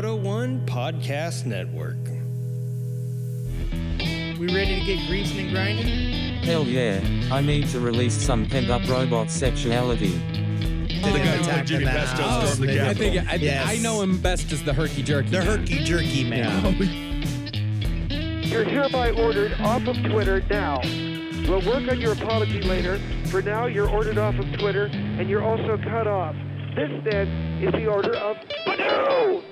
[0.00, 1.98] Moto One Podcast Network.
[4.38, 6.38] We ready to get greasing and grinding?
[6.42, 10.18] Hell yeah, I need to release some pent up robot sexuality.
[11.02, 12.56] They're gonna Jimmy oh, the Best mouse.
[12.56, 13.68] the Oh, I think I, Yes.
[13.68, 15.28] I know him best as the herky jerky.
[15.28, 15.58] The man.
[15.58, 16.74] herky jerky man.
[18.42, 20.80] You're hereby ordered off of Twitter now.
[21.46, 22.98] We'll work on your apology later.
[23.26, 26.34] For now, you're ordered off of Twitter, and you're also cut off.
[26.74, 27.28] This, then,
[27.62, 29.49] is the order of Badoo!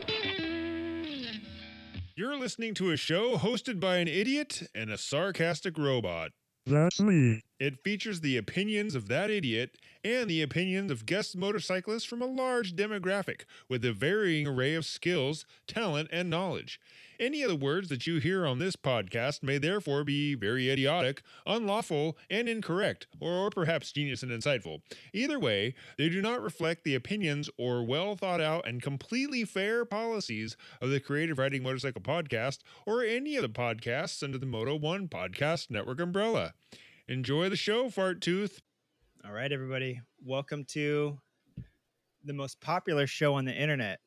[2.19, 6.33] You're listening to a show hosted by an idiot and a sarcastic robot.
[6.67, 7.45] That's me.
[7.61, 12.27] It features the opinions of that idiot and the opinions of guest motorcyclists from a
[12.27, 16.81] large demographic with a varying array of skills, talent, and knowledge.
[17.21, 21.23] Any of the words that you hear on this podcast may therefore be very idiotic,
[21.47, 24.83] unlawful, and incorrect, or perhaps genius and insightful.
[25.13, 29.85] Either way, they do not reflect the opinions or well thought out and completely fair
[29.85, 34.77] policies of the Creative Riding Motorcycle Podcast or any of the podcasts under the Moto
[34.77, 36.55] One Podcast Network umbrella.
[37.09, 38.63] Enjoy the show, Fart Tooth.
[39.25, 40.03] All right, everybody.
[40.25, 41.19] Welcome to
[42.23, 43.99] the most popular show on the internet,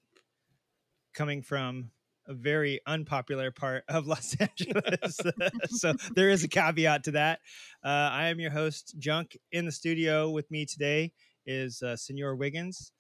[1.14, 1.92] coming from
[2.28, 5.20] a very unpopular part of Los Angeles.
[5.70, 7.40] so there is a caveat to that.
[7.84, 9.38] Uh, I am your host, Junk.
[9.52, 11.14] In the studio with me today
[11.46, 12.92] is uh, Senor Wiggins.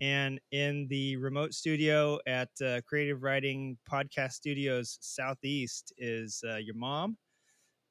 [0.00, 6.76] And in the remote studio at uh, Creative Riding Podcast Studios Southeast is uh, your
[6.76, 7.16] mom.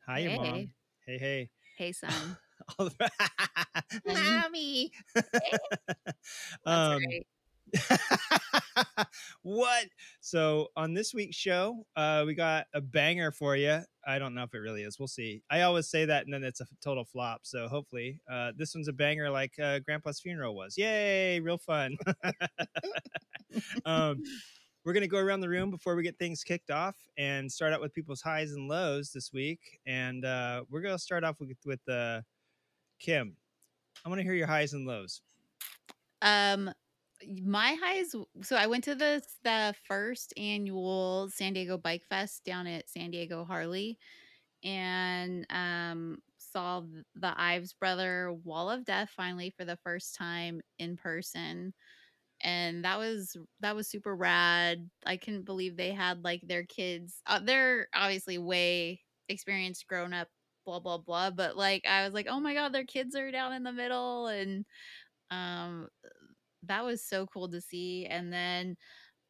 [0.08, 0.46] Hi, your mom.
[0.46, 0.70] Hey.
[1.06, 1.50] Hey, hey.
[1.78, 2.38] Hey, son.
[4.06, 4.92] Mommy.
[5.16, 5.28] That's
[6.66, 7.28] um, right.
[9.44, 9.86] what?
[10.22, 13.80] So on this week's show, uh, we got a banger for you.
[14.08, 14.98] I don't know if it really is.
[15.00, 15.44] We'll see.
[15.50, 17.42] I always say that, and then it's a total flop.
[17.44, 20.78] So hopefully, uh, this one's a banger, like uh, Grandpa's funeral was.
[20.78, 21.40] Yay!
[21.40, 21.98] Real fun.
[23.86, 24.22] um,
[24.86, 27.82] we're gonna go around the room before we get things kicked off and start out
[27.82, 29.60] with people's highs and lows this week.
[29.86, 32.22] And uh, we're gonna start off with with uh,
[33.00, 33.36] Kim.
[34.06, 35.22] I want to hear your highs and lows.
[36.22, 36.72] Um,
[37.44, 38.16] my highs.
[38.44, 43.12] So I went to the the first annual San Diego Bike Fest down at San
[43.12, 43.98] Diego Harley,
[44.64, 46.82] and um saw
[47.16, 51.74] the Ives brother Wall of Death finally for the first time in person.
[52.42, 54.90] And that was that was super rad.
[55.06, 57.22] I couldn't believe they had like their kids.
[57.28, 60.30] Uh, they're obviously way experienced, grown up,
[60.66, 61.32] blah blah blah.
[61.32, 64.28] But like I was like, oh my god, their kids are down in the middle,
[64.28, 64.66] and
[65.32, 65.90] um
[66.70, 68.78] that was so cool to see and then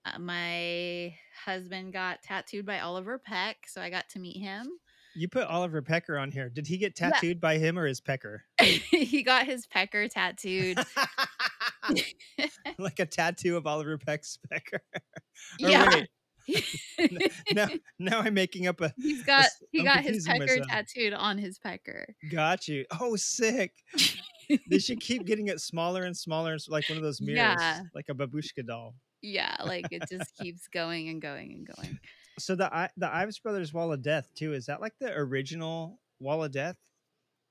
[0.05, 1.13] uh, my
[1.45, 4.67] husband got tattooed by oliver peck so i got to meet him
[5.15, 6.49] You put Oliver Pecker on here.
[6.49, 7.09] Did he get Yeah.
[7.09, 8.43] tattooed by him or his pecker?
[8.91, 10.77] he got his pecker tattooed
[12.77, 14.81] like a tattoo of Oliver Peck's pecker.
[15.63, 16.03] Or yeah
[17.53, 17.67] now,
[17.99, 18.93] now I'm making up a.
[18.97, 20.67] he's got s- he I'm got his pecker myself.
[20.69, 22.85] tattooed on his pecker Got you.
[22.99, 23.71] Oh, sick.
[24.69, 27.81] They should keep getting it smaller and smaller, like one of those mirrors, Yeah.
[27.93, 28.95] like a babushka doll.
[29.21, 31.99] yeah like it just keeps going and going and going
[32.39, 34.53] So the I- the Ives brothers Wall of Death too.
[34.53, 36.77] Is that like the original Wall of Death,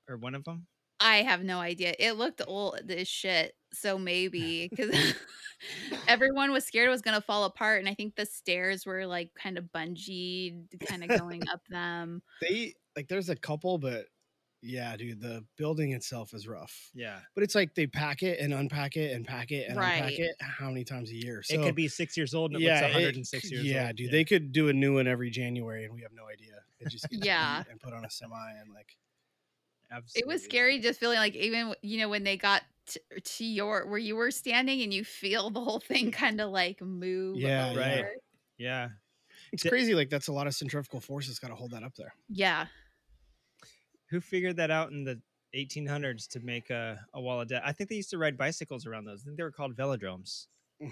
[0.07, 0.65] or one of them?
[1.01, 4.93] i have no idea it looked old as shit so maybe because
[6.09, 9.31] everyone was scared it was gonna fall apart and i think the stairs were like
[9.41, 14.07] kind of bungeed kind of going up them They like there's a couple, but
[14.61, 16.89] yeah, dude, the building itself is rough.
[16.93, 17.19] Yeah.
[17.33, 20.35] But it's like they pack it and unpack it and pack it and unpack it
[20.41, 21.41] how many times a year?
[21.43, 23.87] So it could be six years old and it yeah, looks it- 106 years yeah,
[23.87, 23.95] old.
[23.95, 26.55] dude, they could do a new one every January and we have no idea.
[26.79, 27.63] It just gets Yeah.
[27.69, 28.95] and put on a semi and like
[30.15, 33.87] it was scary just feeling like even you know when they got t- to your
[33.87, 37.71] where you were standing and you feel the whole thing kind of like move Yeah,
[37.71, 37.79] yeah.
[37.95, 38.11] over.
[38.57, 38.89] Yeah.
[39.51, 39.95] it's Di- crazy.
[39.95, 42.13] Like that's a lot of centrifugal forces got to hold that up there.
[42.29, 42.67] yeah
[44.09, 45.21] Who figured that out in the
[45.55, 47.63] 1800s to make a, a wall of death?
[47.65, 49.21] I think they used to ride bicycles around those.
[49.21, 50.47] I think they were called velodromes.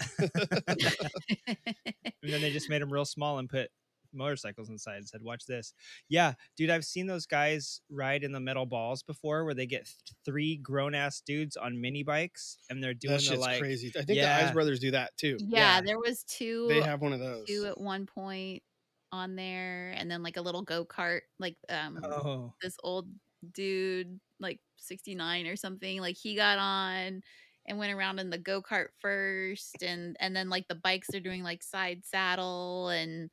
[2.24, 3.70] And then they just made them real small and put
[4.14, 5.74] motorcycles inside and said, "Watch this."
[6.10, 9.86] Yeah, dude, I've seen those guys ride in the metal balls before, where they get
[9.86, 13.60] th- three grown ass dudes on mini bikes and they're doing that the like.
[13.62, 13.90] crazy.
[13.90, 14.38] I think the yeah.
[14.44, 15.38] Ives brothers do that too.
[15.40, 15.82] yeah Yeah.
[15.82, 17.46] there was two They have one of those.
[17.48, 18.64] two at one point
[19.12, 23.10] on there and then like a little go-kart like um Oh, this old
[23.54, 27.22] dude like 69 or something like he got on
[27.66, 31.44] and went around in the go-kart first and and then like the bikes are doing
[31.44, 33.30] like side saddle and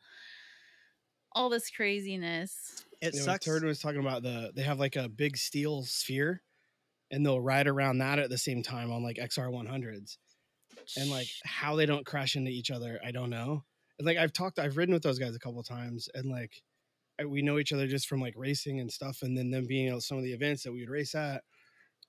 [1.32, 3.44] all this craziness it Yeah, when sucks.
[3.44, 6.42] Turd was talking about the they have like a big steel sphere,
[7.10, 10.18] and they'll ride around that at the same time on like XR 100s,
[10.96, 13.64] and like how they don't crash into each other, I don't know.
[13.98, 16.62] And like I've talked, I've ridden with those guys a couple of times, and like
[17.20, 19.88] I, we know each other just from like racing and stuff, and then them being
[19.88, 21.42] at some of the events that we would race at.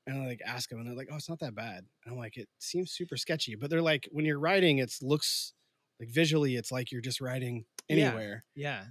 [0.07, 2.17] And I like ask them, and they're like, "Oh, it's not that bad." And I'm
[2.17, 5.53] like, "It seems super sketchy," but they're like, when you're riding, it looks
[5.99, 8.07] like visually, it's like you're just riding Yeah.
[8.09, 8.45] anywhere.
[8.55, 8.85] Yeah,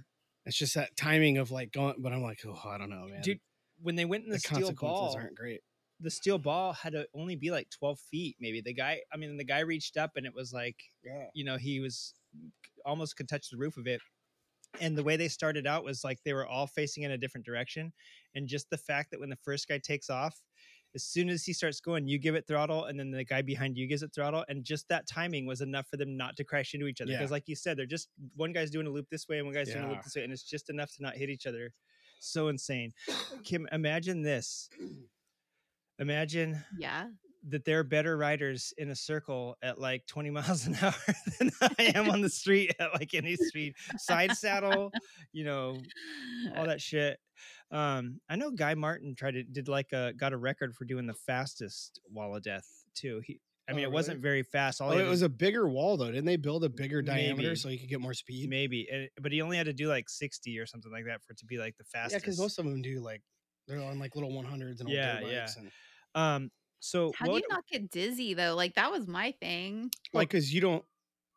[0.45, 3.21] It's just that timing of like going, but I'm like, oh, I don't know, man.
[3.21, 3.39] dude.
[3.81, 5.61] When they went in the, the steel ball, aren't great.
[5.99, 9.37] the steel ball had to only be like 12 feet maybe the guy i mean
[9.37, 11.27] the guy reached up and it was like Yeah.
[11.33, 12.13] you know he was
[12.85, 14.01] almost could touch the roof of it.
[14.81, 17.45] And the way they started out was like they were all facing in a different
[17.45, 17.93] direction.
[18.35, 20.41] And just the fact that when the first guy takes off
[20.93, 23.77] as soon as he starts going you give it throttle and then the guy behind
[23.77, 24.45] you gives it throttle.
[24.47, 27.11] And just that timing was enough for them not to crash into each other.
[27.11, 27.19] Yeah.
[27.19, 29.55] because like you said they're just one guy's doing a loop this way and one
[29.55, 31.73] guy's doing a loop this way and it's just enough to not hit each other.
[32.19, 32.91] So insane.
[33.43, 34.69] Kim imagine this.
[35.97, 37.07] Imagine Yeah.
[37.47, 40.93] That they're better riders in a circle at like 20 miles an hour
[41.39, 43.75] than I am on the street at like any speed.
[43.97, 44.91] Side saddle,
[45.31, 45.77] you know,
[46.55, 47.19] all that shit.
[47.71, 51.05] Um, I know Guy Martin tried to did like a got a record for doing
[51.07, 53.21] the fastest wall of death too.
[53.25, 53.93] He I mean Oh, it really?
[53.93, 54.79] wasn't very fast.
[54.81, 56.05] All Oh, it was a bigger wall though.
[56.11, 58.49] Didn't they build a bigger diameter so you could get more speed?
[58.49, 61.33] maybe, and- but he only had to do like 60 or something like that for
[61.33, 62.13] it to be like the fastest.
[62.13, 63.21] Yeah, because most of them do like
[63.67, 65.47] they're on like little 100s and Yeah, yeah.
[65.57, 65.71] and
[66.13, 68.55] um so How do what you not get dizzy though?
[68.55, 69.91] Like that was my thing.
[70.13, 70.85] like because you don't.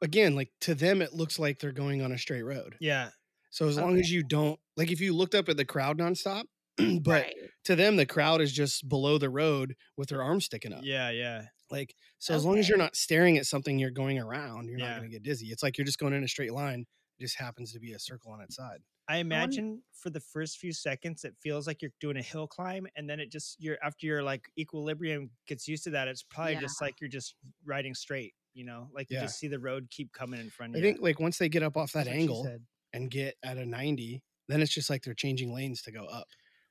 [0.00, 2.76] Again, like to them, it looks like they're going on a straight road.
[2.79, 3.11] yeah,
[3.50, 4.00] So as long Okay.
[4.00, 6.44] as you don't like, if you looked up at the crowd nonstop,
[7.02, 7.35] but right.
[7.64, 10.85] to them, the crowd is just below the road with their arms sticking up.
[10.85, 11.46] yeah, yeah.
[11.70, 14.88] Like so, as long as you're not staring at something you're going around, you're Yeah.
[14.90, 15.49] not going to get dizzy.
[15.49, 16.87] It's like you're just going in a straight line.
[17.19, 18.81] It just happens to be a circle on its side.
[19.08, 22.46] I um, imagine for the first few seconds, it feels like you're doing a hill
[22.46, 26.08] climb, and then it just you're after your like equilibrium gets used to that.
[26.08, 26.58] It's probably Yeah.
[26.58, 27.34] just like you're just
[27.64, 30.76] riding straight, you know, like you just see the road keep coming in front I
[30.76, 30.90] of you.
[30.90, 32.55] I think like once they get up off that That's angle
[32.93, 36.28] and get at a 90, then it's just like they're changing lanes to go up.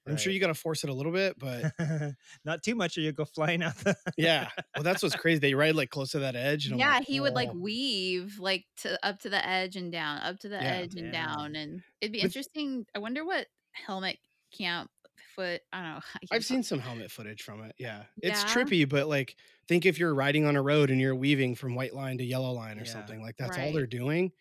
[0.08, 1.72] I'm sure you got to force it a little bit, but
[2.46, 3.96] Not too much, or you go flying out the.
[4.18, 4.50] yeah.
[4.76, 5.40] Well, that's what's crazy.
[5.40, 6.68] They ride like close to that edge.
[6.68, 10.20] And Yeah, like, he would like weave like to up to the edge and down,
[10.20, 10.64] up to the Yeah.
[10.78, 12.86] edge and down, and it'd be With- interesting.
[12.96, 14.18] I wonder what helmet
[14.58, 14.90] camp
[15.36, 15.62] foot.
[15.74, 16.00] I don't know.
[16.16, 16.42] I I've talk.
[16.44, 17.76] seen some helmet footage from it.
[17.78, 18.04] Yeah.
[18.24, 18.50] It's Yeah?
[18.50, 19.36] trippy, but like
[19.68, 22.52] think if you're riding on a road and you're weaving from white line to yellow
[22.52, 22.92] line or Yeah.
[22.92, 24.32] something, like that's all they're doing.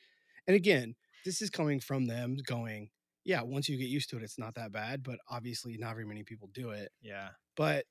[0.47, 2.89] And again, this is coming from them going,
[3.27, 6.07] yeah, once you get used to it, it's not that bad, but obviously not very
[6.07, 6.91] many people do it.
[7.03, 7.85] Yeah, But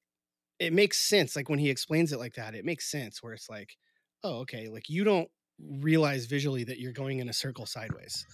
[0.60, 1.36] it makes sense.
[1.36, 3.76] Like when he explains it like that, it makes sense where it's like,
[4.24, 5.28] oh, okay, like you don't
[5.60, 8.26] realize visually that you're going in a circle sideways.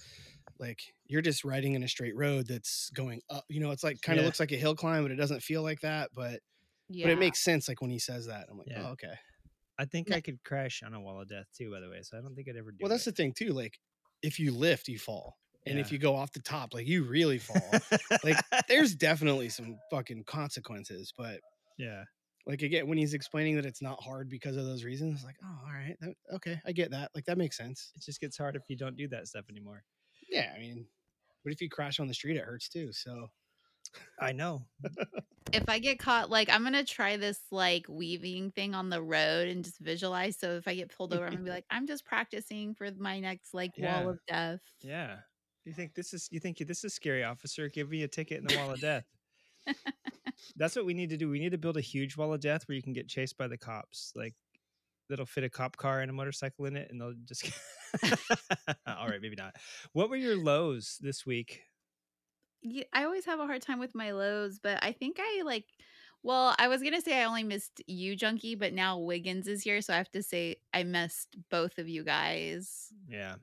[0.60, 3.44] Like you're just riding in a straight road that's going up.
[3.48, 4.26] You know, it's like kind of Yeah.
[4.28, 6.10] looks like a hill climb, but it doesn't feel like that.
[6.14, 6.40] But
[6.88, 7.06] Yeah.
[7.06, 8.46] but it makes sense like when he says that.
[8.48, 8.86] I'm like, Yeah.
[8.86, 9.14] oh, okay.
[9.78, 10.16] I think No.
[10.16, 11.72] I could crash on a wall of death too.
[11.72, 12.78] By the way, so I don't think I'd ever do.
[12.82, 13.16] Well, that's it.
[13.16, 13.52] the thing too.
[13.52, 13.78] Like
[14.22, 15.36] if you lift, you fall.
[15.66, 17.70] And if you go off the top, like you really fall.
[18.24, 18.36] like
[18.68, 21.12] there's definitely some fucking consequences.
[21.16, 21.40] But
[21.78, 22.02] yeah,
[22.46, 25.58] like again, when he's explaining that it's not hard because of those reasons, like, oh,
[25.66, 27.10] all right, that, okay, I get that.
[27.14, 27.92] Like that makes sense.
[27.94, 29.84] it just gets hard if you don't do that stuff anymore.
[30.28, 30.86] Yeah, I mean,
[31.44, 32.92] but if you crash on the street, it hurts too.
[32.92, 33.28] So
[34.20, 34.66] I know.
[35.52, 39.48] if I get caught, like I'm gonna try this like weaving thing on the road
[39.48, 40.38] and just visualize.
[40.38, 43.20] So if I get pulled over, I'm gonna be like, I'm just practicing for my
[43.20, 44.00] next like Yeah.
[44.00, 44.60] wall of death.
[44.82, 45.18] Yeah.
[45.64, 47.68] You think this is you think this is scary, officer?
[47.68, 49.04] Give me a ticket in the wall of death.
[50.56, 51.30] That's what we need to do.
[51.30, 53.46] We need to build a huge wall of death where you can get chased by
[53.46, 54.12] the cops.
[54.16, 54.34] Like
[55.08, 57.48] that'll fit a cop car and a motorcycle in it, and they'll just.
[58.86, 59.54] All right, maybe not.
[59.92, 61.62] What were your lows this week?
[62.62, 65.66] Yeah, I always have a hard time with my lows, but I think I like.
[66.24, 69.80] Well, I was gonna say I only missed you, Junkie, but now Wiggins is here,
[69.80, 72.92] so I have to say I missed both of you guys.
[73.08, 73.34] Yeah,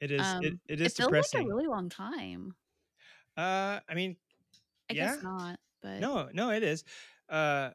[0.00, 0.36] it is.
[0.40, 1.42] it, Um, it It is feels depressing.
[1.42, 2.56] like a really long time.
[3.36, 4.16] uh, I mean,
[4.90, 5.16] I Yeah.
[5.16, 6.84] guess not, but no, no, it is.
[7.28, 7.70] Uh,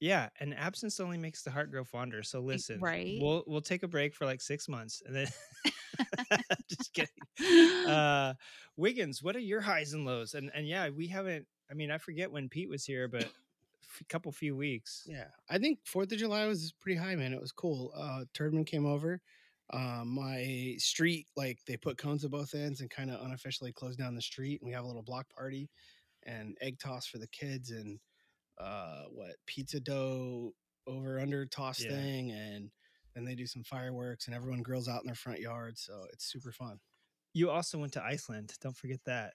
[0.00, 2.22] yeah, and absence only makes the heart grow fonder.
[2.22, 3.20] So listen, right?
[3.20, 5.28] We'll we'll take a break for like six months, and then
[6.68, 7.26] just kidding.
[7.84, 8.34] uh
[8.76, 11.98] wiggins what are your highs and lows and and yeah we haven't i mean i
[11.98, 13.32] forget when pete was here but
[14.00, 17.32] a couple few weeks yeah, I think Fourth of July was pretty high, man.
[17.34, 17.92] It was cool.
[17.94, 19.20] Uh, Turdman came over.
[19.72, 23.98] Um, my street, like they put cones at both ends and kind of unofficially closed
[23.98, 24.60] down the street.
[24.60, 25.70] And we have a little block party
[26.24, 27.98] and egg toss for the kids and
[28.60, 30.52] uh, what pizza dough
[30.86, 31.90] over under toss Yeah.
[31.90, 32.70] thing and
[33.14, 35.78] then they do some fireworks and everyone grills out in their front yard.
[35.78, 36.78] So it's super fun.
[37.34, 39.32] you also went to iceland don't forget that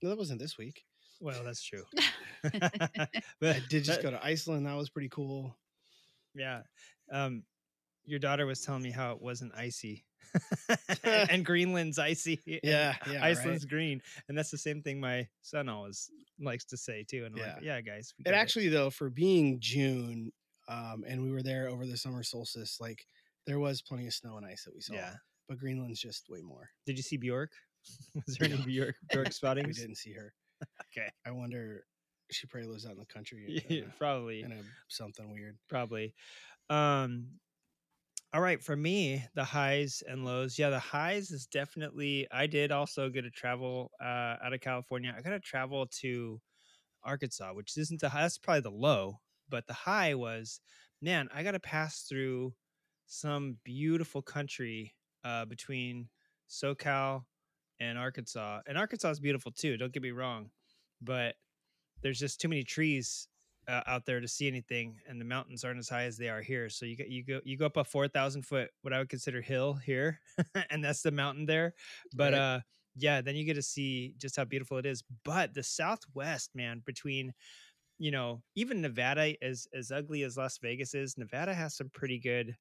[0.00, 0.84] No, that wasn't this week.
[1.20, 1.84] well that's true
[2.42, 4.66] but I did just go to Iceland.
[4.66, 5.56] That was pretty cool.
[6.34, 6.62] yeah
[7.12, 7.42] um
[8.04, 10.04] your daughter was telling me how it wasn't icy,
[10.68, 10.78] and,
[11.30, 12.40] and Greenland's icy.
[12.46, 13.22] and Yeah, yeah, right.
[13.22, 17.24] Iceland's green, and that's the same thing my son always likes to say too.
[17.24, 17.76] And I'm like, Yeah.
[17.76, 20.32] yeah, guys, It actually though, for being June,
[20.68, 23.04] um, and we were there over the summer solstice, like
[23.46, 24.94] there was plenty of snow and ice that we saw.
[24.94, 25.14] yeah.
[25.48, 26.70] But Greenland's just way more.
[26.86, 27.50] Did you see Bjork?
[28.26, 28.90] Was there any No.
[29.10, 29.66] Bjork spotting?
[29.66, 30.32] We didn't see her.
[30.96, 31.08] Okay.
[31.26, 31.84] I wonder
[32.30, 34.42] she probably lives out in the country Yeah, in, a, probably.
[34.42, 35.58] in a something weird.
[35.68, 36.14] probably.
[36.70, 37.26] Um,
[38.34, 40.58] all right, for me, the highs and lows.
[40.58, 42.26] Yeah, the highs is definitely.
[42.32, 45.14] I did also get to travel uh, out of California.
[45.16, 46.40] I got to travel to
[47.04, 48.22] Arkansas, which isn't the high.
[48.22, 49.20] That's probably the low,
[49.50, 50.60] but the high was,
[51.02, 52.54] man, I got to pass through
[53.06, 56.08] some beautiful country uh, between
[56.48, 57.24] SoCal
[57.80, 58.60] and Arkansas.
[58.66, 59.76] And Arkansas is beautiful too.
[59.76, 60.50] Don't get me wrong,
[61.02, 61.34] but
[62.02, 63.28] there's just too many trees
[63.68, 66.42] uh, out there to see anything, and the mountains aren't as high as they are
[66.42, 66.68] here.
[66.68, 69.08] So you go you go you go up a four thousand foot what I would
[69.08, 70.20] consider hill here,
[70.70, 71.74] and that's the mountain there.
[72.12, 72.40] But Right.
[72.40, 72.60] uh,
[72.96, 75.02] yeah, then you get to see just how beautiful it is.
[75.24, 77.32] But the Southwest, man, between
[77.98, 82.18] you know even Nevada, as as ugly as Las Vegas is, Nevada has some pretty
[82.18, 82.56] good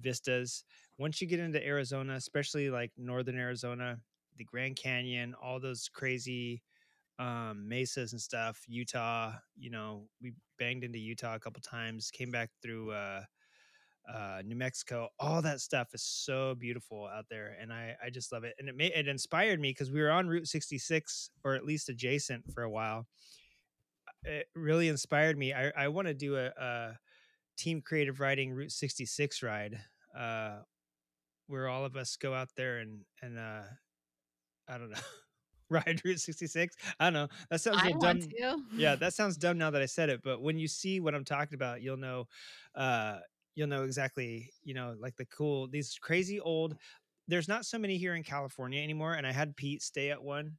[0.00, 0.64] vistas.
[0.98, 3.98] Once you get into Arizona, especially like northern Arizona,
[4.36, 6.62] the Grand Canyon, all those crazy
[7.22, 12.30] um mesas and stuff utah you know we banged into utah a couple times came
[12.30, 13.22] back through uh
[14.12, 18.32] uh new mexico all that stuff is so beautiful out there and i i just
[18.32, 21.54] love it and it made it inspired me because we were on route 66 or
[21.54, 23.06] at least adjacent for a while.
[24.24, 26.98] It really inspired me i i want to do a, a
[27.58, 29.80] team creative riding route 66 ride
[30.18, 30.58] uh
[31.48, 33.62] where all of us go out there and and uh
[34.68, 34.98] i don't know
[35.72, 38.56] ride route 66 i don't know that sounds a I want dumb to.
[38.76, 41.24] yeah that sounds dumb now that i said it but when you see what i'm
[41.24, 42.26] talking about you'll know
[42.74, 43.18] uh
[43.54, 46.76] you'll know exactly you know like the cool these crazy old
[47.28, 50.52] there's not so many here in california anymore and i had pete stay at one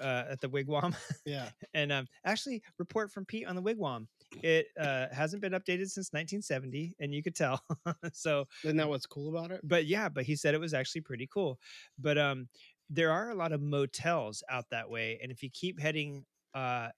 [0.00, 0.94] uh at the wigwam
[1.24, 1.48] Yeah.
[1.74, 4.06] and um actually report from pete on the wigwam
[4.42, 7.62] it uh hasn't been updated since 1970 and you could tell
[8.12, 9.60] so Isn't that what's cool about it?
[9.64, 11.58] but yeah, but he said it was actually pretty cool.
[11.98, 12.48] But um,
[12.90, 16.24] there are a lot of motels out that way, and if you keep heading
[16.54, 16.88] uh,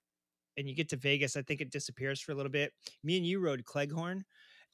[0.57, 2.73] and you get to Vegas, I think it disappears for a little bit.
[3.03, 4.23] Me and you rode Cleghorn,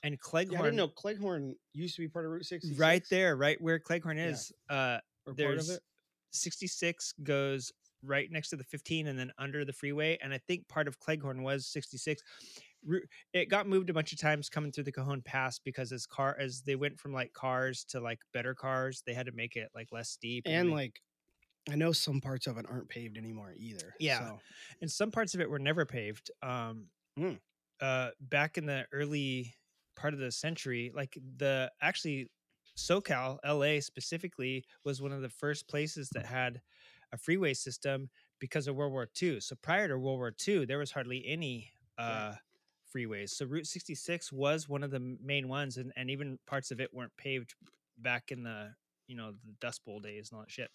[0.03, 2.79] and Cleghorn, Yeah, I didn't know Cleghorn used to be part of Route 66.
[2.79, 4.27] right there, right where Cleghorn Yeah.
[4.29, 4.51] is.
[4.69, 4.79] Uh, Or
[5.25, 5.81] part of there's it.
[6.31, 7.71] 66 goes
[8.03, 10.99] right next to the 15 and then under the freeway and i think part of
[10.99, 12.64] cleghorn was 66 Ru-
[13.33, 16.35] it got moved a bunch of times coming through the cajon pass because as car
[16.39, 19.69] as they went from like cars to like better cars they had to make it
[19.75, 21.01] like less steep And they- like,
[21.69, 23.95] I know some parts of it aren't paved anymore either.
[23.99, 24.19] Yeah.
[24.19, 24.39] So,
[24.81, 26.29] and some parts of it were never paved.
[26.43, 27.39] Um, Mm.
[27.81, 29.55] uh, back in the early
[29.95, 32.29] part of the century, like the actually
[32.77, 36.61] SoCal, LA specifically, was one of the first places that had
[37.11, 39.39] a freeway system because of World War II.
[39.39, 42.35] So prior to World War II, there was hardly any uh,
[42.95, 43.29] freeways.
[43.31, 46.93] So Route 66 was one of the main ones, and, and even parts of it
[46.93, 47.55] weren't paved
[47.97, 48.73] back in the
[49.07, 50.69] you know the Dust Bowl days and all that shit.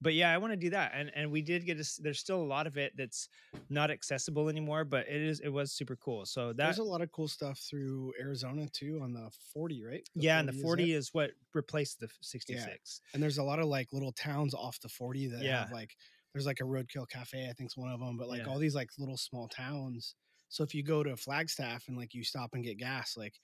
[0.00, 2.40] But yeah, I want to do that, and and we did get a, there's still
[2.40, 3.28] a lot of it that's
[3.68, 6.24] not accessible anymore, but it is it was super cool.
[6.24, 10.08] So that there's a lot of cool stuff through Arizona too on the 40, right?
[10.14, 10.96] yeah, and the is 40 it.
[10.96, 13.00] is what replaced the 66.
[13.12, 15.60] And there's a lot of like little towns off the 40 that Yeah.
[15.60, 15.96] have like,
[16.32, 18.52] there's like a Roadkill Cafe, I think, think's one of them, but like Yeah.
[18.52, 20.14] all these like little small towns.
[20.48, 23.34] So if you go to Flagstaff and like you stop and get gas, like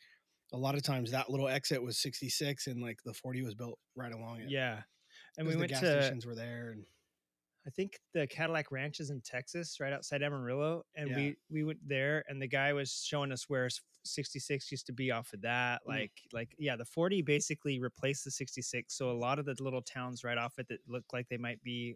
[0.52, 3.78] a lot of times that little exit was 66 and like the 40 was built
[3.97, 4.50] right along it.
[4.50, 4.82] Yeah,
[5.38, 6.85] And we the went gas to stations were there and
[7.66, 11.16] I think the Cadillac Ranch is in Texas, right outside Amarillo, and Yeah.
[11.16, 13.68] we we went there, and the guy was showing us where
[14.04, 15.80] 66 used to be off of that.
[15.85, 15.88] Mm.
[15.88, 18.92] Like like yeah, the 40 basically replaced the 66.
[18.92, 21.62] So a lot of the little towns right off it that look like they might
[21.62, 21.94] be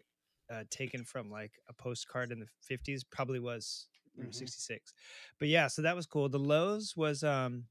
[0.49, 3.87] uh, taken from like a postcard in the 50s probably was
[4.19, 4.33] Mhm.
[4.33, 4.93] 66.
[5.39, 6.29] But yeah, so that was cool.
[6.29, 7.65] The lows was um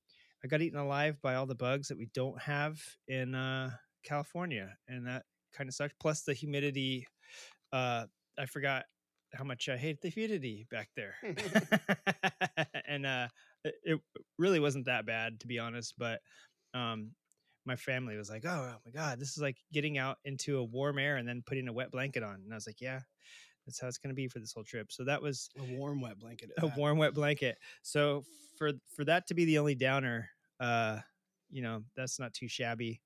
[0.45, 3.71] I got eaten alive by all the bugs that we don't have in uh
[4.05, 5.99] California, and that kind of sucked.
[6.01, 7.07] Plus the humidity.
[7.73, 8.07] Uh,
[8.39, 8.85] I forgot
[9.35, 11.17] how much I hate the humidity back there,
[12.87, 13.29] and uh,
[13.65, 14.01] it, it
[14.39, 15.95] really wasn't that bad to be honest.
[15.99, 16.21] But
[16.75, 17.13] um,
[17.65, 20.99] my family was like, "Oh, my god, this is like getting out into a warm
[20.99, 23.01] air and then putting a wet blanket on," and I was like, "Yeah."
[23.67, 24.93] That's how it's going to be for this whole trip.
[24.93, 26.51] So that was a warm wet blanket.
[26.59, 26.77] a that.
[26.79, 28.25] warm wet blanket so
[28.57, 30.31] for for that to be the only downer
[30.61, 30.99] uh
[31.51, 33.03] you know that's not too shabby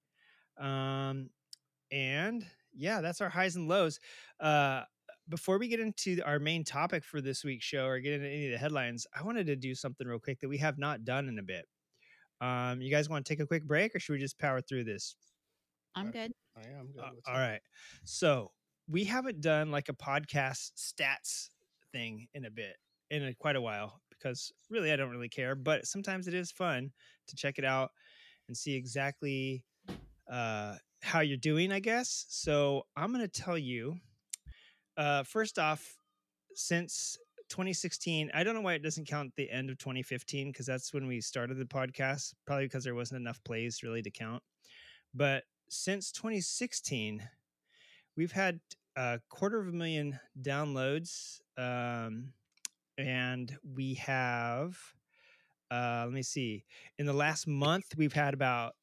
[0.59, 1.29] um
[1.91, 3.99] and yeah that's our highs and lows
[4.41, 4.83] uh
[5.29, 8.47] before we get into our main topic for this week's show or get into any
[8.47, 11.29] of the headlines i wanted to do something real quick that we have not done
[11.29, 11.67] in a bit
[12.41, 14.85] Um, you guys want to take a quick break, or should we just power through
[14.85, 15.17] this?
[15.95, 16.33] I'm good.
[16.57, 17.03] I am good.
[17.03, 17.41] Uh, What's all up?
[17.41, 17.61] right.
[18.05, 18.53] So
[18.91, 21.51] we haven't done like a podcast stats
[21.93, 22.77] thing in a bit,
[23.11, 25.55] in a, quite a while, because really I don't really care.
[25.55, 26.91] But sometimes it is fun
[27.29, 27.91] to check it out
[28.49, 29.65] and see exactly
[30.31, 32.27] uh, how you're doing, I guess.
[32.29, 33.97] So I'm going to tell you.
[34.97, 35.97] Uh, first off,
[36.55, 37.17] since
[37.49, 41.07] 2016, I don't know why it doesn't count the end of 2015 because that's when
[41.07, 42.35] we started the podcast.
[42.45, 44.43] Probably because there wasn't enough plays really to count.
[45.15, 47.23] But since 2016,
[48.17, 48.61] we've had
[48.97, 52.33] a quarter of a million downloads, um,
[52.99, 54.79] and we have.
[55.71, 56.65] Uh, let me see.
[56.99, 58.75] In the last month, we've had about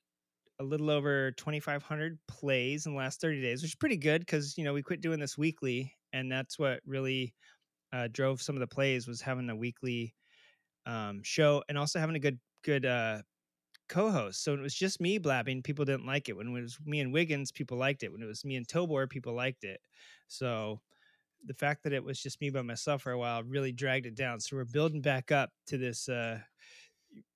[0.60, 4.58] a little over 2,500 plays in the last 30 days, which is pretty good because
[4.58, 7.34] you know we quit doing this weekly, and that's what really
[7.94, 10.16] uh, drove some of the plays was having a weekly
[10.86, 13.22] um, show and also having a good good uh,
[13.88, 14.44] co-host.
[14.44, 16.38] So when it was just me blabbing, people didn't like it.
[16.38, 18.12] When it was me and Wiggins, people liked it.
[18.12, 19.82] When it was me and Tobor, people liked it.
[20.28, 20.82] So
[21.46, 24.16] the fact that it was just me by myself for a while really dragged it
[24.16, 24.40] down.
[24.40, 26.40] So we're building back up to this uh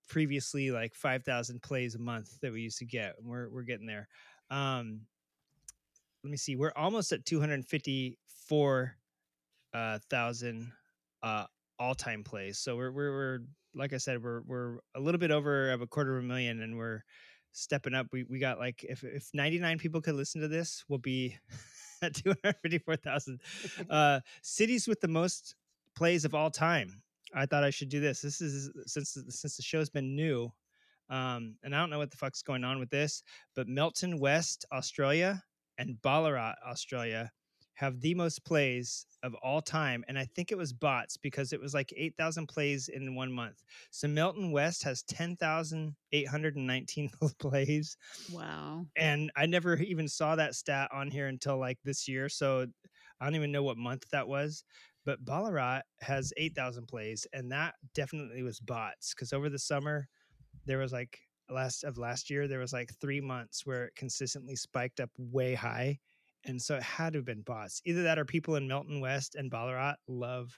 [0.08, 3.15] previously like 5,000 plays a month that we used to get.
[3.17, 4.08] And we're we're getting there.
[4.50, 5.01] Um
[6.24, 6.55] let me see.
[6.55, 8.96] We're almost at 254
[9.74, 10.72] uh thousand
[11.24, 11.46] uh
[11.79, 12.60] all-time plays.
[12.60, 13.39] So we're we're we're
[13.75, 16.62] like I said, we're we're a little bit over of a quarter of a million
[16.62, 17.04] and we're
[17.51, 18.08] stepping up.
[18.12, 21.38] We we got like if if 99 people could listen to this, we'll be
[22.01, 23.40] at 254,000.
[23.90, 25.56] Uh cities with the most
[25.96, 27.01] plays of all time.
[27.34, 28.22] I thought I should do this.
[28.22, 30.51] This is since since the show's been new.
[31.10, 33.22] Um, and I don't know what the fuck's going on with this,
[33.54, 35.44] but Melton West, Australia,
[35.78, 37.30] and Ballarat, Australia,
[37.82, 40.06] have the most plays of all time.
[40.08, 43.64] And I think it was bots because it was like 8,000 plays in one month.
[43.90, 47.10] So Melton West has 10,819
[47.40, 47.98] plays.
[48.32, 48.86] Wow.
[48.96, 52.30] And I never even saw that stat on here until like this year.
[52.30, 52.68] So
[53.20, 54.64] I don't even know what month that was.
[55.03, 57.25] But Ballarat has 8,000 plays.
[57.34, 60.08] And that definitely was bots because over the summer,
[60.68, 61.18] there was like
[61.50, 65.55] last of last year, there was like three months where it consistently spiked up way
[65.55, 65.98] high.
[66.46, 67.82] And so it had to have been bots.
[67.86, 70.50] Either that or people in Melton West and Ballarat love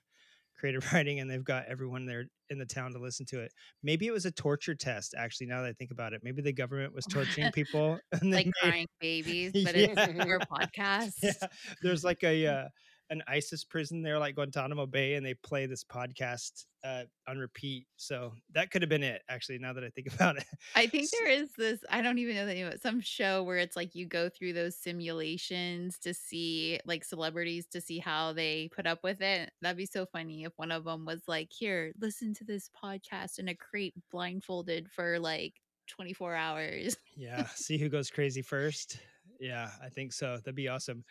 [0.57, 3.51] creative riding and they've got everyone there in the town to listen to it.
[3.81, 6.21] Maybe it was a torture test, actually, now that I think about it.
[6.23, 10.25] Maybe the government was torturing people and Like made- crying babies, but it's Yeah.
[10.25, 11.13] your podcast.
[11.21, 11.33] yeah,
[11.81, 12.67] there's like a uh,
[13.09, 17.85] an ISIS prison there, like Guantanamo Bay, and they play this podcast uh, on repeat.
[17.97, 19.59] So that could have been it, actually.
[19.59, 22.45] Now that I think about it, I think there is this, I don't even know
[22.45, 26.13] the name of it, some show where it's like you go through those simulations to
[26.13, 29.51] see like celebrities to see how they put up with it.
[29.61, 33.39] That'd be so funny if one of them was like, here, listen to this podcast
[33.39, 35.53] in a crate blindfolded for like
[35.87, 36.97] 24 hours.
[37.15, 38.99] yeah, see who goes crazy first.
[39.39, 40.37] Yeah, I think so.
[40.37, 41.03] That'd be awesome.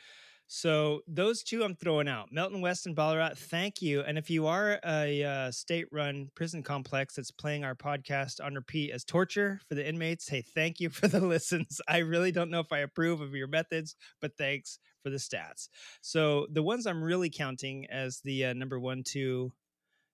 [0.55, 3.37] So those two I'm throwing out, Melton West and Ballarat.
[3.37, 4.03] Thank you.
[4.03, 8.91] And if you are a uh, state-run prison complex that's playing our podcast on repeat
[8.91, 11.81] as torture for the inmates, hey, thank you for the listens.
[11.89, 15.71] I really don't know if I approve of your methods, but thanks for the stats.
[16.03, 19.55] So the ones I'm really counting as the uh, number one, two,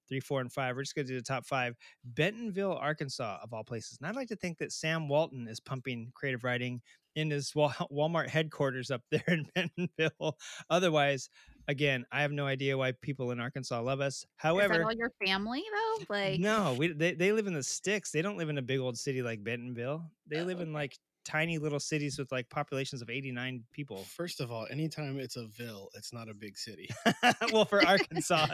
[0.09, 0.77] three, four, and five.
[0.77, 1.77] We're just going to do the top five.
[2.05, 3.98] Bentonville, Arkansas, of all places.
[3.98, 6.81] And I'd like to think that Sam Walton is pumping creative riding
[7.18, 10.37] in his Walmart headquarters up there in Bentonville.
[10.70, 11.28] Otherwise,
[11.66, 14.14] again, I have no idea why people in Arkansas love us.
[14.14, 16.04] is that However, all your family though?
[16.09, 18.12] Like, no, we, they, they live in the sticks.
[18.12, 20.11] They don't live in a big old city like Bentonville.
[20.28, 23.98] They Oh, live in like tiny little cities with like populations of 89 people.
[23.98, 26.88] First of all, anytime it's a ville, it's not a big city.
[27.52, 28.46] well, for Arkansas,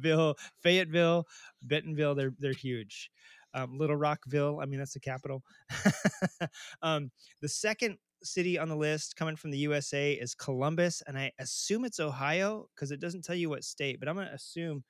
[0.00, 1.24] Bill, Fayetteville,
[1.62, 3.10] Bentonville, they're they're huge.
[3.54, 5.42] Um, Little Rockville, I mean that's the capital.
[6.82, 7.10] um,
[7.40, 11.84] the second city on the list coming from the USA is Columbus, and I assume
[11.84, 14.84] it's Ohio because it doesn't tell you what state, but I'm gonna assume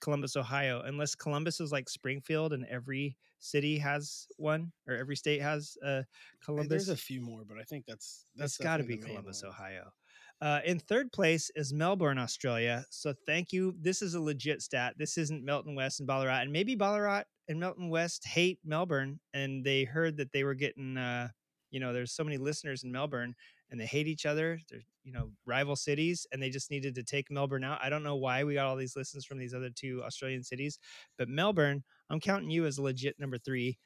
[0.00, 5.40] Columbus, Ohio, unless Columbus is like Springfield and every city has one or every state
[5.42, 6.02] has a Uh,
[6.44, 6.68] Columbus.
[6.68, 9.50] There's a few more, but I think that's that's That's got to be Columbus, one.
[9.50, 9.92] Ohio.
[10.40, 12.84] Uh, in third place is Melbourne, Australia.
[12.90, 13.74] So thank you.
[13.80, 14.94] This is a legit stat.
[14.96, 16.42] This isn't Melton West and Ballarat.
[16.42, 20.96] And maybe Ballarat and Melton West hate Melbourne and they heard that they were getting,
[20.96, 21.28] uh,
[21.70, 23.34] you know, there's so many listeners in Melbourne
[23.70, 24.60] and they hate each other.
[24.70, 27.80] They're, you know, rival cities and they just needed to take Melbourne out.
[27.82, 30.78] I don't know why we got all these listens from these other two Australian cities,
[31.16, 33.78] but Melbourne, I'm counting you as legit number three.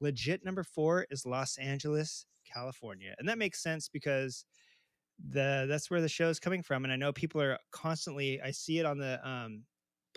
[0.00, 3.14] Legit number four is Los Angeles, California.
[3.18, 4.44] And that makes sense because
[5.30, 8.52] the that's where the show is coming from and i know people are constantly i
[8.52, 9.64] see it on the um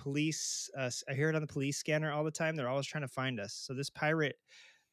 [0.02, 3.04] police uh, i hear it on the police scanner all the time they're always trying
[3.04, 4.36] to find us so this pirate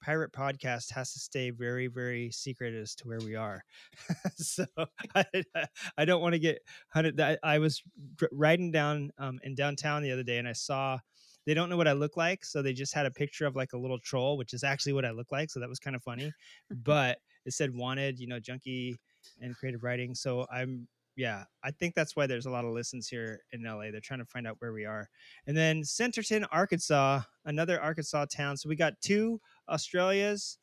[0.00, 3.62] pirate podcast has to stay very, very secret as to where we are.
[4.36, 4.64] so
[5.14, 5.24] I,
[5.96, 7.20] I don't want to get hunted.
[7.20, 7.82] I, I was
[8.32, 10.98] riding down um, in downtown the other day and I saw
[11.46, 13.72] they don't know what I look like, so they just had a picture of like
[13.72, 15.50] a little troll, which is actually what I look like.
[15.50, 16.30] So that was kind of funny.
[16.70, 18.96] but it said wanted, you know, junkie
[19.40, 20.14] and creative riding.
[20.14, 20.86] So I'm
[21.18, 23.90] yeah, I think that's why there's a lot of listens here in LA.
[23.90, 25.09] They're trying to find out where we are.
[25.48, 28.57] And then Centerton, Arkansas, another Arkansas town.
[28.57, 30.59] So we got two Australias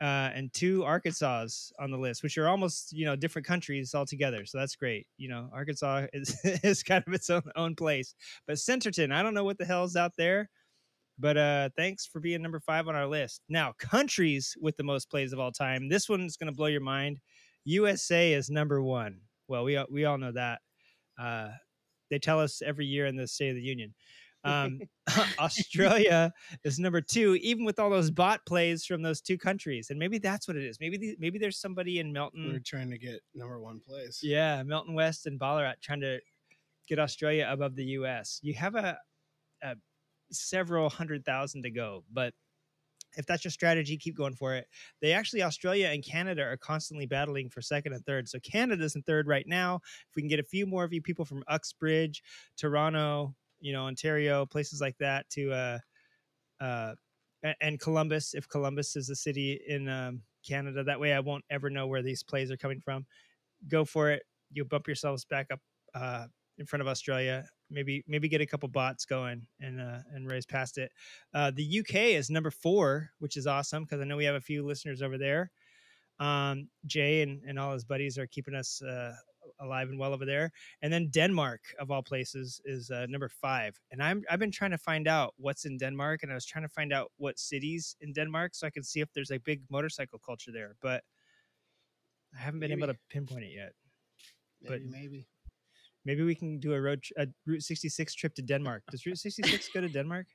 [0.00, 4.46] uh, and two Arkansas on the list, which are almost you know different countries altogether.
[4.46, 5.06] So that's great.
[5.18, 8.14] You know, Arkansas is is kind of its own own place.
[8.46, 10.48] But Centerton, I don't know what the hell's out there.
[11.18, 13.42] But uh, thanks for being number five on our list.
[13.50, 15.90] Now, countries with the most plays of all time.
[15.90, 17.20] This one's going to blow your mind.
[17.66, 19.20] USA is number one.
[19.48, 20.60] Well, we all- we all know that.
[21.18, 21.50] Uh,
[22.10, 23.94] they tell us every year in the State of the Union.
[24.44, 24.80] Um,
[25.38, 26.32] Australia
[26.64, 29.88] is number two, even with all those bot plays from those two countries.
[29.90, 30.78] And maybe that's what it is.
[30.80, 32.52] Maybe the, maybe there's somebody in Melton.
[32.52, 34.20] We're trying to get number one place.
[34.22, 36.18] Yeah, Melton West and Ballarat trying to
[36.88, 38.38] get Australia above the U.S.
[38.42, 38.98] You have a,
[39.62, 39.76] a
[40.30, 42.34] several hundred thousand to go, but
[43.16, 44.66] if that's your strategy, keep going for it.
[45.00, 48.28] They actually Australia and Canada are constantly battling for second and third.
[48.28, 49.80] So Canada's in third right now.
[50.08, 52.22] If we can get a few more of you people from Uxbridge,
[52.56, 55.78] Toronto, you know, Ontario, places like that to uh
[56.60, 56.94] uh
[57.60, 61.68] and Columbus, if Columbus is a city in um, Canada, that way I won't ever
[61.68, 63.04] know where these plays are coming from.
[63.68, 64.22] Go for it.
[64.52, 65.60] You bump yourselves back up
[65.94, 66.26] uh,
[66.58, 67.44] in front of Australia.
[67.70, 70.92] Maybe maybe get a couple bots going and uh, and raise past it.
[71.32, 74.40] Uh, the UK is number four, which is awesome because I know we have a
[74.40, 75.50] few listeners over there.
[76.20, 79.14] Um, Jay and, and all his buddies are keeping us uh,
[79.60, 80.52] alive and well over there.
[80.82, 83.80] And then Denmark, of all places, is uh, number five.
[83.90, 86.64] And I'm I've been trying to find out what's in Denmark, and I was trying
[86.64, 89.62] to find out what cities in Denmark so I can see if there's a big
[89.70, 90.76] motorcycle culture there.
[90.80, 91.02] But
[92.36, 93.72] I haven't been able to pinpoint it yet.
[94.62, 95.26] Maybe, but- maybe.
[96.04, 98.82] Maybe we can do a road tr- a Route 66 trip to Denmark.
[98.90, 100.26] Does Route 66 go to Denmark?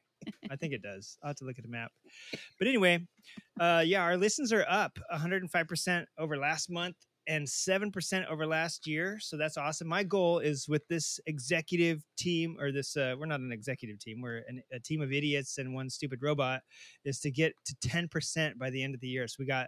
[0.51, 1.17] I think it does.
[1.23, 1.91] I'll have to look at the map.
[2.57, 3.07] But anyway,
[3.59, 6.95] uh, yeah, our listens are up 105% over last month
[7.27, 9.19] and 7% over last year.
[9.21, 9.87] So that's awesome.
[9.87, 14.19] My goal is with this executive team, or this, uh, we're not an executive team,
[14.21, 16.61] we're an, a team of idiots and one stupid robot,
[17.05, 19.27] is to get to 10% by the end of the year.
[19.27, 19.67] So we got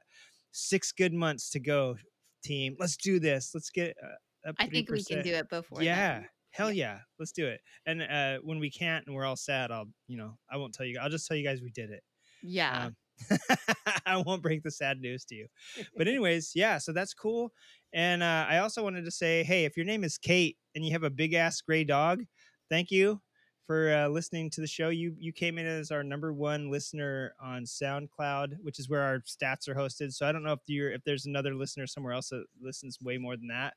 [0.52, 1.98] six good months to go,
[2.44, 2.76] team.
[2.80, 3.52] Let's do this.
[3.54, 4.16] Let's get uh,
[4.48, 5.82] up I think we can do it before.
[5.82, 6.20] Yeah.
[6.20, 6.30] then.
[6.52, 7.00] Hell yeah.
[7.18, 7.62] Let's do it.
[7.86, 10.86] And uh when we can't and we're all sad, I'll you know, I won't tell
[10.86, 12.04] you I'll just tell you guys we did it.
[12.44, 12.86] Yeah.
[12.86, 12.96] Um,
[14.06, 15.48] I won't break the sad news to you.
[15.96, 17.54] But anyways, yeah, so that's cool.
[17.94, 20.92] And uh, I also wanted to say, hey, if your name is Kate and you
[20.92, 22.24] have a big ass gray dog,
[22.70, 23.22] thank you
[23.68, 24.90] for uh, listening to the show.
[24.90, 29.20] You you came in as our number one listener on SoundCloud, which is where our
[29.20, 30.14] stats are hosted.
[30.14, 33.18] So I don't know if you're if there's another listener somewhere else that listens way
[33.18, 33.74] more than that.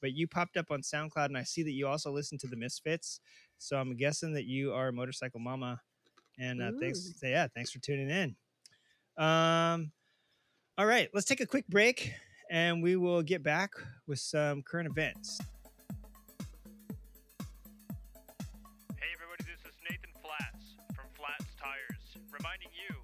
[0.00, 2.56] But you popped up on SoundCloud, and I see that you also listen to the
[2.56, 3.20] Misfits.
[3.58, 5.80] So I'm guessing that you are a Motorcycle Mama.
[6.38, 7.12] And uh, thanks, Ooh.
[7.16, 8.36] so yeah, thanks for tuning in.
[9.22, 9.90] Um,
[10.78, 12.12] all right, let's take a quick break,
[12.50, 13.72] and we will get back
[14.06, 15.40] with some current events.
[18.94, 22.94] Hey everybody, this is Nathan Flats from Flats Tires, reminding you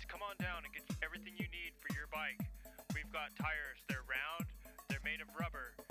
[0.00, 2.40] to come on down and get everything you need for your bike.
[2.94, 4.48] We've got tires, they're round,
[4.88, 5.87] they're made of rubber, and we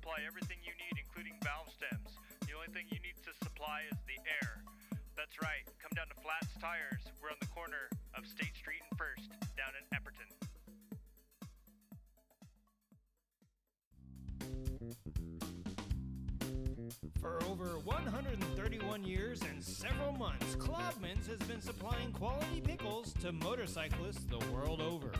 [0.00, 2.16] supply everything you need, including valve stems.
[2.48, 4.64] The only thing you need to supply is the air.
[5.14, 7.04] That's right, come down to Flats Tires.
[7.20, 9.28] We're on the corner of State Street and First,
[9.60, 10.32] down in Epperton.
[17.20, 24.24] For over 131 years and several months, Klobman's has been supplying quality pickles to motorcyclists
[24.24, 25.12] the world over.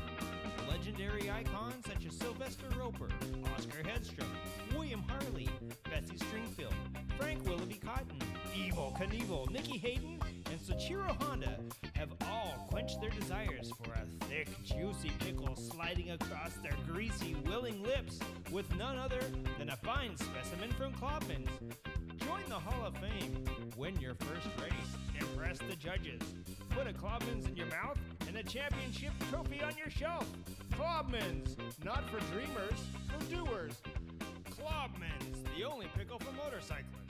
[0.68, 3.08] Legendary icons such as Sylvester Roper,
[3.56, 4.26] Oscar Hedstrom,
[4.72, 5.48] William Harley,
[5.84, 6.74] Bessie Stringfield,
[7.18, 8.18] Frank Willoughby Cotton,
[8.54, 11.58] Evel Knievel, Nicky Hayden, and Soichiro Honda
[11.94, 17.82] have all quenched their desires for a thick, juicy pickle sliding across their greasy, willing
[17.82, 18.18] lips
[18.50, 19.20] with none other
[19.58, 21.50] than a fine specimen from Klobman's.
[22.18, 23.44] Join the Hall of Fame.
[23.76, 25.18] Win your first race.
[25.18, 26.20] Impress the judges.
[26.70, 30.26] Put a Klobman's in your mouth and a championship trophy on your shelf.
[30.72, 33.74] Klobman's, not for dreamers, for doers.
[34.50, 37.09] Klobman's, the only pickle for motorcyclists.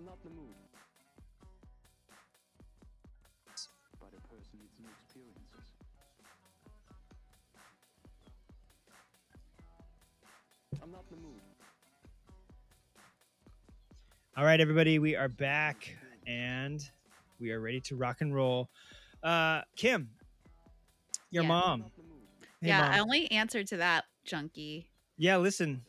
[0.00, 0.54] I'm not in the mood.
[4.00, 5.44] But a person needs new experiences.
[10.82, 11.40] I'm not in the mood.
[14.38, 15.94] All right, everybody, we are back
[16.26, 16.80] and
[17.38, 18.70] we are ready to rock and roll.
[19.22, 20.08] Uh, Kim,
[21.30, 21.48] your Yeah.
[21.48, 21.84] mom.
[22.62, 22.90] Hey, yeah, Mom.
[22.90, 24.86] I only answered to that junkie.
[25.18, 25.82] Yeah, listen.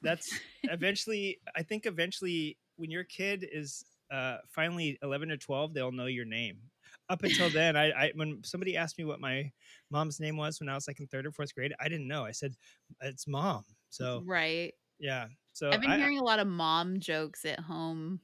[0.00, 5.92] That's eventually I think eventually when your kid is uh finally 11 or 12, they'll
[5.92, 6.70] know your name.
[7.08, 9.52] Up until then, I, I when somebody asked me what my
[9.90, 12.24] mom's name was when I was like in 3rd or 4th grade, I didn't know.
[12.24, 12.56] I said
[13.00, 13.64] it's mom.
[13.90, 14.74] So, Right.
[14.98, 15.28] yeah.
[15.52, 18.22] So I've been I- hearing a lot of mom jokes at home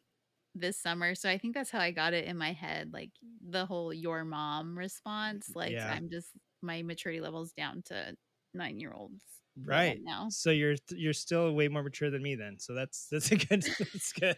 [0.54, 3.12] this summer, so I think that's how I got it in my head, like
[3.42, 5.52] the whole "your mom" response.
[5.56, 5.88] Like Yeah.
[5.88, 8.16] I'm just my maturity level's down to
[8.54, 10.28] nine year olds right now.
[10.28, 12.58] So you're you're still way more mature than me then.
[12.58, 14.36] So that's that's a good that's good.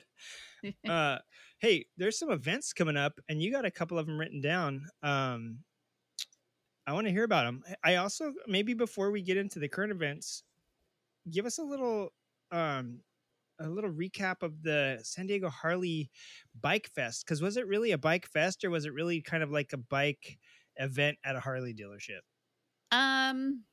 [0.89, 1.19] uh
[1.59, 4.87] hey there's some events coming up and you got a couple of them written down
[5.03, 5.65] um
[6.87, 9.93] i want to hear about them i also maybe before we get into the current
[9.93, 10.43] events
[11.31, 12.11] give us a little
[12.53, 13.03] um
[13.61, 16.11] a little recap of the san diego harley
[16.61, 19.51] bike fest because was it really a bike fest or was it really kind of
[19.51, 20.39] like a bike
[20.77, 22.21] event at a harley dealership
[22.91, 23.65] Um,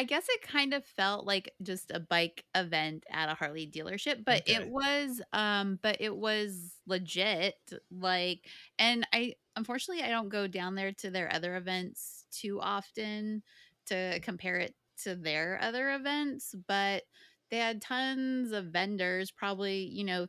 [0.00, 4.24] I guess it kind of felt like just a bike event at a Harley dealership,
[4.24, 4.44] but Okay.
[4.46, 10.74] it was um but it was legit like and I unfortunately I don't go down
[10.74, 13.42] there to their other events too often
[13.86, 17.04] to compare it to their other events, but
[17.50, 20.28] they had tons of vendors, probably, you know,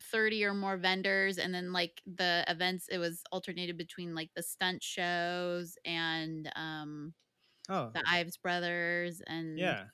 [0.00, 4.42] 30 or more vendors and then like the events it was alternated between like the
[4.42, 7.14] stunt shows and um
[7.68, 9.84] oh the Ives brothers and yeah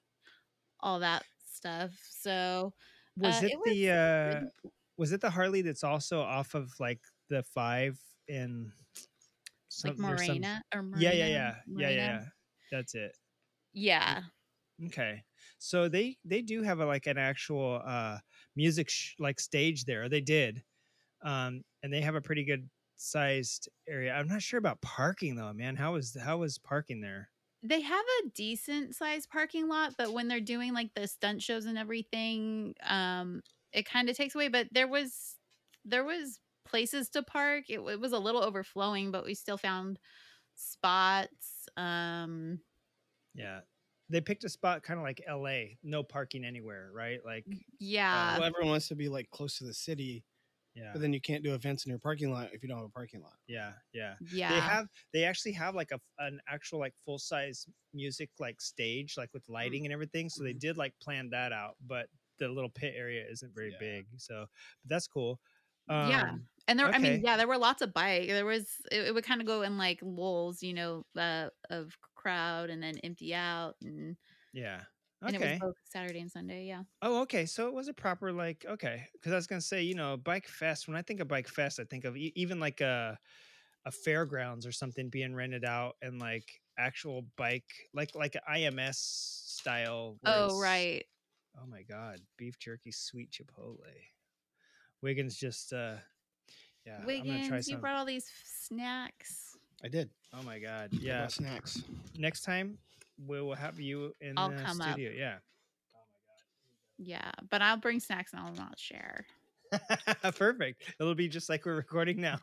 [0.81, 1.91] all that stuff.
[2.09, 2.73] So
[3.17, 4.41] was uh, it, was the uh
[4.97, 8.73] was it the harley that's also off of like the five in
[9.85, 11.01] like some- there's some- or Marina?
[11.03, 12.25] yeah yeah yeah yeah yeah yeah
[12.71, 13.17] that's it
[13.73, 14.23] Yeah.
[14.87, 15.23] okay
[15.59, 18.19] so they they do have a like an actual uh
[18.57, 20.63] music sh- like stage there they did
[21.23, 25.53] um and they have a pretty good sized area i'm not sure about parking though
[25.53, 27.29] man how was how was parking there
[27.63, 31.67] They have a decent sized parking lot, but when they're doing like the stunt shows
[31.67, 33.43] and everything, um,
[33.73, 34.49] it kind of takes away.
[34.49, 35.37] But there was
[35.85, 37.65] there was places to park.
[37.69, 39.99] It, it was a little overflowing, but we still found
[40.55, 41.69] spots.
[41.77, 42.61] Um,
[43.35, 43.61] yeah
[44.11, 47.45] they picked a spot kind of like la no parking anywhere right like
[47.79, 48.39] yeah.
[48.39, 50.25] well, everyone wants to be like close to the city,
[50.81, 52.87] yeah but then you can't do events in your parking lot if you don't have
[52.87, 53.35] a parking lot.
[53.47, 54.49] yeah yeah yeah.
[54.55, 59.15] they have they actually have like a an actual like full size music like stage
[59.17, 62.07] like with lighting and everything so they did like plan that out but
[62.39, 63.79] the little pit area isn't very Yeah.
[63.81, 64.47] big so
[64.83, 65.39] but that's cool
[65.89, 66.31] Yeah.
[66.31, 68.29] Um, And there, I mean, yeah, there were lots of bike.
[68.29, 71.97] There was, it, it would kind of go in like lulls, you know, uh, of
[72.15, 74.17] crowd and then empty out, and
[74.53, 74.83] yeah
[75.23, 76.67] and it was okay both Saturday and Sunday.
[76.67, 76.83] Yeah.
[77.03, 79.95] oh okay so it was a proper like okay because i was gonna say you
[79.95, 82.81] know bike fest when i think of bike fest i think of e- even like
[82.81, 83.19] a
[83.87, 86.45] a fairgrounds or something being rented out and like
[86.79, 91.05] actual bike like like an ims style Oh, it's- right.
[91.61, 93.77] Oh my god, beef jerky sweet chipotle.
[95.03, 95.97] Wiggins just uh
[96.87, 97.81] yeah, I'm try Wiggins, you some.
[97.81, 99.57] brought all these f- snacks.
[99.85, 100.09] I did.
[100.33, 100.91] Oh my god.
[100.93, 101.27] Yeah.
[101.27, 101.83] snacks.
[102.17, 102.79] Next time
[103.27, 104.93] we will have you in I'll the come up.
[104.93, 105.13] studio.
[105.17, 105.37] Yeah.
[106.99, 109.25] Yeah, but I'll bring snacks and I'll not share.
[110.37, 110.83] Perfect.
[110.99, 112.39] It'll be just like we're recording now.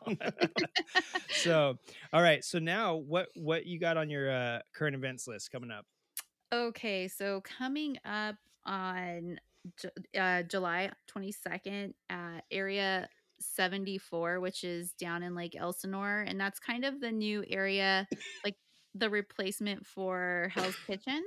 [1.30, 1.78] so,
[2.12, 2.44] all right.
[2.44, 5.86] So now what what you got on your uh current events list coming up?
[6.52, 9.38] Okay, so coming up on
[10.18, 13.08] uh, July 22nd at Area
[13.40, 16.24] 74, which is down in Lake Elsinore.
[16.26, 18.08] And that's kind of the new area,
[18.44, 18.56] like
[18.98, 21.22] the replacement for Hell's Kitchen.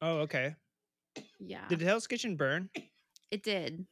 [0.00, 0.54] Oh, okay.
[1.38, 2.70] Yeah, Did Hell's Kitchen burn?
[3.30, 3.86] it did.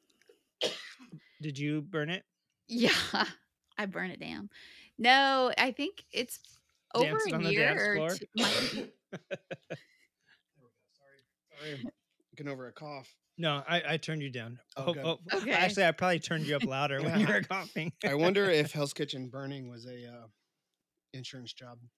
[1.43, 2.25] Did you burn it?
[2.69, 2.91] Yeah,
[3.79, 4.51] I burn it down.
[4.99, 6.39] No, I think it's
[6.95, 8.11] over Dancing on a the year dance or floor?
[8.11, 8.27] two.
[8.37, 8.91] might be-
[11.63, 11.85] Sorry.
[12.37, 13.15] Getting over a cough.
[13.39, 14.59] No, I, I turned you down.
[14.77, 15.05] Oh, good.
[15.33, 15.51] Okay.
[15.53, 17.93] Actually, I probably turned you up louder when you were coughing.
[18.05, 20.27] I wonder if Hell's Kitchen burning was a uh,
[21.15, 21.89] insurance job Oh,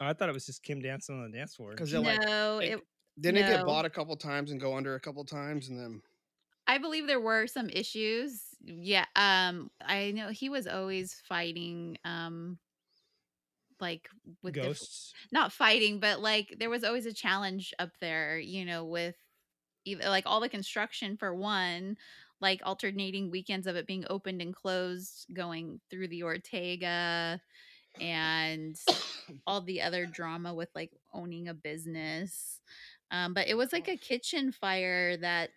[0.00, 1.70] I thought it was just Kim dancing on the dance floor.
[1.70, 2.80] because it like no, it- it,
[3.18, 6.02] didn't it get bought a couple times and go under a couple times and then
[6.66, 8.42] I believe there were some issues.
[8.60, 9.06] Yeah.
[9.14, 12.58] Um, I know he was always fighting um
[13.80, 14.08] like
[14.42, 15.12] with diff- Ghosts.
[15.32, 19.16] not fighting, but like there was always a challenge up there, you know, with
[19.84, 21.96] either like all the construction for one,
[22.40, 27.40] like alternating weekends of it being opened and closed, going through the Ortega
[28.00, 28.76] and
[29.46, 32.60] all the other drama with like owning a business.
[33.10, 35.50] Um, but it was like a kitchen fire that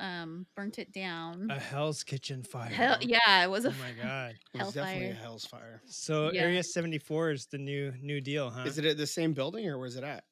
[0.00, 1.50] um burnt it down.
[1.50, 2.70] A Hell's Kitchen fire.
[2.70, 4.34] Hell yeah, it was a Oh my god.
[4.54, 5.14] it was definitely a.
[5.14, 5.82] Hell's fire.
[5.86, 6.42] So Yeah.
[6.42, 8.64] Area 74 is the new new deal, huh?
[8.66, 10.24] Is it at the same building or was it at?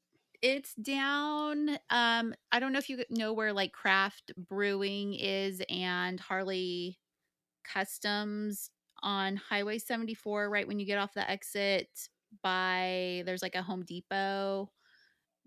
[0.42, 1.70] It's down.
[1.90, 6.98] Um, I don't know if you know where like Craft Brewing is and Harley
[7.64, 8.70] Customs
[9.02, 11.88] on Highway 74, right when you get off the exit
[12.42, 14.70] by there's like a Home Depot.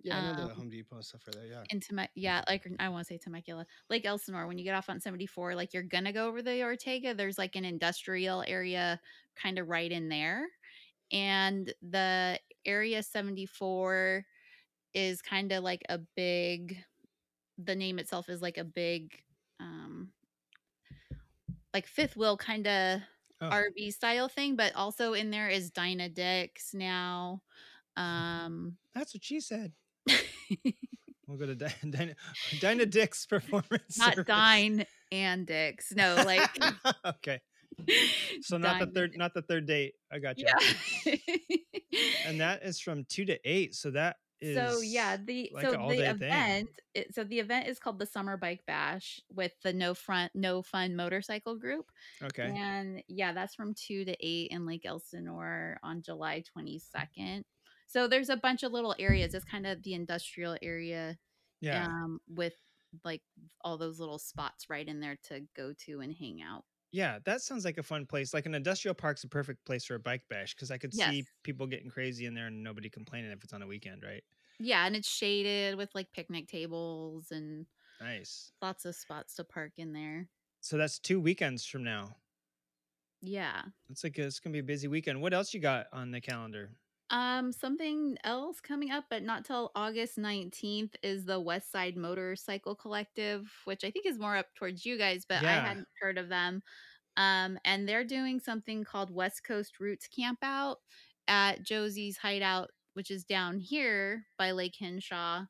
[0.03, 1.47] Yeah, I know the Um, Home Depot and stuff for that.
[1.49, 1.63] Yeah.
[1.71, 4.87] into my yeah like i want to say temecula lake elsinore when you get off
[4.89, 8.99] on 74 like you're gonna go over the ortega there's like an industrial area
[9.35, 10.45] kind of right in there
[11.11, 14.25] and the area 74
[14.93, 16.77] is kind of like a big
[17.57, 19.11] the name itself is like a big
[19.59, 20.09] um
[21.73, 23.01] like fifth wheel kind of
[23.41, 23.49] Oh.
[23.49, 27.41] rv style thing but also in there is dyna dix now
[27.97, 29.71] um That's what she said.
[31.27, 32.13] We'll go to Di- Dinah,
[32.59, 33.97] Dinah Dick's performance.
[33.97, 34.27] not service.
[34.27, 36.49] dine and dix no like
[37.03, 37.41] okay.
[38.41, 39.93] So not the Dine third not the third date.
[40.11, 40.45] I got you.
[41.05, 41.15] Yeah.
[42.27, 43.73] And that is from 2 to 8.
[43.75, 44.17] So that
[44.53, 48.37] so yeah, the like so the event it, so the event is called the Summer
[48.37, 51.91] Bike Bash with the No Front No Fun Motorcycle Group.
[52.23, 52.53] Okay.
[52.55, 57.43] And yeah, that's from 2 to 8 in Lake Elsinore on July 22nd.
[57.87, 59.33] So there's a bunch of little areas.
[59.33, 61.17] It's kind of the industrial area
[61.61, 61.85] Yeah.
[61.85, 62.53] um with
[63.03, 63.21] like
[63.61, 66.63] all those little spots right in there to go to and hang out.
[66.91, 68.33] Yeah, that sounds like a fun place.
[68.33, 71.25] Like an industrial park's a perfect place for a bike bash because I could see
[71.43, 74.23] people getting crazy in there and nobody complaining if it's on a weekend, right?
[74.59, 77.65] Yeah, and it's shaded with like picnic tables and
[78.01, 78.51] Nice.
[78.61, 80.27] lots of spots to park in there.
[80.61, 82.15] So that's two weekends from now.
[83.21, 83.61] Yeah.
[83.89, 85.21] It's like it's gonna be a busy weekend.
[85.21, 86.71] What else you got on the calendar?
[87.11, 92.75] Um, something else coming up, but not till August 19th is the West Side Motorcycle
[92.75, 96.29] Collective, which I think is more up towards you guys, but I hadn't heard of
[96.29, 96.63] them.
[97.15, 100.79] Um, and they're doing something called West Coast Roots Camp Out
[101.27, 105.45] at Josie's Hideout, which is down here by Lake Henshaw.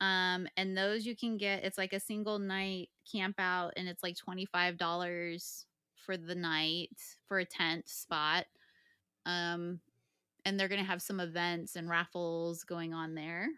[0.00, 4.02] Um, and those you can get, it's like a single night camp out, and it's
[4.02, 6.90] like $25 for the night
[7.26, 8.46] for a tent spot.
[9.24, 9.80] Um,
[10.44, 13.48] and they're going to have some events and raffles going on there.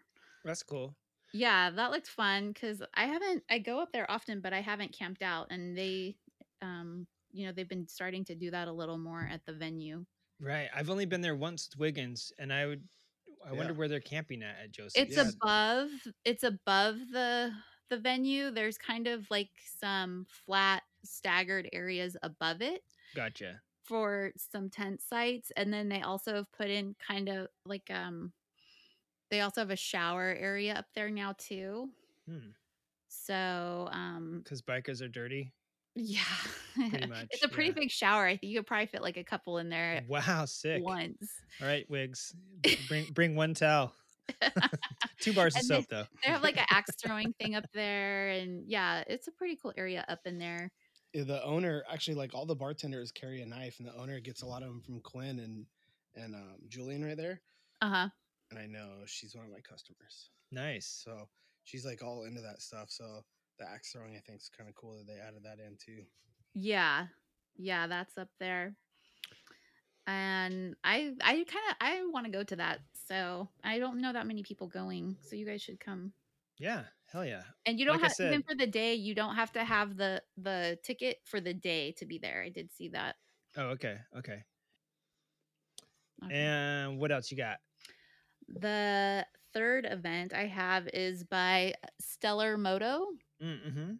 [0.43, 0.95] That's cool.
[1.33, 4.97] Yeah, that looked fun because I haven't, I go up there often, but I haven't
[4.97, 5.47] camped out.
[5.51, 6.15] And they,
[6.63, 10.05] um, you know, they've been starting to do that a little more at the venue.
[10.41, 10.69] Right.
[10.75, 12.81] I've only been there once with Wiggins, and I would
[13.45, 15.07] I wonder where they're camping at at Joseph.
[15.07, 15.31] It's Yeah.
[15.41, 15.89] above,
[16.25, 17.53] it's above the,
[17.89, 18.51] the venue.
[18.51, 22.83] There's kind of like some flat, staggered areas above it.
[23.13, 23.61] Gotcha.
[23.83, 28.33] for some tent sites and then they also have put in kind of like um
[29.31, 31.91] they also have a shower area up there now too
[32.27, 32.51] Hmm.
[33.07, 35.53] so um Because bikers are dirty.
[35.99, 37.75] Yeah Pretty much, it's a pretty yeah.
[37.75, 40.83] big shower i think you could probably fit like a couple in there Wow, sick.
[40.83, 41.29] once
[41.61, 42.33] All right, wigs.
[42.87, 43.93] Bring bring one towel.
[45.19, 46.05] Two bars of And then soap though.
[46.23, 49.73] they have like an axe throwing thing up there and yeah it's a pretty cool
[49.77, 50.71] area up in there
[51.13, 54.41] Yeah, the owner actually like all the bartenders carry a knife and the owner gets
[54.41, 55.65] a lot of them from quinn and
[56.15, 57.41] and um, julian right there
[57.81, 58.07] uh-huh
[58.51, 61.01] and i know she's one of my customers Nice.
[61.03, 61.27] so
[61.63, 63.23] she's like all into that stuff so
[63.59, 66.03] the axe throwing i think is kind of cool that they added that in too
[66.55, 67.07] Yeah.
[67.61, 68.75] Yeah, that's up there.
[70.07, 72.79] And I I kind of I want to go to that.
[73.07, 75.17] So, I don't know that many people going.
[75.21, 76.13] So you guys should come.
[76.57, 76.83] Yeah.
[77.11, 77.41] Hell yeah.
[77.65, 79.97] And you don't Like have even said- for the day, you don't have to have
[79.97, 82.41] the the ticket for the day to be there.
[82.43, 83.15] I did see that.
[83.57, 83.97] Oh, okay.
[84.17, 84.43] Okay.
[86.23, 86.33] Okay.
[86.35, 87.57] And what else you got?
[88.47, 93.05] The third event I have is by Stellar Moto.
[93.41, 93.93] Mm-hmm.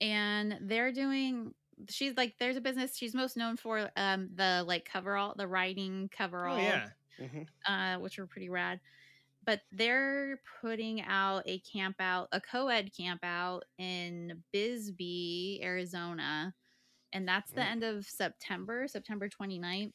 [0.00, 1.54] and they're doing
[1.88, 6.08] she's like there's a business she's most known for um the like coverall the riding
[6.46, 6.90] Oh coverall yeah.
[7.20, 7.42] mm-hmm.
[7.66, 8.80] uh which are pretty rad
[9.44, 16.54] but they're putting out a camp out, a co-ed camp out in Bisbee, Arizona.
[17.12, 17.70] And that's the Mm.
[17.70, 19.94] end of September, September 29th.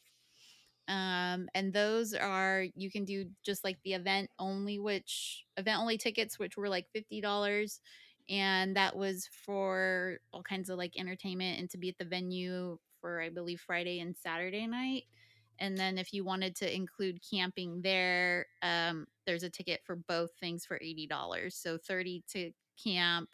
[0.87, 5.97] Um, and those are you can do just like the event only, which event only
[5.97, 7.79] tickets, which were like fifty dollars,
[8.29, 12.77] and that was for all kinds of like entertainment and to be at the venue
[13.01, 15.03] for I believe Friday and Saturday night.
[15.59, 20.31] And then if you wanted to include camping there, um, there's a ticket for both
[20.39, 21.55] things for eighty dollars.
[21.55, 22.51] So thirty to
[22.83, 23.29] camp,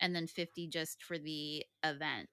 [0.00, 2.28] and then fifty just for the event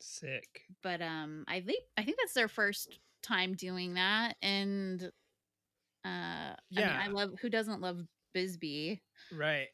[0.00, 0.62] Sick.
[0.82, 5.02] but um i think i think that's their first time doing that and
[6.04, 7.00] uh i mean Yeah.
[7.02, 8.00] i love who doesn't love
[8.34, 9.00] bisbee
[9.32, 9.68] Right.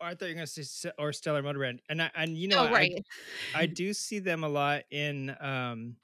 [0.00, 2.58] I thought you were gonna say or Stellar Motor Brand, and I, and you know
[2.60, 3.06] oh I- right
[3.54, 5.96] I do see them a lot in um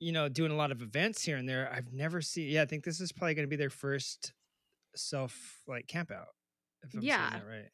[0.00, 1.70] you know doing a lot of events here and there.
[1.72, 4.32] I've never seen yeah, I think this is probably gonna be their first
[4.96, 6.28] self like camp out.
[6.82, 7.30] If I'm Yeah.
[7.30, 7.70] saying that right.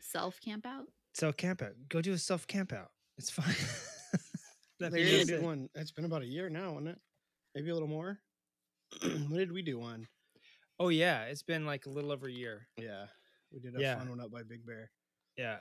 [0.00, 1.74] self camp out Self camp out.
[1.88, 2.90] Go do a self camp out.
[3.18, 3.54] It's fine.
[4.80, 5.42] That They feels did good.
[5.42, 5.68] one.
[5.76, 6.98] It's been about a year now, isn't it?
[7.54, 8.18] Maybe a little more.
[9.02, 10.08] when did we do one?
[10.80, 12.66] Oh yeah, it's been like a little over a year.
[12.76, 13.06] Yeah,
[13.54, 13.98] we did a Yeah.
[13.98, 14.90] fun one up by Big Bear.
[15.38, 15.58] Yeah.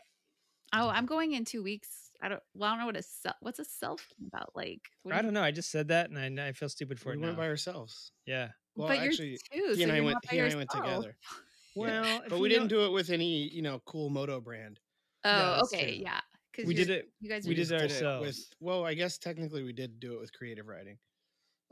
[0.76, 3.36] oh i'm going in two weeks i don't well i don't know what a self
[3.42, 4.50] what's a self about?
[4.56, 5.44] like What do I you- don't know.
[5.44, 7.44] I just said that and I, I feel stupid for We it went now.
[7.44, 8.12] by ourselves.
[8.26, 8.50] yeah.
[8.76, 10.16] Well, but you're actually, two, he so and I you're went.
[10.16, 11.16] not by He and I went together.
[11.76, 14.80] Well, if but we didn't do it with any, you know, cool moto brand.
[15.26, 16.04] oh that's okay true.
[16.04, 16.20] yeah
[16.52, 17.10] because We did it.
[17.20, 18.28] you guys we did just it Did it ourselves.
[18.28, 18.46] with.
[18.60, 20.98] Well, I guess technically we did do it with creative riding.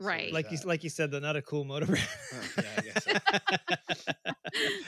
[0.00, 0.20] So Right.
[0.22, 0.66] there's like you that.
[0.66, 2.08] like you said, though, not a cool motor brand.
[2.34, 3.06] Oh, yeah, I guess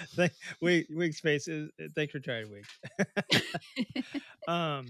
[0.17, 2.65] Thank, Wig Wig Space is uh, thanks for trying Wig.
[4.49, 4.87] um,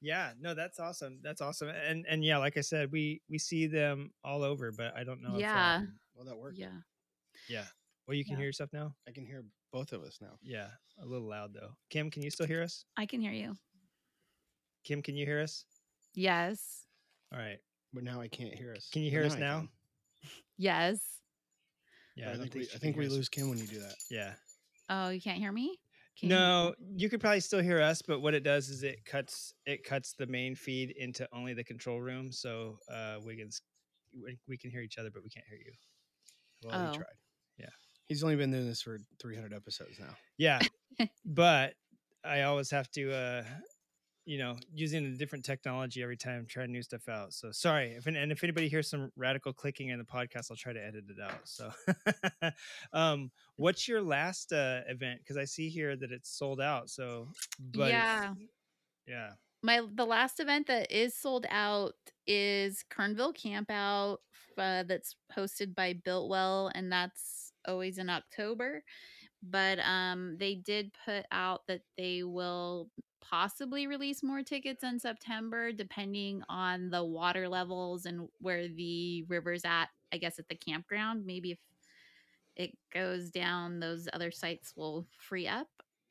[0.00, 1.18] yeah, no, that's awesome.
[1.22, 1.68] That's awesome.
[1.68, 5.22] And and yeah, like I said, we we see them all over, but I don't
[5.22, 5.36] know.
[5.38, 5.76] Yeah.
[5.76, 6.58] If, um, Well, that worked.
[6.58, 6.68] yeah
[7.48, 7.64] yeah.
[8.06, 8.38] Well, you can Yeah.
[8.38, 8.94] hear yourself now.
[9.08, 10.36] I can hear both of us now.
[10.42, 10.68] Yeah,
[11.02, 11.70] a little loud though.
[11.90, 12.84] Kim, can you still hear us?
[12.96, 13.56] i can hear you
[14.84, 15.64] Kim, can you hear us?
[16.14, 16.84] yes
[17.32, 17.58] All right.
[17.94, 18.88] But now I can't hear us.
[18.92, 19.58] Can you But hear us I now?
[19.60, 19.68] can.
[20.58, 21.00] yes
[22.16, 23.12] Yeah, But I, don't think we, she I can think we us.
[23.12, 23.94] lose Kim when you do that.
[24.10, 24.34] Yeah.
[24.90, 25.78] oh you can't hear me
[26.18, 29.04] Can you- No, you could probably still hear us, but what it does is it
[29.04, 32.30] cuts it cuts the main feed into only the control room.
[32.32, 33.62] So uh Wiggins,
[34.12, 35.72] we, we can hear each other, but we can't hear you.
[36.64, 36.90] Well, Oh.
[36.92, 37.06] he tried.
[37.58, 37.66] Yeah.
[38.08, 40.14] He's only been doing this for 300 episodes now.
[40.38, 40.60] Yeah,
[41.24, 41.74] but
[42.24, 43.44] I always have to, uh
[44.26, 47.32] you know, using a different technology every time, trying new stuff out.
[47.32, 50.72] So sorry if and if anybody hears some radical clicking in the podcast, I'll try
[50.72, 51.40] to edit it out.
[51.44, 51.70] So,
[52.92, 55.20] um, what's your last uh event?
[55.20, 56.90] Because I see here that it's sold out.
[56.90, 57.28] So,
[57.60, 58.32] but yeah
[59.06, 59.30] yeah.
[59.62, 61.94] my the last event that is sold out
[62.26, 64.18] is Kernville Camp Out
[64.58, 68.82] uh, that's hosted by Biltwell and that's always in October.
[69.50, 72.90] But um they did put out that they will
[73.20, 79.64] possibly release more tickets in September depending on the water levels and where the river's
[79.64, 81.24] at, I guess at the campground.
[81.26, 81.58] Maybe if
[82.56, 85.68] it goes down, those other sites will free up.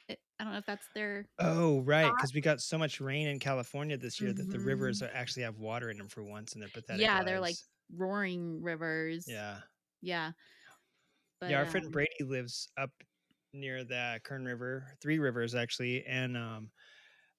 [0.10, 2.12] I I don't know if that's their Oh, right.
[2.16, 5.08] Because we got so much rain in California this year that the rivers Mhm.
[5.10, 7.02] are actually have water in them for once, and they're pathetic.
[7.02, 7.56] yeah, they're like
[7.96, 9.26] roaring rivers.
[9.28, 9.60] yeah,
[10.02, 10.34] Yeah.
[11.40, 11.60] But, yeah.
[11.60, 12.92] Our friend um, Brady lives up
[13.54, 16.70] near the Kern River, Three Rivers actually, and um,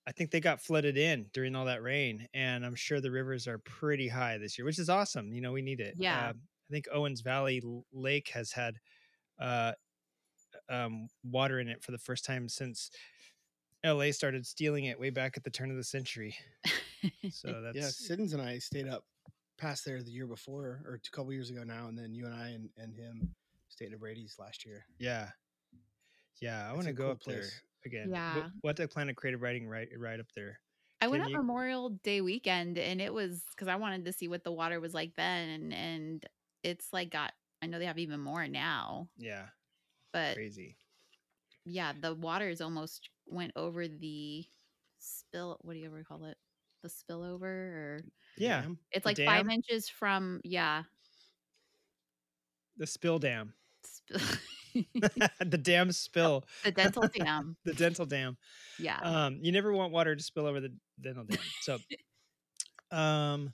[0.06, 3.48] I think they got flooded in during all that rain, and I'm sure the rivers
[3.48, 5.32] are pretty high this year, which is awesome.
[5.32, 5.94] You know, we need it.
[5.96, 6.28] Yeah.
[6.28, 7.62] Uh, I think Owens Valley
[7.92, 8.76] Lake has had
[9.40, 9.72] uh,
[10.68, 12.90] um, water in it for the first time since.
[13.84, 16.34] LA started stealing it way back at the turn of the century.
[17.30, 19.04] So that's yeah, Siddons and I stayed up
[19.58, 22.34] past there the year before, or a couple years ago now, and then you and
[22.34, 23.34] I and, and him
[23.68, 24.86] stayed at Brady's last year.
[24.98, 25.28] Yeah.
[26.40, 27.44] Yeah, I want to go cool up there
[27.86, 28.08] again.
[28.10, 28.34] Yeah.
[28.34, 30.58] We'll, we'll have to plan a creative riding right right up there.
[31.00, 34.12] I went Can on you- Memorial Day weekend and it was because I wanted to
[34.12, 36.26] see what the water was like then and, and
[36.62, 37.32] it's like got
[37.62, 39.08] I know they have even more now.
[39.18, 39.46] Yeah.
[40.12, 40.76] But Crazy.
[41.64, 44.44] yeah, the waters almost went over the
[44.98, 46.36] spill what do you ever call it?
[46.82, 48.04] The spillover or
[48.38, 48.64] Yeah.
[48.92, 50.84] It's The like five inches from yeah.
[52.76, 53.52] The spill dam.
[53.82, 54.20] Spill
[55.40, 56.44] the dam spill.
[56.64, 57.56] the dental dam.
[57.64, 58.36] The dental dam.
[58.78, 58.98] Yeah.
[59.02, 61.38] Um, you never want water to spill over the dental dam.
[61.62, 61.78] So
[62.96, 63.52] um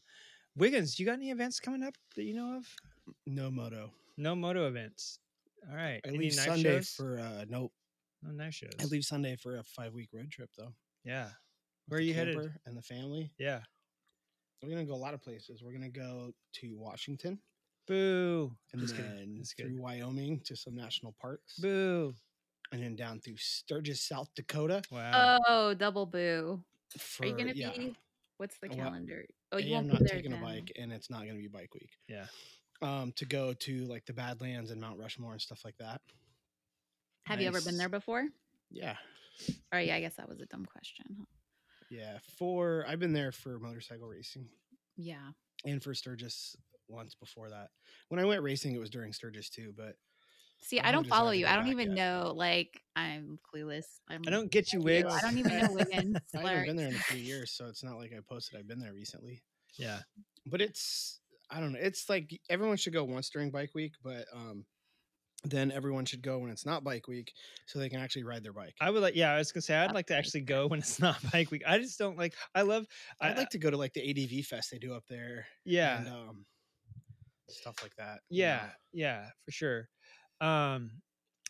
[0.57, 2.67] Wiggins, you got any events coming up that you know of?
[3.27, 3.91] No moto.
[4.17, 5.19] No moto events.
[5.69, 6.01] All right.
[6.05, 6.91] I Any leave Sunday shows?
[6.91, 7.73] for uh nope.
[8.23, 8.73] no knife shows.
[8.81, 10.73] I leave Sunday for a five week road trip though.
[11.05, 11.29] Yeah.
[11.89, 12.35] Where are you headed?
[12.35, 13.33] camper And the family.
[13.39, 13.61] Yeah.
[14.63, 15.63] We're gonna go a lot of places.
[15.65, 17.39] We're gonna go to Washington.
[17.87, 18.53] Boo.
[18.73, 19.73] and Just then kidding.
[19.77, 19.83] Through.
[19.83, 22.15] Wyoming to some national parks, Boo.
[22.73, 24.83] and then down through Sturgis, South Dakota.
[24.91, 25.39] Wow.
[25.49, 26.63] Oh, double boo.
[26.99, 27.71] For, Are you gonna yeah.
[27.77, 27.97] be?
[28.37, 29.25] What's the Well, calendar?
[29.53, 30.45] Oh, you won't I'm be not there taking a then.
[30.45, 31.91] bike, and it's not going to be bike week.
[32.09, 32.27] Yeah.
[32.83, 36.01] Um, to go to like the Badlands and Mount Rushmore and stuff like that.
[37.27, 37.79] Have you ever been Nice.
[37.79, 38.29] there before?
[38.71, 38.97] Yeah,
[39.73, 41.05] Oh yeah, I guess that was a dumb question.
[41.19, 41.25] Huh?
[41.91, 42.19] yeah.
[42.39, 44.49] For I've been there for motorcycle racing
[44.97, 45.33] Yeah.
[45.67, 46.57] and for Sturgis
[46.91, 47.69] once before that.
[48.09, 49.95] When I went racing, it was during Sturgis too, but
[50.63, 51.47] See, I I don't follow you.
[51.47, 51.97] I don't even yet.
[51.97, 52.33] know.
[52.37, 53.87] Like, I'm clueless.
[54.09, 55.15] I'm, I don't get you, you Wigs.
[55.15, 56.19] I don't even know Wiggins.
[56.35, 58.69] I haven't been there in a few years, so it's not like I posted I've
[58.69, 59.43] been there recently.
[59.79, 60.01] Yeah.
[60.47, 61.21] But it's
[61.51, 61.79] I don't know.
[61.81, 64.65] It's like everyone should go once during bike week, but um
[65.45, 67.33] then everyone should go when it's not bike week
[67.65, 68.75] so they can actually ride their bike.
[68.79, 70.99] I would like, yeah, I was gonna say I'd like to actually go when it's
[71.01, 71.63] not bike week.
[71.67, 72.35] I just don't like.
[72.55, 72.87] I love.
[73.21, 75.47] I I'd like to go to like the ADV fest they do up there.
[75.65, 75.99] Yeah.
[75.99, 76.47] And um
[77.53, 78.21] stuff like that.
[78.29, 78.71] you Yeah, know.
[78.93, 79.89] yeah, for sure.
[80.41, 80.91] Um,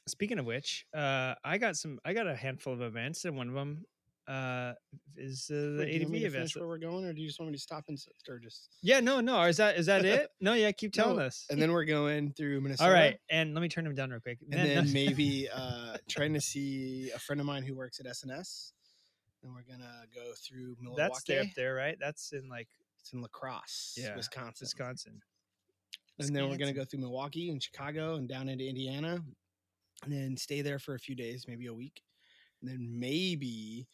[0.08, 1.98] speaking of which, uh, I got some.
[2.04, 3.84] I got a handful of events, and one of them
[4.28, 4.72] uh,
[5.16, 6.52] is uh, the Wait, ADV want me to event.
[6.56, 8.68] where we're going, or do you just want me to stop and s- Sturgis?
[8.82, 9.42] Yeah, no, no.
[9.44, 10.28] Is that is that it?
[10.40, 10.72] No, yeah.
[10.72, 11.46] Keep telling No, us.
[11.50, 12.88] And then we're going through Minnesota.
[12.88, 14.38] All right, and let me turn him down real quick.
[14.50, 18.06] and Then- then maybe uh, trying to see a friend of mine who works at
[18.06, 18.72] SNS.
[19.42, 21.02] Then we're gonna go through Milwaukee.
[21.02, 21.96] that's there up there, right?
[21.98, 22.68] That's in like
[23.00, 24.64] It's in La Crosse, yeah, Wisconsin.
[24.64, 25.20] Wisconsin.
[26.26, 29.22] And then we're gonna go through Milwaukee and Chicago and down into Indiana,
[30.04, 32.02] and then stay there for a few days, maybe a week,
[32.60, 33.86] and then maybe.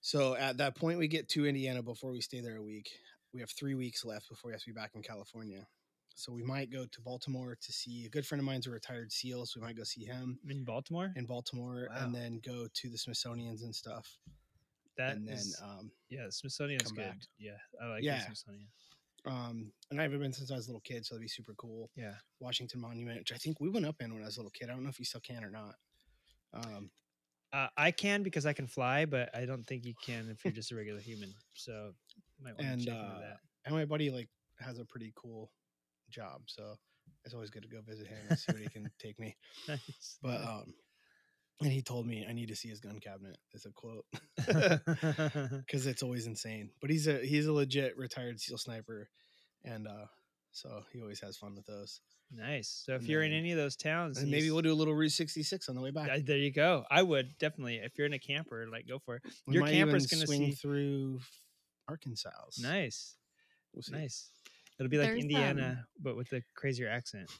[0.00, 2.90] So at that point, we get to Indiana before we stay there a week.
[3.32, 5.66] We have three weeks left before we have to be back in California.
[6.14, 9.12] So we might go to Baltimore to see a good friend of mine's a retired
[9.12, 11.12] SEAL, so we might go see him in Baltimore.
[11.16, 12.04] in Baltimore, Wow.
[12.06, 14.18] and then go to the Smithsonian's and stuff.
[14.96, 17.04] That and then is- um, yeah, the Smithsonian's good.
[17.04, 17.18] back.
[17.38, 18.18] Yeah, I like Yeah.
[18.20, 18.68] the Smithsonian.
[19.26, 21.54] Um, and I haven't been since I was a little kid, so that'd be super
[21.58, 21.90] cool.
[21.96, 22.14] Yeah.
[22.40, 24.68] Washington Monument, which I think we went up in when I was a little kid.
[24.70, 25.74] I don't know if you still can or not.
[26.54, 26.90] Um,
[27.52, 30.52] Uh, I can because I can fly, but I don't think you can if you're
[30.52, 31.32] just a regular human.
[31.54, 31.92] So
[32.40, 33.38] might want to and check uh, into that.
[33.64, 34.28] and my buddy like
[34.60, 35.50] has a pretty cool
[36.10, 36.74] job, so
[37.24, 39.36] it's always good to go visit him and see what he can take me.
[39.68, 40.18] Nice.
[40.22, 40.74] But um,
[41.62, 43.38] and he told me I need to see his gun cabinet.
[43.54, 44.04] Is a quote
[44.36, 46.70] because it's always insane.
[46.80, 49.08] But he's a he's a legit retired SEAL sniper,
[49.64, 50.06] and uh,
[50.52, 52.00] so he always has fun with those.
[52.30, 52.82] nice.
[52.84, 54.94] So if and you're in any of those towns, And maybe we'll do a little
[54.94, 56.08] Route 66 on the way back.
[56.10, 56.84] uh, there you go.
[56.90, 59.22] I would definitely if you're in a camper, like go for it.
[59.46, 61.20] We Your might camper's even gonna swing see through
[61.88, 62.30] Arkansas.
[62.60, 63.16] nice,
[63.72, 64.28] We'll nice.
[64.78, 67.30] It'll be like There's, um, Indiana, but with a crazier accent.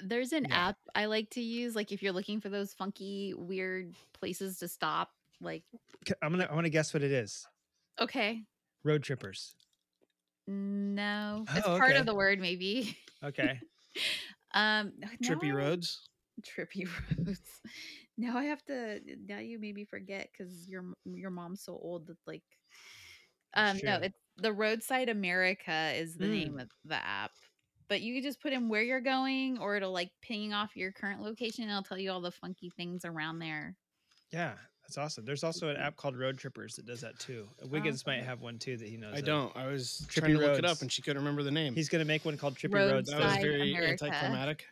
[0.00, 0.68] There's an Yeah.
[0.68, 1.74] app I like to use.
[1.76, 5.10] Like if you're looking for those funky, weird places to stop.
[5.40, 5.62] Like,
[6.22, 7.46] I'm gonna I want to guess what it is.
[8.00, 8.42] okay,
[8.82, 9.54] Road trippers.
[10.46, 12.96] no, it's Oh, part of the word maybe.
[13.22, 13.60] Okay.
[14.54, 14.92] um,
[15.22, 16.08] Trippy I- roads.
[16.42, 16.86] trippy
[17.18, 17.40] roads.
[18.18, 19.00] Now I have to.
[19.26, 22.42] Now you maybe forget because your your mom's so old that like.
[23.56, 26.30] Um, no, it's the Roadside America is the Mm.
[26.30, 27.30] name of the app.
[27.88, 30.92] But you can just put in where you're going, or it'll like ping off your
[30.92, 33.76] current location, and it'll tell you all the funky things around there.
[34.32, 35.24] Yeah, that's awesome.
[35.24, 37.46] There's also an app called Road Trippers that does that too.
[37.62, 39.14] Wiggins might have one too that he knows.
[39.14, 39.24] I of.
[39.24, 39.56] don't.
[39.56, 41.74] I was Trippy trying to look it up and she couldn't remember the name.
[41.74, 43.10] He's gonna make one called Trippy Roads Roads.
[43.10, 44.04] that was very America.
[44.04, 44.64] anticlimactic.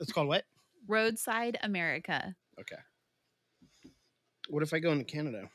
[0.00, 0.44] It's called what?
[0.88, 2.34] Roadside America.
[2.60, 2.76] Okay.
[4.48, 5.48] What if I go into Canada?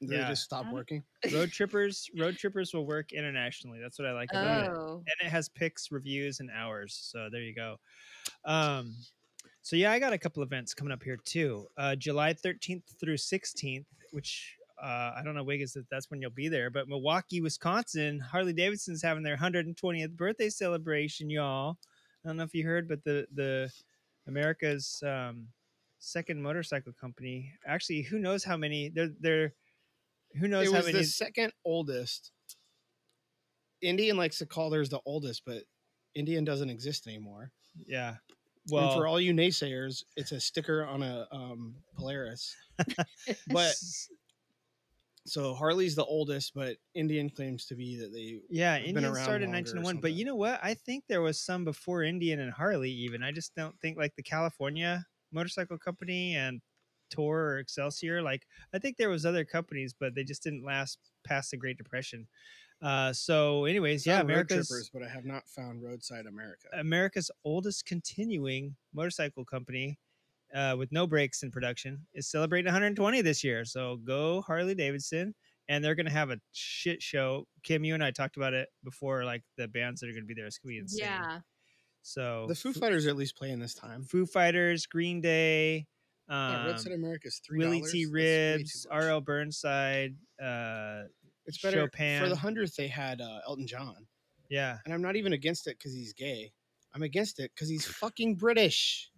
[0.00, 0.28] Do they Yeah.
[0.28, 1.04] just stop working?
[1.32, 2.10] Road Trippers.
[2.16, 3.80] Road Trippers will work internationally.
[3.80, 4.70] That's what I like about it.
[4.70, 6.94] Oh, and it has pics, reviews, and hours.
[6.94, 7.78] So there you go.
[8.44, 8.94] Um,
[9.62, 11.68] so yeah, I got a couple events coming up here too.
[11.76, 16.30] Uh, July 13th through 16th, which uh, I don't know, Wiggins, if that's when you'll
[16.30, 21.78] be there, but Milwaukee, Wisconsin, Harley Davidson's having their 120th birthday celebration, y'all.
[22.24, 23.72] I don't know if you heard, but the the
[24.26, 25.46] America's um,
[26.00, 27.52] second motorcycle company.
[27.66, 28.88] Actually, who knows how many?
[28.88, 29.54] They're they're
[30.38, 30.98] who knows It how was many?
[30.98, 32.30] the second oldest.
[33.82, 35.64] Indian likes to call theirs the oldest, but
[36.14, 37.50] Indian doesn't exist anymore.
[37.86, 38.16] yeah.
[38.70, 42.54] Well, Well, for all you naysayers, it's a sticker on a um, Polaris.
[43.48, 43.74] but
[45.26, 49.52] so Harley's the oldest, but Indian claims to be that they Yeah, Indian started in
[49.52, 50.60] longer 1901, but you know what?
[50.62, 53.22] I think there was some before Indian and Harley even.
[53.22, 56.60] I just don't think like the California Motorcycle Company and
[57.14, 58.22] Tor or Excelsior.
[58.22, 61.78] Like I think there was other companies, but they just didn't last past the Great
[61.78, 62.26] Depression.
[62.82, 66.66] Uh, so, anyways, yeah, Found Road America's Trippers, but I have not found Roadside America.
[66.74, 69.98] America's oldest continuing motorcycle company
[70.54, 73.64] uh, with no brakes in production is celebrating 120 this year.
[73.64, 75.34] So go Harley Davidson.
[75.68, 77.46] and they're gonna have a shit show.
[77.62, 80.34] Kim, you and I talked about it before, like the bands that are gonna be
[80.34, 80.44] there.
[80.46, 81.06] It's gonna be insane.
[81.06, 81.38] Yeah.
[82.02, 84.02] So The Foo Fighters are at least playing this time.
[84.02, 85.86] Foo Fighters, Green Day,
[86.28, 87.82] Yeah, um, Red Set America's three Willie.
[87.82, 88.06] T.
[88.06, 89.20] Ribs, R.L.
[89.20, 91.02] Burnside, uh,
[91.46, 92.22] It's better Chopin.
[92.22, 92.76] for the hundredth.
[92.76, 94.06] They had uh, Elton John,
[94.48, 96.52] yeah, and I'm not even against it because he's gay.
[96.94, 99.10] I'm against it because he's fucking British.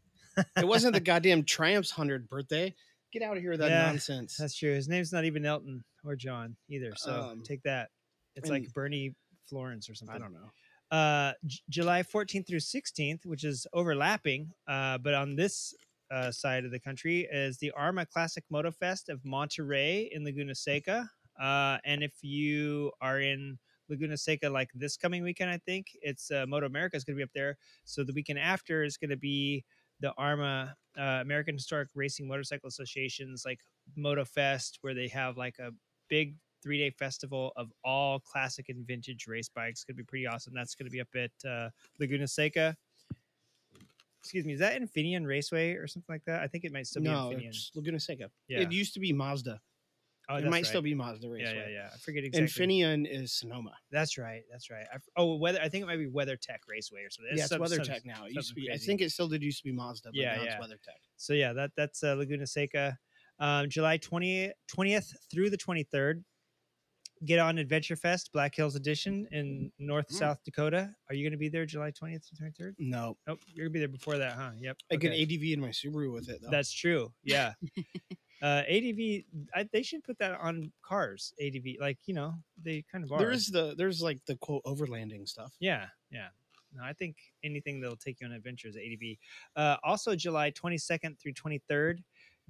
[0.57, 2.75] it wasn't the goddamn Triumph's hundred birthday.
[3.13, 4.37] Get out of here with that Yeah, nonsense.
[4.37, 4.75] That's true.
[4.75, 6.93] His name's not even Elton or John either.
[6.97, 7.91] So Um, take that.
[8.35, 9.15] It's like Bernie
[9.49, 10.15] Florence or something.
[10.15, 10.51] I don't know.
[10.97, 15.73] uh, J- July 14th through 16th, which is overlapping, uh, but on this
[16.11, 20.55] uh, side of the country is the AHRMA Classic Moto Fest of Monterey in Laguna
[20.55, 21.09] Seca.
[21.41, 26.31] Uh, and if you are in Laguna Seca like this coming weekend, I think it's
[26.31, 27.57] uh, Moto America is going to be up there.
[27.85, 29.65] So the weekend after is going to be
[30.01, 33.61] the AHRMA uh, American Historic Racing Motorcycle Association's like
[33.97, 35.71] Moto Fest, where they have like a
[36.09, 39.85] big three day festival of all classic and vintage race bikes.
[39.85, 40.53] Going to be pretty awesome.
[40.55, 42.77] That's going to be up at uh, Laguna Seca.
[44.27, 46.41] Excuse me, is that Infineon Raceway or something like that?
[46.43, 47.47] I think it might still be Infineon.
[47.47, 48.29] it's Laguna Seca.
[48.49, 48.59] Yeah.
[48.59, 49.61] It used to be Mazda.
[50.29, 51.55] Oh, it might still be Mazda Raceway.
[51.55, 51.91] Yeah, yeah, yeah.
[51.95, 52.67] I forget exactly.
[52.67, 53.71] Infineon is Sonoma.
[53.93, 54.43] That's right.
[54.51, 54.85] That's right.
[54.93, 55.61] I oh, weather.
[55.63, 57.37] I think it might be WeatherTech Raceway or something.
[57.37, 58.27] yeah, it's some- some- WeatherTech now.
[58.27, 58.69] It used to be.
[58.73, 60.57] I think it still did used to be Mazda, but Yeah, now yeah.
[60.57, 60.99] it's WeatherTech.
[61.17, 62.99] So yeah, that that's uh, Laguna Seca,
[63.39, 66.25] um, July 20th, 20th through the 23rd.
[67.25, 70.15] Get on Adventure Fest, Black Hills Edition in North Mm.
[70.19, 70.95] South Dakota.
[71.09, 72.75] Are you going to be there July 20th to 23rd?
[72.79, 74.51] No, Nope, you're going to be there before that, huh?
[74.59, 74.77] Yep.
[74.93, 75.13] I get.
[75.13, 76.51] ADV in my Subaru with it though.
[76.51, 77.13] That's true.
[77.25, 77.55] Yeah.
[78.43, 81.33] uh, ADV, I, they should put that on cars.
[81.41, 83.19] ADV, like you know, they kind of are.
[83.19, 85.55] there is the there's like the quote overlanding stuff.
[85.59, 86.29] Yeah, yeah.
[86.75, 89.17] No, I think anything that'll take you on adventures ADV.
[89.55, 92.01] Uh, also, July 22nd through 23rd.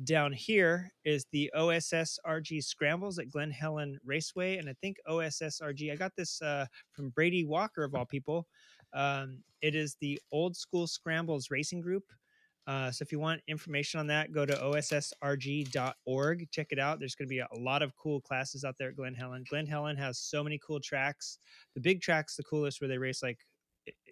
[0.05, 5.91] Down here is the OSSRG Scrambles at Glen Helen Raceway, and I think OSSRG.
[5.91, 8.47] I got this uh, from Brady Walker of all people.
[8.93, 12.05] Um, it is the Old School Scrambles Racing Group.
[12.67, 15.71] Uh, so if you want information on that, go to ossrg.org.
[16.51, 16.99] Check it out.
[16.99, 19.45] There's going to be a lot of cool classes out there at Glen Helen.
[19.49, 21.39] Glen Helen has so many cool tracks.
[21.75, 23.39] The big track's the coolest, where they race like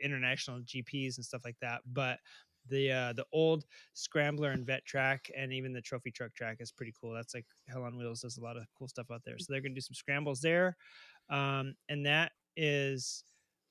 [0.03, 1.81] international GPs and stuff like that.
[1.93, 2.21] But
[2.69, 6.73] the uh, the old scrambler and vet track, and even the trophy truck track is
[6.73, 7.13] pretty cool.
[7.13, 9.39] That's like Hell on Wheels does a lot of cool stuff out there.
[9.39, 10.77] So they're going to do some scrambles there,
[11.31, 13.25] um, and that is,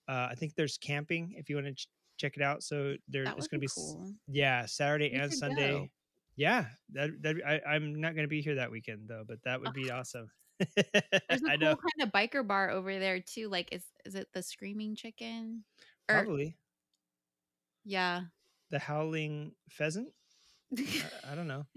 [0.07, 1.87] uh, I think there's camping if you want to ch-
[2.17, 2.63] check it out.
[2.63, 4.13] So there, going to be be cool.
[4.27, 5.71] yeah Saturday We and Sunday.
[5.71, 5.87] go.
[6.35, 9.61] Yeah, that that I, I'm not going to be here that weekend though, but that
[9.61, 10.31] would be awesome.
[10.59, 10.73] There's
[11.43, 13.49] a I cool know, kind of biker bar over there too.
[13.49, 15.63] Like, is is it the Screaming Chicken?
[16.09, 16.57] Or probably
[17.85, 18.21] yeah,
[18.73, 20.09] the howling pheasant.
[20.77, 21.65] I, I don't know.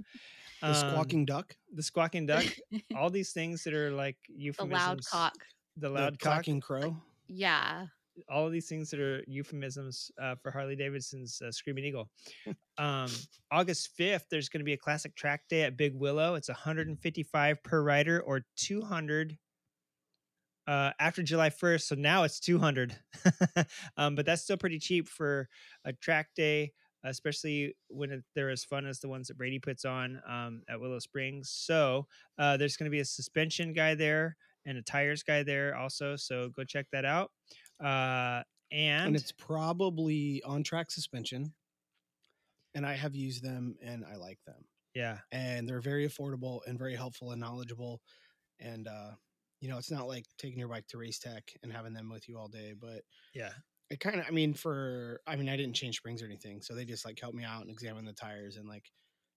[0.63, 2.47] The squawking Um, duck, the squawking duck,
[2.97, 4.71] all these things that are like euphemisms.
[4.71, 5.35] the loud cock.
[5.77, 6.97] the the loud cock, clacking crow.
[7.29, 7.89] Yeah,
[8.31, 12.09] all of these things that are euphemisms uh, for Harley Davidson's uh, Screaming Eagle.
[12.79, 13.11] um,
[13.51, 16.35] August 5th, there's going to be a classic track day at Big Willow.
[16.37, 19.37] It's 155 per rider or 200
[20.67, 21.83] uh, after July 1st.
[21.83, 22.97] So now it's 200.
[23.97, 25.49] um, but that's still pretty cheap for
[25.85, 26.73] a track day,
[27.05, 30.99] especially when they're as fun as the ones that Brady puts on um, at Willow
[30.99, 31.51] Springs.
[31.51, 32.07] So
[32.39, 36.17] uh, there's going to be a suspension guy there and a tires guy there also.
[36.17, 37.31] So go check that out.
[37.83, 38.43] Uh,
[38.73, 41.53] and, and it's probably on track suspension.
[42.75, 44.65] And I have used them and I like them.
[44.95, 48.03] yeah, And they're very affordable and very helpful and knowledgeable.
[48.61, 49.13] And uh,
[49.61, 52.29] you know, it's not like taking your bike to race tech and having them with
[52.29, 53.03] you all day, but
[53.35, 53.51] yeah,
[53.91, 56.63] it kind of I mean, for I mean, I didn't change springs or anything.
[56.63, 58.91] So they just like helped me out and examined the tires and like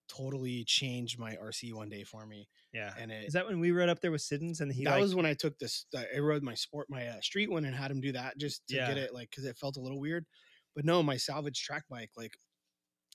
[0.08, 2.48] totally changed my RC one day for me.
[2.72, 2.92] yeah.
[2.98, 5.00] And it Is that when we rode up there with Siddons and he that like,
[5.00, 5.86] was when I took this.
[5.96, 8.66] Uh, I rode my sport, my uh, street one, and had him do that just
[8.68, 10.26] to get it like because it felt a little weird.
[10.74, 12.36] But no, my salvage track bike, like,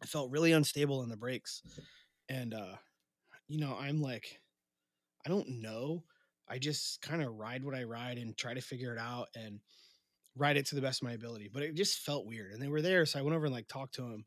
[0.04, 1.62] I felt really unstable in the brakes,
[2.28, 2.76] and uh,
[3.48, 4.40] you know, I'm like,
[5.26, 6.04] I don't know.
[6.48, 9.60] I just kind of ride what I ride and try to figure it out and
[10.36, 11.50] ride it to the best of my ability.
[11.52, 13.68] But it just felt weird, and they were there, so I went over and like
[13.68, 14.26] talked to him.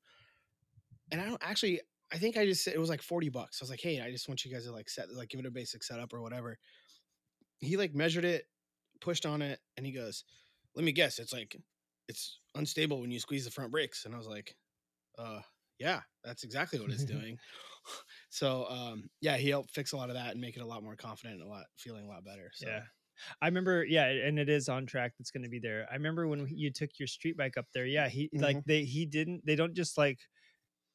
[1.11, 1.81] And I don't actually.
[2.11, 3.61] I think I just said it was like 40 bucks.
[3.61, 5.47] I was like, hey, I just want you guys to like set like give it
[5.47, 6.57] a basic setup or whatever
[7.61, 8.45] he like measured it,
[9.01, 10.25] pushed on it, and he goes,
[10.75, 11.57] "Let me guess, it's like
[12.09, 14.57] it's unstable when you squeeze the front brakes." And I was like,
[15.19, 15.41] "Uh,
[15.79, 17.39] yeah, that's exactly what it's doing."
[18.31, 20.83] so, um, yeah, he helped fix a lot of that and make it a lot
[20.83, 22.51] more confident and a lot feeling a lot better.
[22.55, 22.69] So.
[22.69, 22.83] Yeah.
[23.43, 25.15] I remember, yeah, and it is on track.
[25.19, 25.87] That's going to be there.
[25.91, 27.87] I remember when you took your street bike up there.
[27.87, 28.65] Yeah, he like Mhm.
[28.67, 29.47] they he didn't.
[29.47, 30.21] They don't just like.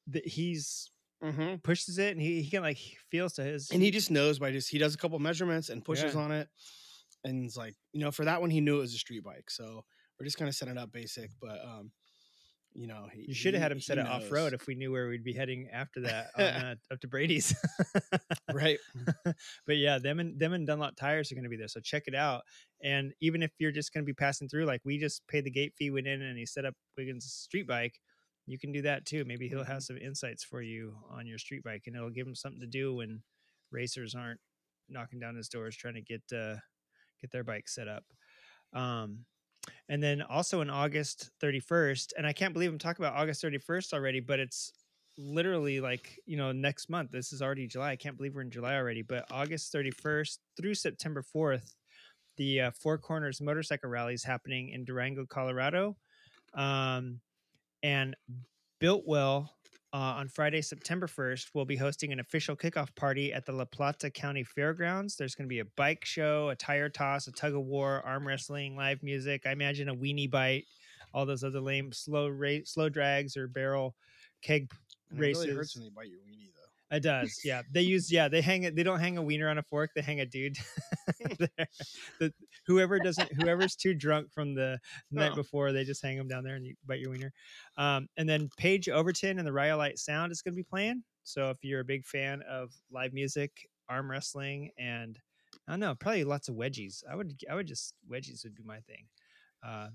[0.08, 1.64] The, he's Mhm.
[1.64, 2.78] pushes it, and he, he can like
[3.12, 3.72] feels to his.
[3.72, 6.16] and he just knows by just he does a couple measurements and pushes Yeah.
[6.16, 6.50] on it
[7.24, 9.50] and it's like you know for that one he knew it was a street bike
[9.50, 9.84] so
[10.20, 11.92] we're just kind of setting it up basic but um
[12.76, 14.92] you know he, you should have had him set it off road if we knew
[14.92, 17.56] where we'd be heading after that on, uh, up to Brady's.
[18.54, 18.80] right
[19.68, 21.68] but yeah, them and them and Dunlop tires are going to be there.
[21.68, 22.42] So check it out.
[22.84, 25.52] And even if you're just going to be passing through, like we just paid the
[25.52, 28.00] gate fee, went in, and he set up Wiggins' street bike.
[28.46, 29.24] You can do that too.
[29.26, 29.72] Maybe he'll Mm-hmm.
[29.72, 32.68] have some insights for you on your street bike, and it'll give him something to
[32.68, 33.22] do when
[33.72, 34.40] racers aren't
[34.90, 36.56] knocking down his doors trying to get uh,
[37.22, 38.04] get their bike set up.
[38.74, 39.26] Um,
[39.90, 43.94] and then also in August 31st, and I can't believe I'm talking about August 31st
[43.94, 44.74] already, but it's
[45.18, 47.12] literally like, you know, next month.
[47.12, 47.92] This is already July.
[47.92, 51.76] I can't believe we're in July already, but August 31st through September 4th,
[52.38, 55.96] the uh, Four Corners Motorcycle Rally is happening in Durango, Colorado.
[56.54, 57.20] Um,
[57.84, 58.16] and
[58.82, 59.50] Biltwell
[59.94, 63.66] uh, on Friday, September 1st, we'll be hosting an official kickoff party at the La
[63.66, 65.16] Plata County Fairgrounds.
[65.16, 68.28] There's going to be a bike show, a tire toss, a tug of war, arm
[68.28, 69.46] wrestling, live music.
[69.46, 70.66] I imagine a weenie bite,
[71.14, 73.96] all those other lame slow rate, slow drags or barrel
[74.42, 74.72] keg
[75.10, 75.46] And it races.
[75.46, 76.63] really hurts when they bite your weenie though
[76.94, 77.64] It does, yeah.
[77.72, 78.28] They use, yeah.
[78.28, 78.76] They hang it.
[78.76, 79.92] They don't hang a wiener on a fork.
[79.96, 80.58] They hang a dude.
[82.20, 82.32] the,
[82.68, 84.80] whoever doesn't, whoever's too drunk from the
[85.12, 85.36] night Oh.
[85.36, 87.34] before, they just hang them down there and you bite your wiener.
[87.78, 91.04] Um, and then Paige Overton and the Rhyolite Sound is going to be playing.
[91.24, 93.52] So if you're a big fan of live music,
[93.90, 95.18] arm wrestling, and
[95.68, 97.04] I don't know, probably lots of wedgies.
[97.10, 99.06] I would, I would just wedgies would be my thing.
[99.66, 99.88] Uh,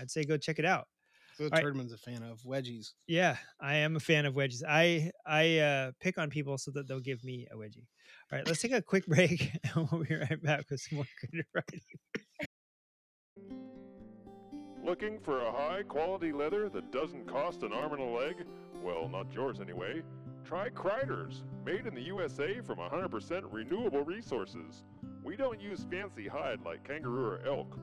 [0.00, 0.88] I'd say go check it out.
[1.36, 1.64] So All right.
[1.64, 4.62] Turdman's a fan of wedgies Yeah, I am a fan of wedgies.
[4.66, 7.86] I I uh, pick on people so that they'll give me a wedgie.
[8.32, 11.06] All right, let's take a quick break, and we'll be right back with some more
[11.20, 11.80] good writing.
[14.84, 18.44] Looking for a high quality leather that doesn't cost an arm and a leg?
[18.82, 20.02] Well, not yours anyway.
[20.44, 24.84] Try Kriders, made in the USA from 100% renewable resources.
[25.24, 27.76] We don't use fancy hide like kangaroo or elk,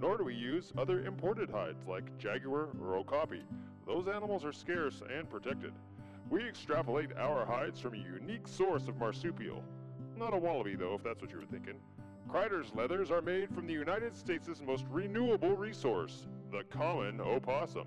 [0.00, 3.42] nor do we use other imported hides like jaguar or okapi.
[3.86, 5.72] Those animals are scarce and protected.
[6.30, 9.62] We extrapolate our hides from a unique source of marsupial.
[10.16, 11.76] Not a wallaby, though, if that's what you were thinking.
[12.28, 17.86] Kreider's leathers are made from the United States' most renewable resource, the common opossum.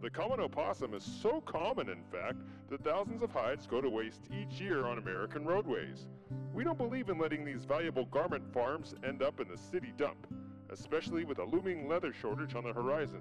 [0.00, 2.36] The common opossum is so common, in fact,
[2.70, 6.06] that thousands of hides go to waste each year on American roadways.
[6.54, 10.26] We don't believe in letting these valuable garment farms end up in the city dump,
[10.74, 13.20] especially with a looming leather shortage on the horizon.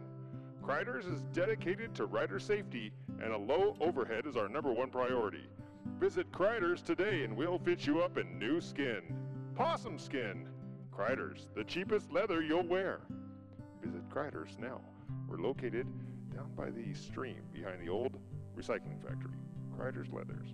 [0.63, 2.91] Kreiders is dedicated to rider safety,
[3.21, 5.45] and a low overhead is our number one priority.
[5.99, 9.01] Visit Kreiders today and we'll fit you up in new skin.
[9.55, 10.47] Possum skin!
[10.91, 13.01] Kreiders, the cheapest leather you'll wear.
[13.83, 14.81] Visit Kreiders now.
[15.27, 15.85] We're located
[16.33, 18.17] down by the stream behind the old
[18.57, 19.37] recycling factory.
[19.77, 20.47] Kreiders Leathers.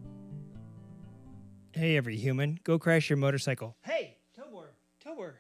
[1.72, 3.78] Hey, every human, go crash your motorcycle.
[3.84, 4.70] Hey, Tobor,
[5.06, 5.34] Tobor,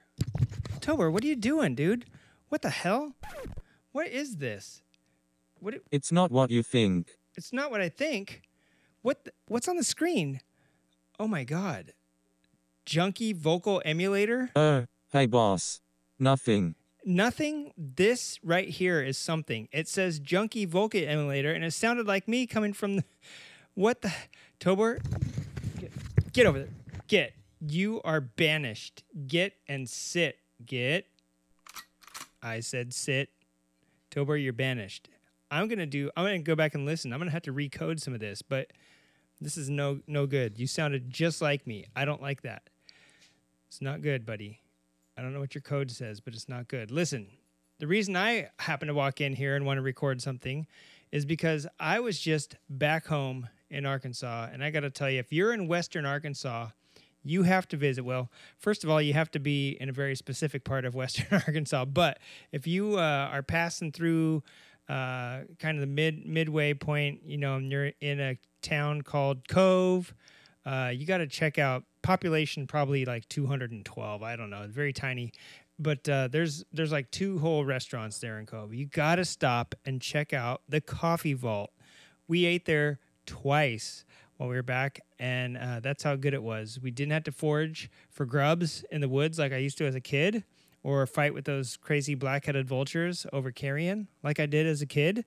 [0.80, 2.06] Tobor, what are you doing, dude?
[2.50, 3.14] What the hell?
[3.92, 4.82] What is this?
[5.60, 5.74] What?
[5.76, 7.18] it- It's not what you think.
[7.36, 8.42] It's not what I think.
[9.02, 9.26] What?
[9.26, 10.42] The, what's on the screen?
[11.20, 11.94] Oh my god!
[12.86, 14.52] Junkie vocal emulator.
[14.56, 15.82] Oh, hey boss.
[16.18, 16.76] Nothing.
[17.06, 17.72] nothing.
[17.78, 19.68] This right here is something.
[19.72, 23.04] It says junkie vocal emulator, and it sounded like me coming from the.
[23.74, 24.12] What the.
[24.60, 25.00] Tobor?
[25.80, 25.92] Get,
[26.34, 26.70] get over there.
[27.08, 27.34] Get.
[27.62, 29.04] You are banished.
[29.28, 30.38] Get and sit.
[30.66, 31.07] Get.
[32.41, 33.30] I said sit.
[34.12, 35.10] Tobor, you're banished.
[35.51, 36.10] I'm gonna do.
[36.16, 37.12] I'm gonna go back and listen.
[37.12, 38.72] I'm gonna have to recode some of this, but
[39.41, 40.60] this is no no good.
[40.60, 41.86] You sounded just like me.
[41.95, 42.70] I don't like that.
[43.68, 44.60] It's not good, buddy.
[45.18, 46.91] I don't know what your code says, but it's not good.
[46.91, 47.28] Listen,
[47.80, 50.66] the reason I happen to walk in here and want to record something
[51.12, 54.49] is because I was just back home in Arkansas.
[54.51, 56.70] And I got to tell you, if you're in Western Arkansas,
[57.24, 58.04] you have to visit.
[58.04, 61.28] Well, first of all, you have to be in a very specific part of Western
[61.32, 61.86] Arkansas.
[61.86, 62.20] But
[62.52, 64.44] if you uh, are passing through
[64.88, 69.48] uh, kind of the mid midway point, you know, and you're in a town called
[69.48, 70.14] Cove,
[70.66, 75.32] uh, you got to check out population probably like 212 i don't know very tiny
[75.78, 79.76] but uh, there's there's like two whole restaurants there in cove you got to stop
[79.86, 81.72] and check out the coffee vault
[82.28, 84.06] we ate there twice
[84.40, 87.32] while we were back and uh, that's how good it was we didn't have to
[87.32, 90.46] forage for grubs in the woods like i used to as a kid
[90.82, 95.26] or fight with those crazy black-headed vultures over carrion like i did as a kid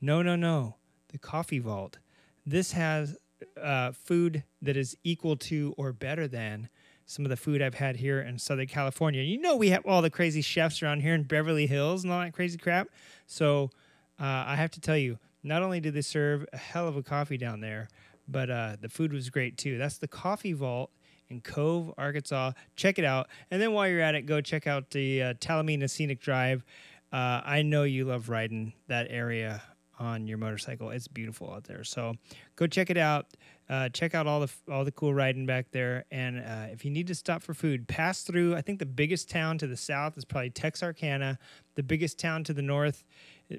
[0.00, 0.76] no no no
[1.08, 1.98] the coffee vault
[2.46, 3.16] this has
[3.60, 6.68] uh, food that is equal to or better than
[7.06, 9.22] some of the food I've had here in Southern California.
[9.22, 12.20] You know, we have all the crazy chefs around here in Beverly Hills and all
[12.20, 12.88] that crazy crap.
[13.26, 13.70] So
[14.18, 17.02] uh, I have to tell you, not only do they serve a hell of a
[17.02, 17.88] coffee down there,
[18.28, 19.78] but uh, the food was great too.
[19.78, 20.90] That's the Coffee Vault
[21.28, 22.52] in Cove, Arkansas.
[22.76, 23.28] Check it out.
[23.50, 26.64] And then while you're at it, go check out the uh, Talimena Scenic Drive.
[27.12, 29.62] Uh, I know you love riding that area
[29.98, 30.90] on your motorcycle.
[30.90, 31.84] It's beautiful out there.
[31.84, 32.14] So
[32.56, 33.26] go check it out.
[33.68, 36.04] Uh, check out all the all the cool riding back there.
[36.10, 38.54] And uh, if you need to stop for food, pass through.
[38.54, 41.38] I think the biggest town to the south is probably Texarkana.
[41.74, 43.04] The biggest town to the north,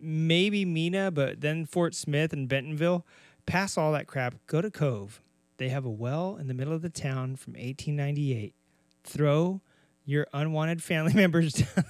[0.02, 3.06] maybe Mena, but then Fort Smith and Bentonville.
[3.46, 4.36] Pass all that crap.
[4.48, 5.22] Go to Cove.
[5.58, 8.54] They have a well in the middle of the town from 1898.
[9.04, 9.62] Throw
[10.04, 11.86] your unwanted family members down.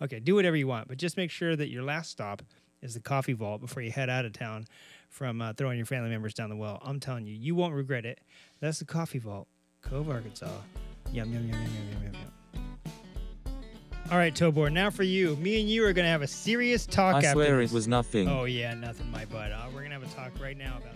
[0.00, 2.42] Okay, do whatever you want, but just make sure that your last stop
[2.82, 4.66] is the coffee vault before you head out of town
[5.08, 6.80] from uh, throwing your family members down the well.
[6.82, 8.20] I'm telling you, you won't regret it.
[8.60, 9.46] That's the coffee vault,
[9.80, 10.48] Cove, Arkansas.
[11.12, 12.32] Yum, yum, yum, yum, yum, yum, yum.
[14.10, 15.36] All right, Tobor, now for you.
[15.36, 17.70] Me and you are going to have a serious talk I after swear this.
[17.70, 18.28] it was nothing.
[18.28, 19.52] Oh, yeah, nothing, my butt.
[19.52, 20.92] Uh, we're going to have a talk right now about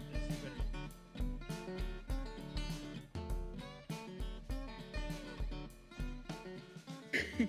[7.12, 7.48] this.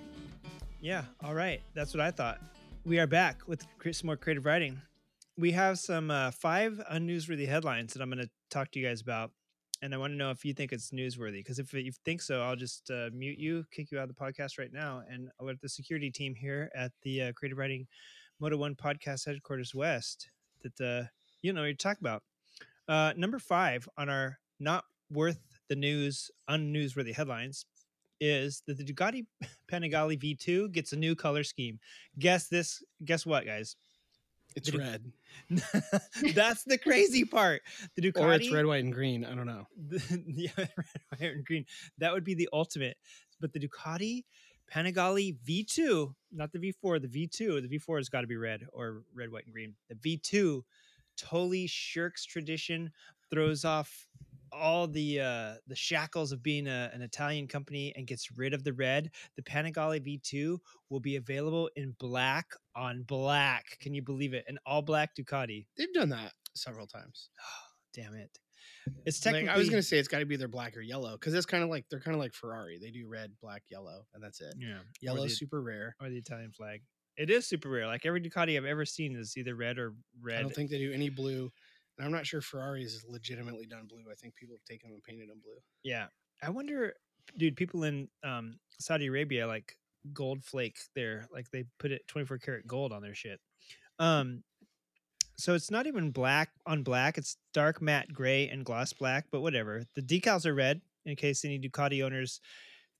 [0.80, 1.60] Yeah, all right.
[1.74, 2.40] That's what I thought.
[2.84, 4.80] We are back with some more creative riding.
[5.36, 9.00] We have some uh, five unnewsworthy headlines that I'm going to talk to you guys
[9.00, 9.32] about.
[9.80, 11.38] And I want to know if you think it's newsworthy.
[11.38, 14.14] Because if you think so, I'll just uh, mute you, kick you out of the
[14.14, 17.86] podcast right now, and alert the security team here at the uh, Creative Riding
[18.40, 20.30] Moto One Podcast Headquarters West
[20.62, 21.06] that uh,
[21.42, 22.22] you know what you're talking about.
[22.88, 27.66] Uh, number five on our not worth the news unnewsworthy headlines
[28.20, 29.26] is that the Ducati
[29.70, 31.78] Panigale V2 gets a new color scheme.
[32.18, 32.82] Guess this.
[33.04, 33.76] Guess what, guys?
[34.56, 35.12] It's The red.
[36.34, 37.62] That's the crazy part.
[37.96, 39.24] The Ducati Or it's red, white, and green.
[39.24, 39.66] I don't know.
[39.88, 40.70] the, yeah, red,
[41.10, 41.64] white, and green.
[41.98, 42.96] That would be the ultimate.
[43.40, 44.24] But the Ducati
[44.72, 47.68] Panigale V2, not the V4, the V2.
[47.68, 49.74] The V4 has got to be red or red, white, and green.
[49.88, 50.62] The V2
[51.16, 52.90] totally shirks tradition,
[53.30, 54.06] throws off
[54.52, 58.64] all the uh, the shackles of being a, an Italian company and gets rid of
[58.64, 59.10] the red.
[59.36, 60.58] The Panigale V2
[60.90, 62.46] will be available in black
[62.76, 63.78] on black.
[63.80, 64.44] Can you believe it?
[64.48, 65.66] An all black Ducati.
[65.76, 67.30] They've done that several times.
[67.40, 68.30] Oh, Damn it.
[69.06, 71.12] It's Like, technically I was gonna say it's got to be either black or yellow
[71.12, 72.78] because it's kind of like they're kind of like Ferrari.
[72.80, 74.54] They do red, black, yellow, and that's it.
[74.58, 74.78] yeah.
[75.00, 75.96] Yellow the- super rare.
[76.00, 76.82] or the Italian flag.
[77.16, 77.86] It is super rare.
[77.86, 80.38] Like every Ducati I've ever seen is either red or red.
[80.38, 81.50] I don't think they do any blue,
[81.98, 84.04] and I'm not sure Ferrari is legitimately done blue.
[84.10, 85.58] I think people have taken them and painted them blue.
[85.82, 86.06] yeah.
[86.40, 86.94] I wonder,
[87.36, 87.56] dude.
[87.56, 89.76] People in um, Saudi Arabia like
[90.12, 91.26] gold flake there.
[91.32, 93.40] Like they put it 24 karat gold on their shit.
[93.98, 94.44] Um,
[95.36, 97.18] so it's not even black on black.
[97.18, 99.26] It's dark matte gray and gloss black.
[99.32, 99.82] But whatever.
[99.96, 100.80] The decals are red.
[101.06, 102.40] In case any Ducati owners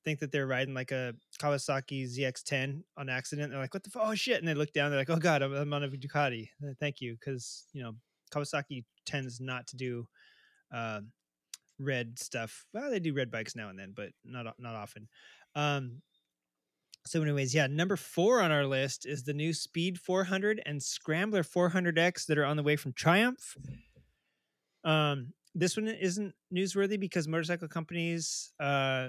[0.05, 3.91] think that they're riding like a Kawasaki ZX10 on accident, they're like, "What the?
[4.01, 4.91] Oh shit!" And they look down.
[4.91, 7.93] They're like, "Oh god, I'm, I'm on a Ducati." Uh, Thank you, because you know
[8.29, 10.07] Kawasaki tends not to do
[10.75, 11.01] uh,
[11.79, 12.67] red stuff.
[12.73, 15.09] Well, they do red bikes now and then, but not not often.
[15.55, 16.03] Um,
[17.07, 21.43] so, anyways, yeah, number four on our list is the new Speed 400 and Scrambler
[21.43, 23.57] 400X that are on the way from Triumph.
[24.85, 29.09] Um, this one isn't newsworthy because motorcycle companies uh,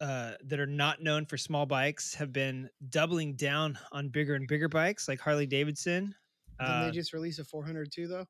[0.00, 4.48] uh, that are not known for small bikes have been doubling down on bigger and
[4.48, 6.14] bigger bikes, like Harley Davidson.
[6.60, 8.26] Didn't Uh, they just release a 400 too, though?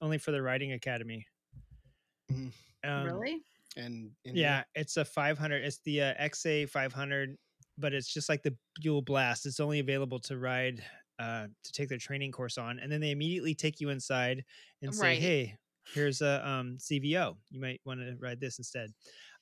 [0.00, 1.26] only for the riding academy.
[2.30, 2.52] Mhm.
[2.84, 3.44] Um, really?
[3.76, 5.64] And Yeah, it's a 500.
[5.64, 7.36] It's the uh, XA 500,
[7.78, 9.46] but it's just like the Buell Blast.
[9.46, 10.84] It's only available to ride
[11.18, 14.44] uh, to take their training course on, and then they immediately take you inside
[14.82, 15.20] and say, Right.
[15.20, 15.56] "Hey,
[15.94, 17.38] here's a um, CVO.
[17.50, 18.90] You might want to ride this instead."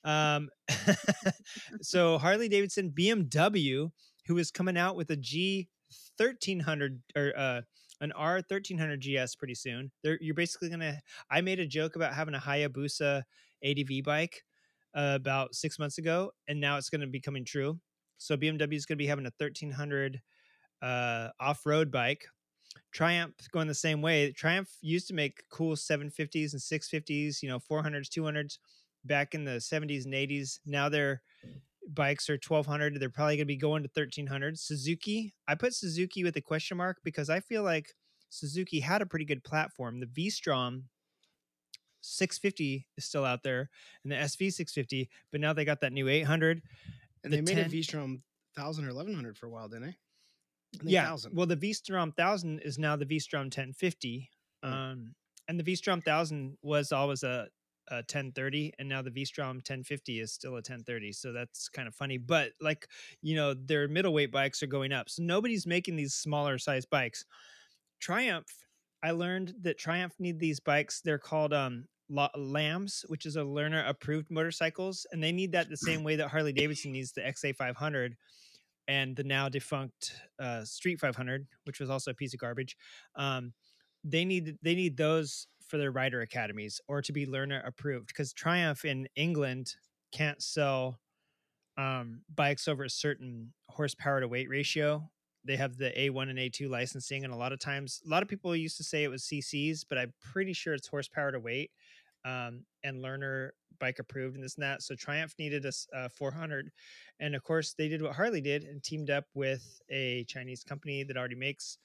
[0.03, 0.49] Um,
[1.81, 3.91] so Harley Davidson, BMW,
[4.27, 5.69] who is coming out with a G
[6.17, 7.61] 1300 or uh,
[8.01, 9.91] an R 1300 GS pretty soon.
[10.03, 10.99] They're, you're basically gonna.
[11.29, 13.23] I made a joke about having a Hayabusa
[13.63, 14.43] ADV bike
[14.95, 17.79] uh, about six months ago, and now it's going to be coming true.
[18.17, 20.21] So BMW is going to be having a 1300
[20.81, 22.25] uh, off-road bike.
[22.91, 24.31] Triumph going the same way.
[24.31, 28.57] Triumph used to make cool 750s and 650s, you know, 400s, 200s
[29.03, 30.59] back in the 70s and 80s.
[30.65, 31.21] Now their
[31.87, 32.99] bikes are 1200.
[32.99, 34.59] They're probably going to be going to 1300.
[34.59, 37.93] Suzuki, I put Suzuki with a question mark because I feel like
[38.29, 39.99] Suzuki had a pretty good platform.
[39.99, 40.85] The V-Strom
[42.01, 43.69] 650 is still out there
[44.03, 46.61] and the SV 650, but now they got that new 800.
[47.23, 48.23] and the they made a 10 V-Strom
[48.55, 49.95] 1000 or 1100 for a while, didn't they?
[50.83, 51.03] Yeah.
[51.03, 51.35] 1000.
[51.35, 54.29] Well, the V-Strom 1000 is now the V-Strom 1050.
[54.63, 54.71] Mm.
[54.71, 55.15] Um,
[55.47, 57.47] and the V-Strom 1000 was always a,
[57.89, 61.11] a 1030, and now the V-Strom 1050 is still a 1030.
[61.11, 62.17] So that's kind of funny.
[62.17, 62.87] But like,
[63.21, 65.09] you know, their middleweight bikes are going up.
[65.09, 67.25] So nobody's making these smaller size bikes.
[67.99, 68.47] Triumph,
[69.03, 71.01] I learned that Triumph need these bikes.
[71.01, 75.69] They're called um la- lambs, which is a learner approved motorcycles, and they need that
[75.69, 78.15] the same way that Harley Davidson needs the XA 500
[78.87, 82.77] and the now defunct uh, Street 500, which was also a piece of garbage.
[83.15, 83.53] Um,
[84.03, 88.33] they need they need those for their rider academies or to be learner approved because
[88.33, 89.75] Triumph in England
[90.11, 90.99] can't sell
[91.77, 95.09] um, bikes over a certain horsepower to weight ratio.
[95.43, 98.29] They have the A1 and A2 licensing, and a lot of times, a lot of
[98.29, 101.71] people used to say it was CCs, but I'm pretty sure it's horsepower to weight
[102.25, 104.81] um, and learner bike approved and this and that.
[104.81, 106.71] So Triumph needed a 400,
[107.19, 111.03] and of course they did what Harley did and teamed up with a Chinese company
[111.03, 111.77] that already makes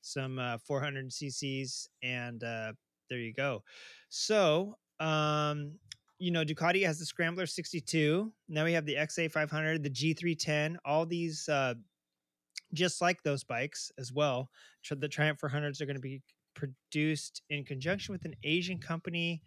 [0.00, 2.72] some uh, 400 cc's, and uh,
[3.14, 3.62] there you go.
[4.08, 5.72] So um,
[6.18, 8.32] you know, Ducati has the Scrambler 62.
[8.48, 11.74] Now we have the XA 500, the G310, all these uh,
[12.72, 14.50] just like those bikes as well.
[14.88, 16.22] The Triumph 400s are going to be
[16.54, 19.42] produced in conjunction with an Asian company.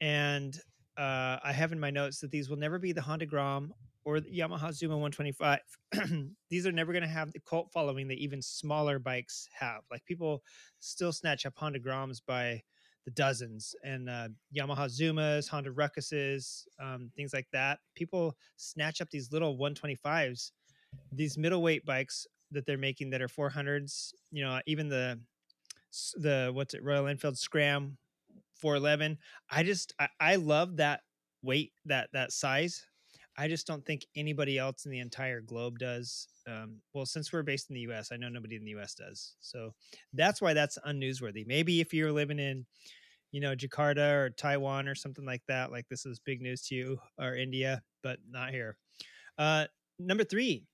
[0.00, 0.56] And
[0.96, 3.72] uh, I have in my notes that these will never be the Honda Grom
[4.04, 5.60] or the Yamaha Zuma 125.
[6.50, 9.82] these are never going to have the cult following that even smaller bikes have.
[9.90, 10.42] Like people
[10.80, 12.62] still snatch up Honda Groms by
[13.04, 17.80] the dozens and uh, Yamaha Zumas, Honda Ruckuses, um, things like that.
[17.94, 20.52] People snatch up these little 125s,
[21.12, 24.12] these middleweight bikes that they're making that are 400s.
[24.30, 25.18] You know, even the
[26.14, 27.98] the what's it Royal Enfield Scram
[28.56, 29.18] 411.
[29.50, 31.00] I just I, I love that
[31.42, 32.86] weight that that size.
[33.36, 36.28] I just don't think anybody else in the entire globe does.
[36.46, 38.94] Um, well, since we're based in the U.S., I know nobody in the U.S.
[38.94, 39.34] does.
[39.40, 39.72] So
[40.12, 41.46] that's why that's unnewsworthy.
[41.46, 42.66] Maybe if you're living in,
[43.30, 46.74] you know, Jakarta or Taiwan or something like that, like this is big news to
[46.74, 48.76] you, or India, but not here.
[49.38, 49.64] Uh,
[49.98, 50.66] number three,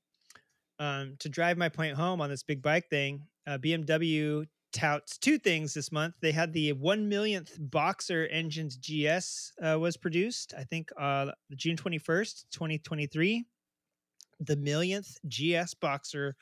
[0.81, 5.39] um, to drive my point home on this big bike thing, uh, BMW touts two
[5.39, 6.15] things this month.
[6.21, 11.77] They had the one millionth Boxer Engines GS uh, was produced, I think, uh, June
[11.77, 13.45] twenty first, twenty twenty three.
[14.41, 16.37] The millionth GS Boxer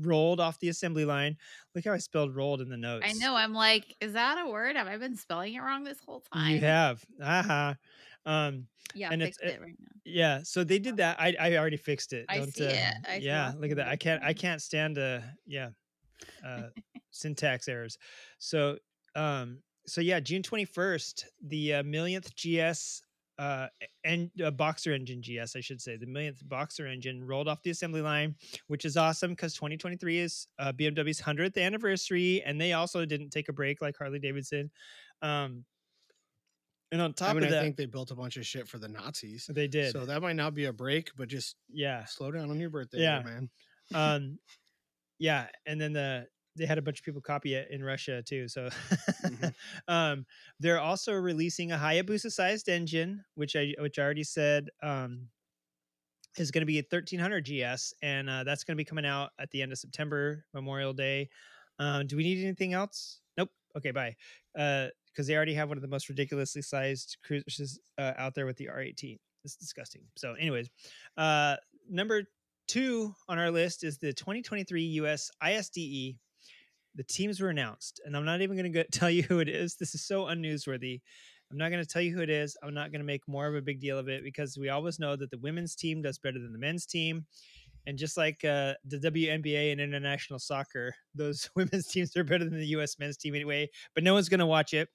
[0.00, 1.36] rolled off the assembly line.
[1.74, 3.06] Look how I spelled rolled in the notes.
[3.08, 3.34] I know.
[3.34, 4.76] I'm like, is that a word?
[4.76, 6.52] Have I been spelling it wrong this whole time?
[6.54, 7.02] You have.
[7.22, 7.76] Aha.
[8.26, 9.88] Um, Yeah, and fixed it's- it right now.
[10.04, 11.18] yeah, so they did that.
[11.18, 12.26] I I already fixed it.
[12.28, 12.94] I Don't, see uh, it.
[13.08, 13.88] I yeah, look at that.
[13.88, 15.70] I can't I can't stand uh yeah,
[16.46, 16.68] uh
[17.10, 17.98] syntax errors.
[18.38, 18.78] So
[19.14, 23.02] um so yeah, June 21st, the uh, millionth GS
[23.38, 23.68] uh
[24.04, 27.70] and uh, boxer engine GS I should say, the millionth boxer engine rolled off the
[27.70, 28.34] assembly line,
[28.66, 33.48] which is awesome cuz 2023 is uh, BMW's 100th anniversary and they also didn't take
[33.48, 34.70] a break like Harley Davidson.
[35.22, 35.64] Um
[36.90, 38.66] and on top I mean, of that, I think they built a bunch of shit
[38.66, 39.50] for the Nazis.
[39.52, 39.92] they did.
[39.92, 42.04] So that might not be a break, but just yeah.
[42.06, 43.22] slow down on your birthday, yeah.
[43.22, 43.50] man.
[43.94, 44.38] um
[45.18, 48.48] yeah and then the they had a bunch of people copy it in russia too
[48.48, 48.68] so
[49.88, 50.26] um
[50.58, 55.28] they're also releasing a hayabusa sized engine which i which i already said um
[56.36, 59.30] is going to be a 1300 gs and uh, that's going to be coming out
[59.38, 61.28] at the end of september memorial day.
[61.78, 63.20] Um do we need anything else?
[63.36, 63.50] Nope.
[63.76, 64.14] Okay bye.
[64.58, 68.46] Uh because they already have one of the most ridiculously sized cruisers uh, out there
[68.46, 70.02] with the r18 it's disgusting.
[70.16, 70.68] So anyways
[71.16, 71.56] uh
[71.88, 72.22] number
[72.68, 76.16] two on our list is the 2023 US ISDE.
[76.94, 79.76] The teams were announced, and I'm not even going to tell you who it is.
[79.76, 81.00] This is so unnewsworthy.
[81.50, 82.56] I'm not going to tell you who it is.
[82.62, 84.98] I'm not going to make more of a big deal of it because we always
[84.98, 87.24] know that the women's team does better than the men's team.
[87.86, 92.58] And just like uh, the WNBA and international soccer, those women's teams are better than
[92.58, 94.90] the US men's team anyway, but no one's going to watch it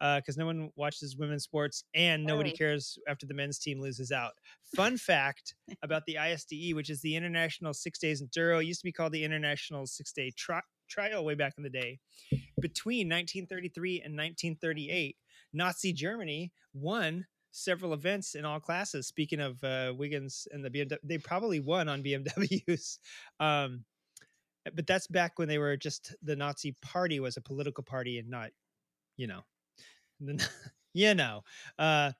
[0.00, 2.58] because no one watches women's sports and nobody Right.
[2.58, 4.32] cares after the men's team loses out.
[4.76, 8.84] Fun fact about the ISDE, which is the International Six Days Enduro, it used to
[8.84, 11.98] be called the International Six Day Tri- Trial way back in the day.
[12.60, 15.16] Between 1933 and 1938,
[15.52, 19.06] Nazi Germany won several events in all classes.
[19.06, 22.98] Speaking of uh, Wiggins and the BMW, they probably won on BMWs.
[23.40, 23.84] Um,
[24.74, 28.28] but that's back when they were just the Nazi party was a political party and
[28.28, 28.50] not,
[29.16, 29.42] you know,
[30.94, 31.42] you know.
[31.78, 32.12] Uh,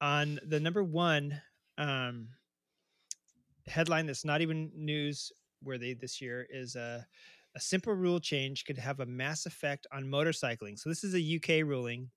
[0.00, 1.40] on the number one
[1.78, 2.28] um,
[3.66, 5.30] headline that's not even news
[5.62, 7.06] worthy this year is a,
[7.54, 10.78] a simple rule change could have a mass effect on motorcycling.
[10.78, 12.10] So this is a UK ruling.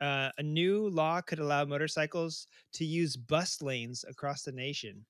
[0.00, 5.04] Uh, a new law could allow motorcycles to use bus lanes across the nation.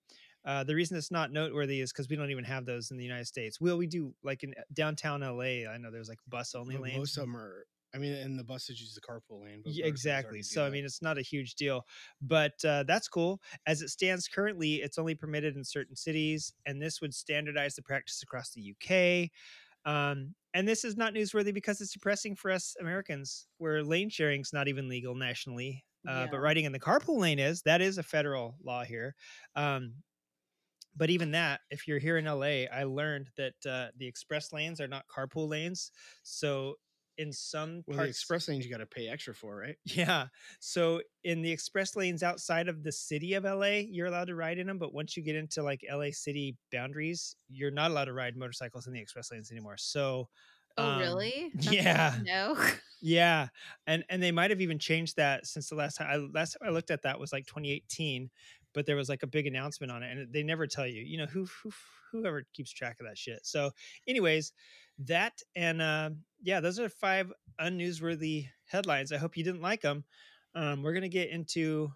[0.44, 3.04] Uh, the reason it's not noteworthy is because we don't even have those in the
[3.04, 3.60] United States.
[3.60, 5.68] Well, we do like in uh, downtown LA.
[5.68, 6.98] I know there's like bus only lanes.
[6.98, 7.66] Most of them are.
[7.94, 9.62] I mean, and the buses use the carpool lane.
[9.64, 10.42] But Yeah, exactly.
[10.42, 11.86] So I mean, it's not a huge deal,
[12.20, 13.40] but uh, that's cool.
[13.66, 17.82] As it stands currently, it's only permitted in certain cities, and this would standardize the
[17.82, 19.30] practice across the UK.
[19.84, 24.40] Um, and this is not newsworthy because it's depressing for us Americans, where lane sharing
[24.40, 25.84] is not even legal nationally.
[26.06, 27.62] Uh, But riding in the carpool lane is.
[27.62, 29.14] That is a federal law here.
[29.56, 30.02] Um,
[30.96, 34.80] but even that, if you're here in LA, I learned that uh, the express lanes
[34.80, 35.90] are not carpool lanes.
[36.22, 36.76] So
[37.18, 39.76] in some Well, the express lanes you got to pay extra for, right?
[39.84, 40.28] yeah.
[40.60, 44.58] So in the express lanes outside of the city of LA, you're allowed to ride
[44.58, 44.78] in them.
[44.78, 48.86] But once you get into like LA city boundaries, you're not allowed to ride motorcycles
[48.86, 49.76] in the express lanes anymore.
[49.76, 50.28] So,
[50.76, 51.52] Oh, um, really?
[51.64, 52.20] That's yeah.
[52.20, 52.56] know.
[53.00, 53.48] yeah,
[53.86, 56.68] and and they might have even changed that since the last time I last time
[56.68, 58.30] I looked at that was like 2018,
[58.74, 61.02] but there was like a big announcement on it, and they never tell you.
[61.02, 61.72] You know who who
[62.12, 63.46] whoever keeps track of that shit.
[63.46, 63.72] So,
[64.06, 64.52] anyways,
[64.98, 66.10] that and uh,
[66.42, 69.12] yeah, those are five unnewsworthy headlines.
[69.12, 70.04] I hope you didn't like them.
[70.54, 71.90] Um, we're gonna get into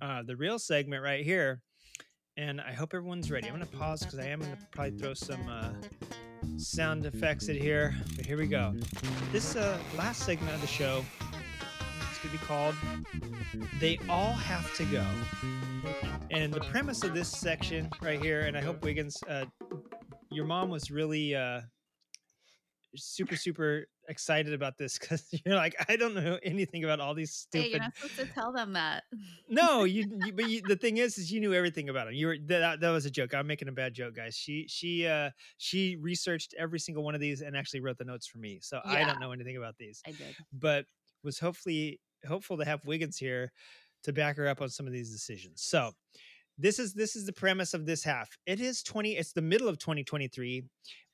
[0.00, 1.62] uh, the real segment right here,
[2.36, 3.48] and I hope everyone's ready.
[3.48, 5.48] I'm gonna pause because I am gonna probably throw some.
[5.48, 5.70] Uh,
[6.58, 8.74] sound effects in here but here we go
[9.32, 11.04] this uh, last segment of the show
[12.10, 12.74] it's going to be called
[13.80, 15.04] they all have to go
[16.30, 19.44] and the premise of this section right here and i hope wiggins uh,
[20.30, 21.34] your mom was really
[22.96, 27.46] super super excited about this because you're like i don't know anything about all these
[27.52, 29.04] Hey, you're not supposed to tell them that.
[29.48, 32.26] no, you, you but you, the thing is, is you knew everything about them You
[32.28, 33.34] were that, that was a joke.
[33.34, 34.34] I'm making a bad joke, guys.
[34.36, 38.26] She she uh she researched every single one of these and actually wrote the notes
[38.26, 38.58] for me.
[38.62, 40.34] So I don't know anything about these, I did.
[40.52, 40.86] but
[41.22, 43.52] was hopefully hopeful to have Wiggins here
[44.04, 45.62] to back her up on some of these decisions.
[45.62, 45.92] So
[46.58, 48.30] this is this is the premise of this half.
[48.46, 50.64] It is 20 it's the middle of 2023.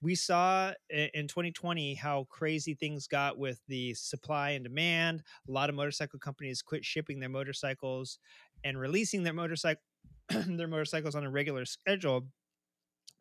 [0.01, 5.22] We saw in 2020 how crazy things got with the supply and demand.
[5.49, 8.18] A lot of motorcycle companies quit shipping their motorcycles
[8.64, 9.82] and releasing their motorcycle
[10.28, 12.26] their motorcycles on a regular schedule.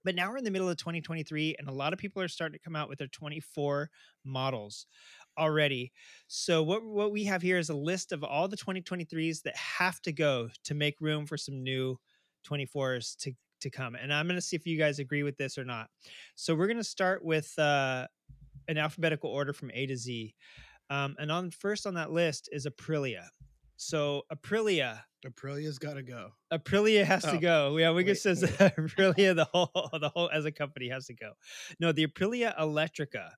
[0.04, 2.58] But now we're in the middle of 2023 and a lot of people are starting
[2.58, 3.90] to come out with their 24
[4.26, 4.86] models
[5.38, 5.92] already.
[6.28, 10.02] So what what we have here is a list of all the 2023s that have
[10.04, 11.98] to go to make room for some new
[12.50, 13.96] 24s to to come.
[13.96, 15.88] And I'm going to see if you guys agree with this or not.
[16.36, 18.08] So we're going to start with uh
[18.68, 20.34] an alphabetical order from A to Z.
[20.90, 23.26] Um, and on first on that list is Aprilia.
[23.78, 26.30] So Aprilia, Aprilia's got to go.
[26.54, 27.78] Aprilia has to Oh, go.
[27.78, 31.32] Yeah, Wiggins says Aprilia, the whole, the whole as a company has to go.
[31.80, 33.30] No, the Aprilia Electrica.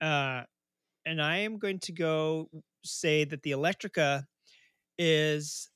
[0.00, 0.42] Uh,
[1.04, 2.48] and I am going to go
[2.84, 4.24] say that the Electrica
[4.98, 5.68] is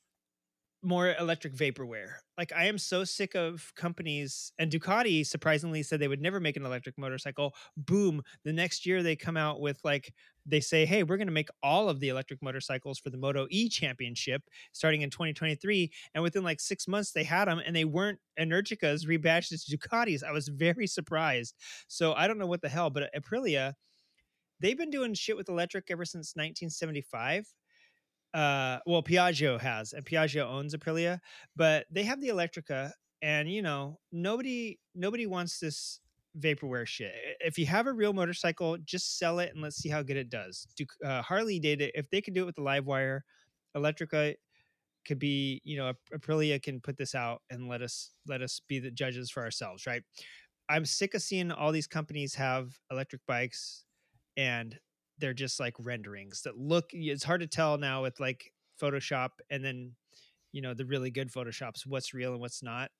[0.83, 2.13] more electric vaporware.
[2.41, 6.57] Like I am so sick of companies and Ducati surprisingly said they would never make
[6.57, 7.53] an electric motorcycle.
[7.77, 10.11] Boom, the next year they come out with like
[10.43, 13.45] they say, "Hey, we're going to make all of the electric motorcycles for the Moto
[13.51, 17.85] E Championship starting in 2023." And within like 6 months they had them and they
[17.85, 20.23] weren't Energicas rebadged as Ducatis.
[20.23, 21.53] I was very surprised.
[21.87, 23.75] So I don't know what the hell, but uh, Aprilia
[24.59, 27.53] they've been doing shit with electric ever since 1975
[28.33, 31.19] uh well piaggio has and piaggio owns aprilia
[31.55, 35.99] but they have the electrica and you know nobody nobody wants this
[36.39, 37.13] vaporware shit.
[37.39, 40.29] If you have a real motorcycle just sell it and let's see how good it
[40.29, 40.65] does.
[40.75, 41.91] Do, uh, harley did it.
[41.95, 43.23] If they could do it with the live wire
[43.75, 44.35] electrica
[45.05, 48.79] could be you know aprilia can put this out and let us let us be
[48.79, 50.03] the judges for ourselves right?
[50.69, 53.83] I'm sick of seeing all these companies have electric bikes
[54.37, 54.79] and
[55.21, 59.63] they're just like renderings that look it's hard to tell now with like photoshop and
[59.65, 59.95] then
[60.51, 62.91] you know the really good photoshops what's real and what's not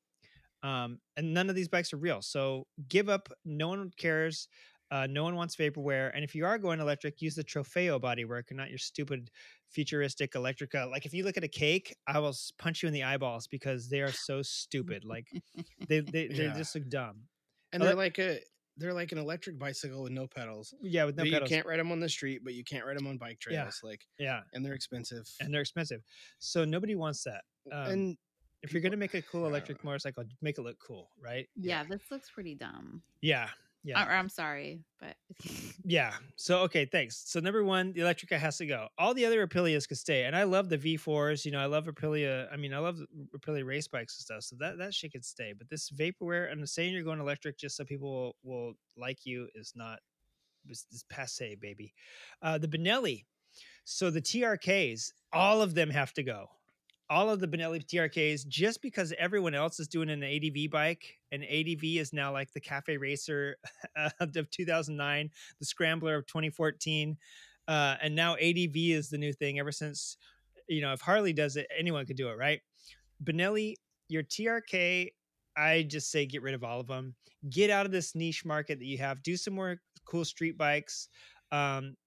[0.64, 4.48] um and none of these bikes are real so give up no one cares
[4.92, 8.44] uh, no one wants vaporware and if you are going electric use the trofeo bodywork
[8.50, 9.32] and not your stupid
[9.70, 13.04] futuristic electrica like if you look at a cake i will punch you in the
[13.04, 15.34] eyeballs because they are so stupid like
[15.88, 16.52] they, they they Yeah.
[16.52, 17.28] just look dumb
[17.74, 18.42] And they're like a
[18.78, 20.74] they're like an electric bicycle with no pedals.
[20.82, 22.86] yeah with no But pedals You can't ride them on the street, but you can't
[22.86, 23.56] ride them on bike trails.
[23.56, 23.62] Yeah.
[23.64, 23.80] trails.
[23.84, 25.28] Like, yeah and they're expensive.
[25.40, 26.02] and they're expensive
[26.40, 28.18] so nobody wants that um, and
[28.64, 31.50] if you're gonna make a cool electric motorcycle, make it look cool, right?
[31.56, 33.02] Yeah, this looks pretty dumb.
[33.22, 33.50] Yeah,
[33.84, 35.16] yeah, Or, I'm sorry, but
[35.84, 36.14] yeah.
[36.36, 37.24] So okay, thanks.
[37.26, 38.88] So number one, the Electrica has to go.
[38.98, 41.46] All the other Aprilias could stay, and I love the V4s.
[41.46, 42.48] You know, I love Aprilia.
[42.54, 43.00] I mean, I love
[43.36, 44.44] Aprilia race bikes and stuff.
[44.44, 45.54] So that that shit could stay.
[45.58, 49.26] But this vaporware and the saying you're going electric just so people will, will like
[49.26, 50.00] you is not
[50.70, 51.94] is, is passe, baby.
[52.42, 53.26] Uh, the Benelli.
[53.84, 56.48] So the TRKs, all of them have to go.
[57.12, 61.44] All of the Benelli TRKs, just because everyone else is doing an ADV bike, and
[61.44, 63.58] ADV is now like the Cafe Racer
[64.22, 65.30] of 2009,
[65.60, 67.18] the Scrambler of 2014,
[67.68, 69.60] uh, and now ADV is the new thing.
[69.60, 70.16] Ever since,
[70.70, 72.62] you know, if Harley does it, anyone could do it, right?
[73.22, 73.76] Benelli,
[74.08, 75.10] your TRK,
[75.58, 77.16] I just say get rid of all of them.
[77.50, 79.22] Get out of this niche market that you have.
[79.22, 81.10] Do some more cool street bikes.
[81.52, 81.98] Um,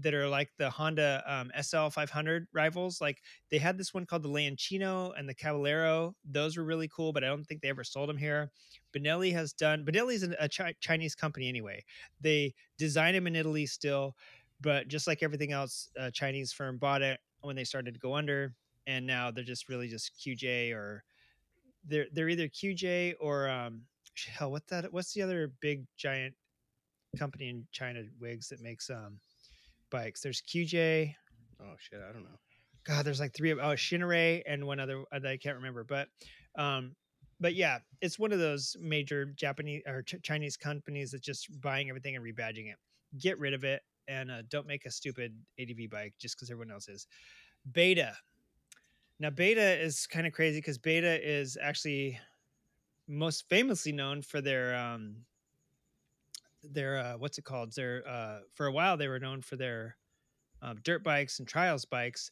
[0.00, 3.00] that are like the Honda um, SL 500 rivals.
[3.00, 6.14] Like they had this one called the Leoncino and the Caballero.
[6.24, 8.50] Those were really cool, but I don't think they ever sold them here.
[8.94, 9.84] Benelli has done.
[9.84, 11.84] Benelli's an- a chi- Chinese company anyway.
[12.20, 14.14] They design them in Italy still,
[14.60, 18.14] but just like everything else, a Chinese firm bought it when they started to go
[18.14, 18.54] under,
[18.86, 21.04] and now they're just really just QJ or
[21.86, 23.82] they're they're either QJ or um
[24.26, 26.34] hell what that what's the other big giant
[27.18, 29.20] company in China wigs that makes um
[29.90, 30.20] bikes.
[30.20, 31.14] There's QJ.
[31.60, 32.38] Oh shit, I don't know.
[32.84, 35.84] God, there's like three of oh Shineray and one other uh, that I can't remember,
[35.84, 36.08] but
[36.56, 36.94] um,
[37.40, 41.88] but yeah, it's one of those major Japanese or Ch- Chinese companies that's just buying
[41.88, 42.76] everything and rebadging it.
[43.18, 46.72] Get rid of it and uh, don't make a stupid ADV bike just because everyone
[46.72, 47.06] else is.
[47.72, 48.16] Beta.
[49.18, 52.18] Now, Beta is kind of crazy because Beta is actually
[53.08, 55.16] most famously known for their um
[56.72, 57.72] their uh what's it called?
[57.74, 59.96] Their uh for a while they were known for their
[60.62, 62.30] um, dirt bikes and trials bikes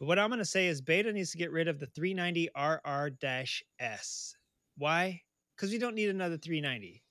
[0.00, 2.48] but what i'm going to say is beta needs to get rid of the 390
[2.56, 4.36] rr-s
[4.76, 5.22] why?
[5.56, 7.02] Because we don't need another 390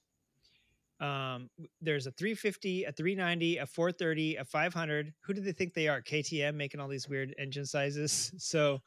[1.01, 1.49] um
[1.81, 6.01] there's a 350 a 390 a 430 a 500 who do they think they are?
[6.01, 8.31] Ktm making all these weird engine sizes?
[8.37, 8.79] So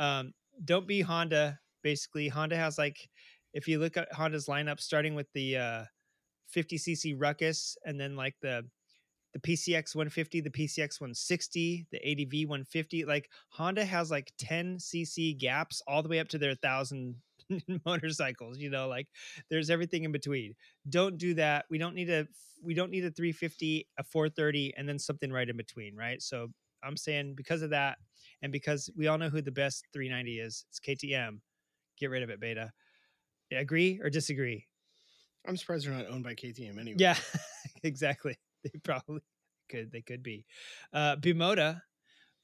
[0.00, 0.32] um
[0.64, 1.60] don't be honda.
[1.82, 3.08] Basically honda has like
[3.54, 5.84] if you look at honda's lineup starting with the uh
[6.50, 8.64] 50cc ruckus and then like the
[9.32, 13.04] the PCX 150, the PCX 160, the ADV 150.
[13.04, 17.16] Like Honda has like 10 cc gaps all the way up to their 1000
[17.86, 19.08] motorcycles, you know, like
[19.50, 20.54] there's everything in between.
[20.88, 21.64] Don't do that.
[21.70, 22.26] We don't need a
[22.62, 26.22] we don't need a 350, a 430 and then something right in between, right?
[26.22, 26.48] So
[26.84, 27.98] I'm saying because of that
[28.42, 31.40] and because we all know who the best 390 is, it's KTM.
[31.98, 32.72] Get rid of it, Beta.
[33.52, 34.66] Agree or disagree?
[35.46, 36.96] I'm surprised they're not owned by KTM anyway.
[36.98, 37.16] Yeah,
[37.82, 38.36] exactly.
[38.64, 39.20] They probably
[39.68, 39.90] could.
[39.90, 40.44] They could be.
[40.92, 41.80] Uh, Bimota.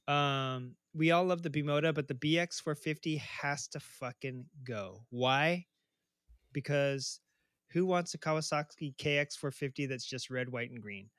[0.07, 5.05] Um, we all love the Bimota, but the BX 450 has to fucking go.
[5.11, 5.65] Why?
[6.51, 7.19] Because
[7.71, 11.09] who wants a Kawasaki KX 450 that's just red, white, and green?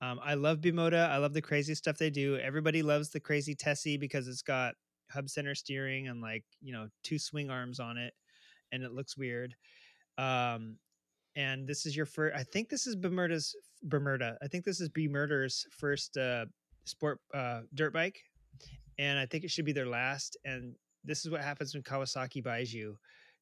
[0.00, 1.08] Um, I love Bimota.
[1.08, 2.36] I love the crazy stuff they do.
[2.36, 4.74] Everybody loves the crazy Tesi because it's got
[5.10, 8.12] hub center steering and like you know two swing arms on it,
[8.72, 9.54] and it looks weird.
[10.18, 10.76] Um,
[11.36, 12.34] and this is your first.
[12.34, 14.36] I think this is Bermuda's Bermuda.
[14.42, 16.46] I think this is B Murder's first uh,
[16.86, 18.18] sport uh, dirt bike,
[18.98, 20.36] and I think it should be their last.
[20.44, 22.96] And this is what happens when Kawasaki buys you.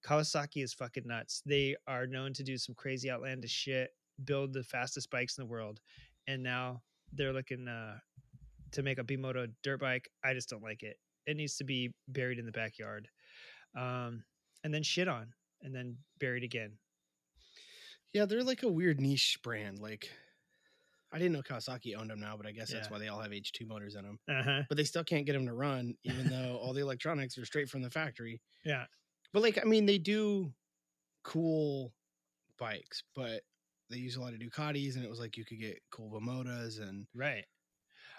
[0.04, 1.40] Kawasaki is fucking nuts.
[1.46, 3.90] They are known to do some crazy outlandish shit,
[4.24, 5.80] build the fastest bikes in the world,
[6.26, 7.98] and now they're looking uh,
[8.72, 10.08] to make a Bimota dirt bike.
[10.24, 10.96] I just don't like it.
[11.26, 13.08] It needs to be buried in the backyard,
[13.78, 14.24] um,
[14.64, 15.28] and then shit on,
[15.62, 16.72] and then buried again.
[18.14, 19.80] Yeah, they're like a weird niche brand.
[19.80, 20.08] Like,
[21.12, 22.92] I didn't know Kawasaki owned them now, but I guess that's Yeah.
[22.92, 24.18] why they all have H2 motors in them.
[24.28, 24.62] Uh-huh.
[24.68, 27.68] But they still can't get them to run, even though all the electronics are straight
[27.68, 28.40] from the factory.
[28.64, 28.86] Yeah.
[29.32, 30.54] But like, I mean, they do
[31.24, 31.92] cool
[32.58, 33.42] bikes, but
[33.90, 36.80] they use a lot of Ducatis, and it was like you could get cool Bimotas,
[36.80, 37.44] and Right.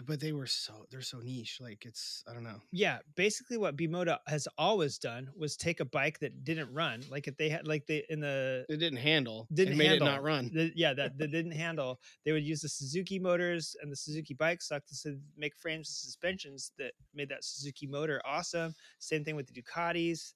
[0.03, 1.59] But they were so they're so niche.
[1.61, 2.59] Like, it's I don't know.
[2.71, 7.27] yeah basically what bimota has always done was take a bike that didn't run like
[7.27, 9.47] if they had like they in the It didn't handle.
[9.53, 10.51] didn't made handle, it not run.
[10.53, 14.33] the- yeah that, that didn't handle they would use the suzuki motors and the suzuki
[14.33, 19.35] bike suck to make frames and suspensions that made that suzuki motor awesome same thing
[19.37, 20.33] with the ducatis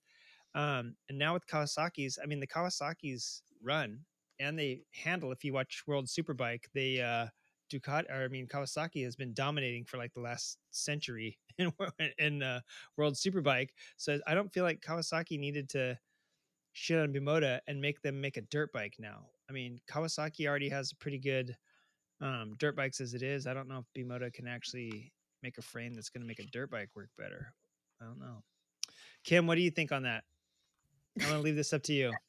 [0.56, 4.00] um, and now with kawasaki's i mean the kawasaki's run
[4.40, 7.28] and they handle if you watch world superbike they uh
[7.70, 11.72] Ducati, or I mean Kawasaki has been dominating for like the last century in
[12.18, 12.62] in uh,
[12.98, 13.70] World Superbike.
[13.98, 15.98] So I don't feel like Kawasaki needed to
[16.74, 19.28] shit on Bimota and make them make a dirt bike now.
[19.50, 21.56] I mean Kawasaki already has pretty good
[22.22, 23.48] um, dirt bikes as it is.
[23.48, 25.12] I don't know if Bimota can actually
[25.44, 27.54] make a frame that's going to make a dirt bike work better.
[28.02, 28.44] I don't know.
[29.24, 30.24] Kim, what do you think on that?
[31.20, 32.12] I'm going to leave this up to you.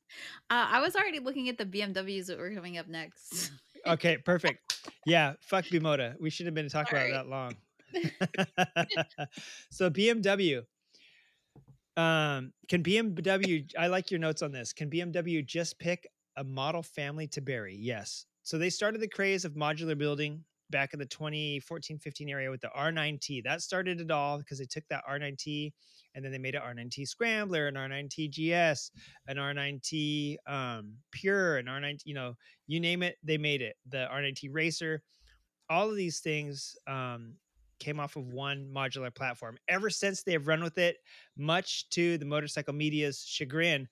[0.50, 3.52] Uh, I was already looking at the BMWs that were coming up next.
[3.86, 4.89] Okay, perfect.
[5.06, 6.14] Yeah, fuck Bimota.
[6.20, 7.56] We should have been talking about that long.
[9.70, 10.62] so BMW.
[11.96, 14.72] Um, can BMW I like your notes on this.
[14.72, 17.76] Can BMW just pick a model family to bury?
[17.76, 18.26] Yes.
[18.42, 22.70] So they started the craze of modular building back in the 2014-15 area with the
[22.76, 23.42] R9T.
[23.44, 25.72] That started it all because they took that R9T
[26.14, 28.90] and then they made an R9T Scrambler, an R9T GS,
[29.28, 32.34] an R9T um, Pure, an R9, you know,
[32.66, 33.76] you name it, they made it.
[33.88, 35.02] The R9T Racer,
[35.68, 37.34] all of these things um,
[37.78, 39.56] came off of one modular platform.
[39.68, 40.96] Ever since they have run with it,
[41.36, 43.88] much to the motorcycle media's chagrin.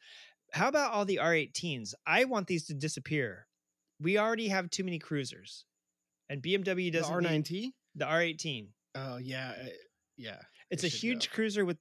[0.52, 1.94] How about all the R18s?
[2.06, 3.46] I want these to disappear.
[4.00, 5.64] We already have too many cruisers.
[6.30, 7.72] and BMW doesn't need- R9T.
[7.94, 8.68] the R18.
[8.94, 9.68] Oh yeah, uh,
[10.16, 10.40] yeah.
[10.70, 11.34] It's it a huge go.
[11.36, 11.78] cruiser with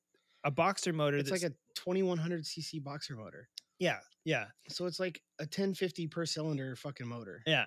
[0.48, 1.18] a boxer motor.
[1.18, 3.50] It's like a 2100 cc boxer motor.
[3.80, 7.42] yeah, yeah, So it's like a 1050 per cylinder fucking motor.
[7.46, 7.66] yeah.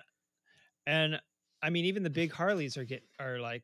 [0.87, 1.19] And
[1.61, 3.63] I mean, even the big Harleys are get are like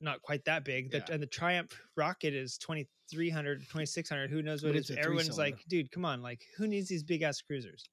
[0.00, 0.90] not quite that big.
[0.92, 1.14] The, Yeah.
[1.14, 4.30] And the Triumph Rocket is 2300, 2600.
[4.30, 4.96] Who knows But what it's it's?
[4.98, 5.56] a Everyone's three-cylinder.
[5.56, 7.84] like, dude, come on, like who needs these big ass cruisers?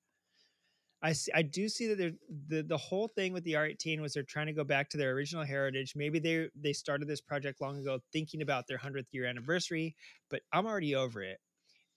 [1.02, 2.18] I see, I do see that
[2.48, 5.12] the the whole thing with the R18 was they're trying to go back to their
[5.12, 5.94] original heritage.
[5.96, 9.96] Maybe they they started this project long ago thinking about their 100th year anniversary,
[10.30, 11.40] but I'm already over it.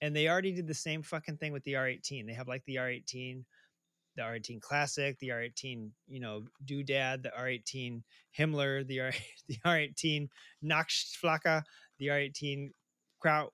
[0.00, 2.26] And they already did the same fucking thing with the R18.
[2.26, 3.44] They have like the R18
[4.16, 8.02] the R18 Classic, the R18, you know, Doodad, the R18
[8.38, 9.12] Himmler, the R
[9.48, 10.28] the R18
[10.64, 11.62] Noxflaka,
[11.98, 12.70] the R18
[13.20, 13.52] Kraut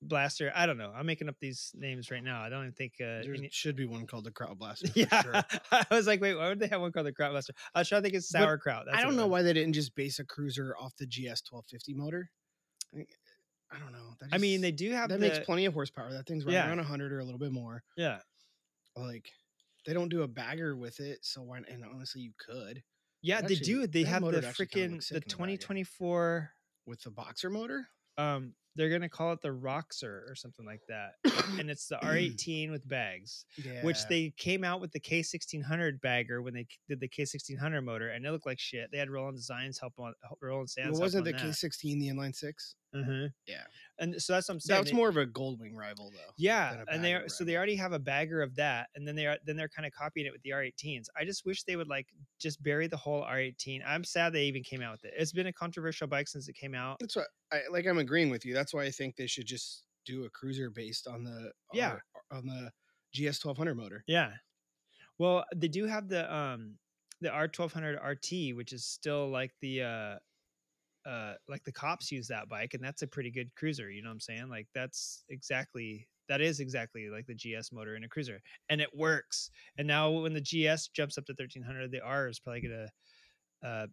[0.00, 0.52] Blaster.
[0.54, 0.92] I don't know.
[0.94, 2.40] I'm making up these names right now.
[2.40, 2.94] I don't even think.
[3.00, 4.88] Uh, There any- should be one called the Kraut Blaster.
[4.88, 5.34] for yeah, sure.
[5.72, 7.52] I was like, wait, why would they have one called the Kraut Blaster?
[7.74, 8.86] I was trying to think it's sauerkraut.
[8.86, 11.94] That's I don't know why they didn't just base a cruiser off the GS 1250
[11.94, 12.30] motor.
[12.96, 13.04] I
[13.70, 14.14] I don't know.
[14.20, 16.10] That I mean, they do have that the, makes plenty of horsepower.
[16.12, 16.68] That thing's right Yeah.
[16.68, 17.82] around 100 or a little bit more.
[17.96, 18.20] Yeah,
[18.96, 19.30] Like
[19.84, 21.58] they don't do a bagger with it, so why?
[21.68, 22.82] And honestly, you could
[23.20, 23.86] yeah, they Actually, do.
[23.88, 25.30] They have the motor'd actually kinda freaking the sick in a bagger.
[25.30, 26.50] 2024.
[26.86, 27.88] with the boxer motor.
[28.16, 31.14] um they're gonna call it the Roxer or something like that,
[31.58, 32.04] and it's the mm.
[32.04, 33.82] R18 with bags, Yeah.
[33.82, 38.24] which they came out with the K1600 bagger when they did the K1600 motor, and
[38.24, 38.88] it looked like shit.
[38.92, 40.92] They had Roland Designs help on Roland Sands.
[40.92, 42.76] well, wasn't the help on K16 the inline six?
[42.94, 43.32] Mhm.
[43.46, 43.64] Yeah,
[43.98, 44.84] And so that's what I'm saying.
[44.84, 46.32] that's more of a Goldwing rival though.
[46.38, 49.26] yeah, and they are, so they already have a bagger of that, and then they
[49.26, 51.08] are then they're kind of copying it with the R18s.
[51.16, 52.08] I just wish they would like
[52.38, 53.82] just bury the whole R18.
[53.86, 55.14] I'm sad they even came out with it.
[55.18, 56.96] It's been a controversial bike since it came out.
[57.00, 57.86] That's what I like.
[57.86, 58.54] I'm agreeing with you.
[58.54, 61.98] That's why I think they should just do a cruiser based on the Yeah.
[62.30, 62.72] On the
[63.12, 64.02] GS 1200 motor.
[64.06, 64.32] Yeah.
[65.18, 66.78] Well, they do have the um
[67.20, 70.18] the R1200 RT, which is still like the uh
[71.06, 74.08] uh like the cops use that bike and that's a pretty good cruiser, you know
[74.08, 74.48] what I'm saying?
[74.48, 78.90] Like that's exactly that is exactly like the GS motor in a cruiser and it
[78.94, 79.50] works.
[79.78, 82.88] And now when the GS jumps up to 1300, the R is probably to
[83.64, 83.86] uh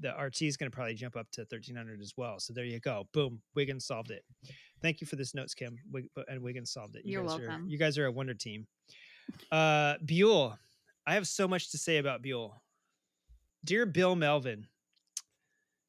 [0.00, 2.38] the RT is going to probably jump up to 1300 as well.
[2.38, 3.08] So there you go.
[3.12, 3.40] Boom.
[3.56, 4.22] Wiggins solved it.
[4.80, 5.76] Thank you for this notes, Kim.
[5.90, 7.04] Wig- and Wiggins solved it.
[7.04, 7.68] You You're guys Are, welcome.
[7.68, 8.66] you guys are a wonder team.
[9.50, 10.56] Uh, Buell.
[11.04, 12.62] I have so much to say about Buell.
[13.64, 14.66] Dear Bill Melvin,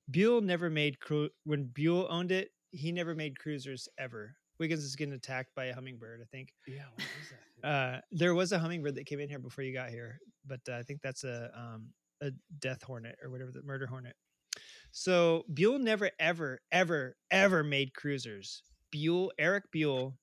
[0.10, 2.52] Buell never made cru- when Buell owned it.
[2.72, 4.36] He never made cruisers ever.
[4.60, 6.22] Wiggins is getting attacked by a hummingbird.
[6.22, 6.54] I think.
[6.68, 7.40] Yeah, what is that?
[7.62, 10.18] Uh, there was a hummingbird that came in here before you got here,
[10.48, 11.90] but uh, I think that's a um,
[12.22, 14.16] a death hornet or whatever the murder hornet.
[14.92, 18.64] So Buell never, ever, ever, ever made cruisers.
[18.92, 20.18] Buell, Eric Buell,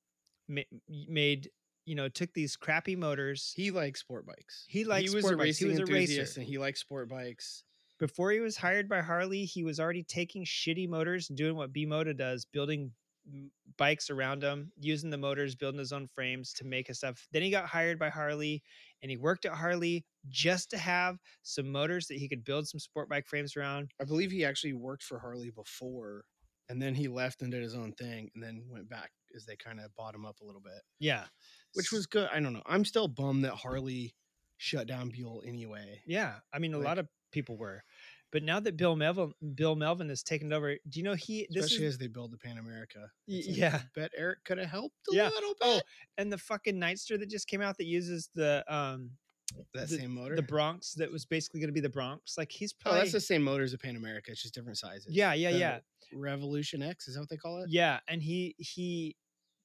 [0.49, 1.51] ma- made
[1.85, 3.53] you know took these crappy motors.
[3.55, 4.65] He likes sport bikes.
[4.67, 5.59] He likes he was sport a bikes.
[5.59, 6.41] He was a racer.
[6.41, 7.65] and he likes sport bikes.
[7.99, 11.73] Before he was hired by Harley, he was already taking shitty motors and doing what
[11.73, 12.93] Bimota does, building
[13.77, 17.27] bikes around them, using the motors, building his own frames to make his stuff.
[17.33, 18.63] Then he got hired by Harley
[19.03, 22.79] and he worked at Harley just to have some motors that he could build some
[22.79, 23.91] sport bike frames around.
[24.01, 26.25] I believe he actually worked for Harley before,
[26.69, 29.57] and then he left and did his own thing, and then went back as they
[29.57, 31.25] kind of bought him up a little bit, Yeah.
[31.75, 32.29] which was good.
[32.33, 32.63] I don't know.
[32.67, 34.15] I'm still bummed that Harley
[34.57, 36.01] shut down Buell anyway.
[36.07, 37.83] Yeah, I mean, a Like- lot of people were,
[38.33, 41.47] but now that Bill Melvin, Bill Melvin has taken over, do you know he?
[41.51, 43.11] This Especially is as they build the Pan America.
[43.29, 43.81] Like, yeah.
[43.95, 45.29] Bet Eric could have helped a Yeah.
[45.29, 45.61] little bit.
[45.63, 45.81] Oh,
[46.19, 49.11] and the fucking Nightster that just came out that uses the um
[49.75, 50.35] that the- same motor.
[50.35, 52.37] the Bronx that was basically going to be the Bronx.
[52.37, 54.31] Like he's oh, probably that's the same motor as the Pan America.
[54.33, 55.15] It's just different sizes.
[55.15, 55.79] yeah, yeah, The yeah,
[56.13, 57.69] Revolution X is that what they call it?
[57.71, 58.01] yeah.
[58.09, 59.17] And he he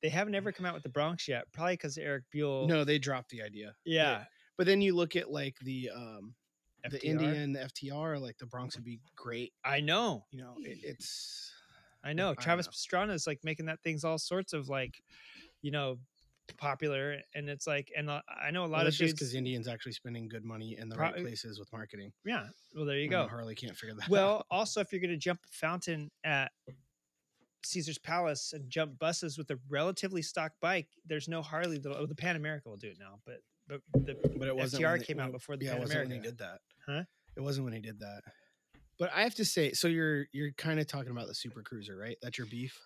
[0.04, 2.68] they haven't ever come out with the Bronx yet, probably because Eric Buell.
[2.68, 3.76] No, they dropped the idea.
[3.86, 4.26] yeah,
[4.58, 6.34] But then you look at like the um
[6.90, 7.04] FTR.
[7.04, 9.54] India and the FTR, like the Bronx would be great.
[9.64, 11.52] I know, You know, it, it's
[12.04, 12.32] I know.
[12.32, 12.72] I Travis know.
[12.72, 15.02] Pastrana is like making that things all sorts of like,
[15.62, 16.00] you know,
[16.58, 19.94] popular, and it's like, and I know a lot well, of just because Indians actually
[19.94, 22.12] spending good money in the Pro- right places with marketing.
[22.26, 23.28] yeah, well, there you go.
[23.28, 24.10] Harley can't figure that.
[24.10, 24.46] Well, out.
[24.52, 26.52] also, if you're going to jump a fountain at
[27.64, 31.80] Caesar's Palace and jump buses with a relatively stock bike, there's no Harley.
[31.86, 33.38] Oh, the Pan America will do it now, but
[33.94, 35.96] but the but it wasn't FTR they- came out before the yeah, Pan it wasn't
[35.98, 36.10] America.
[36.16, 36.60] when he did that.
[36.86, 37.04] Huh?
[37.38, 38.22] It wasn't when he did that.
[39.00, 41.96] But I have to say, so you're you're kind of talking about the Super Cruiser,
[41.96, 42.18] right?
[42.22, 42.78] That's your beef.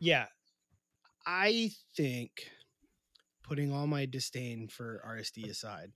[0.00, 0.26] Yeah,
[1.26, 2.30] I think
[3.42, 5.92] putting all my disdain for RSD aside,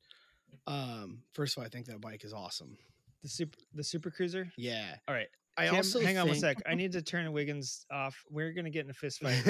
[0.67, 2.77] um, first of all, I think that bike is awesome.
[3.23, 4.51] the super the Super Cruiser.
[4.57, 4.97] Yeah.
[5.09, 6.61] All right, I Tim, also hang on one sec.
[6.67, 8.23] I need to turn Wiggins off.
[8.31, 9.43] We're gonna get in a fist fight.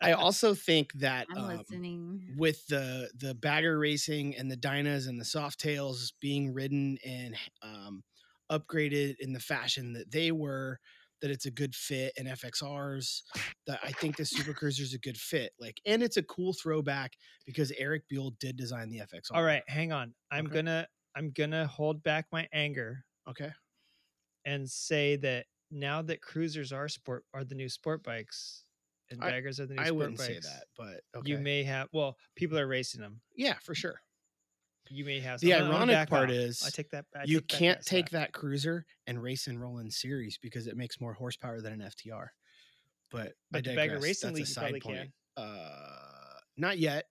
[0.00, 2.22] I also think that I'm um, listening.
[2.36, 7.36] with the the bagger racing and the dynas and the soft tails being ridden and
[7.62, 8.02] um,
[8.50, 10.78] upgraded in the fashion that they were
[11.20, 13.22] that it's a good fit in fxrs
[13.66, 16.52] that i think the super cruiser is a good fit like and it's a cool
[16.52, 17.12] throwback
[17.46, 20.14] because eric buell did design the fxr All right, hang on.
[20.30, 20.54] I'm Okay.
[20.54, 20.86] gonna
[21.16, 23.52] I'm gonna hold back my anger okay
[24.44, 28.64] and say that now that cruisers are sport are the new sport bikes
[29.10, 30.28] and I- baggers are the new i sport wouldn't bikes.
[30.28, 31.30] say that but okay.
[31.30, 33.20] You may have well, people are racing them.
[33.36, 34.00] yeah for sure
[34.90, 36.34] You may have the I'm gonna- I'm gonna ironic part off.
[36.36, 37.06] is I take that.
[37.16, 40.66] I you take can't that take that cruiser and race and roll in series because
[40.66, 42.26] it makes more horsepower than an FTR.
[43.10, 43.98] But, I But the Bagger.
[44.00, 45.10] Racing That's League a you side probably point.
[45.36, 45.44] can.
[45.44, 47.04] Uh, not yet,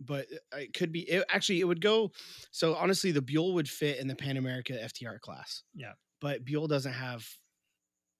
[0.00, 1.00] but it could be.
[1.08, 2.10] It, actually, it would go.
[2.50, 5.62] So honestly, the Buell would fit in the Pan America FTR class.
[5.74, 5.92] Yeah.
[6.20, 7.26] But Buell doesn't have.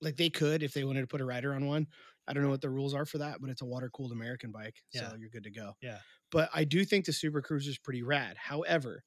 [0.00, 1.86] Like they could if they wanted to put a rider on one.
[2.26, 4.50] I don't know what the rules are for that, but it's a water cooled American
[4.50, 5.10] bike, Yeah.
[5.10, 5.74] so you're good to go.
[5.82, 5.98] Yeah.
[6.30, 8.36] But I do think the Super Cruiser is pretty rad.
[8.38, 9.02] However,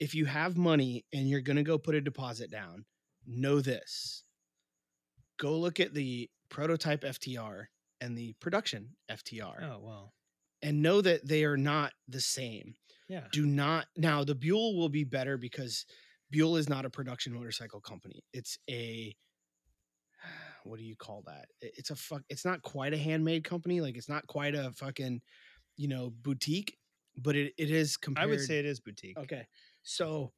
[0.00, 2.84] if you have money and you're going to go put a deposit down,
[3.26, 4.24] know this.
[5.38, 7.64] Go look at the prototype FTR
[8.00, 10.12] and the production FTR Oh well.
[10.62, 12.74] and know that they are not the same.
[13.08, 13.24] Yeah.
[13.32, 15.84] Do not now the Buell will be better because
[16.34, 18.24] Buell is not a production motorcycle company.
[18.32, 19.14] It's a
[20.64, 21.46] what do you call that?
[21.60, 23.80] It's a fuck it's not quite a handmade company.
[23.80, 25.20] Like it's not quite a fucking,
[25.76, 26.76] you know, boutique,
[27.16, 29.16] but it, it is I would say it is boutique.
[29.16, 29.46] Okay.
[29.84, 30.32] So,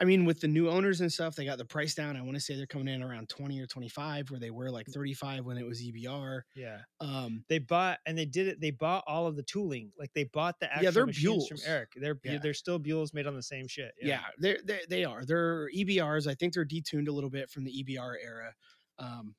[0.00, 2.16] I mean, with the new owners and stuff, they got the price down.
[2.16, 4.86] I want to say they're coming in around 20 or 25, where they were like
[4.86, 6.42] 35 when it was EBR.
[6.54, 6.78] Yeah.
[7.00, 8.60] Um, They bought and they did it.
[8.60, 9.90] They bought all of the tooling.
[9.98, 11.90] Like they bought the actual Yeah, they're machines from Eric.
[11.96, 12.38] They're Yeah.
[12.38, 13.92] they're still Buells made on the same shit.
[14.00, 15.24] yeah, they're, they they are.
[15.24, 16.28] They're EBRs.
[16.30, 18.54] I think they're detuned a little bit from the EBR era.
[19.00, 19.34] Um,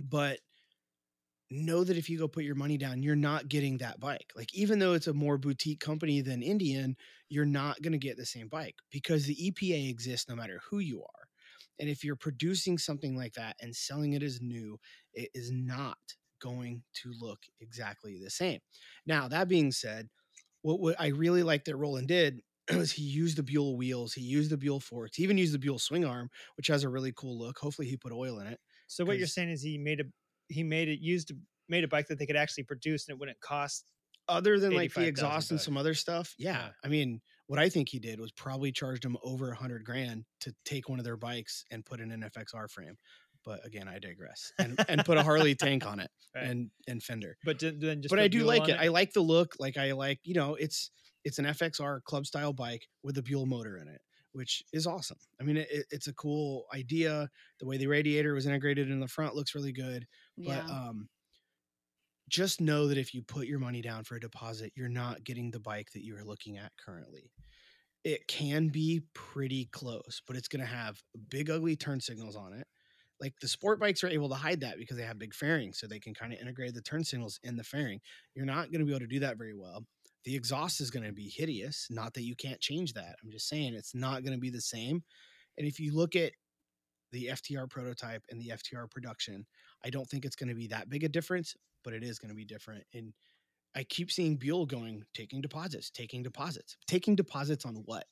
[0.00, 0.38] but
[1.50, 4.32] know that if you go put your money down, you're not getting that bike.
[4.36, 6.96] Like, even though it's a more boutique company than Indian,
[7.28, 10.78] you're not going to get the same bike because the EPA exists no matter who
[10.78, 11.28] you are.
[11.78, 14.78] And if you're producing something like that and selling it as new,
[15.12, 15.98] it is not
[16.40, 18.60] going to look exactly the same.
[19.06, 20.08] Now, that being said,
[20.62, 22.40] what, what I really like that Roland did
[22.74, 25.58] was he used the Buell wheels, he used the Buell forks, he even used the
[25.58, 27.58] Buell swing arm, which has a really cool look.
[27.58, 28.60] Hopefully, he put oil in it.
[28.86, 30.04] So what you're saying is he made a
[30.48, 31.32] he made it used
[31.68, 33.84] made a bike that they could actually produce and it wouldn't cost.
[34.28, 36.52] other than like the exhaust and some other stuff, yeah.
[36.52, 36.68] Yeah.
[36.84, 40.24] I mean, what I think he did was probably charged him over a hundred grand
[40.40, 42.96] to take one of their bikes and put in an FXR frame.
[43.44, 44.50] But again, I digress.
[44.58, 46.44] And, and put a Harley tank on it Right.
[46.44, 47.36] and and fender.
[47.44, 48.76] But d- then just but I do like on it.
[48.80, 49.54] I like the look.
[49.58, 50.90] Like I like, you know, it's
[51.24, 54.00] it's an FXR club style bike with a Buell motor in it,
[54.32, 55.18] which is awesome.
[55.40, 57.28] I mean, it, it- it's a cool idea.
[57.60, 60.06] The way the radiator was integrated in the front looks really good.
[60.36, 60.62] Yeah.
[60.66, 61.08] But um,
[62.28, 65.50] just know that if you put your money down for a deposit, you're not getting
[65.50, 67.30] the bike that you're looking at currently.
[68.02, 71.00] It can be pretty close, but it's going to have
[71.30, 72.66] big, ugly turn signals on it.
[73.20, 75.86] Like the sport bikes are able to hide that because they have big fairings, so
[75.86, 78.00] they can kind of integrate the turn signals in the fairing.
[78.34, 79.84] You're not going to be able to do that very well.
[80.24, 81.86] The exhaust is going to be hideous.
[81.90, 83.16] Not that you can't change that.
[83.22, 85.02] I'm just saying it's not going to be the same.
[85.56, 86.32] And if you look at
[87.12, 89.46] the FTR prototype and the FTR production,
[89.84, 92.30] I don't think it's going to be that big a difference, but it is going
[92.30, 92.84] to be different.
[92.94, 93.12] And
[93.76, 98.06] I keep seeing Buell going, taking deposits, taking deposits, taking deposits on what?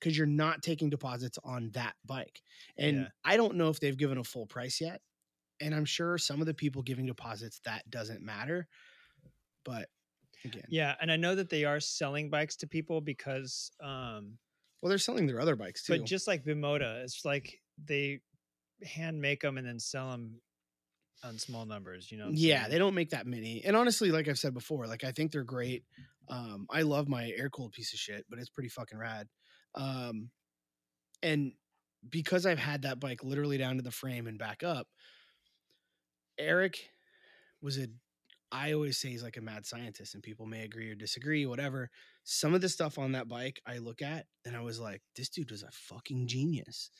[0.00, 2.42] Because you're not taking deposits on that bike.
[2.76, 3.08] And Yeah.
[3.24, 5.00] I don't know if they've given a full price yet.
[5.60, 8.66] And I'm sure some of the people giving deposits, that doesn't matter.
[9.64, 9.88] But
[10.44, 14.38] again, Yeah, and I know that they are selling bikes to people because um
[14.80, 15.96] well, they're selling their other bikes too.
[15.96, 18.20] but just like Bimota, it's like they
[18.82, 20.40] hand make them and then sell them
[21.24, 22.28] on small numbers, you know.
[22.30, 23.62] yeah, they don't make that many.
[23.64, 25.84] And honestly, like I've said before, like I think they're great.
[26.28, 29.28] Um, I love my air cooled piece of shit, but it's pretty fucking rad.
[29.74, 30.30] Um,
[31.22, 31.52] and
[32.08, 34.88] because I've had that bike literally down to the frame and back up,
[36.38, 36.78] Eric
[37.60, 37.86] was a
[38.52, 41.88] I always say he's like a mad scientist, and people may agree or disagree, whatever.
[42.24, 45.30] Some of the stuff on that bike I look at and I was like, this
[45.30, 46.90] dude was a fucking genius.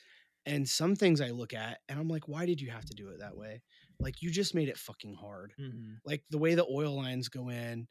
[0.47, 3.11] And some things I look at and I'm like, why did you have to do
[3.11, 3.61] it that way?
[4.03, 5.55] Like, you just made it fucking hard.
[5.59, 5.97] Mhm.
[6.05, 7.89] Like, the way the oil lines go in,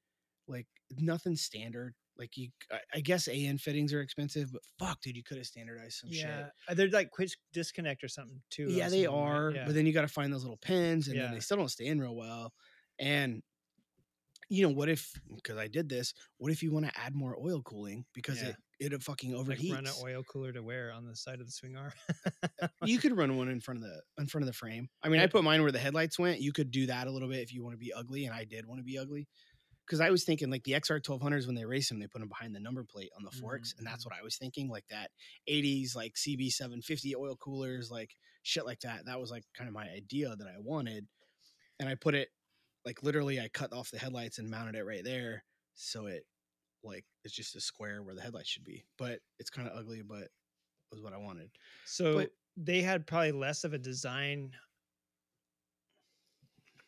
[0.48, 0.68] like,
[0.98, 1.96] nothing standard.
[2.18, 2.50] Like, you,
[2.94, 6.26] I, guess AN fittings are expensive, but fuck, dude, you could have standardized some shit.
[6.26, 8.68] Yeah, uh, they're like quick disconnect or something too.
[8.70, 9.30] Yeah, they of them, right?
[9.30, 9.52] are.
[9.52, 9.66] Yeah.
[9.66, 12.02] But then you got to find those little pins, and then they still don't stand
[12.02, 12.54] real well.
[13.00, 13.42] And
[14.52, 16.14] you know, what if because I did this?
[16.38, 18.50] What if you want to add more oil cooling because Yeah.
[18.50, 19.70] it it uh, fucking overheats?
[19.70, 21.94] Like run an oil cooler to wear on the side of the swing arm.
[22.62, 24.90] Uh, you could run one in front of the in front of the frame.
[25.02, 26.42] I mean, I put mine where the headlights went.
[26.42, 28.44] You could do that a little bit if you want to be ugly, and I
[28.44, 29.28] did want to be ugly.
[29.86, 32.30] Because I was thinking like the XR 1200s when they race them, they put them
[32.30, 34.14] behind the number plate on the mm-hmm, forks, and that's mm-hmm.
[34.14, 34.70] what I was thinking.
[34.70, 35.12] Like that
[35.50, 39.06] 80s like CB 750 oil coolers, like shit like that.
[39.06, 41.08] That was like kind of my idea that I wanted,
[41.80, 42.30] and I put it
[42.86, 45.44] like literally I cut off the headlights and mounted it right there,
[45.76, 46.26] so it
[46.84, 48.84] like it's just a square where the headlights should be.
[48.98, 50.28] But it's kind of ugly, but
[50.92, 51.50] was what I wanted.
[51.86, 54.52] So But- they had probably less of a design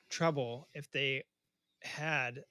[0.09, 1.23] trouble if they
[1.81, 2.43] had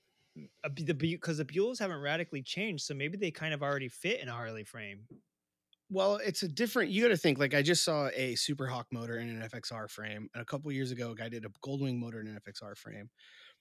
[0.65, 3.89] a, B- the because the Buells haven't radically changed, so maybe they kind of already
[3.89, 5.01] fit in a Harley frame.
[5.93, 6.91] Well, it's a different.
[6.91, 7.39] You got to think.
[7.39, 10.73] Like I just saw a Super Hawk motor in an FXR frame, and a couple
[10.73, 13.11] years ago, a guy did a Goldwing motor in an FXR frame,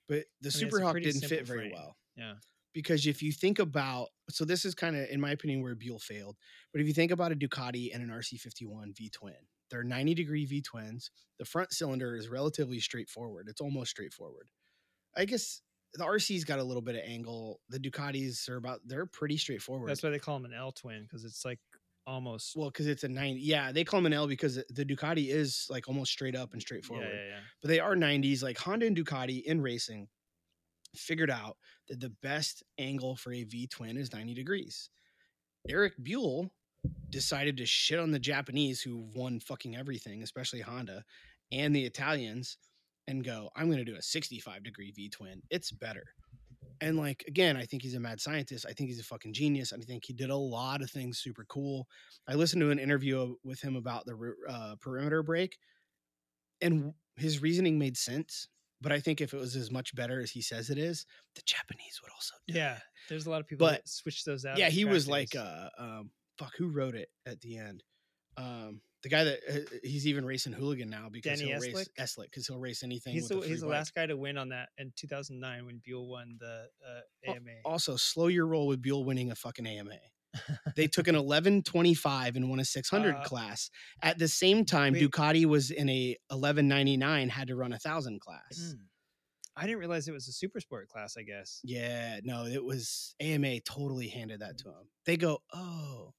[0.07, 1.71] but the I mean, Super Hawk didn't fit very frame.
[1.73, 2.35] well Yeah.
[2.73, 5.99] because if you think about, so this is kind of, in my opinion, where Buell
[5.99, 6.37] failed.
[6.71, 9.35] But if you think about a Ducati and an RC51 V twin,
[9.69, 11.11] they're 90 degree V twins.
[11.37, 13.47] The front cylinder is relatively straightforward.
[13.49, 14.47] It's almost straightforward.
[15.17, 15.61] I guess
[15.93, 17.59] the RC's got a little bit of angle.
[17.67, 19.89] The Ducatis are about, they're pretty straightforward.
[19.89, 21.59] That's why they call them an L twin because it's like
[22.07, 22.55] almost.
[22.55, 23.39] Well, because it's a 90.
[23.41, 26.61] Yeah, they call them an L because the Ducati is like almost straight up and
[26.61, 27.07] yeah, straightforward.
[27.11, 27.39] yeah, yeah.
[27.61, 28.43] But they are 90s.
[28.43, 30.07] Like Honda and Ducati in racing
[30.95, 31.57] figured out
[31.87, 34.89] that the best angle for a V twin is 90 degrees.
[35.69, 36.51] Eric Buell
[37.09, 41.03] decided to shit on the Japanese who won fucking everything, especially Honda,
[41.51, 42.57] and the Italians,
[43.07, 45.41] and go, I'm going to do a 65 degree V twin.
[45.49, 46.03] It's better.
[46.81, 48.65] And like again, I think he's a mad scientist.
[48.67, 49.71] I think he's a fucking genius.
[49.71, 51.87] I think he did a lot of things super cool.
[52.27, 55.57] I listened to an interview with him about the uh, perimeter break,
[56.61, 58.47] and his reasoning made sense.
[58.81, 61.05] But I think if it was as much better as he says it is,
[61.35, 62.33] the Japanese would also.
[62.47, 62.81] do Yeah, it.
[63.09, 64.57] there's a lot of people But- that switch those out.
[64.57, 66.09] yeah, he was like, uh, um,
[66.39, 67.83] fuck, who wrote it at the end?
[68.37, 71.87] Um, the guy that uh, he's even racing hooligan now because Danny he'll race Eslick?
[71.99, 73.13] Eslick because he'll race anything.
[73.13, 76.07] he's with the he's the last guy to win on that in 2009 when Buell
[76.07, 77.51] won the uh, AMA.
[77.65, 79.95] Also, slow your roll with Buell winning a fucking AMA.
[80.75, 81.15] they took an
[81.65, 83.69] 1125 and won a 600 Uh, class.
[84.01, 85.09] At the same time, wait.
[85.09, 88.73] Ducati was in a 1199, had to run a thousand class.
[88.75, 88.79] Mm.
[89.57, 91.17] I didn't realize it was a super sport class.
[91.17, 91.59] I guess.
[91.63, 94.87] Yeah, no, it was AMA totally handed that to him.
[95.05, 96.13] They go, oh,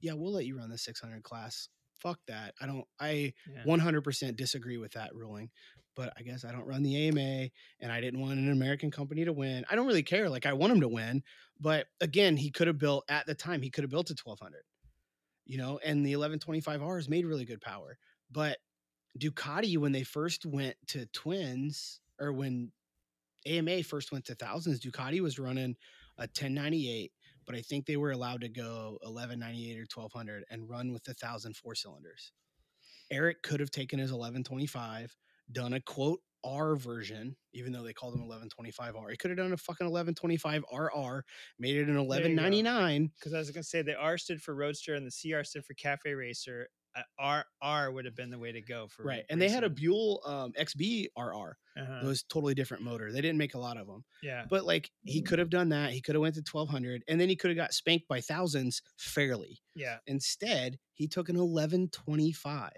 [0.00, 1.68] yeah, we'll let you run the 600 class.
[2.04, 2.54] Fuck that.
[2.60, 3.64] I don't, I Yeah.
[3.64, 5.50] 100% disagree with that ruling,
[5.96, 7.48] but I guess I don't run the AMA
[7.80, 9.64] and I didn't want an American company to win.
[9.70, 10.28] I don't really care.
[10.28, 11.22] Like, I want him to win,
[11.58, 14.64] but again, he could have built at the time, he could have built a 1200,
[15.46, 17.96] you know, and the 1125Rs made really good power.
[18.30, 18.58] But
[19.18, 22.70] Ducati, when they first went to twins, or when
[23.46, 25.76] AMA first went to thousands, Ducati was running
[26.18, 27.12] a 1098,
[27.46, 31.14] but I think they were allowed to go 1198 or 1200 and run with the
[31.14, 32.32] thousand four cylinders.
[33.10, 35.16] Eric could have taken his 1125,
[35.52, 39.10] done a quote R version, even though they called them 1125R.
[39.10, 41.24] He could have done a fucking 1125 RR,
[41.58, 42.52] made it an There you go.
[42.52, 43.12] 1199.
[43.18, 45.74] Because I was gonna say the R stood for Roadster and the CR stood for
[45.74, 46.68] Cafe Racer.
[46.96, 49.24] Uh, R R would have been the way to go for Right.
[49.28, 49.70] And they had a.
[49.70, 51.56] Buell um, XB RR.
[51.76, 52.00] Uh-huh.
[52.02, 53.10] It was totally different motor.
[53.10, 54.04] They didn't make a lot of them.
[54.22, 54.44] yeah.
[54.48, 55.90] But like he could have done that.
[55.90, 58.80] He could have went to 1200 and then he could have got spanked by thousands
[58.96, 59.58] fairly.
[59.74, 59.96] yeah.
[60.06, 62.70] Instead, he took an 1125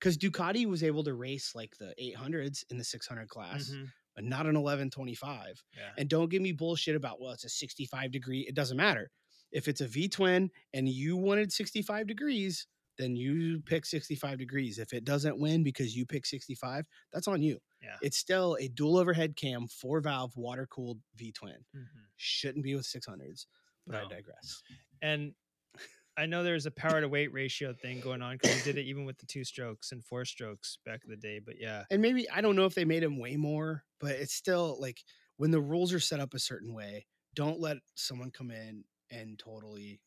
[0.00, 4.24] because Ducati was able to race like the 800s in the 600 class, mhm, but
[4.24, 5.62] not an 1125.
[5.76, 5.82] Yeah.
[5.96, 8.40] And don't give me bullshit about, well, it's a 65 degree.
[8.40, 9.10] It doesn't matter.
[9.52, 12.66] If it's a V twin and you wanted 65 degrees,
[12.98, 14.78] then you pick 65 degrees.
[14.78, 17.58] If it doesn't win because you pick 65, that's on you.
[17.82, 17.96] Yeah.
[18.02, 21.64] It's still a dual overhead cam, four valve, water cooled V twin.
[21.74, 21.86] mhm.
[22.16, 23.46] Shouldn't be with 600s,
[23.86, 24.62] but I digress.
[25.02, 25.34] And
[26.16, 28.86] I know there's a power to weight ratio thing going on because we did it
[28.86, 31.40] even with the two strokes and four strokes back in the day.
[31.44, 34.34] But yeah, and maybe I don't know if they made them way more, but it's
[34.34, 35.02] still like
[35.38, 39.36] when the rules are set up a certain way, don't let someone come in and
[39.38, 40.00] totally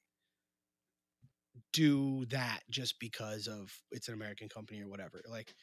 [1.77, 5.21] do that just because of it's an American company or whatever.
[5.29, 5.53] Like,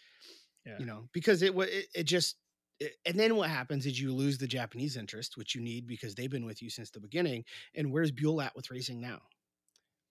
[0.64, 0.78] Yeah.
[0.78, 2.36] you know, because it it, it just
[2.80, 6.14] it, and then what happens is you lose the Japanese interest, which you need because
[6.14, 7.44] they've been with you since the beginning.
[7.76, 9.20] And where's Buell at with racing now?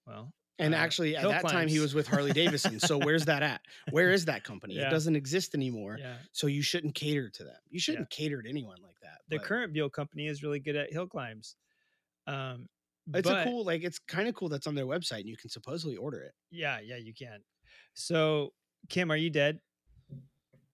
[0.08, 2.80] well, And uh, actually, at that time, he was with Harley Davidson.
[2.80, 3.62] So where's that at?
[3.92, 4.76] Where is that company?
[4.76, 4.88] Yeah.
[4.88, 5.98] It doesn't exist anymore.
[6.00, 6.16] yeah.
[6.32, 7.62] So you shouldn't cater to them.
[7.70, 9.20] You shouldn't cater to anyone like that.
[9.30, 11.56] The but current Buell company is really good at hill climbs.
[12.28, 12.68] Um,
[13.14, 15.38] it's but- a cool, like it's kind of cool that's on their website and you
[15.38, 16.32] can supposedly order it.
[16.52, 17.40] Yeah, yeah, you can.
[17.94, 18.54] So,
[18.90, 19.60] Kim, are you dead?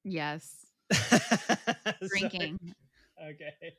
[0.03, 0.65] Yes.
[2.07, 2.60] Drinking.
[3.22, 3.73] okay.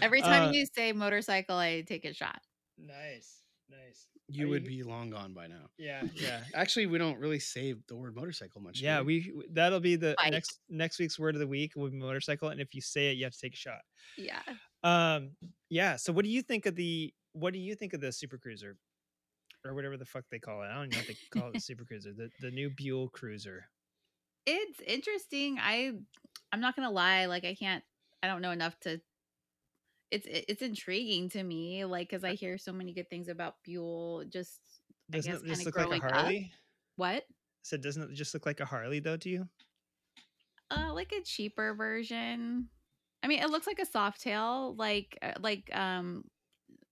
[0.00, 2.40] Every time Uh, you say motorcycle, I take a shot.
[2.78, 4.06] Nice, nice.
[4.28, 5.68] You Are would be long gone by now.
[5.78, 6.40] Yeah, yeah.
[6.54, 8.80] Actually, we don't really say the word motorcycle much.
[8.80, 9.32] Yeah, we?
[9.36, 10.32] we that'll be the Bike.
[10.32, 13.16] next next week's word of the week will be motorcycle, and if you say it,
[13.16, 13.80] you have to take a shot.
[14.16, 14.40] Yeah.
[14.84, 15.32] Um,
[15.68, 15.96] yeah.
[15.96, 18.76] So, what do you think of the what do you think of the Super Cruiser,
[19.64, 20.66] or whatever the fuck they call it?
[20.66, 23.64] I don't know if they call it the Super Cruiser, the the new Buell Cruiser.
[24.46, 25.58] It's interesting.
[25.60, 25.92] I
[26.52, 27.84] I'm not gonna lie, like I can't
[28.22, 29.00] I don't know enough to
[30.10, 34.24] it's it's intriguing to me, like because I hear so many good things about Buell.
[34.28, 34.60] Just
[35.12, 36.10] I Doesn't guess it just look like a growing up.
[36.12, 36.52] Harley?
[36.96, 37.24] What?
[37.62, 39.48] So, doesn't it just look like a Harley though to you?
[40.70, 42.68] Uh, like a cheaper version.
[43.22, 46.24] I mean, it looks like a soft tail, like uh, like um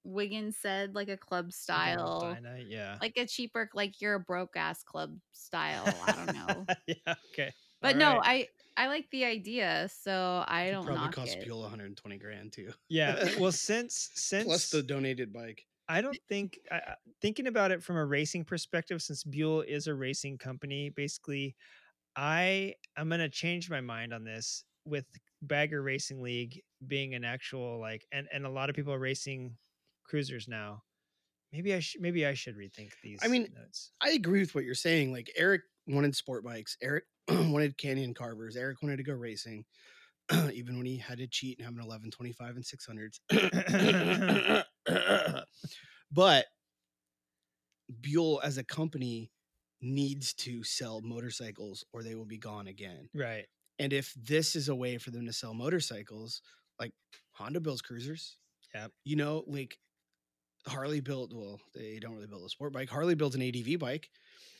[0.05, 2.97] Wiggins said, like a club style, Alpina, yeah.
[3.01, 5.85] like a cheaper, like you're a broke ass club style.
[6.06, 7.14] I don't know, yeah.
[7.32, 7.52] Okay.
[7.82, 8.48] but All no, right.
[8.77, 11.44] I I like the idea, so I It don't probably knock cost it.
[11.44, 12.72] Buell 120 grand too.
[12.89, 13.28] Yeah.
[13.39, 15.66] Well, since since Plus the donated bike.
[15.89, 19.86] I don't think I, I- thinking about it from a racing perspective, since Buell is
[19.86, 21.56] a racing company, basically,
[22.16, 25.05] I I'm gonna change my mind on this with
[25.43, 29.56] Bagger Racing League being an actual like, and and a lot of people are racing
[30.11, 30.82] cruisers now.
[31.53, 33.19] Maybe I should maybe I should rethink these.
[33.23, 33.93] I mean, notes.
[34.01, 35.12] I agree with what you're saying.
[35.12, 36.77] Like Eric wanted sport bikes.
[36.82, 38.57] Eric wanted Canyon Carvers.
[38.57, 39.65] Eric wanted to go racing,
[40.53, 44.65] even when he had to cheat and have an 11, 25, and 600s.
[46.12, 46.47] but
[48.01, 49.32] Buell as a company
[49.82, 53.09] needs to sell motorcycles or they will be gone again.
[53.15, 53.47] right.
[53.78, 56.43] And if this is a way for them to sell motorcycles,
[56.78, 56.93] like
[57.32, 58.37] Honda builds cruisers,
[58.74, 58.89] Yeah.
[59.05, 59.78] you know, like
[60.66, 62.89] Harley built, well, they don't really build a sport bike.
[62.89, 64.11] Harley builds an ADV bike,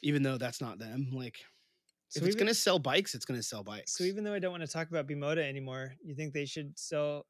[0.03, 1.11] even though that's not them.
[1.13, 1.39] Like,
[2.09, 3.97] So if it's going to sell bikes, it's going to sell bikes.
[3.97, 6.79] So even though I don't want to talk about Bimota anymore, you think they should
[6.79, 7.27] sell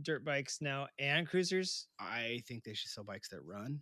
[0.00, 1.88] dirt bikes now and cruisers?
[1.98, 3.80] I think they should sell bikes that run.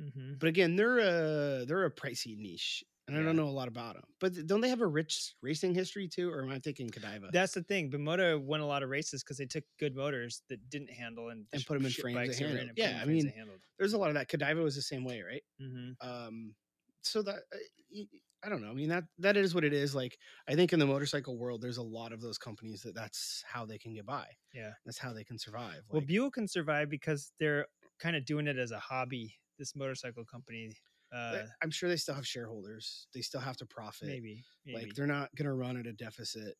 [0.00, 0.34] Mm-hmm.
[0.38, 3.94] But again, they're a they're a pricey niche, and I don't know a lot about
[3.94, 4.04] them.
[4.20, 6.30] But don't they have a rich racing history too?
[6.30, 7.30] Or am I thinking Cagiva?
[7.32, 7.90] That's the thing.
[7.90, 11.46] Bimota won a lot of races because they took good motors that didn't handle and,
[11.52, 12.40] and put them in frames.
[12.76, 13.32] Yeah, I mean,
[13.78, 14.28] there's a lot of that.
[14.28, 15.42] Cagiva was the same way, right?
[15.60, 16.08] mm-hmm.
[16.08, 16.54] um
[17.02, 18.02] so that uh,
[18.44, 20.18] i don't know i mean that that is what it is like
[20.48, 23.64] i think in the motorcycle world there's a lot of those companies that that's how
[23.64, 24.70] they can get by yeah.
[24.84, 27.66] that's how they can survive Well, Buell can survive because they're
[27.98, 29.34] kind of doing it as a hobby.
[29.58, 30.70] This motorcycle company,
[31.12, 33.06] uh, i'm sure they still have shareholders.
[33.14, 34.08] They still have to profit.
[34.08, 34.78] Maybe, maybe.
[34.78, 36.56] like they're not gonna run at a deficit.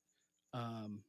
[0.54, 1.02] Um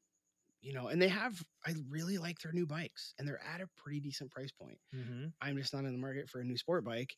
[0.62, 3.70] you know and they have i really like their new bikes and they're at a
[3.78, 4.78] pretty decent price point.
[4.94, 5.28] Mm-hmm.
[5.42, 7.16] i'm just not in the market for a new sport bike.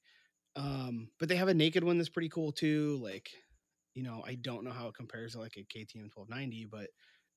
[0.56, 3.30] Um but they have a naked one that's pretty cool too like
[3.96, 6.88] you know i don't know how it compares to like a ktm 1290 but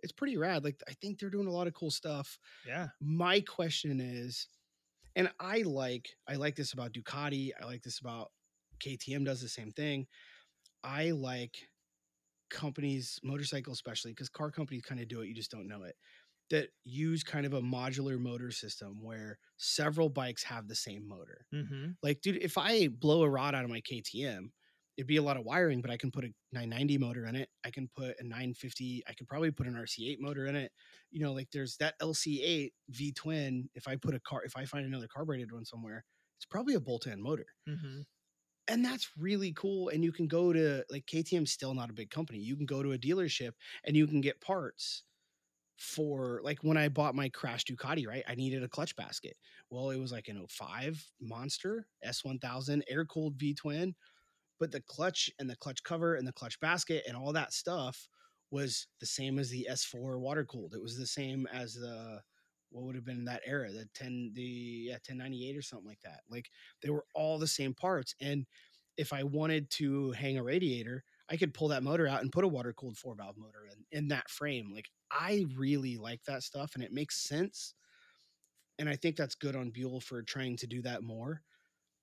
[0.00, 0.62] it's pretty rad.
[0.62, 2.38] Like i think they're doing a lot of cool stuff.
[2.66, 2.88] Yeah.
[3.00, 4.46] my question is
[5.16, 8.30] and i like i like this about ducati i like this about
[8.84, 10.06] ktm does the same thing
[10.84, 11.68] i like
[12.50, 15.96] companies motorcycle especially because car companies kind of do it you just don't know it
[16.50, 21.46] that use kind of a modular motor system where several bikes have the same motor
[21.52, 21.92] Mm-hmm.
[22.02, 24.50] like dude if i blow a rod out of my ktm
[24.96, 27.48] it'd be a lot of wiring but i can put a 990 motor in it
[27.64, 30.72] i can put a 950 i could probably put an rc8 motor in it
[31.10, 34.64] you know like there's that lc8 v twin if i put a car if i
[34.64, 36.04] find another carbureted one somewhere
[36.38, 38.02] it's probably a bolt-in motor Mm-hmm.
[38.68, 42.10] And that's really cool and you can go to like ktm's still not a big
[42.10, 43.52] company you can go to a dealership
[43.84, 45.04] and you can get parts
[45.78, 49.36] for like when i bought my crash ducati right i needed a clutch basket.
[49.70, 53.94] Well it was like an 05 monster s1000 air cooled v twin
[54.60, 58.08] but the clutch and the clutch cover and the clutch basket and all that stuff
[58.50, 62.20] was the same as the s4 water cooled it was the same as the
[62.74, 66.00] what would have been in that era the 10 the yeah 1098 or something like
[66.02, 66.50] that like
[66.82, 68.46] they were all the same parts and
[68.96, 72.44] if i wanted to hang a radiator i could pull that motor out and put
[72.44, 76.42] a water cooled four valve motor in in that frame like i really like that
[76.42, 77.74] stuff and it makes sense
[78.78, 81.42] and i think that's good on buell for trying to do that more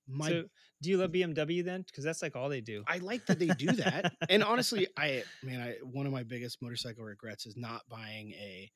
[0.08, 0.44] my so,
[0.82, 1.34] do you love mm.
[1.34, 1.84] BMW then?
[1.86, 2.82] Because that's like all they do.
[2.86, 4.12] I like that they do that.
[4.28, 8.70] and honestly, I man, I one of my biggest motorcycle regrets is not buying a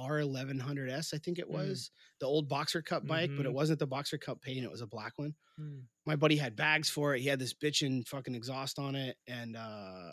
[0.00, 1.52] R1100S, I think it Mm.
[1.52, 1.90] was
[2.20, 3.54] the old Boxer Cup bike, but it Mhm.
[3.54, 5.34] wasn't the Boxer Cup paint, it was a black one.
[5.58, 5.86] Mm.
[6.06, 7.20] My buddy had bags for it.
[7.20, 10.12] He had this bitchin' fucking exhaust on it and uh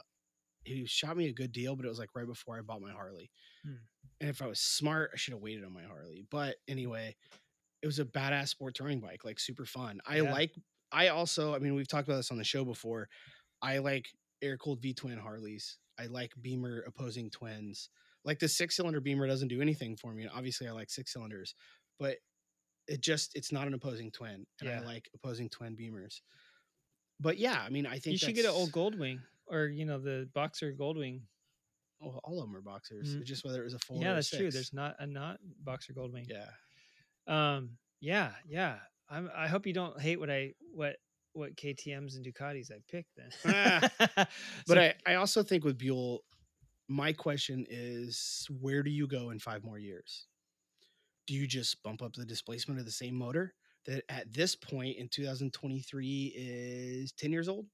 [0.65, 2.91] he shot me a good deal, but it was like right before I bought my
[2.91, 3.31] Harley.
[3.63, 3.75] Hmm.
[4.19, 6.25] And if I was smart, I should have waited on my Harley.
[6.29, 7.15] But anyway,
[7.81, 10.01] it was a badass sport touring bike, like super fun.
[10.05, 10.31] I Yeah.
[10.33, 10.53] like
[10.91, 13.09] I also, I mean, we've talked about this on the show before.
[13.61, 14.07] I like
[14.41, 15.77] air cooled V twin Harleys.
[15.97, 17.89] I like Beamer opposing twins.
[18.27, 20.27] Like the six cylinder Beamer doesn't do anything for me.
[20.31, 21.55] Obviously, I like six cylinders,
[21.97, 22.17] but
[22.87, 26.21] it just it's not an opposing twin, and I like opposing twin Beamers.
[27.19, 29.97] But yeah, I mean, I think you should get an old Goldwing or you know
[29.97, 31.21] the Boxer Goldwing.
[32.03, 33.15] Oh, all of them are boxers.
[33.15, 33.21] Mm.
[33.21, 33.99] It's just whether it was a four.
[33.99, 34.51] Yeah, that's true.
[34.51, 36.29] There's not a not Boxer Goldwing.
[36.29, 36.45] yeah.
[37.27, 37.71] Um.
[38.01, 38.31] Yeah.
[38.47, 38.75] Yeah.
[39.09, 40.97] I'm, I hope you don't hate what I what
[41.33, 43.89] what KTM's and Ducatis I picked then.
[44.67, 46.23] But So- I, I also think with Buell,
[46.87, 50.27] my question is where do you go in five more years?
[51.25, 53.53] Do you just bump up the displacement of the same motor
[53.85, 57.65] that at this point in 2023 is 10 years old?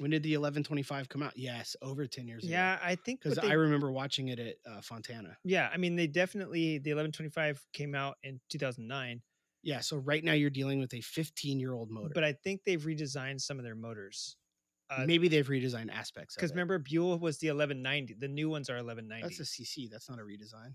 [0.00, 1.34] When did the 1125 come out?
[1.36, 2.50] Yes, over 10 years ago.
[2.50, 5.36] yeah, I think Because I remember watching it at uh, Fontana.
[5.44, 9.22] Yeah, I mean they definitely the 1125 came out in 2009,
[9.62, 12.10] Yeah, so right now you're dealing with a 15 year old motor.
[12.12, 14.34] but I think they've redesigned some of their motors.
[14.96, 18.14] Uh, Maybe they've redesigned aspects Because remember, Buell was the 1190.
[18.14, 19.22] The new ones are 1190.
[19.22, 19.90] That's a CC.
[19.90, 20.74] That's not a redesign.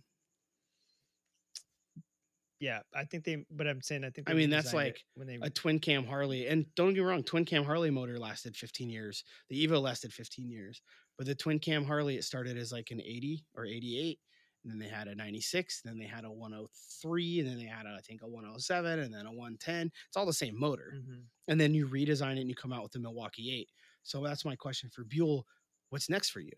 [2.59, 3.45] yeah, I think they.
[3.51, 4.29] But I'm saying I think.
[4.29, 5.37] I mean, that's like when they.
[5.41, 6.47] a twin cam Harley.
[6.47, 9.23] And don't get me wrong, twin cam Harley motor lasted 15 years.
[9.49, 10.81] The Evo lasted 15 years.
[11.17, 14.19] But the twin cam Harley, it started as like an 80 or 88.
[14.63, 15.81] And then they had a 96.
[15.83, 17.39] Then they had a 103.
[17.39, 19.91] And then they had, a, I think, a 107 and then a 110.
[20.07, 20.95] It's all the same motor.
[20.97, 21.23] Mhm.
[21.47, 23.69] And then you redesign it and you come out with the Milwaukee 8.
[24.03, 25.45] So that's my question for Buell.
[25.89, 26.53] What's next for you?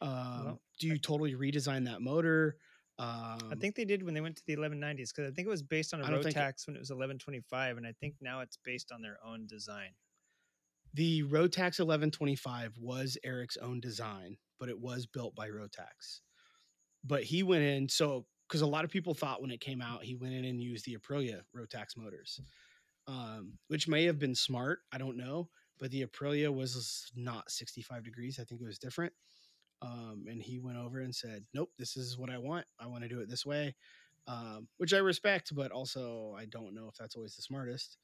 [0.00, 2.56] Um, Well, do you totally redesign that motor?
[2.98, 5.50] Um, I think they did when they went to the 1190s because I think it
[5.50, 8.40] was based on a don't it- Rotax when it was 1125, and I think now
[8.40, 9.94] it's based on their own design.
[10.94, 16.22] The Rotax 1125 was Eric's own design, but it was built by Rotax.
[17.04, 20.02] But he went in, so because a lot of people thought when it came out,
[20.02, 22.40] he went in and used the Aprilia Rotax motors,
[23.06, 24.80] um, which may have been smart.
[24.90, 25.50] I don't know.
[25.78, 28.38] But the Aprilia was not 65 degrees.
[28.40, 29.12] I think it was different.
[29.80, 32.66] Um, and he went over and said, Nope, this is what I want.
[32.80, 33.74] I want to do it this way,
[34.26, 37.96] um, which I respect, but also I don't know if that's always the smartest.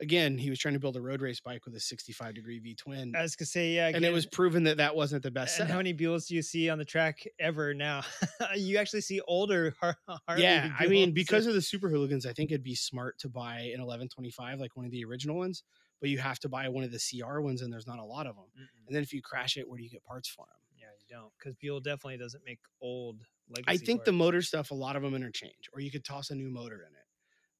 [0.00, 2.74] Again, he was trying to build a road race bike with a 65 degree V
[2.76, 3.14] twin.
[3.16, 5.66] I was gonna say yeah, and it was proven that that wasn't the best And
[5.66, 5.72] setup.
[5.72, 8.02] how many Buells do you see on the track ever now?
[8.56, 9.96] you actually see older Har-
[10.28, 10.44] Harley.
[10.44, 13.56] yeah, I mean, because of the super hooligans, I think it'd be smart to buy
[13.74, 15.64] an 1125, like one of the original ones,
[16.00, 18.26] but you have to buy one of the CR ones, and there's not a lot
[18.26, 18.46] of them.
[18.86, 20.54] And then if you crash it, where do you get parts for them?
[20.78, 23.22] yeah, you don't because Buell definitely doesn't make old.
[23.66, 26.34] I think the motor stuff, a lot of them interchange, or you could toss a
[26.34, 27.06] new motor in it.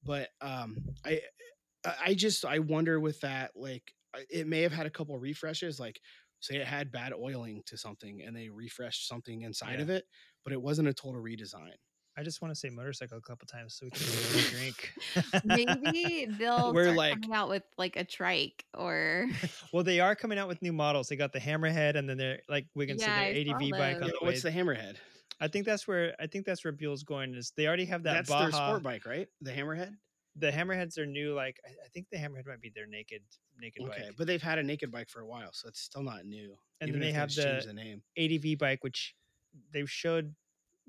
[0.04, 1.20] But um, I,
[1.84, 3.92] I- I just I wonder with that, like
[4.30, 6.00] it may have had a couple refreshes, like
[6.40, 10.04] say it had bad oiling to something, and they refreshed something inside of it,
[10.44, 11.74] but it wasn't a total redesign.
[12.18, 14.92] I just want to say motorcycle a couple times so we can get a drink.
[15.44, 19.28] Maybe they'll We're start like- coming out with like a trike or
[19.72, 21.08] Well, they are coming out with new models.
[21.08, 23.94] They got the Hammerhead, and then they're like Wiggins Yeah, said, I their ADV bike
[23.96, 24.10] on those.
[24.10, 24.50] the What's way.
[24.50, 24.96] the Hammerhead?
[25.40, 27.34] I think that's where I think that's where Buell's going.
[27.36, 28.42] Is they already have that That's Baja.
[28.42, 29.28] their sport bike, right?
[29.40, 29.92] The Hammerhead.
[30.34, 31.34] The Hammerheads are new.
[31.34, 33.22] Like I, I think the Hammerhead might be their naked
[33.60, 33.92] naked bike.
[33.92, 34.14] Okay, bike.
[34.18, 36.56] but they've had a naked bike for a while, so it's still not new.
[36.80, 38.02] And then they if have the, the name.
[38.18, 39.14] ADV bike, which
[39.72, 40.34] they've showed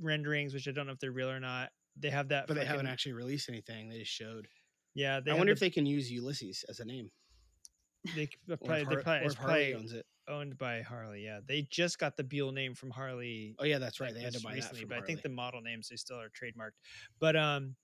[0.02, 1.70] renderings, which I don't know if they're real or not.
[1.98, 3.90] They have that, But they haven't actually released anything.
[3.90, 4.48] They just showed.
[4.96, 7.12] Yeah, they I wonder the- if they can use Ulysses as a name.
[8.16, 10.06] They c- probably, if they Har- probably, it's probably owns it.
[10.28, 11.26] owned by Harley.
[11.26, 13.56] Yeah, they just got the Buell name from Harley.
[13.60, 14.14] Oh yeah, that's right.
[14.14, 16.78] They had to buy recently, but I think the model names they still are trademarked.
[17.20, 17.76] But um,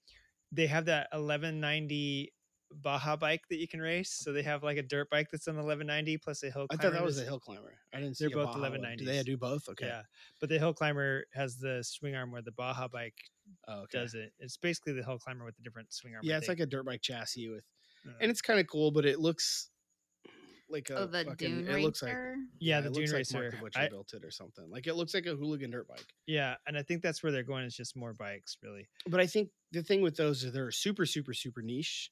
[0.51, 2.31] they have that 1190
[2.73, 4.11] Baja bike that you can race.
[4.11, 6.67] So they have like a dirt bike that's an 1190 plus a hill.
[6.67, 6.73] Climber.
[6.73, 7.73] I thought that was a hill climber.
[7.93, 8.81] I didn't see They're a both Baja one.
[8.81, 8.97] 1190s.
[8.97, 9.69] Do they do both?
[9.69, 9.87] Okay.
[9.87, 10.01] Yeah,
[10.39, 13.17] but the hill climber has the swing arm where the Baja bike
[13.67, 13.99] Oh, okay.
[13.99, 14.33] does it.
[14.39, 16.21] It's basically the hill climber with the different swing arm.
[16.25, 17.63] Yeah, it's like a dirt bike chassis with,
[18.07, 19.69] Uh, and it's kind of cool, but it looks
[20.67, 21.65] like a Oh, the fucking.
[21.65, 22.35] Dune it looks like Racer?
[22.59, 23.37] Yeah, the it Dune looks like Racer.
[23.39, 24.67] Mark the Butcher I- built it or something.
[24.69, 26.05] Like it looks like a hooligan dirt bike.
[26.25, 27.65] yeah, and I think that's where they're going.
[27.65, 28.87] Is just more bikes, really.
[29.07, 32.09] But I think the thing with those is they're super, super, super niche,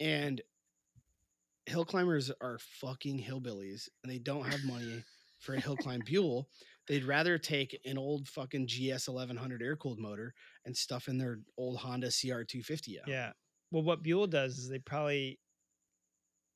[0.00, 0.40] and
[1.66, 5.02] hill climbers are fucking hillbillies, and they don't have money
[5.40, 6.48] for a hill climb Buell.
[6.88, 10.32] They'd rather take an old fucking GS 1100 air cooled motor
[10.64, 13.08] and stuff in their old Honda CR 250 out.
[13.08, 13.32] Yeah.
[13.72, 15.40] Well, what Buell does is they probably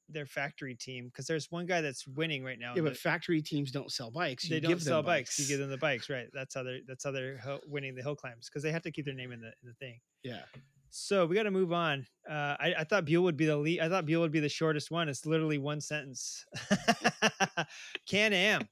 [0.09, 2.75] their factory team because there's one guy that's winning right now.
[2.75, 4.45] Yeah, but the- factory teams don't sell bikes.
[4.45, 5.39] You they don't give them sell bikes.
[5.39, 6.27] You give them the bikes, right?
[6.33, 9.05] That's how they're that's how they're winning the hill climbs because they have to keep
[9.05, 9.99] their name in the in the thing.
[10.23, 10.43] Yeah.
[10.91, 12.07] So we got to move on.
[12.29, 13.81] Uh, I, I thought Buell would be the lead.
[13.81, 15.09] I thought Buell would be the shortest one.
[15.09, 16.45] It's literally one sentence.
[18.09, 18.69] Can Am.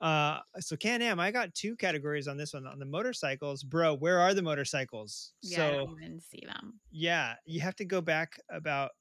[0.00, 1.20] Uh, so Can Am.
[1.20, 2.66] I got two categories on this one.
[2.66, 3.94] On the motorcycles, bro.
[3.94, 5.32] Where are the motorcycles?
[5.42, 6.80] yeah, so I don't even see them.
[6.90, 8.92] yeah, you have to go back about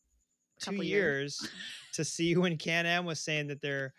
[0.59, 0.85] two years
[1.41, 1.49] years.
[1.93, 3.93] to see when Can Am was saying that their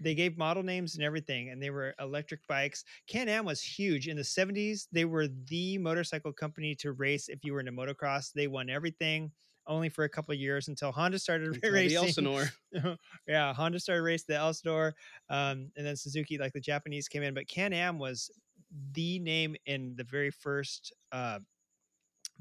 [0.00, 2.84] they gave model names and everything, and they were electric bikes.
[3.06, 4.86] Can Am was huge in the '70s.
[4.92, 8.32] They were the motorcycle company to race if you were into motocross.
[8.32, 9.32] They won everything.
[9.68, 11.98] Only for a couple of years until Honda started Until the racing.
[11.98, 12.50] Elsinore.
[13.26, 14.94] yeah, Honda started racing the Elsinore,
[15.28, 17.34] um, and then Suzuki, like the Japanese, came in.
[17.34, 18.30] But Can Am was
[18.92, 21.40] the name in the very first uh,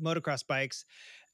[0.02, 0.86] motocross bikes,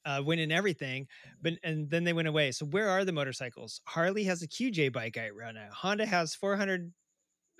[0.04, 1.06] uh, winning everything.
[1.40, 2.52] But and then they went away.
[2.52, 3.80] So where are the motorcycles?
[3.86, 5.68] Harley has a QJ bike right now.
[5.72, 6.92] Honda has 400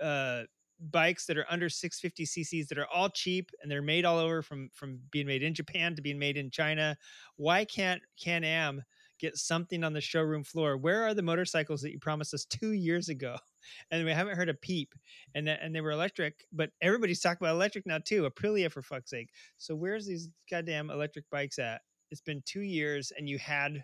[0.02, 0.42] uh,
[0.90, 4.42] bikes that are under 650 cc's that are all cheap and they're made all over
[4.42, 6.96] from from being made in Japan to being made in China.
[7.36, 8.82] Why can't Can Am
[9.20, 10.76] get something on the showroom floor?
[10.76, 13.36] Where are the motorcycles that you promised us two years ago?
[13.92, 14.92] And we haven't heard a peep.
[15.36, 18.28] And and they were electric, but everybody's talking about electric now too.
[18.28, 19.30] Aprilia for fuck's sake.
[19.56, 21.80] So where's these goddamn electric bikes at?
[22.12, 23.82] It's been two years and you had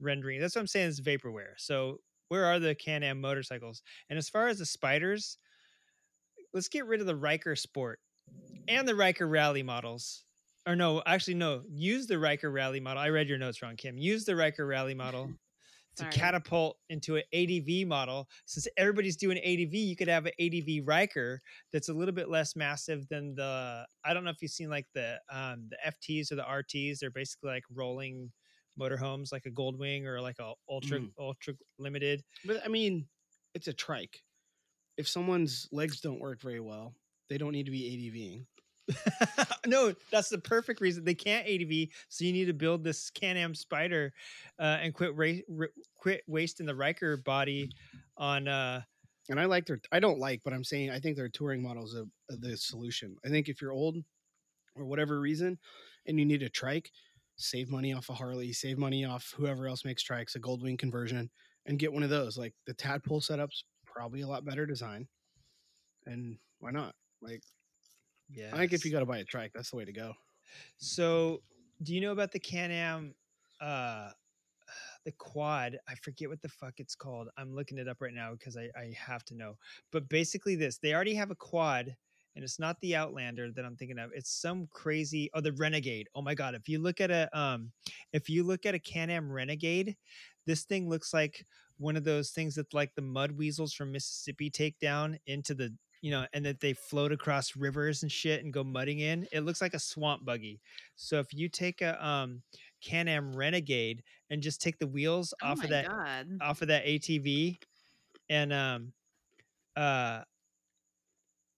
[0.00, 0.40] rendering.
[0.40, 1.54] That's what I'm saying is vaporware.
[1.56, 1.98] So
[2.28, 3.82] where are the Can Am motorcycles?
[4.10, 5.38] And as far as the Spyders,
[6.52, 7.98] let's get rid of the Ryker Sport
[8.68, 10.24] and the Ryker Rally models.
[10.66, 11.62] Or no, actually no.
[11.66, 13.02] Use the Ryker Rally model.
[13.02, 13.96] I read your notes wrong, Kim.
[13.96, 15.30] Use the Ryker Rally model
[15.98, 16.12] to Sorry.
[16.12, 18.28] catapult into an ADV model.
[18.46, 21.40] Since everybody's doing ADV, you could have an ADV Ryker
[21.72, 23.86] that's a little bit less massive than the.
[24.04, 26.98] I don't know if you've seen like the um, the FTs or the RTs.
[26.98, 28.32] They're basically like rolling
[28.80, 31.12] motorhomes, like a Goldwing or like a ultra Mm.
[31.18, 32.22] ultra limited.
[32.44, 33.06] But I mean,
[33.54, 34.22] it's a trike.
[34.96, 36.94] If someone's legs don't work very well,
[37.28, 38.46] they don't need to be ADVing.
[39.66, 41.88] no, that's the perfect reason they can't ADV.
[42.08, 44.10] So you need to build this Can-Am Spyder
[44.58, 47.70] uh, and quit ra- r- quit wasting the Ryker body
[48.16, 48.48] on.
[48.48, 48.82] Uh,
[49.30, 49.78] And I like their.
[49.92, 53.14] I don't like, but I'm saying I think their touring models are the solution.
[53.24, 53.96] I think if you're old
[54.74, 55.58] or whatever reason,
[56.06, 56.90] and you need a trike,
[57.36, 61.28] save money off a Harley, save money off whoever else makes trikes, a Goldwing conversion,
[61.66, 62.38] and get one of those.
[62.38, 65.06] Like the Tadpole setup's probably a lot better design,
[66.06, 66.94] and why not?
[67.20, 67.42] Like
[68.30, 70.12] yeah, I think if you got to buy a trike, that's the way to go.
[70.78, 71.42] So,
[71.82, 73.14] do you know about the Can-Am
[73.60, 74.10] uh
[75.04, 75.78] the quad?
[75.88, 77.28] I forget what the fuck it's called.
[77.36, 79.56] I'm looking it up right now because I I have to know.
[79.92, 81.96] But basically this, they already have a quad
[82.38, 84.12] and it's not the Outlander that I'm thinking of.
[84.14, 86.08] It's some crazy oh the Renegade.
[86.14, 87.72] Oh my god, if you look at a um
[88.12, 89.96] if you look at a Can-Am Renegade,
[90.46, 91.44] this thing looks like
[91.78, 95.74] one of those things that like the mud weasels from Mississippi take down into the
[96.00, 99.26] you know, and that they float across rivers and shit and go mudding in.
[99.32, 100.60] It looks like a swamp buggy.
[100.96, 102.42] So if you take a um
[102.80, 106.38] Can-Am Renegade and just take the wheels Oh off of that God.
[106.40, 107.58] off of that ATV
[108.30, 108.92] and um
[109.76, 110.22] uh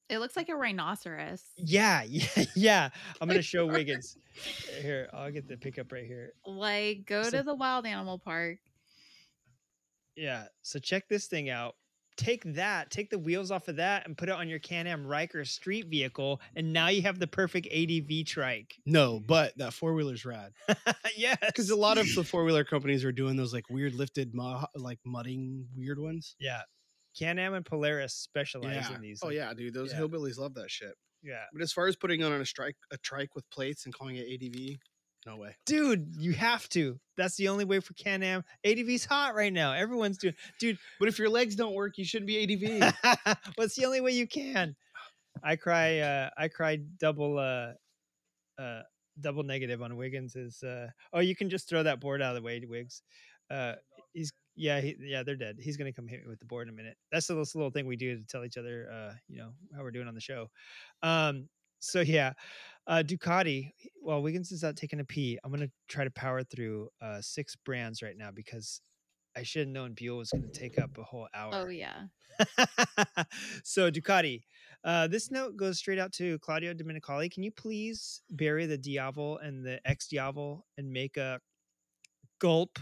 [0.09, 1.43] It looks like a rhinoceros.
[1.57, 2.89] yeah, yeah, yeah.
[3.21, 4.17] I'm gonna show Wiggins.
[4.81, 6.33] Here, I'll get the pickup right here.
[6.47, 8.59] Like, go So- to the wild animal park.
[10.17, 10.47] Yeah.
[10.63, 11.77] So check this thing out.
[12.21, 15.43] Take that, take the wheels off of that, and put it on your Can-Am Ryker
[15.47, 18.75] street vehicle, and now you have the perfect ADV trike.
[18.85, 20.53] No, but that four wheeler's rad.
[21.17, 24.35] yes, because a lot of the four wheeler companies are doing those like weird lifted,
[24.35, 26.37] mu- like mudding weird ones.
[26.39, 26.61] Yeah.
[27.19, 28.95] Can-Am and Polaris specialize Yeah.
[28.97, 29.21] in these.
[29.23, 30.01] Oh like- yeah, dude, those yeah.
[30.01, 30.93] hillbillies love that shit.
[31.23, 31.45] Yeah.
[31.55, 34.27] But as far as putting on a strike a trike with plates and calling it
[34.31, 34.79] ADV,
[35.27, 35.55] no way.
[35.67, 36.99] Dude, you have to.
[37.17, 38.43] That's the only way for Can-Am.
[38.67, 39.73] ADV's hot right now.
[39.73, 40.79] Everyone's doing dude.
[40.99, 42.95] But if your legs don't work, you shouldn't be ADV.
[43.57, 44.75] What's the only way you can.
[45.43, 45.99] I cry.
[45.99, 47.39] Uh, I cried double.
[47.39, 47.73] Uh,
[48.61, 48.83] uh,
[49.21, 50.63] double negative on Wiggins is.
[50.63, 53.03] Uh, oh, you can just throw that board out of the way, Wiggs.
[53.51, 53.75] Uh,
[54.13, 55.57] he's yeah, he, yeah, they're dead.
[55.61, 56.97] He's gonna come hit me with the board in a minute.
[57.13, 59.91] That's the little thing we do to tell each other, uh, you know, how we're
[59.91, 60.49] doing on the show.
[61.03, 61.49] Um,
[61.81, 62.33] so yeah,
[62.87, 63.73] uh, Ducati.
[64.03, 67.57] While Wiggins is out taking a pee, I'm gonna try to power through uh six
[67.57, 68.81] brands right now because
[69.37, 71.51] I should have known Buell was gonna take up a whole hour.
[71.55, 72.05] Oh yeah.
[73.65, 74.43] so Ducati.
[74.83, 77.31] Uh, this note goes straight out to Claudio Domenicali.
[77.31, 81.39] Can you please bury the Diavel and the XDiavel and make a
[82.39, 82.79] gulp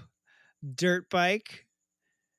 [0.77, 1.67] dirt bike?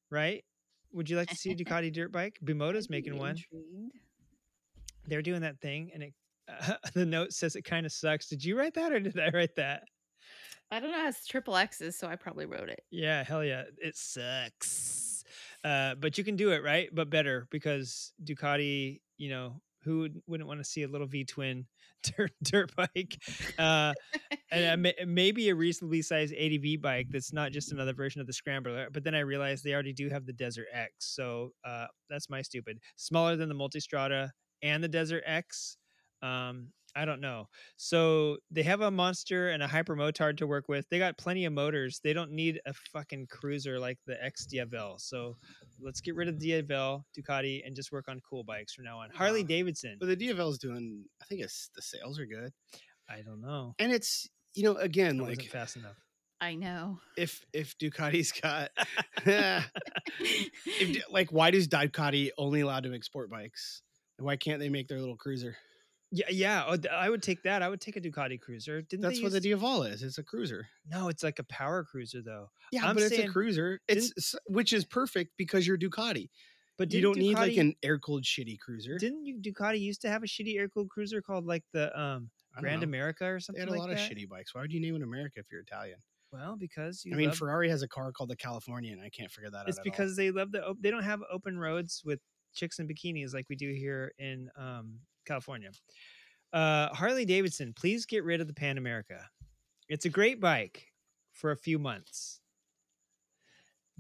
[0.10, 0.46] Right?
[0.94, 2.40] Would you like to see a Ducati dirt bike?
[2.44, 3.38] Bimota's making one.
[5.08, 6.14] They're doing that thing, and it
[6.94, 8.28] the note says it kind of sucks.
[8.28, 9.84] Did you write that or did I write that?
[10.72, 11.08] I don't know.
[11.08, 12.82] It's triple X's, so I probably wrote it.
[12.92, 13.64] Yeah, hell yeah.
[13.78, 15.24] It sucks.
[15.64, 16.90] Uh, but you can do it, right?
[16.94, 21.26] But better because Ducati, you know, who would, wouldn't want to see a little V
[21.26, 21.66] twin
[22.04, 23.18] dirt, dirt bike?
[23.58, 23.94] Uh,
[24.52, 28.34] and uh, maybe a reasonably sized ADV bike that's not just another version of the
[28.34, 28.90] Scrambler.
[28.92, 30.92] But then I realized they already do have the Desert X.
[31.00, 32.80] So uh, that's my stupid.
[32.96, 34.30] Smaller than the Multistrada
[34.62, 35.78] and the Desert X.
[36.22, 37.48] Um, I don't know.
[37.78, 40.86] So they have a monster and a hyper motard to work with.
[40.90, 42.02] They got plenty of motors.
[42.04, 45.00] They don't need a fucking cruiser like the XDiavel.
[45.00, 45.38] So
[45.80, 49.12] Let's get rid of DFL, Ducati, and just work on cool bikes from now on.
[49.14, 49.48] Harley Nah.
[49.48, 49.98] Davidson.
[50.00, 51.06] But the DFL is doing.
[51.22, 52.52] I think it's the sales are good,
[53.10, 53.76] I don't know.
[53.80, 55.96] and it's you know again I wasn't like fast enough.
[56.42, 57.00] I know.
[57.18, 58.72] if if Ducati's got
[59.26, 63.82] if, like why does Ducati only allowed to make sport bikes?
[64.18, 65.56] Why can't they make their little cruiser?
[66.12, 66.64] Yeah, yeah.
[66.68, 67.62] oh, I would take that.
[67.62, 68.82] I would take a Ducati Cruiser.
[68.82, 70.02] Didn't That's what the Diavala is.
[70.02, 70.68] It's a cruiser.
[70.88, 72.50] No, it's like a power cruiser though.
[72.72, 73.80] Yeah, I'm but it's a cruiser.
[73.88, 76.30] It's which is perfect because you're Ducati.
[76.78, 78.98] But you don't need like an air cooled shitty cruiser.
[78.98, 82.30] Didn't you Ducati used to have a shitty air cooled cruiser called like the um
[82.58, 82.86] Grand know.
[82.86, 83.60] America or something?
[83.60, 84.12] They had a like lot that?
[84.12, 84.56] of shitty bikes.
[84.56, 86.00] Why would you name it America if you're Italian?
[86.32, 89.10] Well, because you I mean, love- Ferrari has a car called the California, and I
[89.10, 89.82] can't figure that it's out.
[89.82, 89.84] all.
[89.92, 92.20] because they love the op- they don't have open roads with
[92.56, 95.00] chicks in bikinis like we do here in um,
[95.30, 95.70] California.
[96.52, 99.30] Uh, Harley Davidson, please get rid of the Pan America.
[99.88, 100.88] It's a great bike
[101.34, 102.42] for a few months,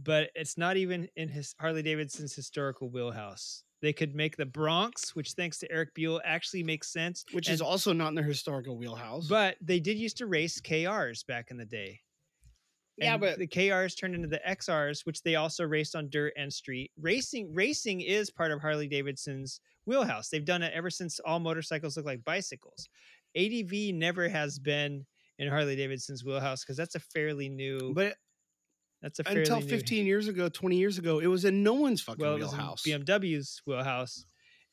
[0.01, 3.63] but it's not even in his Harley Davidson's historical wheelhouse.
[3.81, 7.23] They could make the Bronx, which thanks to Eric Buell actually makes sense.
[7.31, 9.27] which is also not in their historical wheelhouse.
[9.27, 12.01] but they did used to race KRs back in the day.
[12.99, 16.33] Yeah, And but- the KRs turned into the XRs, which they also raced on dirt
[16.37, 16.91] and street.
[16.99, 20.29] Racing racing is part of Harley Davidson's wheelhouse.
[20.29, 22.87] They've done it ever since all motorcycles look like bicycles.
[23.35, 25.05] ADV never has been
[25.37, 27.93] in Harley Davidson's wheelhouse because that's a fairly new.
[27.93, 28.15] but
[29.01, 31.73] that's a fairly until new- 15 years ago, 20 years ago, it was in no
[31.73, 32.83] one's fucking well, it was in wheelhouse.
[32.83, 34.25] BMW's wheelhouse.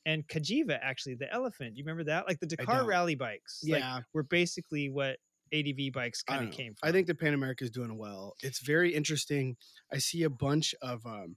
[0.05, 1.77] And Cagiva, actually, the elephant.
[1.77, 2.27] You remember that?
[2.29, 3.63] Like the Dakar rally bikes.
[3.69, 4.01] like, Yeah.
[4.15, 5.19] were basically what
[5.53, 6.89] ADV bikes kind of came from.
[6.89, 8.35] I think the Pan America is doing well.
[8.43, 9.57] It's very interesting.
[9.93, 11.37] I see a bunch of um,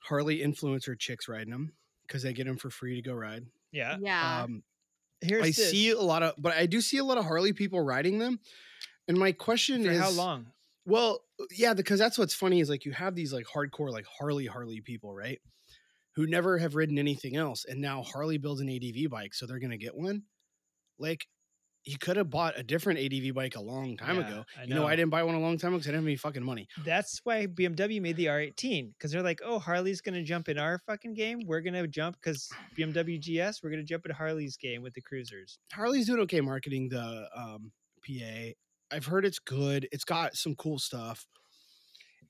[0.00, 1.72] Harley influencer chicks riding them
[2.06, 3.46] because they get them for free to go ride.
[3.70, 3.96] Yeah.
[4.00, 4.42] Yeah.
[4.42, 4.62] Um,
[5.20, 5.70] Here's I this.
[5.70, 8.40] see a lot of, but I do see a lot of Harley people riding them.
[9.08, 10.46] And my question For is, how long?
[10.84, 11.20] Well,
[11.50, 14.80] yeah, because that's what's funny is like you have these like hardcore like Harley Harley
[14.80, 15.40] people, right?
[16.16, 19.58] Who never have ridden anything else, and now Harley builds an ADV bike, so they're
[19.60, 20.24] gonna get one.
[20.98, 21.26] Like,
[21.84, 24.44] you could have bought a different ADV bike a long time Yeah, ago.
[24.58, 26.08] I You know, I didn't buy one a long time ago because I didn't have
[26.08, 26.68] any fucking money.
[26.84, 30.78] That's why BMW made the R18 because they're like, oh, Harley's gonna jump in our
[30.86, 31.40] fucking game.
[31.46, 32.48] We're gonna jump because
[32.78, 33.62] BMW GS.
[33.62, 35.58] We're gonna jump in Harley's game with the cruisers.
[35.72, 37.72] Harley's doing okay marketing the um,
[38.06, 38.50] PA.
[38.90, 39.88] I've heard it's good.
[39.90, 41.26] It's got some cool stuff,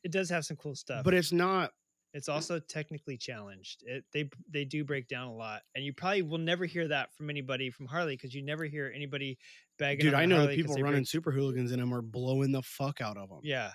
[0.05, 1.73] It does have some cool stuff, but it's not.
[2.15, 3.83] It's also technically challenged.
[3.87, 7.15] It they they do break down a lot, and you probably will never hear that
[7.15, 9.39] from anybody from Harley because you never hear anybody
[9.79, 10.07] bagging.
[10.07, 13.01] Dude, I know Harley people running break- super hooligans in them are blowing the fuck
[13.01, 13.41] out of them.
[13.43, 13.71] Yeah,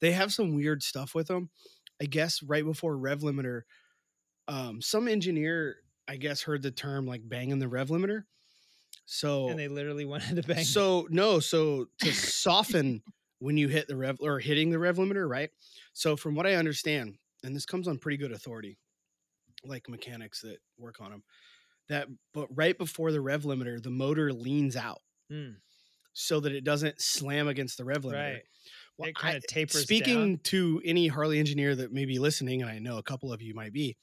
[0.00, 1.50] they have some weird stuff with them.
[2.00, 3.62] I guess right before rev limiter,
[4.46, 5.76] um, some engineer
[6.06, 8.24] I guess heard the term like banging the rev limiter.
[9.04, 10.64] So and they literally wanted to bang.
[10.64, 13.02] so no, so to soften
[13.38, 15.50] when you hit the rev or hitting the rev limiter, right?
[15.92, 18.78] So from what I understand, and this comes on pretty good authority,
[19.64, 21.22] like mechanics that work on them,
[21.88, 25.00] that but right before the rev limiter, the motor leans out
[25.30, 25.60] Mm,
[26.12, 28.14] so that it doesn't slam against the rev limiter.
[28.34, 28.42] right.
[28.96, 30.40] Well, It kinda I- tapers Speaking down.
[30.44, 33.54] to any Harley engineer that may be listening, and I know a couple of you
[33.54, 33.96] might be,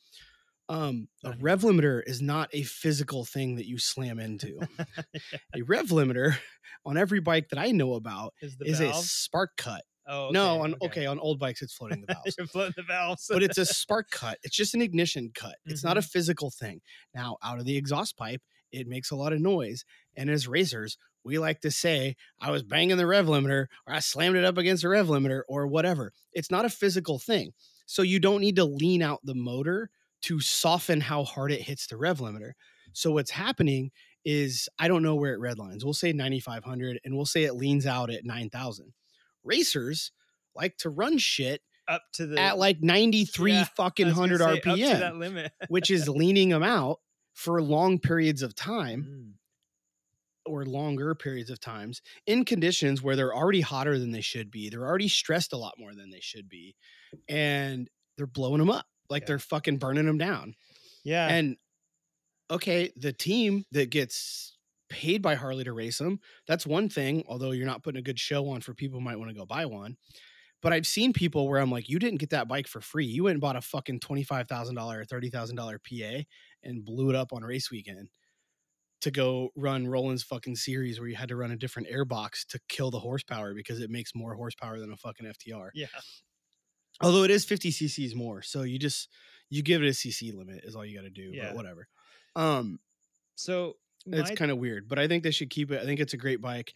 [0.70, 4.60] um, a rev limiter is not a physical thing that you slam into.
[5.56, 6.38] a rev limiter
[6.86, 9.84] on every bike that I know about Is the is a spark cut.
[10.07, 11.06] Oh, no, on okay.
[11.06, 12.36] on old bikes it's floating the valves.
[12.38, 14.38] You're floating the valves, but it's a spark cut.
[14.44, 15.56] It's just an ignition cut.
[15.65, 16.07] It's not a Mm-hmm.
[16.10, 16.82] physical thing.
[17.14, 18.41] Now, out of the exhaust pipe,
[18.72, 19.84] it makes a lot of noise.
[20.15, 23.99] And as racers, we like to say, I was banging the rev limiter or I
[23.99, 26.14] slammed it up against the rev limiter or whatever.
[26.34, 27.52] It's not a physical thing.
[27.88, 29.90] So you don't need to lean out the motor
[30.23, 32.52] to soften how hard it hits the rev limiter.
[32.94, 33.91] So what's happening
[34.23, 35.84] is I don't know where it redlines.
[35.84, 38.94] We'll say 9500 and we'll say it leans out at 9000.
[39.46, 40.12] Racers
[40.56, 44.38] like to run shit up to the at like 93 Yeah, fucking I was gonna
[44.38, 45.52] 100 say, RPM, that limit.
[45.70, 47.00] which is leaning them out
[47.34, 49.04] for long periods of time
[50.48, 50.52] Mm.
[50.52, 54.70] or longer periods of times in conditions where they're already hotter than they should be.
[54.70, 56.76] They're already stressed a lot more than they should be.
[57.30, 59.28] And they're blowing them up like Yeah.
[59.28, 60.56] they're fucking burning them down.
[61.04, 61.58] Yeah, And
[62.50, 64.55] okay, the team that gets
[64.90, 68.20] paid by Harley to race them, that's one thing, although you're not putting a good
[68.20, 69.98] show on for people who might want to go buy one.
[70.62, 73.06] But I've seen people where I'm like, you didn't get that bike for free.
[73.06, 75.56] You went and bought a fucking $25,000 or $30,000
[76.24, 76.24] PA
[76.64, 78.10] and blew it up on race weekend
[79.02, 82.60] to go run Roland's fucking series where you had to run a different airbox to
[82.70, 85.70] kill the horsepower because it makes more horsepower than a fucking FTR.
[85.76, 85.88] yeah.
[87.02, 88.41] Although it is 50 cc's more.
[88.41, 89.10] So you just,
[89.49, 91.48] you give it a cc limit is all you got to do, Yeah.
[91.49, 91.88] but whatever.
[92.36, 92.80] Um,
[93.36, 93.76] So
[94.07, 95.82] it's kind of weird, but I think they should keep it.
[95.82, 96.73] I think it's a great bike.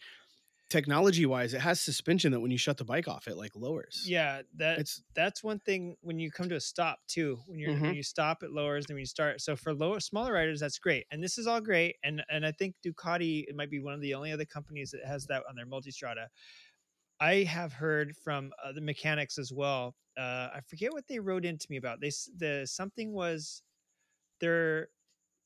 [0.68, 4.04] technology wise, it has suspension that when you shut the bike off, it like lowers.
[4.06, 7.42] Yeah, that It's- that's one thing when you come to a stop too.
[7.46, 7.96] When you're when Mhm.
[7.96, 9.40] you stop, it lowers, and when you start.
[9.40, 11.96] So for lower smaller riders, that's great, and this is all great.
[12.04, 15.04] And and I think Ducati it might be one of the only other companies that
[15.04, 16.28] has that on their multistrada.
[17.20, 19.96] I have heard from uh, the mechanics as well.
[20.16, 22.00] Uh, I forget what they wrote into me about.
[22.00, 23.62] They the something was
[24.40, 24.90] they're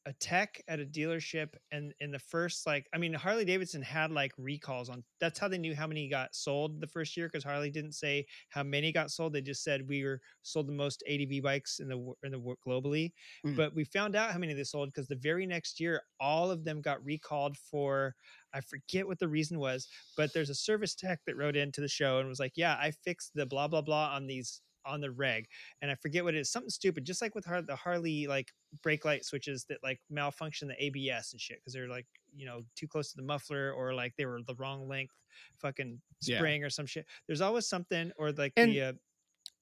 [0.06, 4.10] a tech at a dealership and in the first like i mean harley davidson had
[4.10, 7.42] like recalls on that's how they knew how many got sold the first year because
[7.42, 11.02] harley didn't say how many got sold they just said we were sold the most
[11.10, 13.12] adv bikes in the in the wo- globally
[13.46, 13.56] Mm.
[13.56, 16.64] but we found out how many they sold because the very next year all of
[16.64, 18.14] them got recalled for
[18.52, 21.88] i forget what the reason was but there's a service tech that wrote into the
[21.88, 25.10] show and was like yeah i fixed the blah blah blah on these on the
[25.10, 25.46] reg
[25.82, 28.52] and i forget what it is something stupid just like with Har- the harley like
[28.82, 32.62] brake light switches that like malfunction the abs and shit because they're like you know
[32.76, 35.14] too close to the muffler or like they were the wrong length
[35.58, 36.38] fucking Yeah.
[36.38, 38.92] spring or some shit there's always something or like And the uh,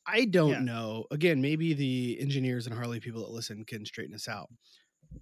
[0.04, 0.58] I don't Yeah.
[0.58, 1.06] know.
[1.12, 4.50] Again, maybe the engineers and Harley people that listen can straighten us out.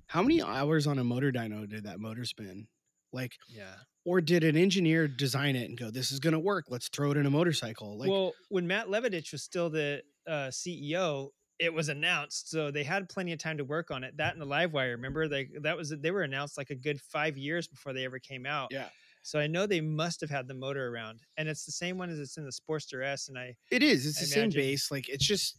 [0.06, 2.66] How many hours on a motor dyno did that motor spin?
[3.12, 3.74] Like, yeah
[4.04, 6.66] or did an engineer design it and go, "This is going to work.
[6.68, 7.98] Let's throw it in a motorcycle"?
[7.98, 12.84] Like, well, when Matt Levatich was still the uh, CEO, it was announced, so they
[12.84, 14.16] had plenty of time to work on it.
[14.16, 15.28] That and the Livewire, remember?
[15.28, 18.46] They that was they were announced like a good five years before they ever came
[18.46, 18.68] out.
[18.70, 18.88] yeah,
[19.22, 22.08] So I know they must have had the motor around, and it's the same one
[22.08, 23.28] as it's in the Sportster S.
[23.28, 24.06] And I it is.
[24.06, 24.90] It's I the same base.
[24.90, 25.58] Like, it's just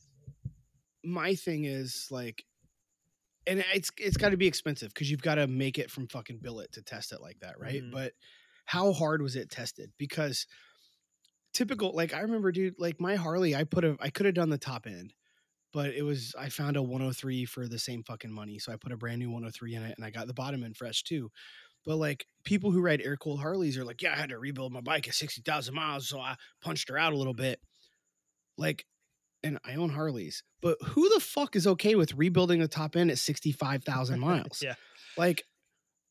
[1.03, 2.43] my thing is like,
[3.47, 6.39] and it's it's got to be expensive because you've got to make it from fucking
[6.39, 7.83] billet to test it like that, right?
[7.83, 7.91] Mhm.
[7.91, 8.13] But
[8.65, 9.91] how hard was it tested?
[9.97, 10.45] Because
[11.53, 14.49] typical, like I remember, dude, like my Harley, I put a, I could have done
[14.49, 15.13] the top end,
[15.73, 18.91] but it was I found a 103 for the same fucking money, so I put
[18.93, 21.31] a brand new 103 in it, and I got the bottom end fresh too.
[21.85, 24.73] But like people who ride air cooled Harleys are like, yeah, I had to rebuild
[24.73, 27.61] my bike at 60,000 miles, so I punched her out a little bit.
[28.57, 28.85] Like,
[29.43, 33.11] and I own Harleys, but who the fuck is okay with rebuilding the top end
[33.11, 34.61] at 65,000 miles?
[34.63, 34.75] yeah,
[35.17, 35.43] Like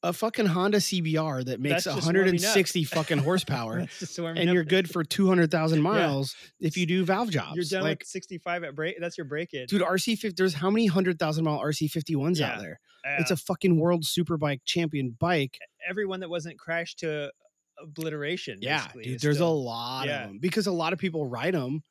[0.03, 2.27] a fucking Honda CBR that makes That's just warming up.
[2.27, 4.55] 160 fucking horsepower, That's just warming and up.
[4.55, 7.55] you're good for 200,000 miles if you do valve jobs.
[7.57, 8.97] You're done like, with 65 at break.
[8.99, 12.53] That's your break in, dude, RC50, there's how many 100,000 mile RC51s Yeah.
[12.55, 12.81] out there?
[13.19, 15.59] It's a fucking world superbike champion bike.
[15.89, 17.31] everyone that wasn't crashed to
[17.83, 18.59] obliteration.
[18.61, 20.23] Yeah, dude, there's a lot yeah.
[20.25, 21.83] of them because a lot of people ride them,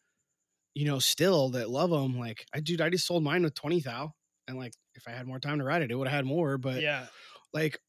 [0.73, 2.17] you know, still that love them.
[2.17, 4.13] Like, I, dude, I just sold mine with 20 thou.
[4.47, 6.57] And like, if I had more time to ride it, it would have had more.
[6.57, 7.07] But yeah.
[7.53, 7.79] like,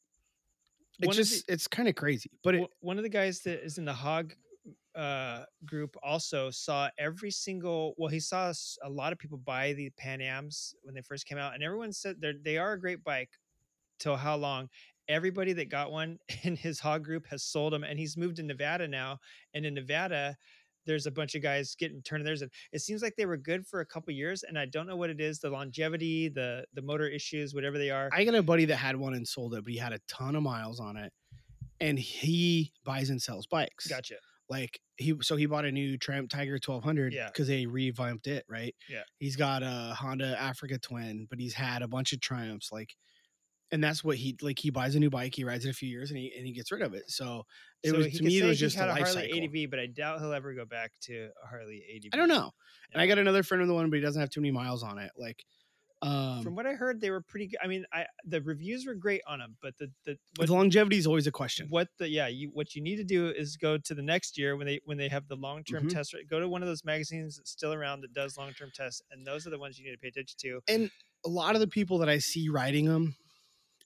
[0.98, 2.31] it's just, it's kind of crazy.
[2.44, 4.35] But it, one of the guys that is in the hog
[4.97, 8.52] uh group also saw every single well he saw
[8.82, 11.93] a lot of people buy the pan ams when they first came out and everyone
[11.93, 13.31] said they're they are a great bike
[14.01, 14.69] till how long
[15.09, 18.43] everybody that got one in his hog group has sold them and he's moved to
[18.43, 19.16] nevada now
[19.55, 20.36] and in nevada
[20.86, 23.66] there's a bunch of guys getting turned theirs and It seems like they were good
[23.66, 27.07] for a couple years, and I don't know what it is—the longevity, the the motor
[27.09, 28.09] issues, whatever they are.
[28.12, 30.36] I got a buddy that had one and sold it, but he had a ton
[30.36, 31.12] of miles on it.
[31.81, 33.86] And he buys and sells bikes.
[33.86, 34.16] Gotcha.
[34.51, 37.28] like he so he bought a new Triumph Tiger 1200 Yeah.
[37.28, 38.74] because they revamped it, right?
[38.89, 39.02] Yeah.
[39.19, 42.94] He's got a Honda Africa Twin, but he's had a bunch of Triumphs, like,
[43.72, 44.59] and that's what he like.
[44.59, 46.52] He buys a new bike, he rides it a few years, and he and he
[46.52, 47.10] gets rid of it.
[47.10, 47.44] So
[47.82, 49.30] it so was to me, it was just had a Harley cycle.
[49.30, 52.12] ADV, but I doubt he'll ever go back to a Harley ADV.
[52.12, 52.51] I don't know.
[52.92, 54.82] And I got another friend of the one, but he doesn't have too many miles
[54.82, 55.12] on it.
[55.16, 55.44] Like,
[56.02, 57.59] um, From what I heard, they were pretty good.
[57.62, 61.06] I mean, I the reviews were great on them, but the the the longevity is
[61.06, 61.68] always a question.
[61.68, 64.56] what the yeah you what you need to do is go to the next year
[64.56, 65.86] when they when they have the long term Mhm.
[65.86, 69.02] test go to one of those magazines that's still around that does long term tests
[69.10, 70.90] and those are the ones you need to pay attention to and
[71.24, 73.16] a lot of the people that I see riding them,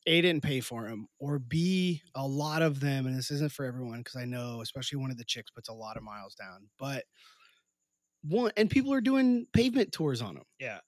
[0.07, 3.65] A didn't pay for them, or B, a lot of them, and this isn't for
[3.65, 6.69] everyone because I know, especially one of the chicks puts a lot of miles down,
[6.79, 7.05] but
[8.23, 10.45] one and people are doing pavement tours on them.
[10.59, 10.81] yeah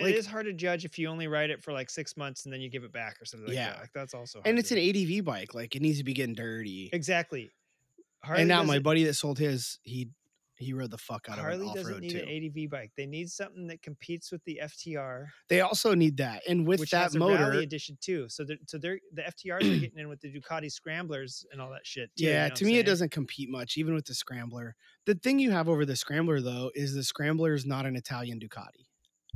[0.00, 2.44] Like- it is hard to judge if you only ride it for like six months
[2.44, 3.70] and then you give it back or something like Yeah.
[3.72, 6.34] that like that's also And it's an ADV bike, like it needs to be getting
[6.34, 6.90] dirty.
[6.92, 7.50] exactly
[8.22, 10.10] Harley and now my buddy that sold his, he
[10.58, 12.18] he rode the fuck out Harley of off doesn't need too.
[12.18, 12.28] an
[12.64, 12.92] ADV bike.
[12.96, 16.90] They need something that competes with the FTR, They also need that, and with which
[16.90, 18.28] that motor, rally edition too.
[18.28, 21.70] So they're so they're the FTRs are getting in with the Ducati scramblers and all
[21.70, 22.10] that shit.
[22.16, 24.74] Too, you Yeah, know to me, it doesn't compete much, even with the Scrambler.
[25.06, 28.40] The thing you have over the Scrambler, though, is the Scrambler is not an Italian
[28.40, 28.86] Ducati;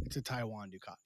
[0.03, 0.97] it's a Taiwan Ducati.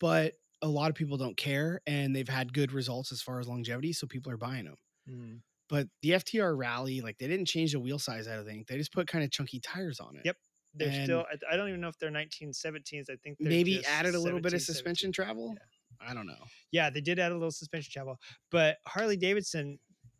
[0.00, 3.48] But a lot of people don't care, and they've had good results as far as
[3.48, 4.76] longevity, so people are buying them.
[5.08, 5.40] Mm.
[5.68, 8.28] But the FTR Rally, like they didn't change the wheel size.
[8.28, 10.22] I don't think they just put kind of chunky tires on it.
[10.24, 10.36] Yep.
[10.74, 11.24] They're And still.
[11.50, 13.08] I- don't even know if they're 1917s.
[13.10, 15.12] I think they're Maybe added a little bit of suspension 17.
[15.12, 15.54] travel.
[15.56, 16.08] Yeah.
[16.10, 16.44] I don't know.
[16.72, 18.18] Yeah, they did add a little suspension travel,
[18.50, 19.78] but Harley Davidson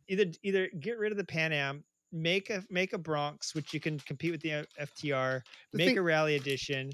[0.08, 3.80] either either get rid of the Pan Am make a make a Bronx, which you
[3.80, 5.42] can compete with the uh, FTR.
[5.72, 6.90] The make thing- a Rally Edition.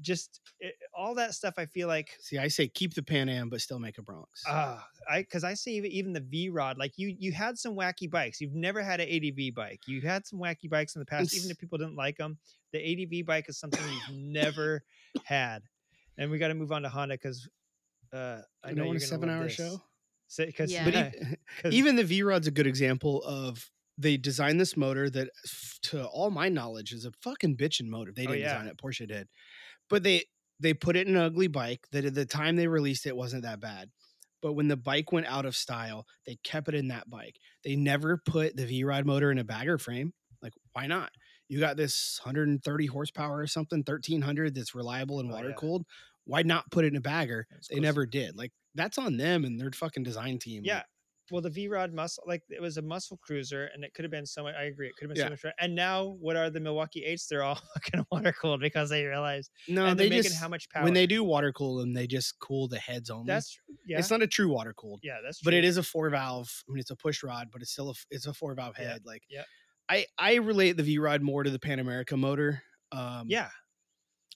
[0.00, 1.54] Just it, all that stuff.
[1.58, 4.42] I feel like See, I say keep the Pan Am, but still make a Bronx.
[4.48, 7.74] Ah, I because I see even, even the V Rod, like you you had some
[7.76, 8.40] wacky bikes.
[8.40, 9.80] You've never had an ADV bike.
[9.86, 12.38] You had some wacky bikes in the past, even if people didn't like them.
[12.72, 14.82] The ADV bike is something you've never
[15.24, 15.62] had.
[16.16, 17.46] And we got to move on to Honda because
[18.12, 19.52] uh, I You know don't you're a gonna love seven-hour this.
[19.54, 19.82] show?
[20.38, 20.84] Because Yeah.
[20.86, 21.10] But Yeah.
[21.32, 25.28] e- 'cause- even the V Rod's a good example of they designed this motor that,
[25.82, 28.10] to all my knowledge, is a fucking bitchin' motor.
[28.10, 28.54] They Oh, didn't yeah.
[28.54, 29.28] design it, Porsche did,
[29.92, 30.24] but they
[30.58, 33.42] they put it in an ugly bike that at the time they released it wasn't
[33.44, 33.90] that bad.
[34.40, 37.36] But when the bike went out of style, they kept it in that bike.
[37.64, 40.12] They never put the V Rod motor in a bagger frame.
[40.42, 41.10] Like, why not?
[41.48, 45.42] You got this 130 horsepower or something, 1300 that's reliable and Oh, yeah.
[45.42, 45.84] water cooled.
[46.24, 47.46] Why not put it in a bagger?
[47.68, 47.82] They close.
[47.82, 48.36] never did.
[48.36, 50.62] Like, that's on them and their fucking design team.
[50.64, 50.82] yeah.
[51.32, 54.12] Well, the V Rod muscle, like it was a muscle cruiser, and it could have
[54.12, 54.54] been so much.
[54.54, 55.36] I agree, it could have been Yeah.
[55.36, 55.54] so much.
[55.58, 57.26] And now, what are the Milwaukee Eights?
[57.26, 60.48] They're all fucking water cooled because they realize No, and they they're making just how
[60.48, 60.84] much power.
[60.84, 63.26] when they do water cool them, they just cool the heads only.
[63.26, 63.74] that's true.
[63.86, 65.50] yeah, it's not a true water cooled, yeah, that's true.
[65.50, 66.62] but it is a four valve.
[66.68, 68.88] I mean, it's a push rod, but it's still a it's a four valve Yeah,
[68.92, 69.02] head.
[69.06, 69.44] Like, yeah.
[69.88, 72.62] I I relate the V Rod more to the Pan America motor.
[72.92, 73.48] Um, Yeah,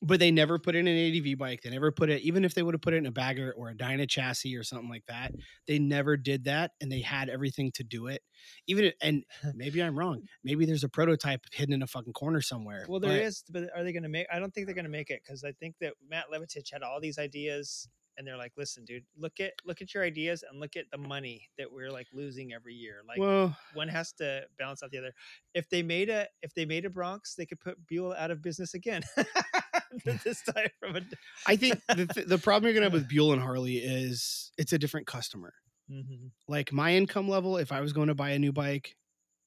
[0.02, 1.62] but they never put it in an ADV bike.
[1.62, 3.70] They never put it, even if they would have put it in a bagger or
[3.70, 5.32] a Dyna chassis or something like that.
[5.66, 8.23] They never did that, and they had everything to do it.
[8.66, 9.24] Even and
[9.55, 10.23] maybe I'm wrong.
[10.44, 12.85] Maybe there's a prototype hidden in a fucking corner somewhere.
[12.89, 14.27] Well, there but- is, but are they going to make?
[14.32, 16.82] I don't think they're going to make it because I think that Matt Levatich had
[16.82, 20.60] all these ideas, and they're like, "Listen, dude, look at look at your ideas and
[20.60, 23.02] look at the money that we're like losing every year.
[23.09, 25.12] Like, Well, one has to balance out the other.
[25.55, 28.43] If they made a if they made a Bronx, they could put Buell out of
[28.43, 29.02] business again.
[30.24, 31.00] this time from a
[31.46, 34.72] I think the, th- the problem you're gonna have with Buell and Harley is it's
[34.72, 35.52] a different customer.
[35.90, 36.30] Mhm.
[36.48, 38.96] Like my income level, if I was going to buy a new bike,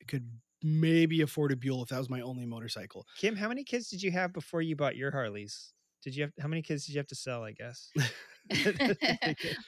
[0.02, 0.30] I could
[0.64, 3.06] maybe afford a Buell if that was my only motorcycle.
[3.18, 5.74] Kim, how many kids did you have before you bought your Harleys?
[6.04, 7.44] Did you have how many kids did you have to sell?
[7.44, 7.92] I guess,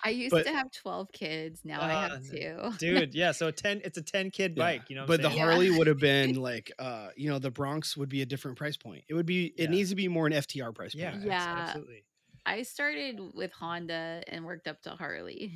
[0.04, 1.62] I used But- to have 12 kids.
[1.64, 2.72] Now I Ah, have two.
[2.80, 3.14] dude.
[3.14, 3.82] Yeah, so a ten.
[3.84, 4.84] It's a ten kid Yeah, bike.
[4.90, 5.38] You know, but I'm the saying?
[5.40, 5.46] Yeah.
[5.46, 8.78] Harley would have been like, uh, you know, the Bronx would be a different price
[8.78, 9.04] point.
[9.10, 9.70] It would be, it Yeah.
[9.70, 11.18] needs to be more an FTR price yeah, point.
[11.24, 11.56] abs- Yeah.
[11.58, 12.04] absolutely.
[12.46, 15.54] I started with Honda and worked up to Harley.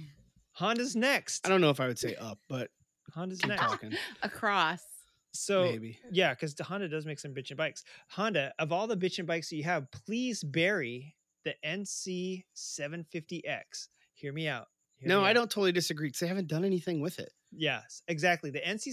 [0.53, 1.45] Honda's next.
[1.45, 2.69] I don't know if I would say up, but
[3.13, 3.63] Honda's next.
[4.21, 4.83] Across.
[5.35, 5.99] So Maybe.
[6.11, 7.83] yeah, because Honda does make some bitchin' bikes.
[8.09, 13.87] Honda, of all the bitchin' bikes that you have, please bury the NC 750X.
[14.13, 14.67] Hear me out.
[14.97, 15.33] Hear No, me I out.
[15.33, 17.31] don't totally disagree because they haven't done anything with it.
[17.51, 18.49] Yes, exactly.
[18.49, 18.89] The NC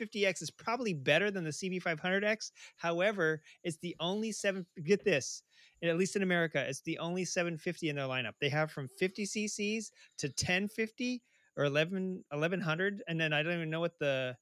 [0.00, 2.50] 750X is probably better than the CB500X.
[2.76, 4.66] However, it's the only seven.
[4.84, 5.42] Get this,
[5.82, 8.34] at least in America, it's the only 750 in their lineup.
[8.40, 11.22] They have from 50 cc's to 1050
[11.56, 14.36] or 11 1100, and then I don't even know what the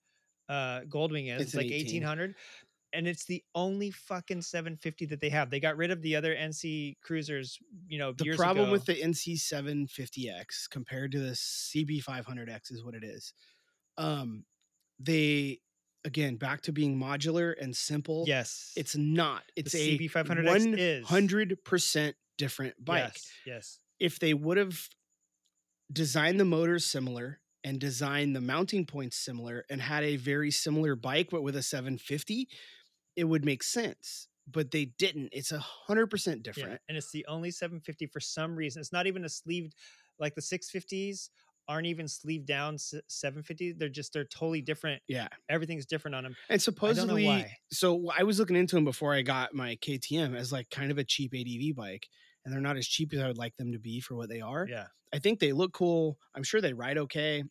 [0.48, 1.40] uh, Goldwing is.
[1.42, 2.02] It's It's, like 18.
[2.04, 2.34] 1800.
[2.92, 5.50] And it's the only fucking 750 that they have.
[5.50, 7.58] They got rid of the other NC cruisers,
[7.88, 8.72] you know, The problem ago.
[8.72, 13.32] with the NC 750X compared to the CB 500X is what it is.
[13.98, 14.44] Um,
[15.00, 15.58] they
[16.04, 18.24] again back to being modular and simple.
[18.28, 19.42] yes, it's not.
[19.56, 23.02] It's a CB500X hundred percent different bike.
[23.14, 23.78] Yes, yes.
[23.98, 24.88] If they would have
[25.92, 30.95] designed the motors similar and designed the mounting points similar and had a very similar
[30.95, 32.47] bike but with a 750,
[33.16, 34.28] it would make sense.
[34.47, 35.31] But they didn't.
[35.32, 36.81] It's a hundred percent Yeah, different.
[36.89, 38.81] and it's the only 750 for some reason.
[38.81, 39.74] It's not even a sleeved
[40.19, 41.31] like the 650s
[41.66, 43.73] aren't even sleeved down s- 750.
[43.73, 45.01] They're just they're totally different.
[45.09, 45.28] Yeah.
[45.49, 46.36] Everything's different on them.
[46.51, 47.57] And supposedly, why.
[47.73, 50.99] so I was looking into them before I got my KTM as like kind of
[50.99, 52.07] a cheap ADV bike,
[52.44, 54.40] and they're not as cheap as I would like them to be for what they
[54.40, 54.66] are.
[54.68, 54.88] Yeah.
[55.12, 56.18] I think they look cool.
[56.34, 57.44] I'm sure they ride okay.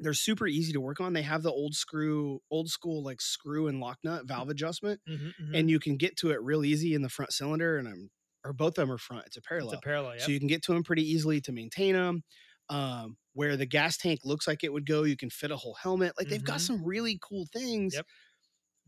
[0.00, 1.12] They're super easy to work on.
[1.14, 5.34] They have the old screw, old school like screw and lock nut valve adjustment, Mhm,
[5.40, 5.58] mhm.
[5.58, 7.78] and you can get to it real easy in the front cylinder.
[7.78, 8.10] And I'm,
[8.44, 9.26] or both of them are front.
[9.26, 9.74] It's a parallel.
[9.74, 10.18] it's a parallel.
[10.20, 12.22] So you can get to them pretty easily to maintain them.
[12.70, 15.74] Um, where the gas tank looks like it would go, you can fit a whole
[15.74, 16.14] helmet.
[16.18, 16.66] Like they've got Mhm.
[16.66, 17.94] some really cool things.
[17.94, 18.06] Yep.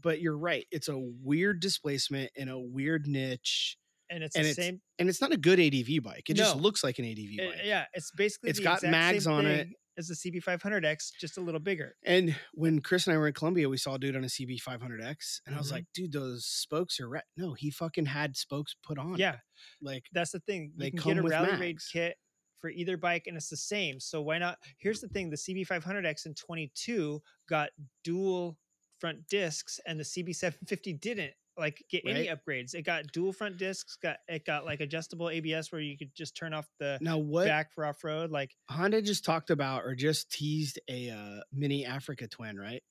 [0.01, 3.77] But you're right; it's a weird displacement in a weird niche,
[4.13, 4.81] and it's and the it's same.
[4.99, 6.29] and it's not a good ADV bike.
[6.29, 7.61] It just looks like an ADV uh, bike.
[7.65, 9.69] yeah, it's basically It's the got mags same on it.
[9.99, 11.95] as the CB500X, just a little bigger.
[12.05, 14.59] And when Chris and I were in Columbia, we saw a dude on a CB
[14.61, 15.73] 500X, and I was Mhm.
[15.73, 19.17] like, "Dude, those spokes are red." No, he fucking had spokes put on.
[19.19, 19.39] Yeah,
[19.81, 20.73] like that's the thing.
[20.77, 22.17] They You can come get a rally raid kit
[22.61, 23.99] for either bike, and it's the same.
[24.01, 24.59] So why not?
[24.79, 27.71] Here's the thing: the CB500X in 22 got
[28.05, 28.59] dual
[29.01, 31.35] front discs, and the CB750 didn't.
[31.57, 32.75] Like get any upgrades.
[32.75, 33.97] It got dual front discs.
[33.97, 37.47] Got it got like adjustable ABS where you could just turn off the now what
[37.47, 38.31] back for off road.
[38.31, 42.83] Like Honda just talked about or just teased a uh, mini Africa twin, right?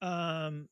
[0.00, 0.68] Um,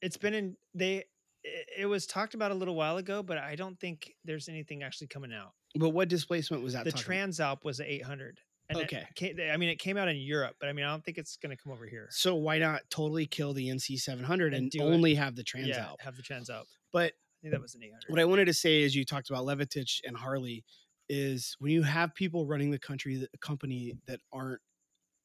[0.00, 1.04] it's been in they.
[1.44, 4.82] It, it was talked about a little while ago, but I don't think there's anything
[4.82, 5.52] actually coming out.
[5.74, 6.84] But what displacement was that?
[6.84, 6.92] The?
[6.92, 8.40] Transalp was a 800.
[8.68, 9.06] And it Okay.
[9.14, 11.36] came- I mean, it came out in Europe, but I mean, I don't think it's
[11.36, 12.08] going to come over here.
[12.10, 14.80] So why not totally kill the NC 700 and, it.
[14.80, 15.68] only have the Transalp?
[15.68, 16.64] Yeah, have the Transalp.
[16.92, 18.10] But I think that was an 800.
[18.10, 20.64] what I wanted to say is you talked about Levatich and Harley
[21.08, 24.60] is when you have people running the country the company that aren't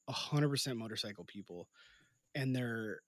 [0.09, 1.67] 100% motorcycle people
[2.35, 3.01] and they're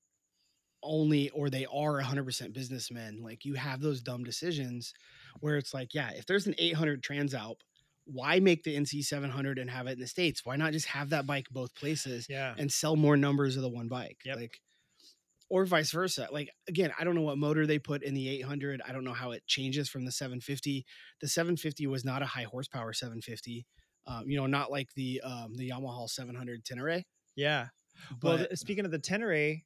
[0.84, 4.94] only or they are 100% businessmen like you have those dumb decisions
[5.40, 7.57] where it's like yeah if there's an 800 trans Transalp
[8.06, 11.10] why make the NC 700 and have it in the states why not just have
[11.10, 12.53] that bike both places Yeah.
[12.57, 14.60] and sell more numbers of the one bike like
[15.49, 16.27] or vice versa.
[16.32, 18.82] Like again, I don't know what motor they put in the 800.
[18.88, 20.84] I don't know how it changes from the 750.
[21.22, 23.64] The 750 was not a high horsepower 750.
[24.07, 27.03] Um, you know, not like the um, the Yamaha 700 Tenere.
[27.36, 27.68] Yeah.
[28.23, 29.61] well, But- th- speaking of the Tenere,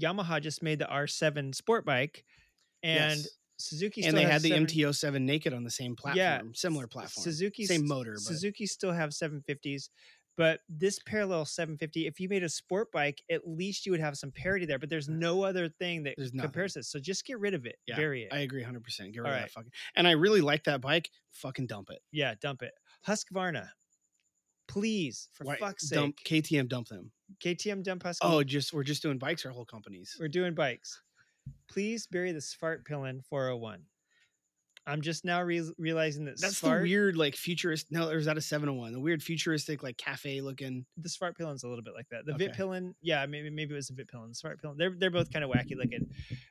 [0.00, 2.24] Yamaha just made the R7 sport bike,
[2.84, 3.28] and Yes.
[3.60, 7.22] Suzuki and they had the seven- MT-07 naked on the same platform, Yeah, similar platform,
[7.24, 8.12] Suzuki same motor.
[8.14, 9.90] But Suzuki still have 750s,
[10.36, 14.16] but this parallel 750, if you made a sport bike, at least you would have
[14.16, 14.78] some parity there.
[14.78, 16.88] But there's no other thing that compares this.
[16.88, 17.76] So just get rid of it.
[17.86, 18.32] yeah, bury it.
[18.32, 18.82] I agree 100.
[18.82, 19.42] percent Get rid All of right.
[19.46, 19.72] that fucking.
[19.96, 21.10] And I really like that bike.
[21.32, 22.00] Fucking dump it.
[22.12, 22.72] yeah, dump it.
[23.06, 23.68] Husqvarna,
[24.68, 26.68] please, for Why- fuck's sake, dump KTM.
[26.68, 27.10] Dump them.
[27.44, 28.26] KTM dump Husky.
[28.26, 29.44] Oh, just we're just doing bikes.
[29.44, 30.16] Our whole companies.
[30.18, 31.00] We're doing bikes.
[31.68, 33.80] Please bury the Svartpilen 401.
[34.86, 37.86] I'm just now re- realizing that That's Svart, the weird like futurist.
[37.92, 38.92] No, or is that a 701?
[38.92, 40.84] The weird futuristic like cafe looking.
[40.96, 42.24] the Svartpilen's a little bit like that.
[42.26, 42.48] The Okay.
[42.48, 44.32] Vitpilen, yeah, maybe maybe it was a Vit Pillin.
[44.34, 46.08] Svartpilen, they're they're both kind of wacky looking,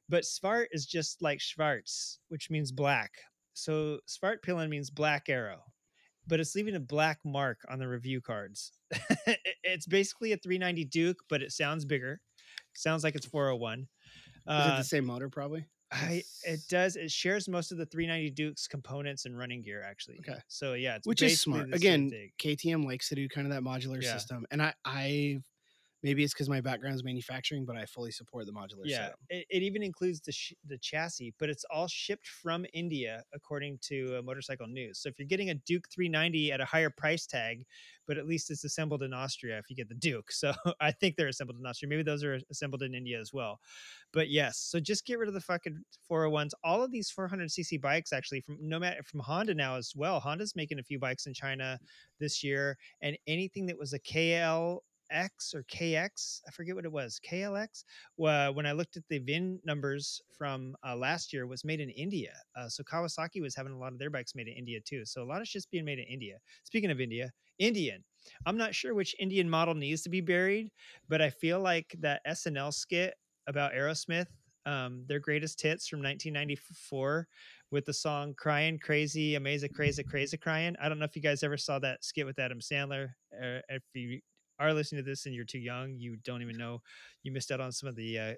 [0.07, 3.11] but Svart is just like Schwarz, which means black.
[3.53, 5.63] So Svartpilen means black arrow,
[6.27, 8.71] but it's leaving a black mark on the review cards.
[9.63, 12.21] It's basically a 390 Duke, but it sounds bigger.
[12.75, 13.87] Sounds like it's 401.
[14.47, 15.29] Is it Uh, the same motor?
[15.29, 15.65] Probably.
[15.91, 20.19] I it does it shares most of the 390 Dukes components and running gear actually.
[20.19, 20.39] Okay.
[20.47, 21.73] So yeah, it's which is smart.
[21.73, 22.11] Again.
[22.37, 24.13] KTM likes to do kind of that modular Yeah.
[24.13, 25.39] system, and I, I
[26.03, 29.19] maybe it's because my background is manufacturing, but I fully support the modular yeah, setup.
[29.29, 33.79] it, it even includes the sh- the chassis, but it's all shipped from India according
[33.83, 34.99] to uh, Motorcycle News.
[34.99, 37.65] So if you're getting a Duke 390 at a higher price tag,
[38.07, 40.31] but at least it's assembled in Austria if you get the Duke.
[40.39, 41.89] So I think they're assembled in Austria.
[41.89, 43.59] Maybe those are assembled in India as well.
[44.13, 46.51] But yes, so just get rid of the fucking 401s.
[46.63, 50.21] All of these 400cc bikes actually from no matter from Honda now as well.
[50.21, 51.77] Honda's making a few bikes in China
[52.21, 54.79] this year, and anything that was a KL
[55.11, 57.83] X or KX, I forget what it was, KLX.
[58.15, 62.33] When I looked at the VIN numbers from uh, last year, was made in India.
[62.55, 65.05] Uh, so Kawasaki was having a lot of their bikes made in India too.
[65.05, 66.37] So a lot of shit's being made in India.
[66.63, 68.03] Speaking of India, Indian.
[68.45, 70.71] I'm not sure which Indian model needs to be buried,
[71.07, 73.15] but I feel like that SNL skit
[73.47, 74.27] about Aerosmith,
[74.65, 77.27] um, their greatest hits from 1994
[77.71, 80.75] with the song Crying Crazy, Amazing Crazy, Crazy Crying.
[80.81, 83.09] I don't know if you guys ever saw that skit with Adam Sandler.
[83.33, 84.21] Uh, if you
[84.59, 86.81] are listening to this and you're too young, you don't even know
[87.23, 88.33] you missed out on some of the uh,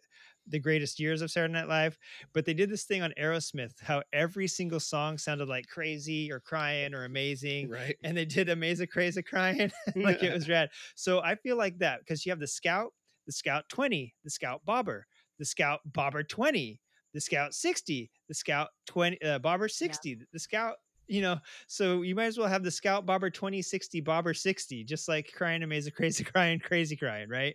[0.48, 1.98] the greatest years of Saturday Night Live.
[2.34, 6.39] But they did this thing on Aerosmith, how every single song sounded like crazy or
[6.39, 7.69] crying or amazing.
[7.69, 7.95] Right.
[8.03, 9.72] And they did amazing crazy crying.
[9.95, 10.69] like it was rad.
[10.95, 12.93] So I feel like that because you have the Scout,
[13.26, 15.06] the Scout 20, the Scout Bobber,
[15.39, 16.80] the Scout Bobber 20,
[17.14, 20.76] the Scout 60, the Scout 20, uh, Bobber 60, the Scout,
[21.12, 24.86] you know, so you might as well have the Scout Bobber 20, 60, Bobber 60,
[24.86, 27.54] just like crying amazing, crazy crying, crazy crying, right?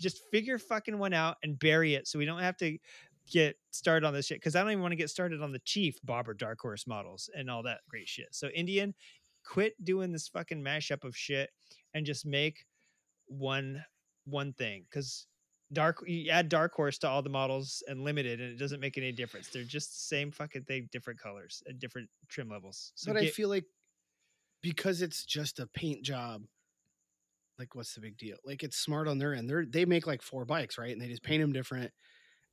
[0.00, 2.76] Just figure fucking one out and bury it so we don't have to
[3.30, 5.60] get started on this shit because I don't even want to get started on the
[5.60, 8.28] Chief Bobber Dark Horse models and all that great shit.
[8.32, 8.92] So Indian,
[9.44, 11.50] quit doing this fucking mashup of shit
[11.94, 12.66] and just make
[13.28, 13.84] one
[14.24, 15.28] one thing because
[15.72, 18.96] dark you add dark horse to all the models and limited and it doesn't make
[18.96, 23.12] any difference they're just the same fucking thing different colors and different trim levels so
[23.12, 23.64] but I feel like
[24.62, 26.42] because it's just a paint job,
[27.58, 28.36] like what's the big deal?
[28.44, 29.48] Like it's smart on their end.
[29.48, 30.90] They're they make like four bikes, right?
[30.92, 31.92] And they just paint them different.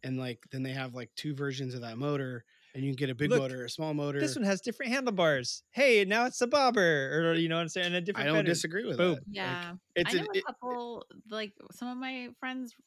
[0.04, 2.44] And like then they have like two versions of that motor,
[2.76, 4.20] and you can get a big Look, motor, a small motor.
[4.20, 7.70] this one has different handlebars hey now it's a bobber or you know what i'm
[7.70, 8.52] saying and a different I don't fender.
[8.52, 9.16] disagree with Boom.
[9.16, 9.22] that.
[9.28, 11.06] Yeah, it's I a- know a it- couple.
[11.30, 12.84] Like some of my friends ha-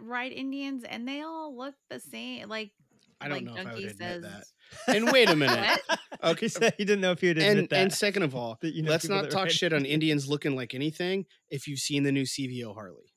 [0.00, 2.48] ride Indians, and they all look the same.
[2.48, 2.72] Like
[3.20, 4.44] I don't like know if I would Junkie admit says, that.
[4.94, 5.80] And wait a minute.
[6.22, 8.34] okay he said he didn't know if he would admit and that and second of
[8.34, 9.94] all, that you know let's not talk shit on Indians.
[9.94, 11.26] Indians looking like anything.
[11.50, 13.12] If you've seen the new CVO Harley,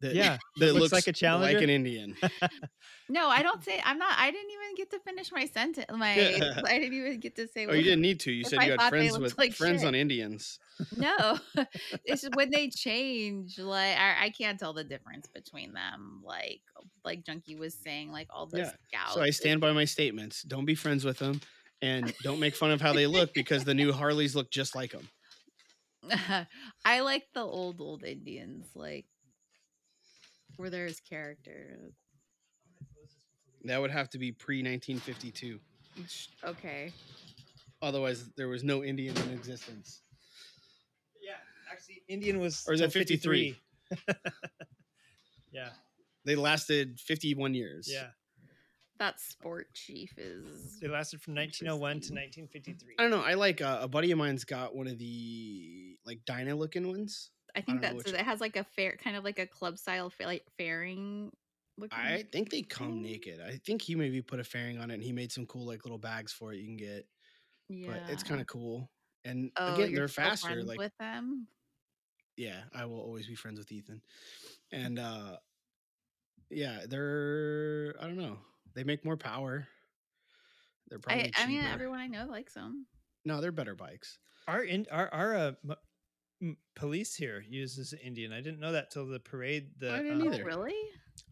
[0.00, 2.16] that Yeah, that looks looks like a challenger like an Indian.
[3.08, 4.16] No, I don't say I'm not.
[4.18, 5.86] I didn't even get to finish my sentence.
[5.90, 6.06] My
[6.64, 7.66] I didn't even get to say.
[7.66, 8.32] Oh, you didn't need to.
[8.32, 9.88] You said I you had friends with like friends shit.
[9.88, 10.58] on Indians.
[10.92, 11.38] No,
[12.04, 13.58] it's just when they change.
[13.58, 16.22] Like I, I can't tell the difference between them.
[16.24, 16.62] Like
[17.04, 18.72] like Junkie was saying, like all the Yeah.
[18.92, 19.14] scouts.
[19.14, 20.42] So I stand by my statements.
[20.42, 21.40] Don't be friends with them,
[21.82, 24.92] and don't make fun of how they look because the new Harleys look just like
[24.92, 25.08] them.
[26.84, 29.06] I like the old old Indians, like
[30.56, 31.78] where there's character.
[33.64, 35.60] That would have to be pre 1952.
[36.44, 36.92] Okay.
[37.82, 40.02] Otherwise, there was no Indian in existence.
[41.22, 41.32] Yeah,
[41.70, 43.56] actually, Indian was Or is till it 53?
[45.52, 45.70] yeah,
[46.24, 47.88] They lasted 51 years.
[47.90, 48.08] yeah.
[48.98, 50.78] That sport chief is.
[50.78, 52.96] They lasted from 1901 to 1953.
[52.98, 53.22] I don't know.
[53.22, 57.30] I like uh, a buddy of mine's got one of the like Dyna looking ones.
[57.56, 59.78] I think don't that's which it has like a fair, kind of like a club
[59.78, 61.32] style, fa- like fairing.
[61.76, 61.98] Looking.
[61.98, 63.40] I think they come naked.
[63.40, 65.84] I think he maybe put a fairing on it and he made some cool like
[65.84, 67.06] little bags for it you can get.
[67.68, 67.92] yeah.
[67.92, 68.90] But it's kind of cool.
[69.24, 70.56] And Oh, again, you're they're faster.
[70.56, 71.48] friends Like with them.
[72.36, 74.02] yeah, I will always be friends with Ethan.
[74.72, 75.38] And uh
[76.50, 78.38] yeah, they're I don't know.
[78.74, 79.68] They make more power.
[80.88, 82.86] They're probably I, I mean, everyone I know likes them.
[83.24, 84.18] No, they're better bikes.
[84.46, 85.76] Our in our our uh, m- m-
[86.74, 88.32] police here uses Indian.
[88.32, 89.70] I didn't know that till the parade.
[89.78, 90.44] The I didn't um, either.
[90.44, 90.74] Really?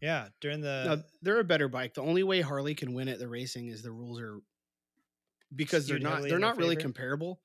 [0.01, 1.95] Yeah, during the no, they're a better bike.
[1.95, 4.41] The only way Harley can win at the racing is the rules are
[5.55, 6.83] because they're not they're not really favor?
[6.83, 7.41] comparable.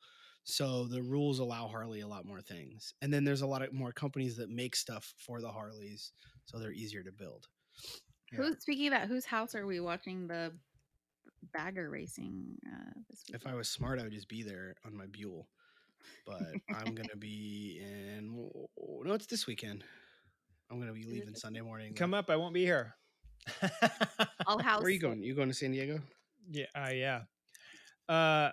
[0.45, 2.93] So the rules allow Harley a lot more things.
[3.01, 6.11] And then there's a lot of more companies that make stuff for the Harleys,
[6.45, 7.47] so they're easier to build.
[8.33, 9.07] Who's speaking about?
[9.07, 10.51] Whose house are we watching the
[11.53, 13.23] bagger racing uh, this?
[13.29, 15.47] If I was smart, I would just be there on my Buell.
[16.25, 16.41] But
[16.75, 18.49] I'm gonna be in
[19.03, 19.83] no, it's this weekend.
[20.71, 21.93] I'm gonna be leaving Sunday morning.
[21.93, 22.95] come up, I won't be here.
[24.47, 24.79] All house.
[24.79, 25.21] Where are you going?
[25.21, 25.99] You going to San Diego?
[26.49, 27.21] Yeah, uh, yeah.
[28.07, 28.51] Uh,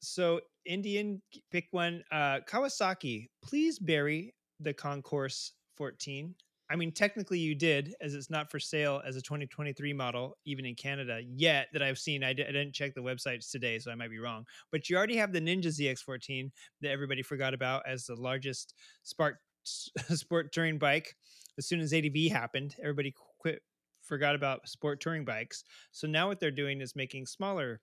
[0.00, 2.02] so Indian, pick one.
[2.10, 6.34] Uh, Kawasaki, please bury the Concours 14.
[6.70, 10.64] I mean, technically you did, as it's not for sale as a 2023 model, even
[10.64, 12.24] in Canada yet that I've seen.
[12.24, 14.46] I, didn't check the websites today, so I might be wrong.
[14.70, 19.36] But you already have the Ninja ZX14 that everybody forgot about as the largest Spark
[19.64, 21.14] sport touring bike.
[21.58, 23.60] As soon as ADV happened, everybody quit
[24.02, 25.64] forgot about sport touring bikes.
[25.92, 27.80] So now what they're doing is making smaller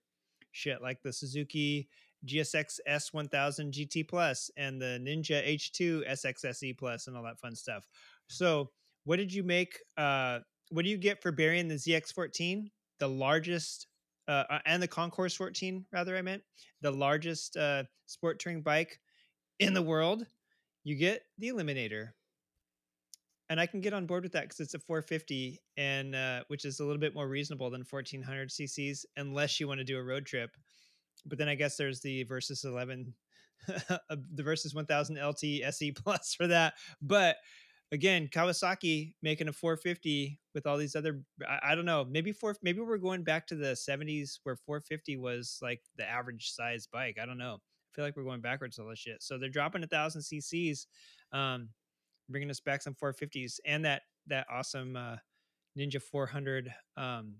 [0.52, 1.88] shit like the Suzuki
[2.26, 7.88] GSX S1000 GT Plus and the Ninja H2 SXSE Plus and all that fun stuff.
[8.30, 8.70] So
[9.04, 9.78] what did you make?
[9.98, 10.40] Uh,
[10.70, 12.66] what do you get for burying the ZX14?
[13.00, 13.88] The largest,
[14.28, 16.44] uh, uh, and the Concours 14, rather, I meant
[16.82, 19.00] the largest uh, sport touring bike
[19.60, 20.26] in the world.
[20.84, 22.10] You get the Eliminator
[23.50, 26.66] and I can get on board with that because it's a 450 and uh, which
[26.66, 30.04] is a little bit more reasonable than 1400 cc's unless you want to do a
[30.04, 30.52] road trip.
[31.26, 33.14] But then I guess there's the Versys 11,
[33.90, 36.76] uh, the Versys 1000 LT SE Plus for that.
[37.02, 37.38] But
[37.92, 41.22] again, Kawasaki making a 450 with all these other.
[41.48, 42.06] I, I don't know.
[42.10, 42.56] Maybe four.
[42.62, 47.18] Maybe we're going back to the 70s where 450 was like the average size bike.
[47.22, 47.56] I don't know.
[47.58, 49.22] I feel like we're going backwards all this shit.
[49.24, 50.88] So they're dropping a thousand cc's.
[51.32, 51.70] Um,
[52.30, 55.16] bringing us back some 450s and that that awesome uh,
[55.78, 57.38] Ninja 400, um,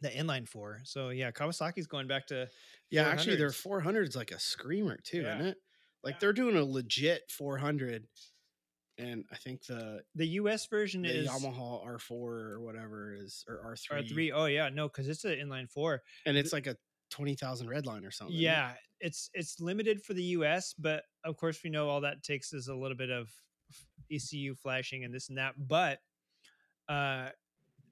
[0.00, 0.80] the inline four.
[0.84, 2.48] So yeah, Kawasaki's going back to
[2.90, 3.54] Yeah, actually, their 400s.
[3.56, 5.34] 400 is like a screamer too, Yeah.
[5.36, 5.56] isn't it?
[6.02, 8.06] Like they're doing a legit 400,
[8.98, 13.74] and I think the the US version the is Yamaha R4 or whatever is or
[13.74, 14.30] R3, R3.
[14.34, 16.02] Oh yeah, no, because it's an inline four.
[16.26, 16.76] and it's like a
[17.10, 18.36] 20,000 red line or something.
[18.36, 22.52] Yeah, it's it's limited for the US, but of course we know all that takes
[22.52, 23.30] is a little bit of
[24.10, 25.54] ECU flashing and this and that.
[25.58, 25.98] But
[26.88, 27.28] uh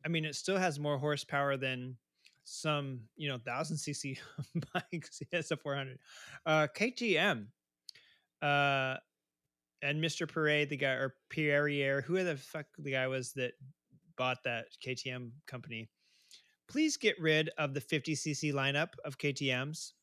[0.05, 1.97] I mean it still has more horsepower than
[2.44, 4.18] some, you know, thousand cc
[4.74, 5.22] bikes.
[5.32, 5.98] It's a 400.
[6.47, 7.47] Uh KTM
[8.43, 8.97] uh
[9.82, 10.28] and Mr.
[10.28, 13.52] Parade, the guy or Pierre, who the fuck the guy was that
[14.16, 15.89] bought that KTM company.
[16.69, 19.94] Please get rid of the 50cc lineup of KTM's.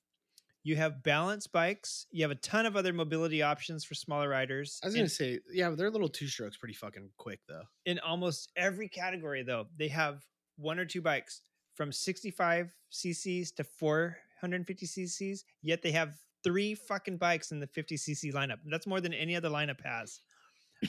[0.63, 2.07] You have balance bikes.
[2.11, 4.81] You have a ton of other mobility options for smaller riders.
[4.83, 7.63] I was gonna say, yeah, their little two strokes pretty fucking quick though.
[7.85, 10.25] in almost every category, though, they have
[10.57, 11.41] one or two bikes
[11.75, 15.45] from 65 cc's to 450 cc's.
[15.61, 16.17] Yet they have
[16.47, 18.57] three fucking bikes in the 50 cc lineup.
[18.65, 20.21] That's more than any other lineup has.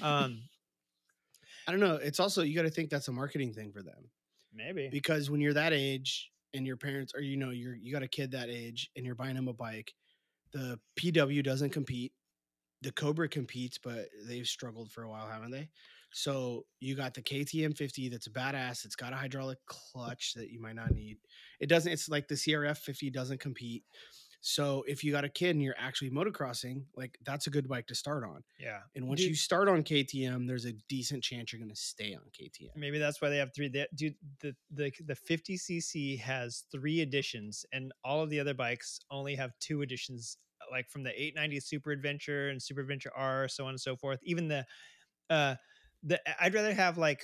[0.03, 0.43] Um,
[1.67, 1.97] I don't know.
[1.97, 4.09] It's also you got to think that's a marketing thing for them
[4.55, 4.89] maybe.
[4.91, 8.09] because when you're that age and your parents or you know you're you got a
[8.09, 9.93] kid that age and you're buying them a bike,
[10.53, 12.13] the PW doesn't compete.
[12.83, 15.69] The Cobra competes, but they've struggled for a while, haven't they?
[16.13, 18.85] So you got the KTM 50 that's a badass.
[18.85, 21.19] It's got a hydraulic clutch that you might not need.
[21.61, 23.85] It doesn't, it's like the CRF 50 doesn't compete.
[24.49, 27.87] So if you got a kid and you're actually motocrossing, like that's a good bike
[27.89, 28.43] to start on.
[28.59, 28.79] Yeah.
[28.97, 32.15] And once Dude- you start on KTM, there's a decent chance you're going to stay
[32.15, 32.71] on KTM.
[32.75, 33.69] Maybe that's why they have three.
[33.69, 39.01] They, dude, the the the 50cc has three editions, and all of the other bikes
[39.11, 40.39] only have two editions.
[40.71, 44.19] Like from the 890 Super Adventure and Super Adventure R, so on and so forth.
[44.23, 44.65] Even the,
[45.29, 45.57] uh,
[46.03, 47.23] the I'd rather have like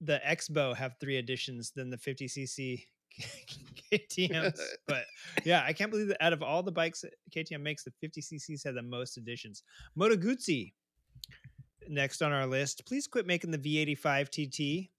[0.00, 2.84] the Expo have three editions than the 50cc
[3.92, 4.60] KTM's.
[4.88, 5.04] but
[5.44, 8.64] yeah, I can't believe that out of all the bikes that KTM makes, the 50cc's
[8.64, 9.62] have the most editions.
[9.94, 10.72] Moto Guzzi
[11.88, 12.86] next on our list.
[12.86, 14.90] Please quit making the V85 TT.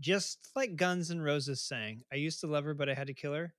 [0.00, 3.14] Just like Guns N' Roses sang, I used to love her, but I had to
[3.14, 3.52] kill her.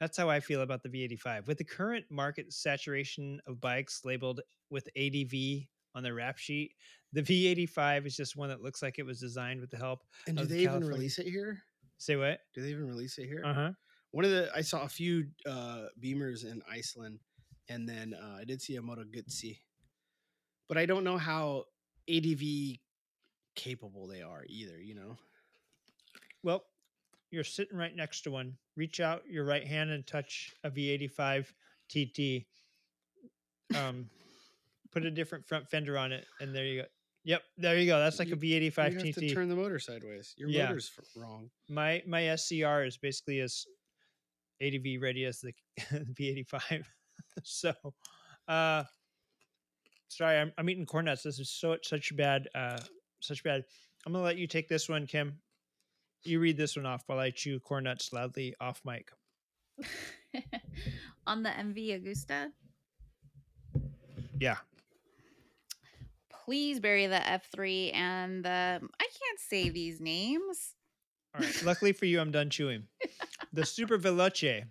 [0.00, 1.46] That's how I feel about the V85.
[1.46, 6.72] With the current market saturation of bikes labeled with ADV on the rap sheet,
[7.12, 10.00] the V85 is just one that looks like it was designed with the help.
[10.26, 11.62] And do they even release it here?
[11.98, 12.40] Say what?
[12.54, 13.42] Do they even release it here?
[13.44, 13.70] Uh huh.
[14.12, 17.18] One of the I saw a few uh Beamers in Iceland,
[17.68, 19.58] and then uh, I did see a Moto Guzzi,
[20.68, 21.64] but I don't know how
[22.08, 22.78] ADV
[23.54, 24.80] capable they are either.
[24.80, 25.16] You know,
[26.42, 26.64] Well,
[27.30, 28.56] you're sitting right next to one.
[28.76, 31.46] Reach out your right hand and touch a V85
[31.88, 32.46] TT.
[33.76, 34.08] Um,
[34.92, 36.88] put a different front fender on it, and there you go.
[37.26, 37.98] Yep, there you go.
[37.98, 38.36] That's like a You-
[38.70, 39.14] V85 you have TT.
[39.28, 40.32] to turn the motor sideways.
[40.38, 40.68] Your Yeah.
[40.68, 41.50] motor's wrong.
[41.68, 43.66] my my SCR is basically as
[44.62, 45.52] ADV ready as the
[46.16, 46.86] V85.
[47.42, 47.72] so,
[48.46, 48.84] uh,
[50.08, 51.24] sorry, I'm, I'm eating corn nuts.
[51.24, 52.78] This is so such bad, uh,
[53.20, 53.64] such bad.
[54.06, 55.40] I'm gonna let you take this one, Kim.
[56.22, 59.10] You read this one off while I chew corn nuts loudly off mic.
[61.26, 62.52] On the MV Agusta,
[64.40, 64.56] Yeah,
[66.46, 68.80] please bury the F3 and the.
[68.80, 70.72] I can't say these names.
[71.34, 71.62] All right.
[71.64, 72.84] Luckily for you, I'm done chewing.
[73.52, 74.62] The Super Veloce.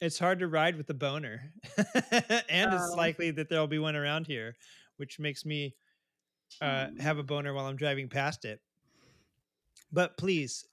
[0.00, 2.94] It's hard to ride with the boner, and it's Oh.
[2.96, 4.56] likely that there'll be one around here,
[4.96, 5.74] which makes me
[6.62, 8.60] uh, have a boner while I'm driving past it.
[9.92, 10.64] But please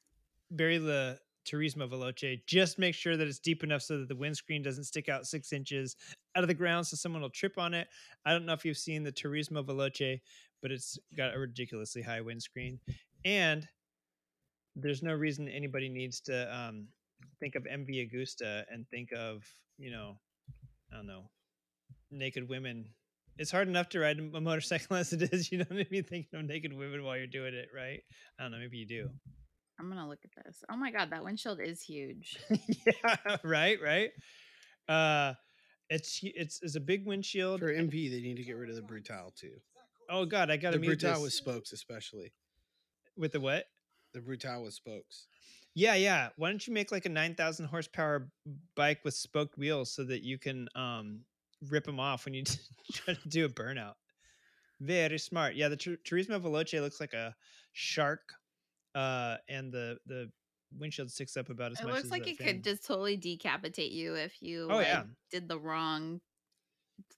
[0.49, 2.41] bury the Turismo Veloce.
[2.45, 5.53] Just make sure that it's deep enough so that the windscreen doesn't stick out six
[5.53, 5.95] inches
[6.35, 7.87] out of the ground, so someone will trip on it.
[8.25, 10.19] I don't know if you've seen the Turismo Veloce,
[10.61, 12.79] but it's got a ridiculously high windscreen,
[13.25, 13.67] and
[14.75, 16.87] there's no reason anybody needs to um,
[17.39, 19.43] think of MV Agusta and think of
[19.77, 20.17] you know,
[20.91, 21.29] I don't know,
[22.11, 22.85] naked women.
[23.37, 25.51] It's hard enough to ride a motorcycle as it is.
[25.51, 28.01] You don't need to be thinking of naked women while you're doing it, right?
[28.39, 28.57] I don't know.
[28.57, 29.09] Maybe you do.
[29.79, 30.63] I'm gonna look at this.
[30.69, 32.37] Oh my god, that windshield is huge.
[32.85, 34.09] yeah, right, right.
[34.89, 35.33] Uh,
[35.89, 37.59] it's it's it's a big windshield.
[37.59, 39.53] For MV, they need to get rid of the Brutal too.
[40.09, 42.33] Oh God, I got to The mute Brutal this with spokes, especially
[43.17, 43.65] with the what?
[44.13, 45.27] the Brutal with spokes.
[45.75, 46.29] Yeah, yeah.
[46.37, 48.31] Why don't you make like a 9,000 horsepower
[48.75, 51.19] bike with spoked wheels so that you can um
[51.69, 52.43] rip them off when you
[52.93, 53.93] try to do a burnout?
[54.79, 55.55] Very smart.
[55.55, 57.35] Yeah, the Tur- Turismo Veloce looks like a
[57.73, 58.21] shark,
[58.97, 60.29] uh, and the the
[60.77, 62.47] windshield sticks up about as It much It looks like it fin.
[62.47, 65.03] could just totally decapitate you if you Oh, like, yeah.
[65.31, 66.19] did the wrong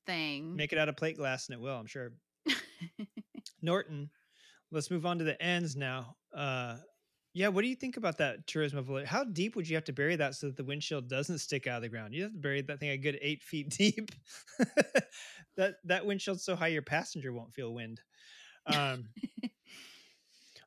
[0.06, 0.56] thing.
[0.56, 1.76] make it out of plate glass, and it will.
[1.76, 2.12] I'm sure.
[3.62, 4.10] Norton.
[4.72, 6.16] Let's move on to the ends now.
[6.34, 6.78] Uh,
[7.34, 9.06] yeah, what do you think about that Turismo Veloce?
[9.06, 11.78] How deep would you have to bury that so that the windshield doesn't stick out
[11.78, 12.14] of the ground?
[12.14, 14.12] You have to bury that thing a good eight feet deep.
[15.58, 18.00] that that windshield's so high your passenger won't feel wind.
[18.68, 19.06] Um,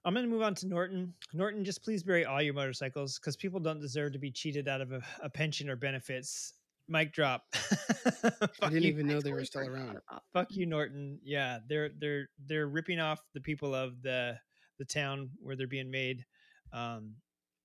[0.05, 1.15] I'm going to move on to Norton.
[1.33, 4.81] Norton, just please bury all your motorcycles because people don't deserve to be cheated out
[4.81, 6.55] of a, a pension or benefits.
[6.89, 7.45] Mic drop.
[8.25, 8.89] I didn't you.
[8.89, 9.99] even know they were still around.
[10.33, 11.21] Fuck you, Norton.
[11.23, 14.37] Yeah, they're they're they're ripping off the people of the
[14.79, 16.25] the town where they're being made.
[16.73, 17.15] Um,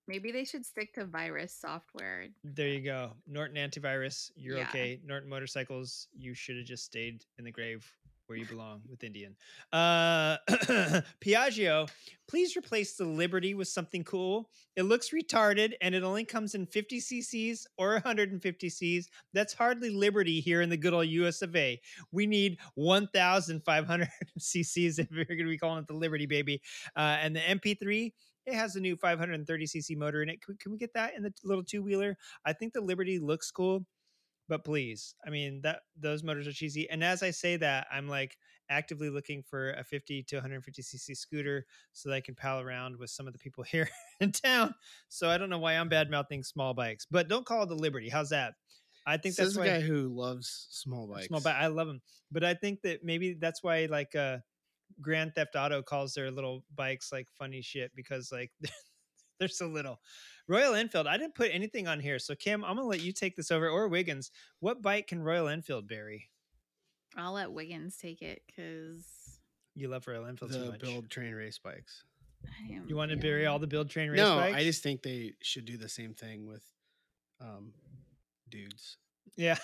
[0.08, 2.28] Maybe they should stick to virus software.
[2.44, 4.30] there you go, Norton antivirus.
[4.36, 4.68] You're Yeah.
[4.70, 5.02] okay.
[5.04, 6.08] Norton motorcycles.
[6.16, 7.92] You should have just stayed in the grave
[8.28, 9.36] where you belong with Indian.
[9.74, 10.38] Uh,
[11.22, 11.90] Piaggio,
[12.28, 14.50] please replace the Liberty with something cool.
[14.76, 19.10] It looks retarded and it only comes in 50 cc's or 150 cc's.
[19.34, 21.80] That's hardly Liberty here in the good old US of A.
[22.12, 24.10] We need 1,500
[24.40, 26.62] cc's if we're going to be calling it the Liberty, baby.
[26.96, 28.12] Uh, and the MP3,
[28.46, 30.42] it has a new 530 cc motor in it.
[30.42, 32.18] Can we, can we get that in the little two wheeler?
[32.46, 33.86] I think the Liberty looks cool,
[34.48, 36.90] but please, I mean that those motors are cheesy.
[36.90, 38.38] And as I say that, I'm like
[38.70, 42.98] actively looking for a 50 to 150 cc scooter so that I can pal around
[42.98, 44.74] with some of the people here in town.
[45.10, 47.76] So I don't know why I'm bad mouthing small bikes, but don't call it the
[47.76, 48.10] Liberty.
[48.10, 48.54] How's that?
[49.06, 51.28] I think Says that's the guy who loves small bikes.
[51.28, 51.56] small bike.
[51.56, 54.40] I love them, but I think that maybe that's why like uh
[55.02, 58.52] Grand Theft Auto calls their little bikes like funny shit because like
[59.40, 60.00] they're so little.
[60.48, 62.20] Royal Enfield, I didn't put anything on here.
[62.20, 64.32] So Kim, I'm gonna let you take this over or Wiggins.
[64.60, 66.30] What bike can Royal Enfield bury?
[67.16, 69.06] I'll let Wiggins take it because
[69.76, 70.80] You love Royal Enfield too The much.
[70.80, 72.04] build train race bikes.
[72.46, 72.86] I am.
[72.88, 73.22] You want to yeah.
[73.22, 74.56] bury all the build train race No, bikes?
[74.56, 76.64] I just think they should do the same thing with
[77.42, 77.74] um
[78.50, 78.98] dudes.
[79.36, 79.58] yeah.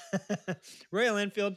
[0.92, 1.56] Royal Enfield.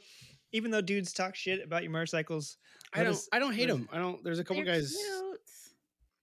[0.53, 2.57] Even though dudes talk shit about your motorcycles,
[2.95, 3.89] I don't is- I don't hate what is- them.
[3.93, 5.36] I don't there's a couple guys cute.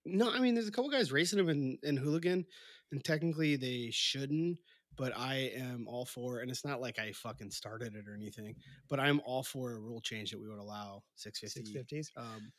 [0.06, 2.46] No, I mean there's a couple guys racing them in, in hooligan
[2.92, 4.60] and technically they shouldn't,
[4.96, 8.56] but I am all for and it's not like I fucking started it or anything,
[8.90, 12.12] but I'm all for a rule change that we would allow 650 650s.
[12.18, 12.52] um,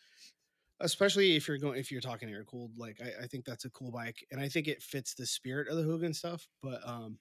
[0.80, 3.70] especially if you're going if you're talking air cooled like I, I think that's a
[3.70, 7.18] cool bike and i think it fits the spirit of the hooligan stuff but um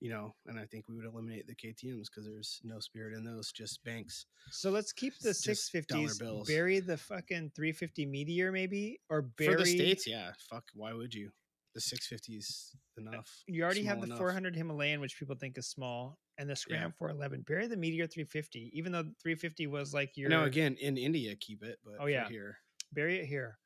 [0.00, 3.24] you know and i think we would eliminate the ktms because there's no spirit in
[3.24, 6.18] those just banks So let's keep the It's just dollar 650s.
[6.18, 6.46] bills.
[6.48, 11.14] Bury the fucking 350 Meteor maybe or bury for the states yeah fuck why would
[11.14, 11.30] you
[11.74, 16.18] the 650s uh, enough You already have the 400 Himalayan, which people think is small,
[16.38, 17.42] and the Scram 411.
[17.46, 20.30] Bury the Meteor 350, even though 350 was like your.
[20.30, 22.28] No, again in india keep it but Oh, yeah.
[22.28, 22.56] here
[22.92, 23.58] bury it here.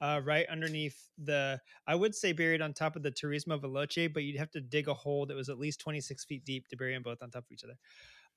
[0.00, 4.22] Uh, right underneath the, I would say buried on top of the Turismo Veloce, but
[4.22, 6.94] you'd have to dig a hole that was at least 26 feet deep to bury
[6.94, 7.76] them both on top of each other.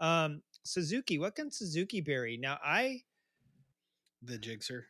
[0.01, 2.35] Um, Suzuki, what can Suzuki bury?
[2.37, 3.03] Now, I
[4.21, 4.83] the Gixxer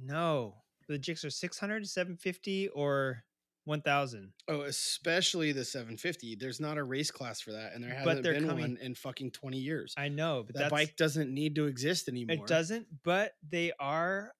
[0.00, 0.54] No.
[0.88, 3.24] the Gixxer 600, 750, or
[3.64, 4.32] 1000.
[4.48, 8.46] oh especially the 750 there's not a race class for that and there hasn't been
[8.46, 12.08] coming- one in fucking 20 years I know, but that bike doesn't need to exist
[12.08, 14.32] anymore it doesn't, but they are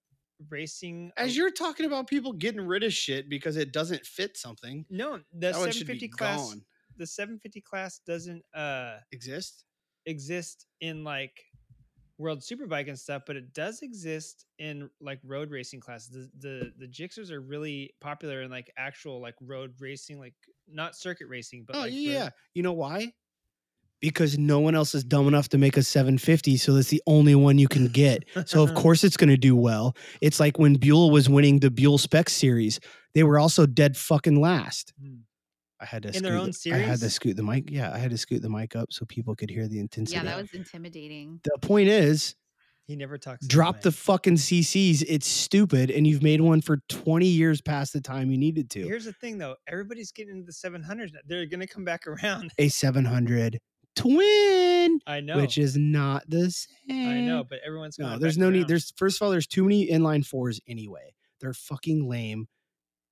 [0.50, 1.10] racing.
[1.16, 5.18] As you're talking about people getting rid of shit because it doesn't fit something, no,
[5.32, 6.62] the that 750 class, gone.
[6.96, 9.64] the 750 class doesn't, uh, Exist?
[10.06, 11.44] exist in like
[12.16, 16.72] world superbike and stuff but it does exist in like road racing classes the the,
[16.78, 20.34] the Gixxers are really popular in like actual like road racing like
[20.66, 22.30] not circuit racing but oh like road- yeah.
[22.54, 23.12] You know why?
[24.00, 27.34] Because no one else is dumb enough to make a 750, so that's the only
[27.34, 28.24] one you can get.
[28.46, 29.96] So of course it's going to do well.
[30.20, 32.78] It's like when Buell was winning the Buell Spec series,
[33.14, 34.92] they were also dead fucking last.
[35.02, 35.16] Hmm.
[35.80, 37.70] I had to In scoot their own the- I had to scoot the mic.
[37.70, 40.16] Yeah, I had to scoot the mic up so people could hear the intensity.
[40.16, 41.40] Yeah, that was intimidating.
[41.44, 42.34] the point is,
[42.88, 43.96] he never talks to drop the mic.
[43.96, 45.04] fucking CCs.
[45.08, 48.80] It's stupid, and you've made one for 20 years past the time you needed to.
[48.82, 51.20] here's the thing though everybody's getting into the 700s now.
[51.26, 53.58] they're gonna come back around a 700
[53.98, 57.08] twin, i know which is not the same.
[57.08, 58.68] i know but everyone's No, there's no need.
[58.68, 61.14] There's first of all, there's too many inline fours anyway.
[61.40, 62.48] They're fucking lame.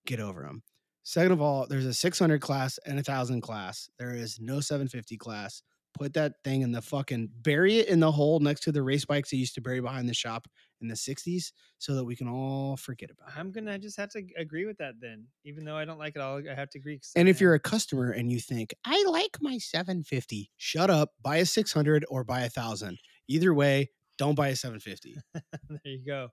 [0.06, 0.62] Get over them.
[1.02, 3.88] Second of all, there's a 600 class and a thousand class.
[3.98, 5.62] There is no 750 class.
[5.98, 9.04] Put that thing in the fucking bury it in the hole next to the race
[9.04, 10.46] bikes they used to bury behind the shop
[10.82, 13.38] in the 60s, so that we can all forget about it.
[13.40, 16.20] i'm gonna just have to agree with that then even though i don't like it
[16.20, 19.38] all i have to agree And if you're a customer and you think, I like
[19.40, 22.98] my 750, shut up, buy a 600 or buy a thousand.
[23.28, 25.16] Either way, don't buy a 750.
[25.70, 26.28] there you go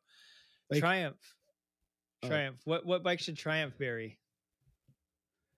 [0.69, 1.17] Like- triumph
[2.21, 2.27] Oh.
[2.29, 4.17] triumph what what bike should triumph bury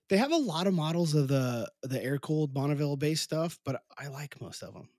[0.09, 3.81] They have a lot of models of the the air cooled Bonneville based stuff, but
[3.97, 4.89] I like most of them.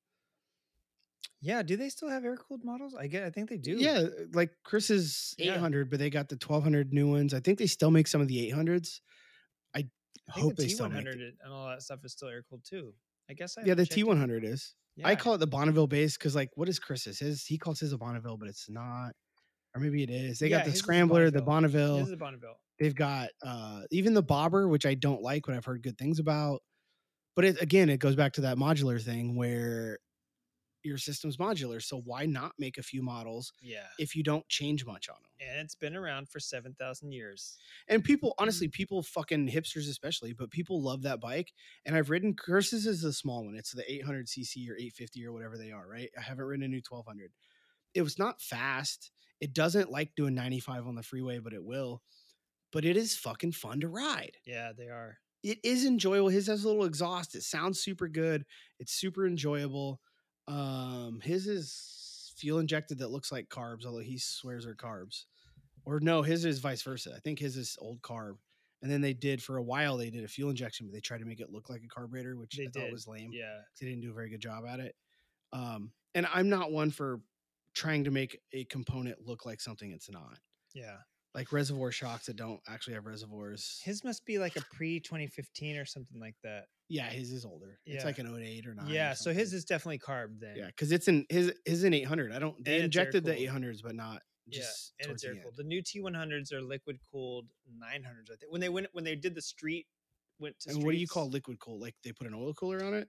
[1.40, 2.94] Yeah, do they still have air cooled models?
[2.94, 3.22] I get.
[3.22, 3.76] I think they do.
[3.78, 5.54] Yeah, uh, like Chris's Yeah.
[5.54, 7.34] 800, but they got the 1200 new ones.
[7.34, 9.00] I think they still make some of the 800s.
[9.74, 9.88] I,
[10.34, 11.04] I hope the they still make.
[11.06, 11.34] T100 it.
[11.44, 12.94] and all that stuff is still air cooled too.
[13.28, 13.58] I guess.
[13.58, 14.04] I Yeah, the haven't checked it.
[14.06, 14.74] T100 is.
[15.04, 17.18] I call it the Bonneville base because, like, what is Chris's?
[17.18, 19.12] His he calls his a Bonneville, but it's not.
[19.76, 20.38] Or maybe it is.
[20.40, 21.98] They Yeah, got the his is a Scrambler, the Bonneville.
[21.98, 22.56] This is Bonneville.
[22.78, 26.18] They've got uh even the bobber, which I don't like, but I've heard good things
[26.18, 26.62] about.
[27.36, 29.98] But it, again, it goes back to that modular thing where
[30.84, 31.82] your system's modular.
[31.82, 35.32] So why not make a few models Yeah, if you don't change much on them?
[35.38, 37.58] and it's been around for seven thousand years.
[37.88, 41.52] And people, honestly, people fucking hipsters especially, but people love that bike.
[41.84, 43.54] And I've ridden Chris's is the small one.
[43.56, 46.10] It's the 800cc or 850 or whatever they are, right?
[46.16, 47.32] I haven't ridden a new 1200.
[47.94, 49.12] It was not fast.
[49.40, 52.02] It doesn't like doing 95 on the freeway, but it will.
[52.72, 54.36] But it is fucking fun to ride.
[54.46, 55.18] Yeah, they are.
[55.42, 56.28] it is enjoyable.
[56.28, 57.34] His has a little exhaust.
[57.34, 58.44] It sounds super good.
[58.80, 60.00] It's super enjoyable.
[60.48, 65.24] Um, his is fuel injected that looks like carbs, although he swears are carbs.
[65.84, 67.12] Or no, his is vice versa.
[67.16, 68.34] I think his is old carb.
[68.82, 71.18] And then they did for a while they did a fuel injection, but they tried
[71.18, 73.30] to make it look like a carburetor, which They I thought was lame.
[73.32, 74.94] Yeah, They didn't do a very good job at it.
[75.52, 77.20] Um, and I'm not one for
[77.76, 80.38] trying to make a component look like something it's not.
[80.74, 80.96] yeah.
[81.34, 83.82] Like reservoir shocks that don't actually have reservoirs.
[83.84, 86.64] His must be like a pre 2015 or something like that.
[86.88, 87.78] Yeah, his is older.
[87.84, 88.86] It's like an 08 or 9.
[88.86, 90.56] or Yeah, so his is definitely carb then.
[90.56, 92.32] Yeah, because it's in his his in 800.
[92.32, 92.64] I don't.
[92.64, 95.56] They And injected the 800s, but not just yeah, and it's air the cooled.
[95.58, 98.32] The new T100s are liquid cooled 900s.
[98.32, 99.86] I think when they went when they did the street
[100.38, 101.78] went to And what do you call liquid cool?
[101.78, 103.08] Like they put an oil cooler on it?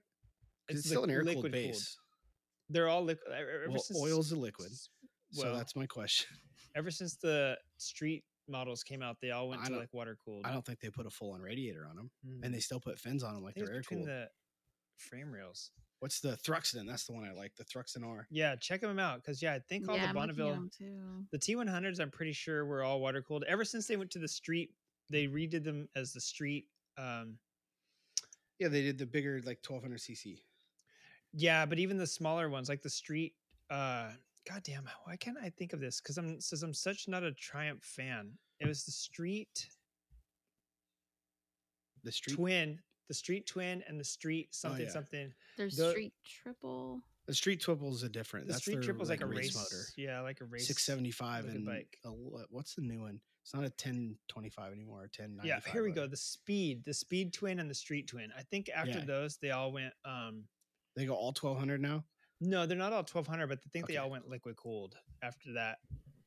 [0.68, 1.64] It's, still an air cooled base.
[1.64, 2.07] cooled.
[2.68, 2.74] Base.
[2.74, 3.28] They're all liquid.
[3.68, 4.70] Well, since oil's a liquid.
[4.70, 4.88] s-
[5.32, 6.26] so that's my question.
[6.76, 10.46] ever since the street models came out, they all went I to like water cooled.
[10.46, 12.44] I don't think they put a full on radiator on them, Mm.
[12.44, 14.08] and they still put fins on them like they're it's air between cooled.
[14.08, 14.28] the
[14.96, 15.70] frame rails.
[16.00, 16.86] What's the Thruxton?
[16.86, 17.56] That's the one I like.
[17.56, 18.26] The Thruxton R.
[18.30, 20.54] Yeah, check them out because yeah, I think all yeah, the I'm looking at Bonneville,
[20.54, 21.26] 'em too.
[21.32, 23.42] the T100s, I'm pretty sure were all water cooled.
[23.48, 24.70] Ever since they went to the street,
[25.10, 26.66] they redid them as the street.
[26.96, 27.38] Um,
[28.60, 30.40] Yeah, they did the bigger like 1200 cc.
[31.32, 33.34] Yeah, but even the smaller ones, like the street.
[33.70, 34.10] uh
[34.48, 36.00] God damn, why can't I think of this?
[36.00, 38.30] Because I'm says I'm such not a Triumph fan.
[38.60, 39.68] It was the street
[42.04, 42.34] The street.
[42.36, 44.90] twin, the street twin, and the street something yeah.
[44.90, 45.34] something.
[45.56, 47.02] There's The- street triple.
[47.26, 48.46] The street twibbles are different.
[48.46, 49.84] The That's street their, triple's like, a race, race motor.
[49.98, 50.66] Yeah, like a race.
[50.66, 51.98] 675 and bike.
[52.06, 53.20] a l- what's the new one?
[53.42, 55.00] It's not a 1025 anymore.
[55.00, 55.44] Or 1095.
[55.44, 56.06] Yeah, here we go.
[56.06, 58.30] The speed, the speed twin, and the street twin.
[58.34, 59.04] I think after Yeah.
[59.04, 59.92] those, they all went.
[60.06, 60.44] um
[60.98, 62.02] They go all 1200 now.
[62.40, 65.78] No, they're not all 1200, but I think they all went liquid cooled after that.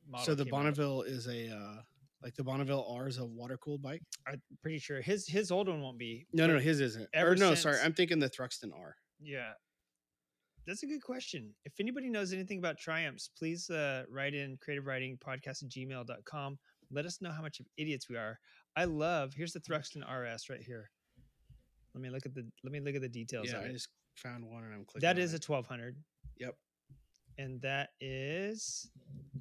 [0.10, 0.58] Model so the came out.
[0.60, 1.82] Bonneville is a uh
[2.24, 4.02] like the Bonneville R is a water cooled bike.
[4.26, 6.26] I'm pretty sure his his old one won't be.
[6.32, 7.10] No, no, no, his isn't.
[7.14, 8.96] Or no, sorry, I'm thinking the Thruxton R.
[9.22, 9.52] Yeah.
[10.66, 11.54] That's a good question.
[11.66, 16.60] If anybody knows anything about Triumphs, please uh, write in creative riding podcast at gmail.com.
[16.92, 18.40] Let us know how much of idiots we are.
[18.78, 20.90] I love here's the Thruxton RS right here.
[21.94, 23.90] Let me look at the let me look at the details Yeah, I just
[24.22, 25.08] found one and I'm clicking.
[25.08, 25.96] That is a 1200
[26.38, 26.56] Yep.
[27.38, 28.90] and that is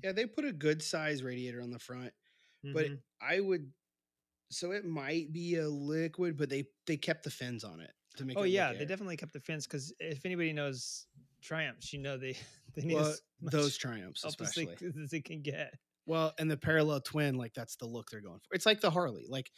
[0.02, 2.12] Yeah, they put a good size radiator on the front,
[2.62, 2.98] but mhm.
[3.20, 3.70] I would.
[4.52, 8.24] So it might be a liquid, but they they kept the fins on it to
[8.24, 8.36] make.
[8.38, 8.86] Oh it yeah, they air.
[8.86, 11.06] definitely kept the fins cuz if anybody knows
[11.42, 12.36] Triumphs, you know they
[12.74, 14.92] they need Well, those triumphs help as they, especially.
[15.04, 15.74] as they can get.
[16.06, 18.54] Well, and the parallel twin, like that's the look they're going for.
[18.54, 19.50] It's like the Harley, like.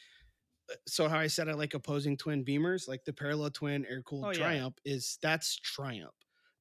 [0.86, 4.24] So how I said I like opposing twin Beamers, like the parallel twin air cooled
[4.24, 4.38] Oh, yeah.
[4.38, 6.14] Triumph is that's Triumph.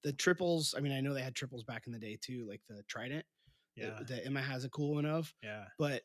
[0.03, 2.61] The triples, I mean, I know they had triples back in the day too, like
[2.67, 3.25] the Trident.
[3.77, 4.03] that- Yeah.
[4.07, 5.65] that Emma has a cool one of, Yeah.
[5.77, 6.03] but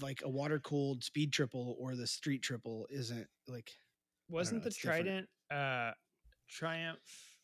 [0.00, 3.70] like a water cooled speed triple or the street triple isn't like
[4.28, 5.04] Wasn't know, the it's different.
[5.06, 5.94] Trident uh
[6.48, 7.35] Triumph?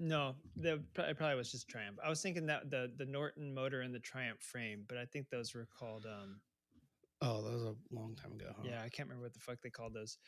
[0.00, 1.98] No, the it probably was just Triumph.
[2.04, 5.28] I was thinking that the the Norton motor and the Triumph frame, but I think
[5.30, 6.40] those were called um
[7.20, 8.52] oh, that was a long time ago.
[8.56, 8.62] Huh?
[8.64, 10.18] yeah, I can't remember what the fuck they called those.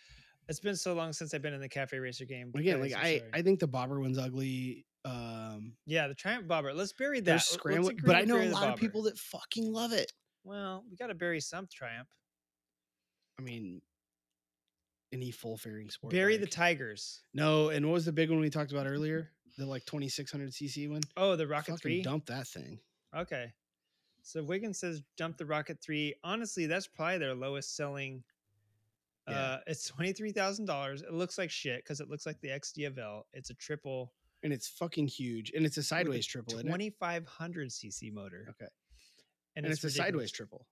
[0.48, 2.50] It's been so long since I've been in the cafe racer game.
[2.56, 3.30] Again, like I, sorry.
[3.32, 4.84] I think the bobber one's ugly.
[5.04, 6.72] Um, yeah, the Triumph bobber.
[6.72, 7.24] Let's bury that.
[7.24, 9.92] they're Let- let's scrambling, agree but I know a lot of people that fucking love
[9.92, 10.10] it.
[10.42, 12.08] Well, we got to bury some Triumph.
[13.38, 13.80] I mean,
[15.12, 16.12] any full fairing sport.
[16.12, 16.46] Bury the.
[16.46, 17.22] Tigers.
[17.34, 17.68] no.
[17.68, 19.30] And what was the big one we talked about earlier?
[19.60, 21.02] The like twenty six hundred cc one.
[21.18, 22.02] Oh, the Rocket Fucking Three.
[22.02, 22.78] dump that thing.
[23.14, 23.52] Okay.
[24.22, 26.14] So Wiggins says dump the Rocket 3.
[26.24, 28.22] Honestly, that's probably their lowest selling.
[29.28, 29.34] Yeah.
[29.34, 31.02] Uh, it's $23,000.
[31.02, 33.22] It looks like shit because it looks like the XDiavel.
[33.32, 35.52] It's a triple And it's fucking huge.
[35.54, 36.58] And it's a sideways triple.
[36.58, 38.46] 2500 cc motor.
[38.50, 38.70] Okay.
[39.56, 40.66] And, And, it's, a sideways triple.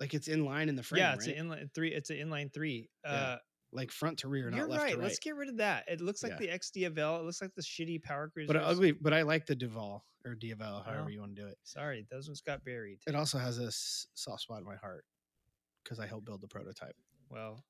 [0.00, 1.00] Like it's in line in the frame.
[1.00, 1.36] yeah, it's right?
[1.36, 1.92] an inline three.
[1.92, 2.88] It's an inline three.
[3.04, 3.36] Yeah, Uh,
[3.74, 4.90] like front to rear, not you're left right.
[4.92, 5.02] to right.
[5.04, 5.84] Let's get rid of that.
[5.88, 6.52] It looks like Yeah.
[6.52, 7.20] the XDiavel.
[7.20, 8.52] It looks like the shitty Power Cruiser.
[8.52, 8.92] but ugly.
[8.92, 11.58] But I like the Diavel or Diavel, however Well, you want to do it.
[11.64, 13.00] Sorry, those ones got buried.
[13.06, 15.04] It also has a s- soft spot in my heart
[15.82, 16.96] because I helped build the prototype.
[17.28, 17.64] Well,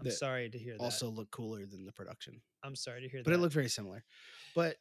[0.00, 0.82] I'm sorry to hear that.
[0.82, 2.40] Also, look cooler than the production.
[2.62, 3.30] I'm sorry to hear but that.
[3.32, 4.04] But it looked very similar.
[4.54, 4.76] But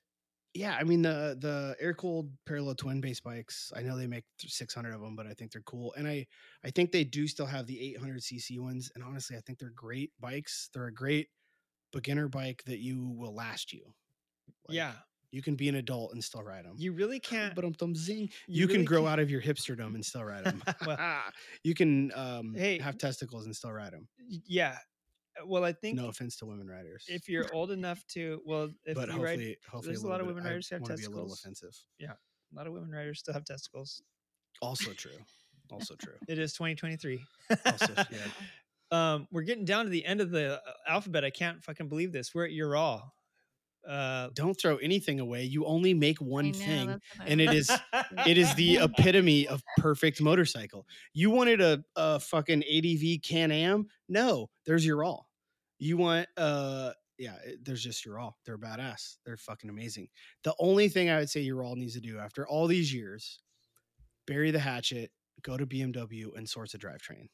[0.54, 3.72] yeah, I mean the the air cooled parallel twin base bikes.
[3.76, 6.28] I know they make 600 of them, but I think they're cool, and I
[6.64, 8.92] I think they do still have the 800 cc ones.
[8.96, 10.70] And honestly, I think they're great bikes.
[10.74, 11.30] They're a great
[11.92, 13.94] beginner bike that you will last you.
[14.68, 14.94] Like, yeah.
[15.32, 16.76] you can be an adult and still ride them.
[16.78, 17.54] You really can't.
[17.56, 18.30] But um, zing.
[18.48, 20.64] You You, can really grow can't- out of your hipsterdom and still ride them.
[20.88, 20.98] Well,
[21.64, 24.08] you can um, Hey, have testicles and still ride them.
[24.48, 24.78] yeah.
[25.42, 27.06] Uh, Well, I think No offense to women writers.
[27.08, 30.22] if you're old enough to, well, if but you hopefully, ride, hopefully, there's a lot
[30.22, 31.86] of women bit- I have wanna be a little testicles.
[32.00, 34.02] Yeah, a lot of women writers still have testicles.
[34.62, 35.18] Also true.
[35.72, 36.14] Also true.
[36.28, 37.20] It is 2023.
[37.66, 38.18] Also, yeah.
[38.92, 41.24] um, we're getting down to the end of the uh, alphabet.
[41.26, 42.34] I can't fucking believe this.
[42.36, 43.14] We're at Ural.
[43.88, 45.44] Uh, Don't throw anything away.
[45.44, 47.70] You only make one know, thing, that's what I and it is
[48.26, 50.88] it is the epitome of perfect motorcycle.
[51.14, 53.88] You wanted a, a fucking ADV Can Am?
[54.08, 55.28] No, there's Ural.
[55.80, 58.38] You want uh yeah, there's just Ural.
[58.46, 59.18] They're badass.
[59.26, 60.08] They're fucking amazing.
[60.44, 63.40] The only thing I would say Ural needs to do after all these years,
[64.26, 67.28] bury the hatchet, go to BMW and source a drivetrain.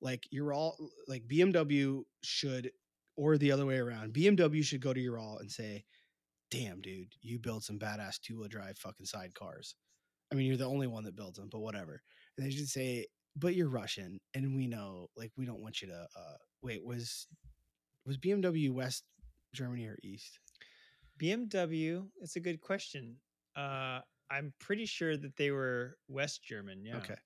[0.00, 2.70] Like Ural like BMW should,
[3.18, 4.14] or the other way around.
[4.14, 5.84] BMW should go to Ural and say,
[6.50, 9.74] "Damn, dude, you build some badass two wheel drive fucking sidecars."
[10.30, 12.00] I mean, you're the only one that builds them, but whatever.
[12.36, 15.88] And they should say, "But you're Russian, and we know, like, we don't want you
[15.88, 17.26] to." uh Wait, was
[18.06, 19.04] was BMW West
[19.52, 20.38] Germany or East?
[21.18, 22.08] BMW.
[22.20, 23.16] It's a good question.
[23.56, 26.84] Uh, I'm pretty sure that they were West German.
[26.84, 26.98] Yeah.
[26.98, 27.16] Okay.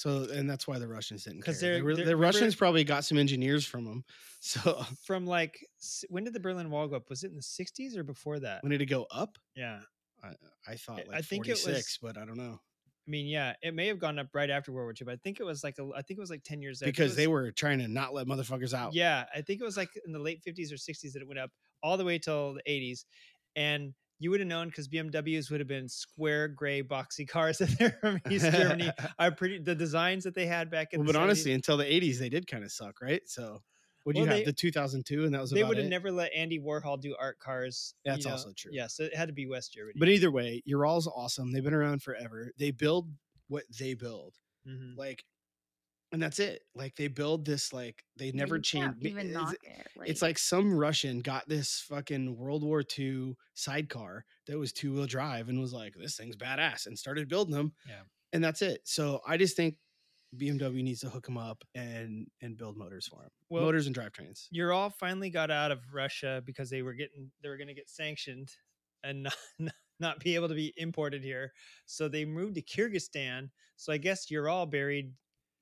[0.00, 1.74] So and that's why the Russians didn't 'Cause care.
[1.74, 4.04] They they're- they're- the Russians probably got some engineers from them.
[4.42, 5.66] So From like,
[6.08, 7.10] when did the Berlin Wall go up?
[7.10, 8.62] Was it in the 60s or before that?
[8.62, 9.36] when did it go up?
[9.54, 9.80] Yeah.
[10.22, 10.34] I,
[10.66, 12.58] I thought like I think it 46, was- but I don't know
[13.06, 15.16] I mean, yeah, it may have gone up right after World War II, but I
[15.16, 16.80] think it was like, a, I think it was like 10 years.
[16.80, 18.94] It because they were trying to not let motherfuckers out.
[18.94, 21.40] Yeah, I think it was like in the late 50s or 60s that it went
[21.40, 21.50] up
[21.82, 23.04] all the way till the 80s.
[23.56, 27.70] And you would have known because BMWs would have been square gray boxy cars that
[27.78, 28.90] they're from East Germany.
[29.18, 31.84] Are pretty the designs that they had back in Well, but 70s, honestly, until the
[31.84, 33.22] 80s, they did kind of suck, right?
[33.28, 33.62] So
[34.06, 36.32] would you Well, have the 2002, and that was a they would have never let
[36.34, 37.94] Andy Warhol do art cars.
[38.04, 38.32] you That's know?
[38.32, 38.70] also true.
[38.72, 39.94] Yeah, so it had to be West Germany.
[39.98, 41.52] But either way, Ural's awesome.
[41.52, 42.50] They've been around forever.
[42.58, 43.10] They build
[43.48, 44.96] what they build, Mhm.
[44.96, 45.24] like,
[46.12, 46.62] and that's it.
[46.74, 48.96] Like they build this, like they never change.
[49.00, 49.86] even knock it.
[50.04, 55.06] it's like some Russian got this fucking World War II sidecar that was two wheel
[55.06, 57.72] drive and was like, this thing's badass and started building them.
[57.88, 58.02] Yeah.
[58.32, 58.80] And that's it.
[58.84, 59.76] So I just think
[60.36, 63.30] BMW needs to hook them up and and build motors for them.
[63.48, 64.46] Well, motors and drivetrains.
[64.50, 67.88] Ural finally got out of Russia because they were getting they were going to get
[67.88, 68.50] sanctioned
[69.02, 69.24] and
[69.58, 71.52] not, not be able to be imported here.
[71.86, 73.50] So they moved to Kyrgyzstan.
[73.76, 75.12] So I guess Ural buried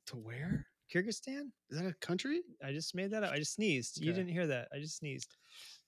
[0.08, 0.66] To where?
[0.94, 1.50] Kyrgyzstan.
[1.70, 2.40] Is that a country?
[2.64, 3.32] I just made that up.
[3.32, 4.00] I just sneezed.
[4.00, 4.68] You didn't hear that.
[4.74, 5.36] I just sneezed.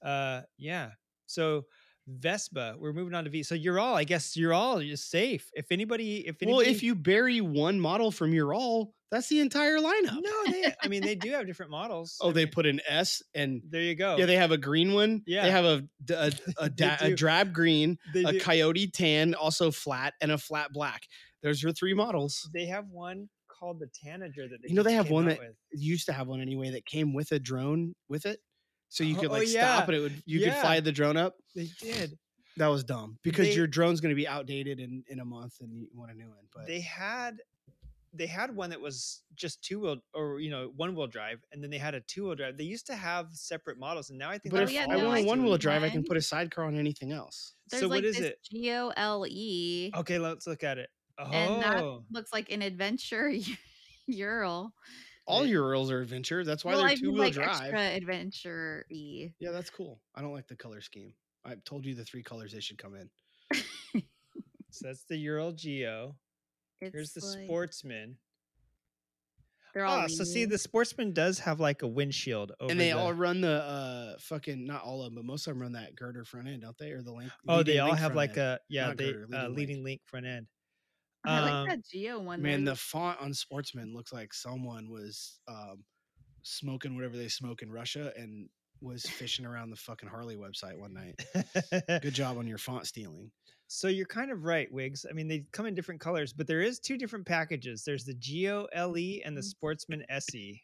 [0.05, 0.91] Uh, yeah.
[1.27, 1.65] So
[2.07, 3.43] Vespa, we're moving on to V.
[3.43, 5.49] So Ural, I guess Ural is safe.
[5.55, 9.79] If anybody, if Well, anybody, if you bury one model from Ural, that's the entire
[9.79, 10.21] lineup.
[10.21, 12.17] no, they, I mean, they do have different models.
[12.21, 14.17] Oh, I they mean, put an S and there you go.
[14.17, 15.23] yeah, they have a green one.
[15.27, 15.43] Yeah.
[15.45, 18.41] they have a a, a, da- a drab green, They a do.
[18.41, 21.03] coyote tan, also flat, and a flat black.
[21.43, 22.49] There's your three models.
[22.53, 23.29] They have one
[23.61, 25.55] called the Tanager that they you know they have one that with.
[25.73, 28.41] used to have one anyway that came with a drone with it,
[28.89, 29.85] so you Oh, could oh, like stop yeah.
[29.85, 31.37] and it would you could fly the drone up.
[31.55, 32.19] They did.
[32.57, 35.55] That was dumb because They- your drone's going to be outdated in in a month
[35.61, 36.39] and you want a new one.
[36.55, 37.37] But They had
[38.13, 41.63] they had one that was just two wheel or you know one wheel drive, and
[41.63, 42.59] then they had a two wheel drive.
[42.59, 44.53] They used to have separate models, and now I think.
[44.53, 46.65] but if yeah, I no, want a one wheel drive, I can put a sidecar
[46.65, 47.55] on anything else.
[47.71, 48.39] There's so like what is this it?
[48.51, 50.91] G O L E, Okay, let's look at it.
[51.33, 53.31] And that Oh, looks like an adventure
[54.07, 54.73] Ural.
[55.27, 56.45] All Urals are adventure.
[56.45, 57.49] That's why well, they're two wheel like drive.
[57.61, 59.33] extra adventure y.
[59.39, 60.01] Yeah, that's cool.
[60.15, 61.13] I don't like the color scheme.
[61.45, 63.09] I told you the three colors they should come in.
[64.71, 66.17] so that's the Ural Geo.
[66.81, 68.17] It's Here's the like- Sportsman.
[69.73, 72.73] They're all Ah, so see, the Sportsman does have like a windshield over.
[72.73, 75.55] and they the, all run the uh fucking not all of them, but most of
[75.55, 76.91] them run that girder front end, don't they?
[76.91, 77.31] Or the link.
[77.47, 78.39] Oh, they all have like end.
[78.39, 79.85] a yeah, Not they girder, uh, leading leading link.
[79.85, 80.47] link front end.
[81.25, 82.41] I Um, like that Geo one.
[82.43, 85.85] Man, the font on Sportsman looks like someone was um
[86.43, 88.49] smoking whatever they smoke in Russia and
[88.81, 91.21] was fishing around the fucking Harley website one night.
[92.03, 93.31] Good job on your font stealing.
[93.67, 95.05] So you're kind of right, Wigs.
[95.09, 97.85] I mean, they come in different colors, but there is two different packages.
[97.85, 100.61] There's the Geo LE and the Sportsman SE.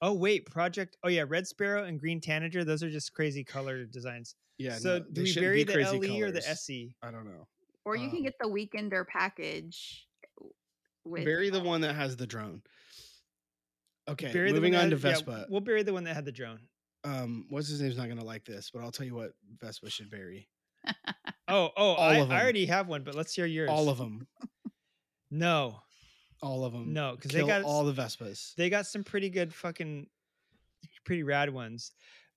[0.00, 0.96] Oh wait, Project.
[1.02, 2.64] Oh yeah, Red Sparrow and Green Tanager.
[2.64, 4.36] Those are just crazy color designs.
[4.58, 4.76] Yeah.
[4.76, 6.48] so no, do we shouldn't bury the crazy LE or the.
[6.48, 6.94] SE?
[7.02, 7.46] I don't know.
[7.84, 10.06] Or you can um, get the weekender package.
[11.04, 12.62] With Bury the one that has the drone.
[14.08, 15.46] Okay, Bury moving that on to had- yeah, Vespa.
[15.50, 16.60] we'll bury the one that had the drone.
[17.04, 20.10] um, what's his name's not gonna like this, but I'll tell you what Vespa should
[20.10, 20.48] bury.
[21.46, 23.68] Oh, oh, All I, I already have one, but let's hear yours.
[23.70, 24.26] All of them.
[25.30, 25.80] No,
[26.42, 26.92] All of them.
[26.92, 28.54] no, because they got all the Vespas.
[28.54, 30.06] they got some pretty good fucking,
[31.04, 31.92] pretty rad ones.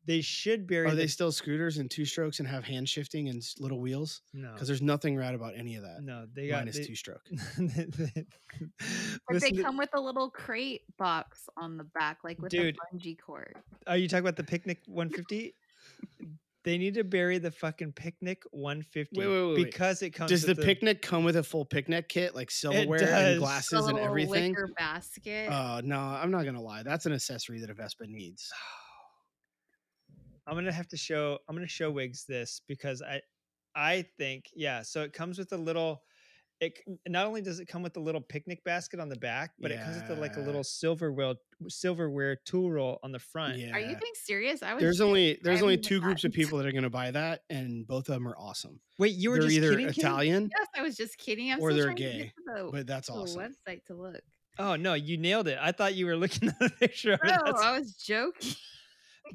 [0.07, 0.87] They should bury.
[0.87, 4.21] Are the, they still scooters and two strokes and have hand shifting and little wheels?
[4.33, 6.01] No, Because there's nothing rad about any of that.
[6.01, 7.21] no, they got Mine they- two stroke.
[9.27, 12.51] But they Listen to- come with a little crate box on the back, like with
[12.51, 12.75] Dude.
[12.91, 13.53] a bungee cord.
[13.85, 15.53] Are you talking about the picnic 150?
[16.63, 19.63] they need to bury the fucking picnic 150 Wait, wait, wait, wait.
[19.65, 20.29] because it comes.
[20.31, 23.35] Does the with picnic come with a full picnic kit, like silverware and does.
[23.35, 24.51] A glasses and little everything?
[24.51, 25.49] wicker basket.
[25.51, 26.83] Uh, no, I'm not gonna lie.
[26.83, 28.49] That's an accessory that a Vespa needs.
[30.47, 31.39] I'm gonna have to show.
[31.47, 33.21] I'm gonna show Wigs this because I,
[33.75, 34.81] I think yeah.
[34.81, 36.01] So it comes with a little.
[36.59, 36.73] It
[37.07, 39.79] not only does it come with a little picnic basket on the back, but it
[39.83, 40.45] comes with a, like a Yeah.
[40.47, 41.35] little silverware
[41.67, 43.59] silverware tool roll on the front.
[43.59, 43.73] Yeah.
[43.73, 44.63] Are you being serious?
[44.63, 44.81] I was.
[44.81, 45.07] There's joking.
[45.09, 48.09] only there's haven't only two groups of people that are gonna buy that, and both
[48.09, 48.79] of them are awesome.
[48.97, 49.85] Wait, you were They're just either kidding?
[49.93, 49.99] Kim?
[50.05, 51.51] Italian, Yes, I was just kidding.
[51.51, 53.39] I'm or they're gay, the, but that's awesome.
[53.39, 54.21] website to look.
[54.57, 55.59] Oh no, you nailed it.
[55.61, 57.19] I thought you were looking at a picture of.
[57.23, 58.53] No, I was joking.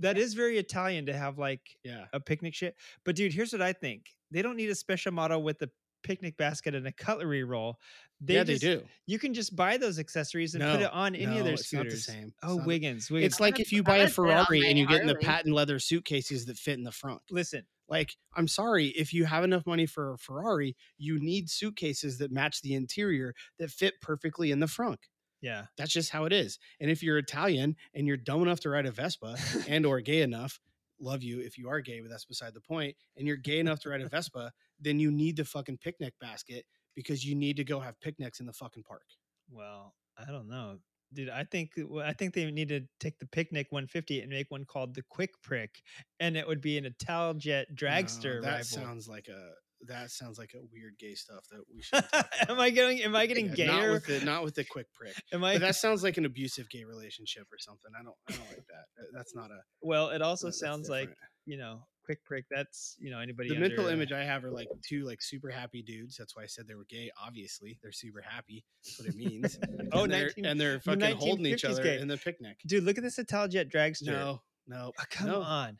[0.01, 2.07] That is very Italian to have like Yeah.
[2.13, 2.77] a picnic shit.
[3.05, 5.71] But dude, here's what I think: they don't need a special model with a
[6.03, 7.79] picnic basket and a cutlery roll.
[8.21, 8.83] They yeah, just, they do.
[9.07, 11.73] You can just buy those accessories and put it on any of their no, it's
[11.73, 12.33] not the same.
[12.43, 13.33] Oh, not- Wiggins, Wiggins.
[13.35, 15.07] It's like if you buy a would put it on Ferrari and you get in
[15.07, 17.21] the patent leather suitcases that fit in the front.
[17.31, 17.63] listen.
[17.89, 22.33] Like, I'm sorry, if you have enough money for a Ferrari, you need suitcases that
[22.33, 24.99] match the interior that fit perfectly in the front.
[25.43, 26.59] Yeah, That's just how it is.
[26.81, 29.37] And if you're Italian and you're dumb enough to ride a Vespa
[29.69, 30.61] and or gay enough,
[31.01, 32.95] love you if you are gay, but that's beside the point.
[33.17, 36.65] And you're gay enough to ride a Vespa, then you need the fucking picnic basket
[36.95, 39.03] because you need to go have picnics in the fucking park.
[39.51, 40.79] Well, I don't know,
[41.13, 41.29] dude.
[41.31, 44.65] I think uh, I think they need to take the picnic 150 and make one
[44.65, 45.83] called the Quick Prick,
[46.21, 48.65] and it would be an Italjet dragster No, that rival.
[48.65, 49.53] sounds like a
[49.89, 52.05] that sounds like a weird gay stuff that we should.
[52.49, 53.03] am I getting?
[53.03, 53.93] Am I getting Yeah, Not gayer?
[53.93, 55.15] with the not with the quick prick.
[55.33, 55.55] Am I?
[55.55, 57.91] But that sounds like an abusive gay relationship or something.
[57.99, 58.85] I don't I don't like that.
[58.97, 61.11] That- That's not a well, it also that's sounds like
[61.45, 62.45] you know, Quick Prick.
[62.51, 63.49] That's you know anybody.
[63.49, 66.17] the mental under, uh, image I have are like two like super happy dudes.
[66.17, 67.11] That's why I said they were gay.
[67.21, 68.65] Obviously, they're super happy.
[68.85, 69.59] That's what it means.
[69.95, 71.99] Oh, and they're, 19 and they're the fucking holding each other gay.
[71.99, 72.57] in the picnic.
[72.67, 74.07] Dude, look at this Italjet dragster.
[74.07, 75.43] No, no, Oh, come no.
[75.43, 75.77] on.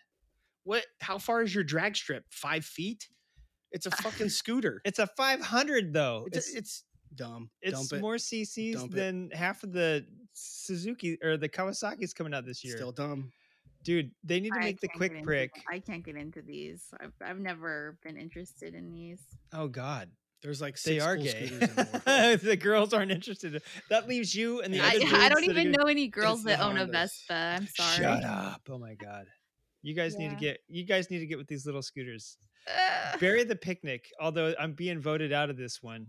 [0.65, 0.85] What?
[1.01, 2.25] How far is your drag strip?
[2.29, 3.09] Five feet?
[3.73, 4.81] It's a fucking scooter.
[4.85, 6.25] It's a 500 though.
[6.29, 6.85] It's It's it's,
[7.15, 7.51] dumb.
[7.61, 8.01] it's Dump it.
[8.03, 8.97] more CCs Dump it.
[8.97, 12.77] than half of the Suzuki or the Kawasaki's coming out this year.
[12.77, 13.33] Still dumb.
[13.85, 15.55] Dude, they need to I make the can't get quick into prick.
[15.55, 16.85] th- I can't get into these.
[17.01, 19.19] I've I've never been interested in these.
[19.53, 20.09] Oh God,
[20.43, 21.47] There's like they six are cool gay.
[21.49, 22.41] scooters in the world.
[22.41, 23.61] the girls aren't interested.
[23.91, 24.97] That leaves you and the I, other.
[24.97, 26.93] I dudes don't that are even gonna- know any girls that own a Hondas.
[26.93, 27.35] Vespa.
[27.35, 27.97] I'm sorry.
[27.97, 28.61] Shut up!
[28.71, 29.27] Oh my God,
[29.83, 30.39] you guys need to Yeah.
[30.53, 30.61] get.
[30.69, 32.37] You guys need to get with these little scooters.
[32.69, 33.21] Ugh.
[33.21, 34.11] Bury the picnic.
[34.21, 36.07] Although I'm being voted out of this one.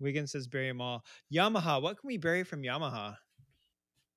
[0.00, 1.04] Wiggins says bury them all.
[1.32, 1.80] Yamaha.
[1.80, 3.16] What can we bury from Yamaha?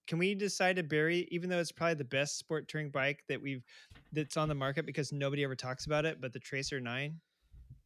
[0.08, 3.42] Can we decide to bury, even though it's probably the best sport touring bike that
[3.42, 3.64] we've
[4.12, 7.20] that's on the market because nobody ever talks about it, but the Tracer Nine.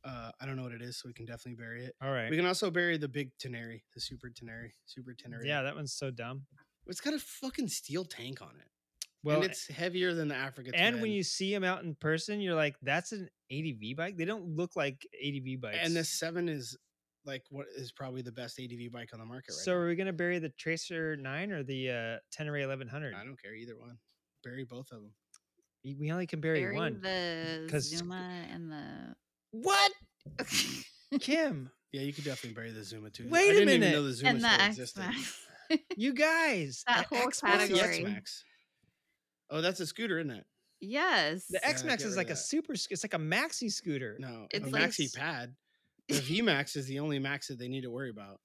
[0.03, 1.95] Uh, I don't know what it is, so we can definitely bury it.
[2.01, 2.30] All right.
[2.30, 5.45] We can also bury the big Tenere, the super Tenere, super Tenere.
[5.45, 6.43] Yeah, that one's so dumb.
[6.88, 8.67] it's got a fucking steel tank on it.
[9.23, 10.72] Well, and it's heavier than the Africa.
[10.73, 14.25] and when you see them out in person, you're like, "That's an ADV bike." They
[14.25, 15.77] don't look like ADV bikes.
[15.81, 16.77] and the seven is
[17.25, 19.77] like what is probably the best ADV bike on the market right so, now.
[19.80, 23.14] are we gonna bury the Tracer Nine or the uh, Tenere Eleven Hundred?
[23.14, 23.98] I don't care either one.
[24.43, 25.14] Bury both of them.
[25.83, 27.01] We only can bury, Bury one.
[27.01, 29.15] the 'cause- Zuma and the
[29.51, 29.91] What,
[31.19, 31.69] Kim?
[31.91, 33.27] Yeah, you could definitely bury the Zuma too.
[33.30, 33.95] Wait I a didn't even minute.
[33.95, 34.99] know the Zuma and the still X existed.
[35.01, 35.39] Max.
[35.98, 38.14] You guys, That whole X Max- What's the X category.
[38.14, 38.43] Max?
[39.50, 40.45] Oh, that's a scooter, isn't it?
[40.82, 41.45] yes.
[41.50, 42.76] The X Max get is like a super.
[42.76, 44.16] sc- It's like a maxi scooter.
[44.19, 45.56] No, It's a like maxi pad.
[46.08, 48.40] The V Max is the only Max that they need to worry about.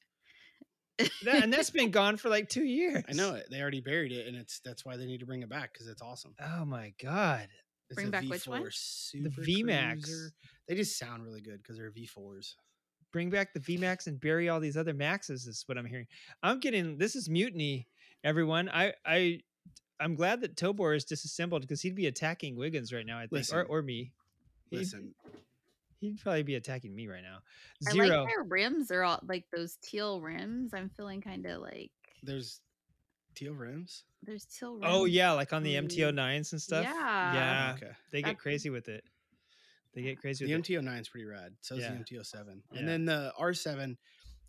[1.25, 3.03] That- and that's been gone for like two years.
[3.09, 3.47] I know it.
[3.51, 5.89] They already buried it, and it's that's why they need to bring it back because
[5.89, 6.35] it's awesome.
[6.41, 7.49] Oh my god.
[7.91, 8.63] It's Bring a back which one?
[8.63, 10.05] V4 Super V-Max.
[10.05, 10.31] Cruiser.
[10.69, 12.55] They just sound really good because they're V4s.
[13.13, 15.47] Bring back the V Max and bury all these other Maxes.
[15.47, 16.07] Is what I'm hearing.
[16.43, 16.97] I'm getting.
[16.97, 17.87] This is mutiny,
[18.25, 18.69] everyone.
[18.71, 19.41] I I.
[20.01, 23.19] I'm glad that Tobor is disassembled because he'd be attacking Wiggins right now.
[23.19, 23.67] I think, or Listen.
[23.69, 24.13] or me.
[24.71, 25.15] He'd, Listen,
[26.01, 27.39] he'd probably be attacking me right now.
[27.89, 30.75] I like their rims are all like those teal rims.
[30.75, 31.93] I'm feeling kind of like
[32.23, 32.61] there's
[33.35, 34.05] teal rims.
[34.23, 34.87] there's teal oh, rims.
[34.89, 36.85] oh yeah, like on the MTO nines and stuff.
[36.85, 37.35] yeah.
[37.35, 37.73] Yeah.
[37.77, 37.93] okay.
[38.11, 39.05] They get That's- crazy with it.
[39.95, 40.75] They get crazy The with it.
[40.75, 41.53] MT-09 is pretty rad.
[41.61, 41.91] So is Yeah.
[41.91, 42.63] the MT-07.
[42.73, 42.79] Yeah.
[42.81, 43.97] And then the R7,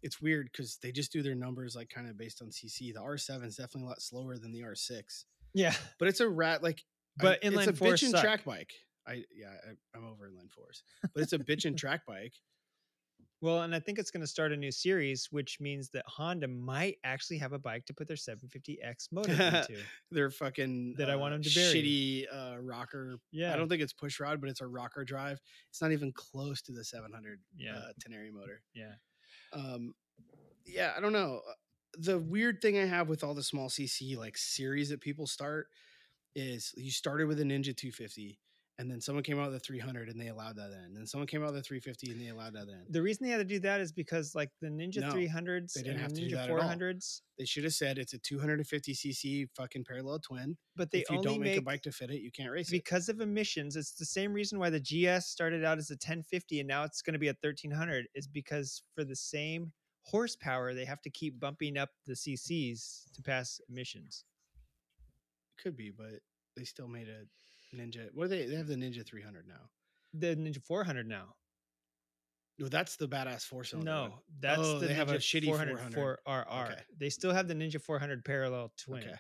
[0.02, 2.92] it's weird because they just do their numbers like kind of based on CC.
[2.92, 5.26] The R7 is definitely a lot slower than the R6,
[5.56, 5.74] Yeah.
[5.98, 6.84] but it's a rat like.
[7.18, 8.72] But I, inline it's a bitch and track bike.
[9.08, 12.34] I yeah, I, I'm over inline fours, but it's a bitch and track bike.
[13.42, 16.48] Well, and I think it's going to start a new series, which means that Honda
[16.48, 19.76] might actually have a bike to put their 750X motor into.
[20.10, 21.74] They're fucking That I want them to bury.
[21.74, 23.18] Shitty uh, rocker.
[23.32, 23.54] Yeah.
[23.54, 25.40] I don't think it's push rod, but it's a rocker drive.
[25.70, 27.76] It's not even close to the 700 Yeah.
[27.76, 27.92] uh,
[28.34, 28.62] motor.
[28.74, 28.94] Yeah.
[29.54, 29.94] um
[30.66, 31.54] yeah i don't know Uh,
[31.98, 35.68] the weird thing i have with all the small cc like series that people start
[36.36, 38.40] is you started with a ninja 250
[38.78, 41.08] and then someone came out with a 300 and they allowed that in and then
[41.08, 43.38] someone came out with a 350 and they allowed that in The reason they had
[43.38, 46.22] to do that is because, like, the Ninja No, 300s they didn't and have to
[46.22, 46.60] do Ninja that at all.
[46.60, 51.10] 400s, they should have said it's a 250 cc fucking parallel twin but they if
[51.10, 53.10] you only don't make, make a bike to fit it you can't race it because
[53.10, 53.76] of emissions.
[53.76, 57.02] It's the same reason why the GS started out as a 1050 and now it's
[57.02, 59.72] going to be a 1300 is because for the same
[60.06, 64.24] horsepower, they have to keep bumping up the CCs to pass emissions.
[65.62, 66.20] could be but
[66.56, 67.26] they still made a
[67.76, 69.70] ninja what are they they have the ninja 300 now
[70.14, 71.36] The Ninja 400 now.
[72.58, 73.92] No, that's the badass four cylinder.
[73.92, 76.18] No, that's Oh, the they have a shitty 400 400.
[76.26, 76.72] 4RR.
[76.72, 76.82] Okay.
[76.98, 79.04] They still have the Ninja 400 parallel twin.
[79.04, 79.16] Okay.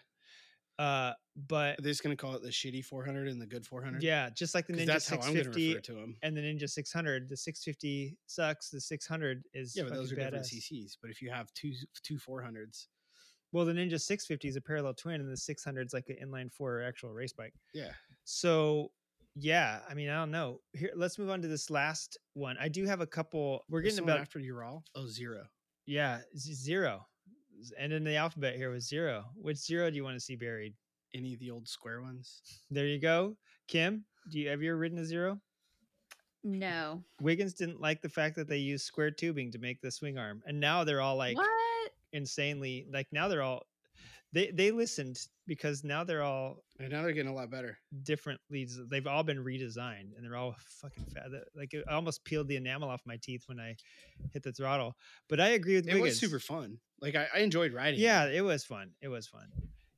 [0.77, 1.13] Uh,
[1.47, 4.01] but They're just gonna call it the shitty 400 and the good 400.
[4.03, 6.17] yeah, just like the 'Cause Ninja that's how I'm gonna 650 refer to them.
[6.21, 8.69] and the Ninja 600, the 650 sucks.
[8.69, 10.49] The 600 is Yeah, but those are fucking different badass.
[10.49, 10.97] CCs.
[11.01, 11.73] But if you have two
[12.03, 12.87] two 400s,
[13.51, 16.51] Well, the Ninja 650 is a parallel twin, and the 600 is like an inline
[16.51, 17.53] four actual race bike.
[17.73, 17.93] yeah,
[18.25, 18.91] So
[19.35, 20.61] yeah, I mean, I don't know.
[20.73, 22.57] Here, let's move on to this last one.
[22.57, 23.63] I do have a couple.
[23.69, 24.83] We're getting the one about after Ural.
[24.95, 25.47] Oh, zero.
[25.85, 27.07] yeah z- zero.
[27.79, 29.25] And in the alphabet here was zero.
[29.35, 30.73] Which zero do you want to see buried?
[31.13, 32.41] Any of the old square ones?
[32.69, 34.03] There you go, Kim.
[34.29, 35.39] Do you have you ever ridden a zero?
[36.43, 37.03] No.
[37.21, 40.41] Wiggins didn't like the fact that they used square tubing to make the swing arm,
[40.45, 41.49] and now they're all like what?
[42.13, 43.63] insanely like now they're all
[44.31, 45.17] they they listened
[45.47, 47.77] because now they're all And now they're getting a lot better.
[48.03, 48.77] different leads.
[48.89, 51.27] They've all been redesigned, and they're all fucking fat.
[51.55, 53.75] Like it almost peeled the enamel off my teeth when I
[54.31, 54.95] hit the throttle.
[55.29, 56.09] But I agree with It Wiggins.
[56.11, 56.77] was super fun.
[57.01, 57.99] Like I, I enjoyed riding.
[57.99, 58.91] Yeah, it was fun.
[59.01, 59.47] It was fun.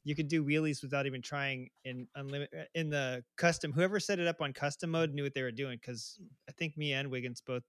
[0.03, 3.72] You could do wheelies without even trying in unlimited in the custom.
[3.74, 6.17] Whoever set it up on custom mode knew what they were doing because
[6.48, 7.64] I think me and Wiggins both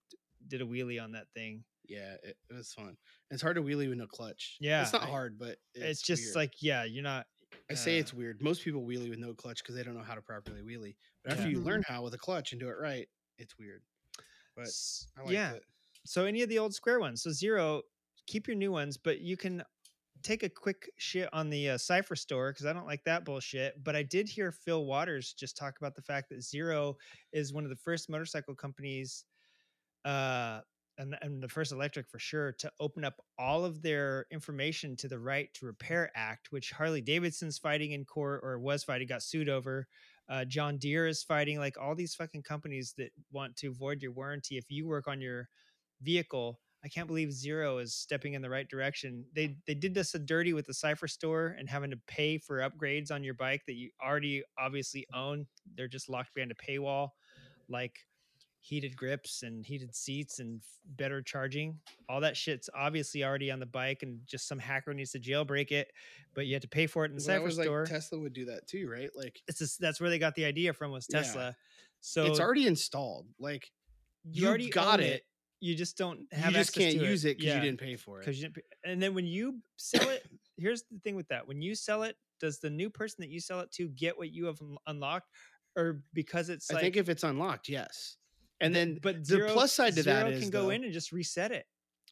[0.47, 1.65] did a wheelie on that thing.
[1.89, 2.97] yeah, it, it was fun.
[3.31, 4.57] It's hard to wheelie with no clutch.
[4.61, 6.37] Yeah, it's not I- hard, but it's, It's, just weird.
[6.37, 7.27] like yeah, you're not.
[7.71, 8.41] I say uh, it's weird.
[8.41, 10.95] Most people wheelie with no clutch because they don't know how to properly wheelie.
[11.25, 11.57] But after Yeah.
[11.57, 13.09] you learn how with a clutch and do it right,
[13.39, 13.83] it's weird.
[14.55, 15.53] But s- I liked yeah.
[15.53, 15.65] it.
[16.07, 17.23] So any of the old square ones.
[17.23, 17.83] So zero,
[18.29, 19.65] keep your new ones, but you can
[20.23, 23.83] take a quick shit on the uh, Cypher Store because I don't like that bullshit.
[23.83, 26.97] But I did hear Phil Waters just talk about the fact that Zero
[27.33, 29.25] is one of the first motorcycle companies,
[30.05, 30.61] uh,
[30.99, 35.09] and, and the first electric for sure, to open up all of their information to
[35.09, 39.23] the Right to Repair Act, which Harley Davidson's fighting in court or was fighting, got
[39.23, 39.87] sued over.
[40.29, 44.13] Uh, John Deere is fighting, like all these fucking companies that want to void your
[44.13, 45.49] warranty if you work on your
[46.03, 46.61] vehicle.
[46.85, 49.25] I can't believe Zero is stepping in the right direction.
[49.35, 52.59] They they did this a dirty with the Cypher Store and having to pay for
[52.59, 55.47] upgrades on your bike that you already obviously own.
[55.77, 57.11] They're just locked behind a paywall,
[57.69, 57.99] like
[58.61, 60.61] heated grips and heated seats and
[60.97, 61.79] better charging.
[62.09, 65.73] All that shit's obviously already on the bike, and just some hacker needs to jailbreak
[65.73, 65.91] it,
[66.35, 67.81] but you have to pay for it in the Well, Cypher Store.
[67.81, 69.11] like Tesla would do that too, right?
[69.17, 71.21] Like it's just, that's where they got the idea from was Yeah.
[71.23, 71.57] Tesla.
[72.01, 73.27] So it's already installed.
[73.41, 73.71] Like
[74.25, 75.23] you, already got own it.
[75.61, 76.53] You just don't have.
[76.53, 78.25] you just can't use it because Yeah you didn't pay for it.
[78.25, 78.55] because you didn't.
[78.57, 80.25] pay- And then when you sell it,
[80.57, 83.41] here's the thing with that: when you sell it, does the new person that you
[83.41, 85.29] sell it to get what you have un- unlocked,
[85.77, 88.17] or because it's I think if it's unlocked, yes.
[88.61, 90.93] And then but the zero, plus side to that is can go though, in and
[90.93, 91.67] just reset it.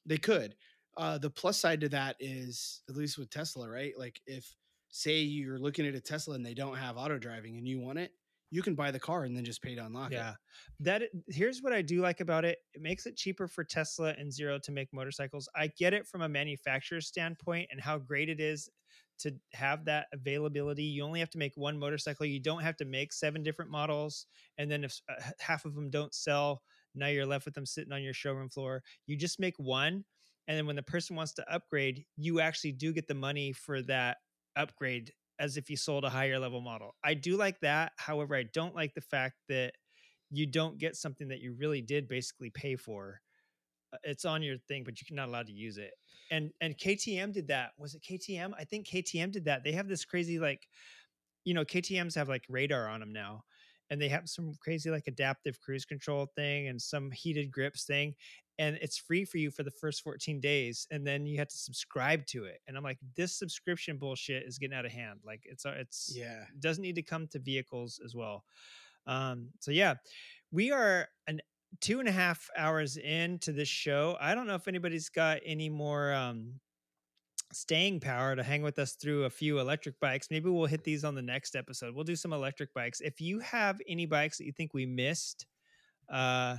[0.05, 0.55] they could.
[0.97, 3.93] Uh, the plus side to that is at least with Tesla, right?
[3.99, 4.55] Like if
[4.89, 7.99] say you're looking at a Tesla and they don't have auto driving and you want
[7.99, 8.13] it,
[8.51, 10.31] you can buy the car and then just pay to unlock Yeah.
[10.31, 10.37] it.
[10.81, 12.59] That here's what I do like about it.
[12.75, 15.49] It makes it cheaper for Tesla and Zero to make motorcycles.
[15.55, 18.69] I get it from a manufacturer standpoint and how great it is
[19.19, 20.85] to have that availability.
[20.85, 22.27] You only have to make one motorcycle.
[22.27, 24.27] You don't have to make seven different models.
[24.59, 26.63] And then if uh, half of them don't sell,
[26.95, 28.83] now you're left with them sitting on your showroom floor.
[29.07, 30.05] You just make one.
[30.49, 33.83] And then when the person wants to upgrade, you actually do get the money for
[33.83, 34.19] that
[34.55, 36.95] upgrade as if you sold a higher level model.
[37.05, 37.93] I do like that.
[37.97, 39.73] However, I don't like the fact that
[40.31, 43.21] you don't get something that you really did basically pay for.
[43.93, 45.93] Uh, It's on your thing, but you're not allowed to use it.
[46.31, 47.71] And and KTM did that.
[47.79, 48.53] Was it KTM?
[48.59, 49.63] I think KTM did that.
[49.63, 50.67] They have this crazy like,
[51.45, 53.45] you know, KTM's have like radar on them now,
[53.91, 58.15] and they have some crazy like adaptive cruise control thing and some heated grips thing,
[58.59, 61.57] and it's free for you for the first 14 days, and then you have to
[61.57, 62.61] subscribe to it.
[62.67, 65.21] And I'm like, this subscription bullshit is getting out of hand.
[65.25, 66.45] Like it's uh, it's Yeah.
[66.61, 68.45] doesn't need to come to vehicles as well.
[69.07, 69.95] Um, so yeah,
[70.51, 71.41] we are an
[71.81, 74.17] two and a half hours into this show.
[74.21, 76.61] I don't know if anybody's got any more um,
[77.53, 80.29] staying power to hang with us through a few electric bikes.
[80.31, 81.95] Maybe we'll hit these on the next episode.
[81.95, 83.01] We'll do some electric bikes.
[83.01, 85.47] If you have any bikes that you think we missed,
[86.09, 86.57] uh,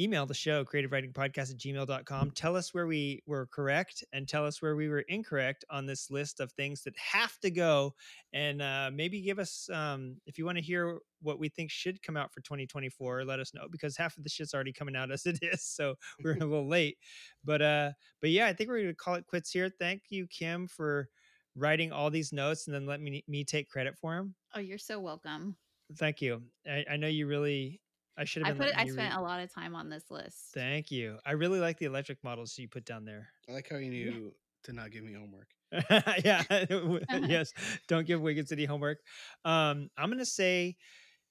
[0.00, 4.26] email the show creative riding podcast at gmail.com tell us where we were correct and
[4.28, 7.94] tell us where we were incorrect on this list of things that have to go
[8.32, 12.02] and uh, maybe give us um, if you want to hear what we think should
[12.02, 15.10] come out for 2024 let us know because half of the shit's already coming out
[15.12, 16.98] as it is so we're a little late.
[17.44, 17.90] But uh
[18.20, 19.70] but yeah i think we're gonna call it quits here.
[19.78, 21.08] Thank you kim for
[21.54, 24.76] writing all these notes and then let me me take credit for them Oh, you're
[24.78, 25.56] so welcome.
[25.98, 26.42] thank you.
[26.66, 27.80] I, I know you really
[28.16, 30.04] i should have been put it, I spent read- a lot of time on this
[30.10, 30.36] list.
[30.54, 31.18] Thank you.
[31.26, 33.28] I really like the electric models you put down there.
[33.48, 34.32] I like how you knew
[34.64, 35.48] to not give me homework.
[36.24, 36.42] yeah.
[37.28, 37.52] yes.
[37.88, 38.98] Don't give Wigan City homework.
[39.44, 40.76] Um, I'm gonna say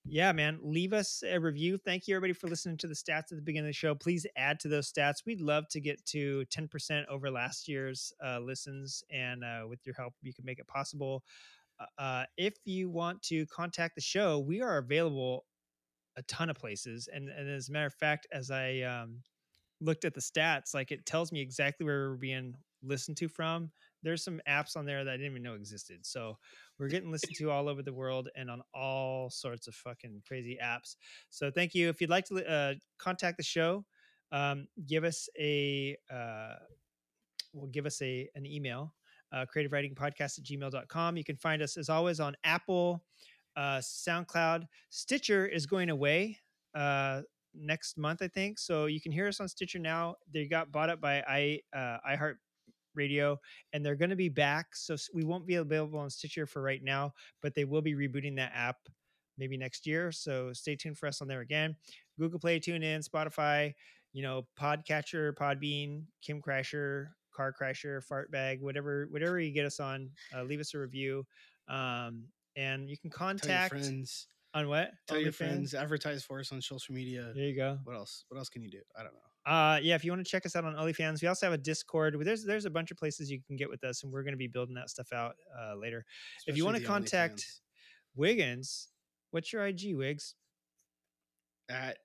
[0.05, 1.77] yeah, man, leave us a review.
[1.77, 3.95] Thank you, everybody, for listening to the stats at the beginning of the show.
[3.95, 5.25] Please add to those stats.
[5.25, 9.95] We'd love to get to 10% over last year's uh, listens, and uh, with your
[9.95, 11.23] help, you can make it possible.
[11.79, 15.45] Uh, Uh, if you want to contact the show, we are available
[16.17, 17.09] a ton of places.
[17.11, 19.19] And, and as a matter of fact, as I um,
[19.81, 23.71] looked at the stats, like it tells me exactly where we're being listened to from.
[24.03, 26.05] There's some apps on there that I didn't even know existed.
[26.05, 26.37] So
[26.77, 30.57] we're getting listened to all over the world and on all sorts of fucking crazy
[30.61, 30.95] apps.
[31.29, 31.89] So thank you.
[31.89, 33.85] If you'd like to uh, contact the show,
[34.31, 36.55] um, give us a uh,
[37.53, 38.93] well, give us a an email,
[39.31, 41.17] uh, creative riding podcast at gmail.com.
[41.17, 43.03] You can find us as always on Apple,
[43.55, 44.67] uh, SoundCloud.
[44.89, 46.39] Stitcher is going away
[46.75, 47.21] uh,
[47.53, 48.59] next month, I think.
[48.59, 50.15] So you can hear us on Stitcher now.
[50.33, 52.35] They got bought up by i uh, iHeart
[52.95, 53.39] Radio,
[53.73, 54.67] and they're going to be back.
[54.75, 58.35] So we won't be available on Stitcher for right now, but they will be rebooting
[58.37, 58.77] that app
[59.37, 60.11] maybe next year.
[60.11, 61.75] So stay tuned for us on there again.
[62.19, 63.73] Google Play, TuneIn, Spotify,
[64.13, 70.09] you know, Podcatcher, Podbean, Kim Crasher, Car Crasher, Fartbag, whatever, whatever you get us on.
[70.35, 71.25] Uh, leave us a review,
[71.67, 72.25] um,
[72.55, 74.27] and you can contact friends.
[74.53, 74.91] on what?
[75.07, 75.73] Tell your friends.
[75.73, 77.31] Advertise for us on social media.
[77.35, 77.79] There you go.
[77.83, 78.25] What else?
[78.29, 78.81] What else can you do?
[78.95, 79.19] I don't know.
[79.51, 81.57] Uh, yeah, if you want to check us out on OnlyFans, we also have a
[81.57, 82.15] Discord.
[82.21, 84.37] There's there's a bunch of places you can get with us, and we're going to
[84.37, 86.05] be building that stuff out uh, later.
[86.47, 87.59] if you want to contact OnlyFans.
[88.15, 88.87] Wiggins,
[89.31, 90.35] what's your IG, Wiggs?
[91.69, 91.97] at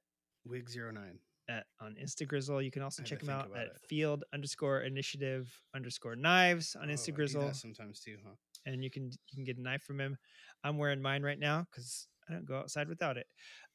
[0.49, 1.18] Wig09.
[1.51, 3.73] At, on Instagrizzle, you can also check to him out at it.
[3.89, 8.35] field underscore initiative underscore knives on Oh, Instagrizzle, sometimes too, huh?
[8.72, 10.16] And you can you can get a knife from him.
[10.64, 13.26] I'm wearing mine right now because I don't go outside without it.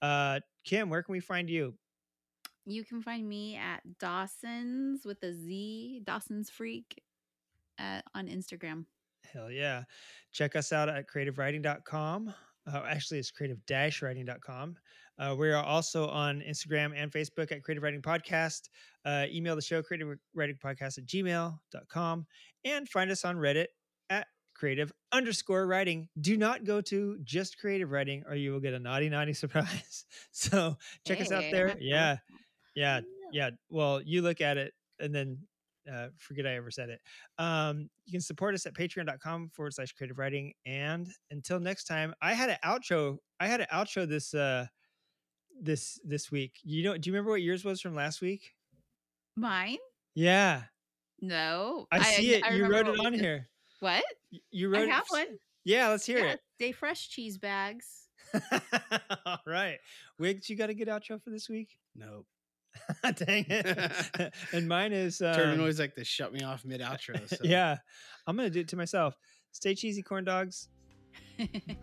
[0.01, 1.73] Uh, Kim, where can we find you?
[2.65, 7.01] You can find me at Dawson's with a Z, Dawson's Freak,
[7.80, 8.85] uh, on Instagram.
[9.33, 9.83] Hell yeah.
[10.31, 12.33] Check us out at creativeriding.com.
[12.72, 14.77] Uh, actually, it's creative-riding.com.
[15.19, 18.69] Uh, we are also on Instagram and Facebook at Creative Riding Podcast.
[19.05, 22.25] Uh, email the show, creative riding podcast at gmail.com.
[22.65, 23.67] And find us on Reddit
[24.64, 26.08] creative underscore riding.
[26.22, 30.06] Do not go to just creative riding or you will get a naughty, naughty surprise.
[30.32, 31.67] So check us out there.
[31.67, 32.16] have to look Yeah.
[32.74, 33.01] Yeah.
[33.33, 33.50] Yeah.
[33.69, 35.40] Well, you look at it and then
[35.92, 37.01] uh, forget I ever said it.
[37.38, 40.53] Um, you can support us at patreon.com forward slash creative riding.
[40.66, 43.17] And until next time, I had an outro.
[43.42, 44.67] I had an outro this uh
[45.61, 46.53] this this week.
[46.64, 48.53] You know, do you remember what yours was from last week?
[49.35, 49.80] Mine?
[50.16, 50.61] Yeah.
[51.19, 51.85] No.
[51.92, 52.45] I see it.
[52.45, 53.50] I you wrote it on here.
[53.83, 54.03] What?
[54.31, 55.11] Y- You I have it.
[55.11, 55.27] one.
[55.65, 58.07] Yeah, let's hear Yeah, Stay fresh cheese bags.
[59.25, 59.77] All right.
[60.17, 61.77] Wiggs, you got a good outro for this week?
[61.95, 62.25] Nope.
[63.03, 64.33] Dang it.
[64.53, 67.27] and mine is Turbin um, always like to shut me off mid outro.
[67.29, 67.43] So.
[67.43, 67.77] yeah,
[68.25, 69.15] I'm gonna do it to myself.
[69.51, 70.69] Stay cheesy, corn dogs.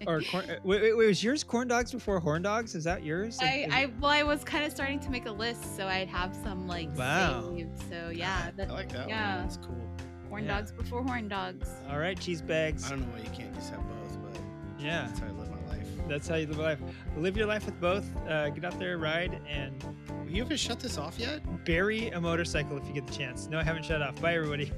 [0.06, 0.50] or corn.
[0.50, 2.74] uh, Wait, wait, wait, was yours corn dogs before horn dogs?
[2.74, 3.38] Is that yours?
[3.40, 6.08] I, is I well, I was kind of starting to make a list, so I'd
[6.08, 7.52] have some like Wow.
[7.54, 7.78] saved.
[7.90, 9.44] So yeah, that, I like that yeah, one.
[9.44, 9.96] That's cool.
[10.31, 10.57] Horn Yeah.
[10.59, 11.68] dogs before horn dogs.
[11.91, 12.86] All right, cheese bags.
[12.86, 14.41] I don't know why you can't just have both, but
[14.83, 15.89] Yeah, that's how I live my life.
[16.09, 16.78] that's how you live life.
[17.18, 18.07] Live your life with both.
[18.26, 19.84] Uh, get out there, ride, and
[20.28, 21.42] You haven't shut this off yet?
[21.65, 23.49] bury a motorcycle if you get the chance.
[23.49, 24.20] No, I haven't shut off.
[24.23, 24.70] Bye, everybody.